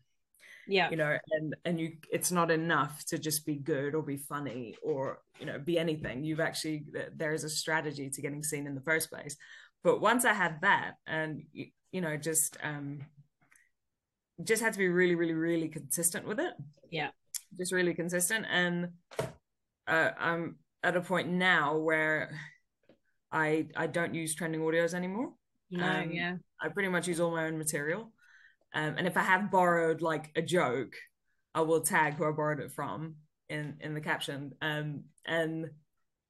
Yeah. 0.67 0.89
You 0.89 0.97
know, 0.97 1.17
and 1.31 1.55
and 1.63 1.79
you 1.79 1.93
it's 2.11 2.31
not 2.31 2.51
enough 2.51 3.05
to 3.05 3.17
just 3.17 3.45
be 3.45 3.55
good 3.55 3.95
or 3.95 4.01
be 4.01 4.17
funny 4.17 4.75
or, 4.83 5.19
you 5.39 5.45
know, 5.45 5.59
be 5.59 5.79
anything. 5.79 6.25
You've 6.25 6.41
actually 6.41 6.85
there 7.15 7.33
is 7.33 7.45
a 7.45 7.49
strategy 7.49 8.09
to 8.09 8.21
getting 8.21 8.43
seen 8.43 8.67
in 8.67 8.75
the 8.75 8.81
first 8.81 9.09
place. 9.09 9.37
But 9.83 10.01
once 10.01 10.25
I 10.25 10.33
had 10.33 10.61
that, 10.61 10.93
and 11.05 11.43
you 11.91 12.01
know, 12.01 12.17
just 12.17 12.57
um, 12.63 13.01
just 14.43 14.61
had 14.61 14.73
to 14.73 14.79
be 14.79 14.87
really, 14.87 15.15
really, 15.15 15.33
really 15.33 15.67
consistent 15.67 16.27
with 16.27 16.39
it. 16.39 16.53
Yeah, 16.89 17.09
just 17.57 17.71
really 17.71 17.93
consistent, 17.93 18.45
and 18.49 18.89
uh, 19.87 20.11
I'm 20.19 20.57
at 20.83 20.95
a 20.95 21.01
point 21.01 21.29
now 21.29 21.77
where 21.77 22.37
I 23.31 23.67
I 23.75 23.87
don't 23.87 24.13
use 24.13 24.35
trending 24.35 24.61
audios 24.61 24.93
anymore. 24.93 25.33
No, 25.69 25.85
um, 25.85 26.11
yeah, 26.11 26.35
I 26.61 26.69
pretty 26.69 26.89
much 26.89 27.07
use 27.07 27.19
all 27.19 27.31
my 27.31 27.45
own 27.45 27.57
material. 27.57 28.11
Um, 28.73 28.95
and 28.97 29.07
if 29.07 29.17
I 29.17 29.21
have 29.21 29.51
borrowed 29.51 30.01
like 30.01 30.31
a 30.35 30.41
joke, 30.41 30.93
I 31.55 31.61
will 31.61 31.81
tag 31.81 32.15
who 32.15 32.27
I 32.27 32.31
borrowed 32.31 32.59
it 32.59 32.71
from 32.71 33.15
in 33.49 33.77
in 33.79 33.93
the 33.93 34.01
caption. 34.01 34.53
Um, 34.61 35.03
and 35.25 35.69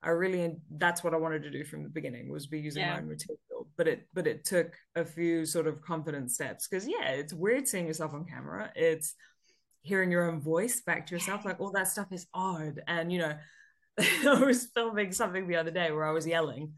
I 0.04 0.10
really 0.10 0.56
that's 0.78 1.04
what 1.04 1.14
I 1.14 1.18
wanted 1.18 1.44
to 1.44 1.52
do 1.52 1.64
from 1.64 1.84
the 1.84 1.90
beginning 1.90 2.30
was 2.32 2.48
be 2.48 2.60
using 2.60 2.82
yeah. 2.82 2.94
my 2.94 3.00
own 3.00 3.08
material. 3.08 3.68
But 3.78 3.88
it 3.88 4.08
but 4.14 4.28
it 4.28 4.46
took 4.46 4.76
a 4.96 5.04
few 5.04 5.46
sort 5.46 5.68
of 5.68 5.82
confidence 5.82 6.36
steps 6.36 6.68
because 6.68 6.88
yeah, 6.88 7.10
it's 7.10 7.34
weird 7.34 7.68
seeing 7.68 7.88
yourself 7.88 8.14
on 8.14 8.26
camera. 8.26 8.72
It's 8.76 9.16
hearing 9.82 10.12
your 10.12 10.30
own 10.30 10.40
voice 10.40 10.82
back 10.82 11.08
to 11.08 11.16
yourself. 11.16 11.46
Like 11.46 11.60
all 11.60 11.72
that 11.72 11.88
stuff 11.88 12.08
is 12.12 12.28
odd. 12.34 12.82
And 12.88 13.12
you 13.12 13.20
know, 13.20 13.34
I 14.00 14.44
was 14.44 14.68
filming 14.74 15.12
something 15.12 15.48
the 15.48 15.56
other 15.56 15.72
day 15.72 15.92
where 15.92 16.06
I 16.06 16.12
was 16.12 16.28
yelling. 16.28 16.74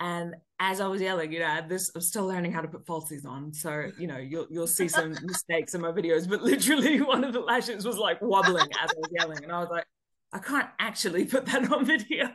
And 0.00 0.36
as 0.60 0.80
I 0.80 0.86
was 0.86 1.00
yelling, 1.00 1.32
you 1.32 1.40
know, 1.40 1.60
this 1.68 1.90
I'm 1.94 2.00
still 2.00 2.26
learning 2.26 2.52
how 2.52 2.60
to 2.60 2.68
put 2.68 2.86
falsies 2.86 3.26
on. 3.26 3.52
So, 3.52 3.90
you 3.98 4.06
know, 4.06 4.18
you'll 4.18 4.46
you'll 4.48 4.68
see 4.68 4.88
some 4.88 5.10
mistakes 5.22 5.74
in 5.74 5.80
my 5.80 5.90
videos, 5.90 6.28
but 6.28 6.42
literally 6.42 7.00
one 7.14 7.24
of 7.24 7.32
the 7.32 7.40
lashes 7.40 7.84
was 7.84 7.98
like 7.98 8.22
wobbling 8.22 8.68
as 8.80 8.90
I 8.90 8.94
was 8.96 9.10
yelling. 9.10 9.42
And 9.42 9.52
I 9.52 9.58
was 9.58 9.70
like, 9.70 9.86
I 10.32 10.38
can't 10.38 10.68
actually 10.78 11.24
put 11.26 11.46
that 11.46 11.70
on 11.70 11.84
video. 11.84 12.26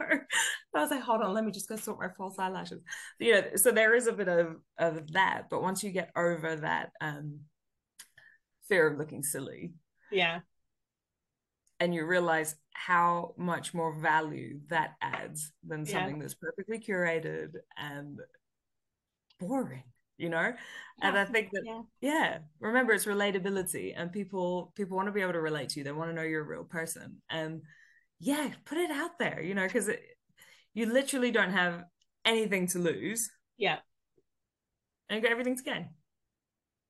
I 0.75 0.79
was 0.79 0.91
like, 0.91 1.01
hold 1.01 1.21
on, 1.21 1.33
let 1.33 1.45
me 1.45 1.51
just 1.51 1.69
go 1.69 1.75
sort 1.75 1.99
my 1.99 2.09
false 2.17 2.39
eyelashes. 2.39 2.81
You 3.19 3.33
know, 3.33 3.43
so 3.55 3.71
there 3.71 3.95
is 3.95 4.07
a 4.07 4.13
bit 4.13 4.27
of 4.27 4.57
of 4.77 5.11
that, 5.13 5.43
but 5.49 5.61
once 5.61 5.83
you 5.83 5.91
get 5.91 6.11
over 6.15 6.55
that 6.57 6.91
um 7.01 7.41
fear 8.67 8.87
of 8.87 8.97
looking 8.97 9.23
silly, 9.23 9.73
yeah, 10.11 10.39
and 11.79 11.93
you 11.93 12.05
realize 12.05 12.55
how 12.71 13.33
much 13.37 13.73
more 13.73 13.93
value 13.99 14.59
that 14.69 14.91
adds 15.01 15.51
than 15.65 15.85
something 15.85 16.15
yeah. 16.15 16.21
that's 16.21 16.33
perfectly 16.33 16.79
curated 16.79 17.55
and 17.77 18.19
boring. 19.39 19.83
you 20.17 20.29
know 20.29 20.53
and 21.01 21.17
i 21.17 21.25
think 21.25 21.49
that 21.51 21.63
yeah. 21.65 21.81
yeah 22.01 22.37
remember 22.59 22.93
it's 22.93 23.05
relatability 23.05 23.93
and 23.95 24.11
people 24.11 24.71
people 24.75 24.95
want 24.95 25.07
to 25.07 25.11
be 25.11 25.21
able 25.21 25.33
to 25.33 25.41
relate 25.41 25.69
to 25.69 25.79
you 25.79 25.83
they 25.83 25.91
want 25.91 26.09
to 26.09 26.15
know 26.15 26.21
you're 26.21 26.41
a 26.41 26.47
real 26.47 26.63
person 26.63 27.17
and 27.29 27.61
yeah 28.19 28.49
put 28.65 28.77
it 28.77 28.91
out 28.91 29.17
there 29.19 29.41
you 29.41 29.53
know 29.53 29.65
because 29.65 29.89
you 30.73 30.85
literally 30.85 31.31
don't 31.31 31.51
have 31.51 31.83
anything 32.25 32.67
to 32.67 32.79
lose 32.79 33.29
yeah 33.57 33.77
and 35.09 35.17
you 35.17 35.21
got 35.21 35.31
everything 35.31 35.57
to 35.57 35.63
gain 35.63 35.89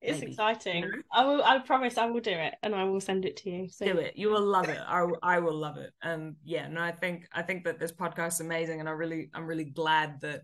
it's 0.03 0.19
Maybe. 0.19 0.31
exciting. 0.33 0.91
I 1.13 1.23
will. 1.23 1.41
I 1.41 1.59
promise. 1.59 1.97
I 1.97 2.07
will 2.07 2.19
do 2.19 2.31
it, 2.31 2.55
and 2.61 2.75
I 2.75 2.83
will 2.83 2.99
send 2.99 3.23
it 3.23 3.37
to 3.37 3.49
you. 3.49 3.69
So 3.69 3.85
do 3.85 3.97
it. 3.99 4.17
You 4.17 4.29
will 4.29 4.45
love 4.45 4.67
it. 4.67 4.79
I 4.85 5.07
I 5.23 5.39
will 5.39 5.55
love 5.55 5.77
it. 5.77 5.91
And 6.01 6.35
yeah, 6.43 6.67
no, 6.67 6.81
I 6.81 6.91
think 6.91 7.25
I 7.31 7.41
think 7.41 7.63
that 7.63 7.79
this 7.79 7.93
podcast 7.93 8.33
is 8.33 8.39
amazing, 8.41 8.81
and 8.81 8.89
I 8.89 8.91
really 8.91 9.29
I'm 9.33 9.45
really 9.45 9.63
glad 9.63 10.19
that 10.19 10.41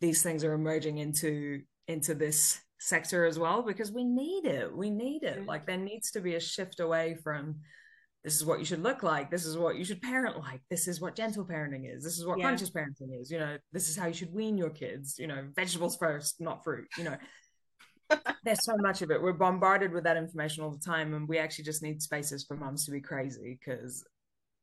these 0.00 0.22
things 0.24 0.42
are 0.42 0.52
emerging 0.52 0.98
into 0.98 1.60
into 1.86 2.14
this 2.14 2.60
sector 2.80 3.24
as 3.24 3.38
well 3.38 3.62
because 3.62 3.92
we 3.92 4.02
need 4.02 4.46
it. 4.46 4.76
We 4.76 4.90
need 4.90 5.22
it. 5.22 5.46
Like 5.46 5.64
there 5.64 5.76
needs 5.76 6.10
to 6.12 6.20
be 6.20 6.34
a 6.34 6.40
shift 6.40 6.80
away 6.80 7.16
from 7.22 7.60
this 8.24 8.36
is 8.36 8.44
what 8.44 8.58
you 8.58 8.64
should 8.64 8.82
look 8.82 9.02
like. 9.02 9.30
This 9.30 9.46
is 9.46 9.56
what 9.56 9.76
you 9.76 9.84
should 9.84 10.02
parent 10.02 10.38
like. 10.38 10.60
This 10.68 10.88
is 10.88 11.00
what 11.00 11.14
gentle 11.14 11.44
parenting 11.44 11.94
is. 11.94 12.02
This 12.02 12.18
is 12.18 12.26
what 12.26 12.38
yeah. 12.38 12.48
conscious 12.48 12.70
parenting 12.70 13.20
is. 13.20 13.30
You 13.30 13.38
know, 13.38 13.58
this 13.72 13.88
is 13.88 13.96
how 13.96 14.06
you 14.06 14.14
should 14.14 14.34
wean 14.34 14.58
your 14.58 14.70
kids. 14.70 15.18
You 15.18 15.28
know, 15.28 15.46
vegetables 15.54 15.96
first, 15.96 16.40
not 16.40 16.64
fruit. 16.64 16.88
You 16.96 17.04
know 17.04 17.16
there's 18.44 18.64
so 18.64 18.76
much 18.78 19.02
of 19.02 19.10
it. 19.10 19.22
We're 19.22 19.32
bombarded 19.32 19.92
with 19.92 20.04
that 20.04 20.16
information 20.16 20.64
all 20.64 20.70
the 20.70 20.78
time, 20.78 21.14
and 21.14 21.28
we 21.28 21.38
actually 21.38 21.64
just 21.64 21.82
need 21.82 22.02
spaces 22.02 22.44
for 22.44 22.56
mums 22.56 22.84
to 22.86 22.90
be 22.90 23.00
crazy 23.00 23.58
because, 23.58 24.04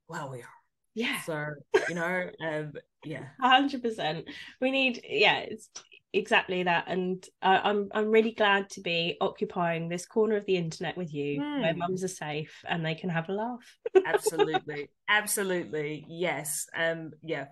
well, 0.07 0.29
we 0.31 0.39
are. 0.39 0.49
Yeah. 0.93 1.21
So 1.21 1.47
you 1.89 1.95
know, 1.95 2.29
um, 2.45 2.73
yeah, 3.03 3.25
hundred 3.39 3.83
percent. 3.83 4.29
We 4.61 4.71
need, 4.71 5.01
yeah, 5.07 5.39
it's 5.39 5.69
exactly 6.15 6.63
that, 6.63 6.85
and 6.87 7.25
uh, 7.41 7.61
I'm 7.63 7.89
I'm 7.93 8.09
really 8.09 8.31
glad 8.31 8.69
to 8.71 8.81
be 8.81 9.17
occupying 9.21 9.89
this 9.89 10.05
corner 10.05 10.35
of 10.35 10.45
the 10.45 10.57
internet 10.57 10.97
with 10.97 11.13
you, 11.13 11.41
mm. 11.41 11.61
where 11.61 11.73
hmm. 11.73 11.79
mums 11.79 12.03
are 12.03 12.09
safe 12.09 12.63
and 12.67 12.85
they 12.85 12.95
can 12.95 13.09
have 13.09 13.29
a 13.29 13.33
laugh. 13.33 13.77
absolutely, 14.05 14.89
absolutely, 15.09 16.05
yes, 16.09 16.67
um, 16.75 17.11
yeah 17.23 17.45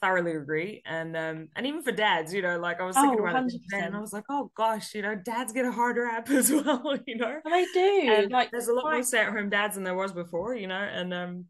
thoroughly 0.00 0.32
agree. 0.32 0.82
And 0.84 1.16
um 1.16 1.48
and 1.56 1.66
even 1.66 1.82
for 1.82 1.92
dads, 1.92 2.34
you 2.34 2.42
know, 2.42 2.58
like 2.58 2.80
I 2.80 2.84
was 2.84 2.96
thinking 2.96 3.20
oh, 3.20 3.26
about 3.26 3.44
100%. 3.44 3.54
it 3.54 3.60
and 3.72 3.96
I 3.96 4.00
was 4.00 4.12
like, 4.12 4.24
oh 4.28 4.50
gosh, 4.54 4.94
you 4.94 5.02
know, 5.02 5.14
dads 5.14 5.52
get 5.52 5.64
a 5.64 5.72
harder 5.72 6.02
rap 6.04 6.28
as 6.30 6.50
well, 6.50 6.96
you 7.06 7.16
know. 7.16 7.40
They 7.44 7.66
do. 7.72 8.12
And 8.12 8.30
like 8.30 8.50
there's 8.50 8.68
a 8.68 8.74
lot 8.74 8.92
more 8.92 9.02
stay-at-home 9.02 9.48
dads 9.48 9.76
than 9.76 9.84
there 9.84 9.94
was 9.94 10.12
before, 10.12 10.54
you 10.54 10.66
know. 10.66 10.74
And 10.74 11.14
um 11.14 11.44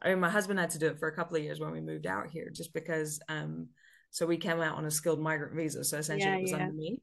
I 0.00 0.10
mean 0.10 0.20
my 0.20 0.30
husband 0.30 0.60
had 0.60 0.70
to 0.70 0.78
do 0.78 0.88
it 0.88 0.98
for 0.98 1.08
a 1.08 1.16
couple 1.16 1.36
of 1.36 1.42
years 1.42 1.58
when 1.58 1.72
we 1.72 1.80
moved 1.80 2.06
out 2.06 2.28
here, 2.30 2.50
just 2.50 2.72
because 2.72 3.18
um 3.28 3.68
so 4.16 4.24
we 4.24 4.38
came 4.38 4.62
out 4.62 4.78
on 4.78 4.86
a 4.86 4.90
skilled 4.90 5.20
migrant 5.20 5.54
visa. 5.54 5.84
So 5.84 5.98
essentially 5.98 6.32
yeah, 6.32 6.38
it 6.38 6.42
was 6.42 6.50
yeah. 6.52 6.56
under 6.56 6.72
me. 6.72 7.02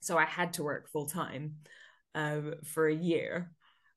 So 0.00 0.18
I 0.18 0.26
had 0.26 0.52
to 0.54 0.62
work 0.62 0.90
full 0.90 1.06
time 1.06 1.54
um 2.14 2.56
for 2.62 2.86
a 2.86 2.94
year 2.94 3.50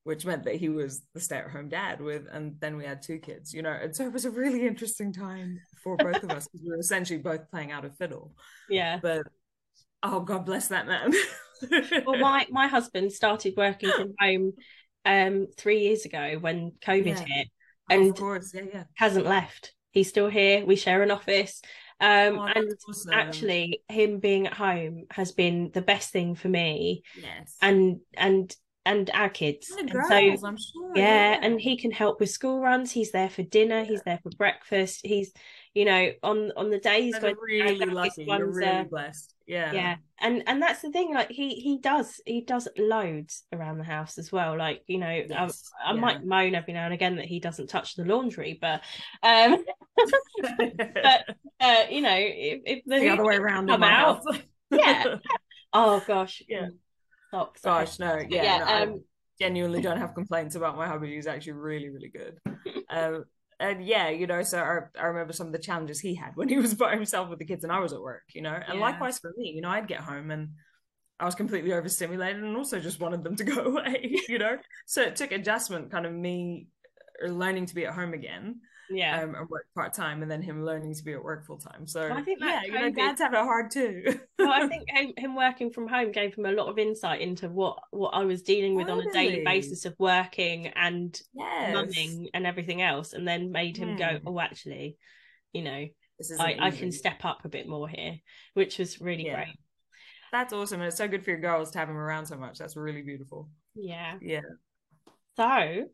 which 0.04 0.26
meant 0.26 0.46
that 0.46 0.56
he 0.56 0.70
was 0.70 1.04
the 1.14 1.20
stay-at-home 1.20 1.68
dad 1.68 2.00
with 2.00 2.28
and 2.32 2.56
then 2.62 2.78
we 2.78 2.86
had 2.86 3.02
two 3.02 3.18
kids 3.20 3.54
you 3.54 3.62
know? 3.62 3.72
And 3.72 3.94
so 3.94 4.06
it 4.06 4.14
was 4.14 4.24
a 4.24 4.32
really 4.32 4.66
interesting 4.66 5.12
time 5.12 5.60
for 5.84 5.98
both 5.98 6.24
of 6.24 6.32
us 6.32 6.48
because 6.48 6.64
we 6.64 6.70
were 6.70 6.80
essentially 6.80 7.20
both 7.20 7.52
playing 7.52 7.74
out 7.74 7.84
a 7.84 7.90
fiddle. 7.90 8.32
Yeah. 8.70 9.00
But 9.02 9.24
oh 10.02 10.22
god 10.22 10.46
bless 10.46 10.70
that 10.70 10.88
man. 10.88 11.12
Well 12.06 12.20
my 12.20 12.48
my 12.50 12.68
husband 12.68 13.12
started 13.12 13.56
working 13.58 13.92
from 13.92 14.14
home 14.18 14.54
um 15.04 15.48
three 15.58 15.82
years 15.82 16.06
ago 16.06 16.38
when 16.40 16.72
covid 16.82 17.18
yeah. 17.18 17.26
hit 17.26 17.48
and 17.90 18.12
of 18.12 18.16
course. 18.16 18.54
Yeah 18.54 18.64
yeah. 18.74 18.84
hasn't 18.96 19.26
left. 19.26 19.74
He's 19.92 20.08
still 20.08 20.30
here. 20.30 20.66
We 20.66 20.78
share 20.78 21.04
an 21.04 21.12
office 21.12 21.62
um, 22.02 22.40
oh, 22.40 22.46
and 22.46 22.74
awesome. 22.88 23.14
actually 23.14 23.84
him 23.90 24.20
being 24.20 24.48
at 24.48 24.54
home 24.54 25.06
has 25.12 25.32
been 25.32 25.70
the 25.74 25.82
best 25.82 26.12
thing 26.12 26.36
for 26.36 26.48
me 26.48 27.04
yes 27.22 27.58
and 27.62 28.00
and 28.16 28.56
and 28.90 29.10
our 29.14 29.30
kids. 29.30 29.72
And 29.78 29.92
girls, 29.92 30.08
so, 30.08 30.48
I'm 30.48 30.58
sure. 30.58 30.92
Yeah, 30.96 31.32
yeah, 31.34 31.40
and 31.42 31.62
he 31.62 31.78
can 31.78 31.92
help 31.92 32.20
with 32.20 32.30
school 32.30 32.60
runs. 32.60 32.92
He's 32.92 33.12
there 33.12 33.30
for 33.30 33.44
dinner. 33.44 33.84
He's 33.84 34.02
there 34.02 34.20
for 34.24 34.32
breakfast. 34.38 35.02
He's, 35.04 35.32
you 35.74 35.86
know, 35.86 36.12
on 36.24 36.52
on 36.58 36.70
the 36.70 36.80
days 36.80 37.16
when 37.22 37.36
really 37.42 37.86
lucky. 37.86 38.26
You're 38.26 38.52
really 38.52 38.70
uh, 38.70 38.84
blessed. 38.86 39.36
Yeah, 39.46 39.72
yeah, 39.72 39.96
and 40.20 40.44
and 40.48 40.62
that's 40.62 40.82
the 40.82 40.92
thing. 40.92 41.14
Like 41.14 41.30
he 41.30 41.56
he 41.56 41.78
does 41.78 42.20
he 42.26 42.42
does 42.42 42.68
loads 42.78 43.44
around 43.54 43.78
the 43.78 43.84
house 43.84 44.18
as 44.18 44.32
well. 44.32 44.58
Like 44.58 44.84
you 44.88 44.98
know, 44.98 45.10
yes. 45.10 45.72
I, 45.84 45.92
I 45.92 45.94
yeah. 45.94 46.00
might 46.00 46.26
moan 46.26 46.56
every 46.56 46.74
now 46.74 46.86
and 46.86 46.94
again 46.94 47.16
that 47.18 47.26
he 47.26 47.40
doesn't 47.40 47.68
touch 47.68 47.96
the 47.96 48.06
laundry, 48.06 48.58
but 48.60 48.82
um, 49.24 49.64
but 50.58 51.26
uh, 51.60 51.84
you 51.90 52.02
know, 52.02 52.18
if, 52.18 52.62
if 52.66 52.84
the, 52.86 53.00
the 53.00 53.10
other 53.10 53.26
way 53.26 53.38
around 53.38 53.68
come 53.68 53.84
out, 53.84 54.24
yeah. 54.72 55.18
Oh 55.72 56.04
gosh, 56.06 56.42
yeah 56.48 56.70
socks. 57.32 57.62
Gosh, 57.62 58.00
no, 58.00 58.18
yeah, 58.30 58.44
yeah 58.44 58.58
no, 58.58 58.66
um, 58.66 58.90
I 58.90 58.98
genuinely 59.40 59.82
don't 59.82 59.98
have 59.98 60.16
complaints 60.16 60.56
about 60.56 60.76
my 60.76 60.88
hubby. 60.88 61.14
He's 61.14 61.28
actually 61.28 61.54
really, 61.54 61.90
really 61.90 62.10
good. 62.10 62.40
um, 62.90 63.26
and 63.60 63.86
yeah, 63.86 64.10
you 64.10 64.28
know, 64.28 64.42
so 64.42 64.60
I, 64.60 65.00
I 65.00 65.08
remember 65.08 65.34
some 65.34 65.48
of 65.48 65.54
the 65.54 65.60
challenges 65.60 66.00
he 66.00 66.16
had 66.16 66.32
when 66.36 66.50
he 66.50 66.58
was 66.58 66.74
by 66.74 66.96
himself 66.96 67.30
with 67.30 67.40
the 67.40 67.46
kids 67.46 67.64
and 67.64 67.74
I 67.74 67.80
was 67.80 67.94
at 67.94 68.02
work, 68.02 68.24
you 68.34 68.42
know, 68.42 68.54
and 68.54 68.80
yeah. 68.80 68.86
likewise 68.86 69.20
for 69.20 69.34
me, 69.38 69.52
you 69.56 69.62
know, 69.62 69.70
I'd 69.70 69.88
get 69.88 70.02
home 70.02 70.32
and 70.32 70.50
I 71.20 71.26
was 71.26 71.36
completely 71.36 71.74
overstimulated 71.74 72.42
and 72.42 72.56
also 72.56 72.80
just 72.80 73.02
wanted 73.02 73.24
them 73.24 73.36
to 73.36 73.44
go 73.44 73.62
away, 73.66 74.16
you 74.28 74.40
know. 74.40 74.58
so 74.86 75.02
it 75.02 75.16
took 75.16 75.32
adjustment, 75.32 75.92
kind 75.92 76.06
of 76.06 76.14
me 76.14 76.68
learning 77.26 77.66
to 77.66 77.76
be 77.76 77.86
at 77.86 77.94
home 77.94 78.14
again 78.14 78.62
yeah. 78.90 79.22
um, 79.22 79.36
and 79.36 79.50
work 79.50 79.68
part-time 79.76 80.22
and 80.22 80.32
then 80.32 80.42
him 80.42 80.66
learning 80.66 80.94
to 80.94 81.04
be 81.04 81.14
at 81.14 81.24
work 81.24 81.46
full-time. 81.46 81.88
So 81.88 82.08
well, 82.08 82.18
I 82.18 82.22
think 82.22 82.40
yeah 82.42 82.62
you 82.64 82.74
know 82.74 82.92
dads 82.92 83.22
have 83.22 83.34
it 83.34 83.38
hard 83.38 83.72
too. 83.72 84.20
Well 84.40 84.52
I 84.52 84.68
think 84.70 84.90
him, 84.90 85.14
him, 85.18 85.36
working 85.36 85.70
from 85.70 85.88
home 85.88 86.12
gave 86.12 86.34
him 86.36 86.46
a 86.46 86.52
lot 86.52 86.70
of 86.70 86.80
insight 86.80 87.22
into 87.22 87.50
what 87.50 87.78
what 87.92 88.12
I 88.12 88.24
was 88.24 88.42
dealing 88.42 88.76
with 88.76 88.90
on 88.90 89.02
a 89.02 89.12
daily 89.12 89.44
basis 89.44 89.86
of 89.86 89.96
working 90.00 90.68
and 90.68 91.20
yes. 91.34 91.76
running 91.76 92.30
and 92.34 92.48
everything 92.48 92.82
else 92.82 93.14
and 93.14 93.28
then 93.28 93.52
made 93.52 93.76
him 93.78 93.98
go 93.98 94.18
hmm. 94.18 94.28
oh 94.28 94.40
actually 94.40 94.98
you 95.52 95.64
know 95.64 95.86
I, 96.40 96.58
I 96.60 96.72
can 96.72 96.92
step 96.92 97.24
up 97.26 97.46
a 97.46 97.50
bit 97.50 97.68
more 97.68 97.88
here 97.88 98.16
which 98.54 98.80
was 98.80 99.02
really 99.02 99.26
yeah. 99.26 99.36
great. 99.36 99.56
That's 100.32 100.54
awesome 100.54 100.80
and 100.80 100.88
it's 100.88 100.98
so 100.98 101.08
good 101.08 101.24
for 101.24 101.32
your 101.32 101.40
girls 101.40 101.72
to 101.72 101.80
have 101.80 101.90
him 101.90 101.98
around 101.98 102.28
so 102.28 102.38
much. 102.38 102.58
That's 102.58 102.78
really 102.78 103.02
beautiful. 103.02 103.50
Yeah. 103.76 104.16
Yeah. 104.22 104.42
So 105.36 105.86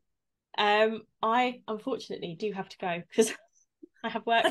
um, 0.58 1.02
I 1.22 1.62
unfortunately 1.68 2.36
do 2.40 2.52
have 2.52 2.70
to 2.70 2.78
go 2.78 3.02
because 3.10 3.34
I 4.04 4.10
have 4.10 4.26
work. 4.26 4.46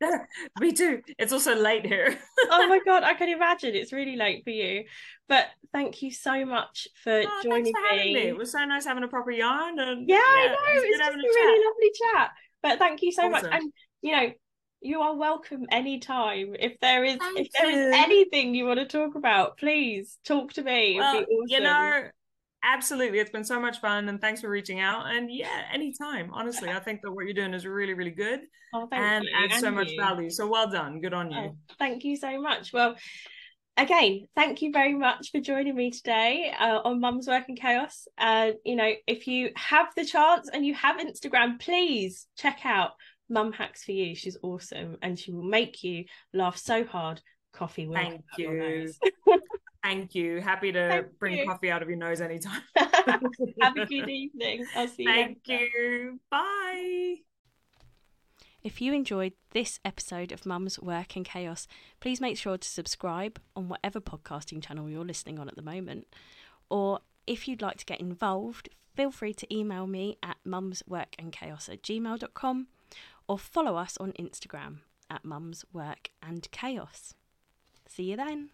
Me 0.60 0.72
too. 0.72 1.02
It's 1.18 1.32
also 1.32 1.54
late 1.54 1.84
here. 1.84 2.18
oh 2.50 2.68
my 2.68 2.80
god, 2.84 3.02
I 3.02 3.14
can 3.14 3.28
imagine. 3.28 3.74
It's 3.74 3.92
really 3.92 4.16
late 4.16 4.44
for 4.44 4.50
you. 4.50 4.84
But 5.28 5.46
thank 5.72 6.00
you 6.00 6.10
so 6.10 6.46
much 6.46 6.88
for 7.04 7.22
oh, 7.26 7.40
joining 7.42 7.74
for 7.74 7.96
me. 7.96 8.14
me. 8.14 8.20
It 8.20 8.36
was 8.36 8.52
so 8.52 8.64
nice 8.64 8.86
having 8.86 9.04
a 9.04 9.08
proper 9.08 9.30
yarn 9.30 9.78
and 9.78 10.08
yeah, 10.08 10.16
yeah 10.16 10.22
I 10.22 10.46
know. 10.46 10.56
It's, 10.68 10.84
it's 10.84 10.98
just 10.98 11.10
a, 11.10 11.14
a 11.14 11.16
really 11.16 11.64
lovely 11.66 11.90
chat. 11.94 12.30
But 12.62 12.78
thank 12.78 13.02
you 13.02 13.12
so 13.12 13.22
awesome. 13.22 13.50
much. 13.50 13.60
And 13.60 13.72
you 14.00 14.12
know, 14.12 14.32
you 14.80 15.00
are 15.00 15.16
welcome 15.16 15.66
anytime. 15.70 16.54
If 16.58 16.78
there 16.80 17.04
is 17.04 17.16
thank 17.16 17.40
if 17.40 17.52
there 17.52 17.70
you. 17.70 17.88
is 17.88 17.94
anything 17.94 18.54
you 18.54 18.64
want 18.66 18.78
to 18.78 18.86
talk 18.86 19.16
about, 19.16 19.58
please 19.58 20.18
talk 20.24 20.52
to 20.54 20.62
me. 20.62 20.96
Well, 20.98 21.16
awesome. 21.16 21.26
You 21.48 21.60
know, 21.60 22.04
absolutely 22.64 23.18
it's 23.18 23.30
been 23.30 23.44
so 23.44 23.60
much 23.60 23.80
fun 23.80 24.08
and 24.08 24.20
thanks 24.20 24.40
for 24.40 24.48
reaching 24.48 24.80
out 24.80 25.06
and 25.06 25.30
yeah 25.32 25.62
anytime 25.72 26.30
honestly 26.32 26.68
i 26.68 26.78
think 26.78 27.00
that 27.02 27.12
what 27.12 27.24
you're 27.24 27.34
doing 27.34 27.54
is 27.54 27.66
really 27.66 27.94
really 27.94 28.10
good 28.10 28.40
oh, 28.74 28.88
and 28.92 29.24
you. 29.24 29.30
adds 29.36 29.54
and 29.54 29.60
so 29.60 29.70
much 29.70 29.90
value 29.98 30.28
so 30.28 30.46
well 30.46 30.68
done 30.68 31.00
good 31.00 31.14
on 31.14 31.30
you. 31.30 31.38
Oh, 31.38 31.56
thank 31.78 32.04
you 32.04 32.16
so 32.16 32.40
much. 32.40 32.72
Well 32.72 32.96
again 33.76 34.26
thank 34.34 34.60
you 34.60 34.72
very 34.72 34.94
much 34.94 35.30
for 35.30 35.40
joining 35.40 35.76
me 35.76 35.90
today 35.92 36.52
uh, 36.58 36.80
on 36.84 37.00
mum's 37.00 37.28
work 37.28 37.44
and 37.48 37.58
chaos. 37.58 38.08
Uh, 38.18 38.50
you 38.64 38.76
know 38.76 38.92
if 39.06 39.26
you 39.26 39.50
have 39.54 39.86
the 39.96 40.04
chance 40.04 40.50
and 40.52 40.66
you 40.66 40.74
have 40.74 41.00
instagram 41.00 41.60
please 41.60 42.26
check 42.36 42.60
out 42.64 42.90
mum 43.28 43.52
hacks 43.52 43.84
for 43.84 43.92
you. 43.92 44.14
She's 44.14 44.38
awesome 44.42 44.96
and 45.02 45.18
she 45.18 45.32
will 45.32 45.42
make 45.42 45.82
you 45.84 46.04
laugh 46.32 46.56
so 46.56 46.84
hard 46.84 47.20
coffee 47.58 47.86
will 47.86 47.94
thank 47.94 48.24
you 48.36 48.92
Thank 49.82 50.14
you. 50.14 50.40
Happy 50.40 50.72
to 50.72 50.88
Thank 50.88 51.18
bring 51.18 51.38
you. 51.38 51.46
coffee 51.46 51.70
out 51.70 51.82
of 51.82 51.88
your 51.88 51.98
nose 51.98 52.20
anytime. 52.20 52.62
Have 52.76 53.22
a 53.76 53.86
good 53.86 54.08
evening. 54.08 54.66
I'll 54.74 54.88
see 54.88 55.04
you. 55.04 55.08
Thank 55.08 55.38
you. 55.46 56.20
Bye. 56.30 57.16
If 58.62 58.82
you 58.82 58.92
enjoyed 58.92 59.34
this 59.52 59.78
episode 59.84 60.32
of 60.32 60.44
Mum's 60.44 60.80
Work 60.80 61.14
and 61.16 61.24
Chaos, 61.24 61.68
please 62.00 62.20
make 62.20 62.36
sure 62.36 62.58
to 62.58 62.68
subscribe 62.68 63.40
on 63.54 63.68
whatever 63.68 64.00
podcasting 64.00 64.62
channel 64.62 64.90
you're 64.90 65.04
listening 65.04 65.38
on 65.38 65.48
at 65.48 65.54
the 65.56 65.62
moment. 65.62 66.06
Or 66.68 67.00
if 67.26 67.46
you'd 67.46 67.62
like 67.62 67.78
to 67.78 67.86
get 67.86 68.00
involved, 68.00 68.68
feel 68.94 69.12
free 69.12 69.32
to 69.34 69.54
email 69.54 69.86
me 69.86 70.18
at 70.22 70.38
mumsworkandchaos 70.46 71.68
at 71.72 71.82
gmail.com 71.82 72.66
or 73.28 73.38
follow 73.38 73.76
us 73.76 73.96
on 73.98 74.12
Instagram 74.18 74.78
at 75.08 75.22
mumsworkandchaos. 75.24 77.14
See 77.88 78.04
you 78.04 78.16
then. 78.16 78.50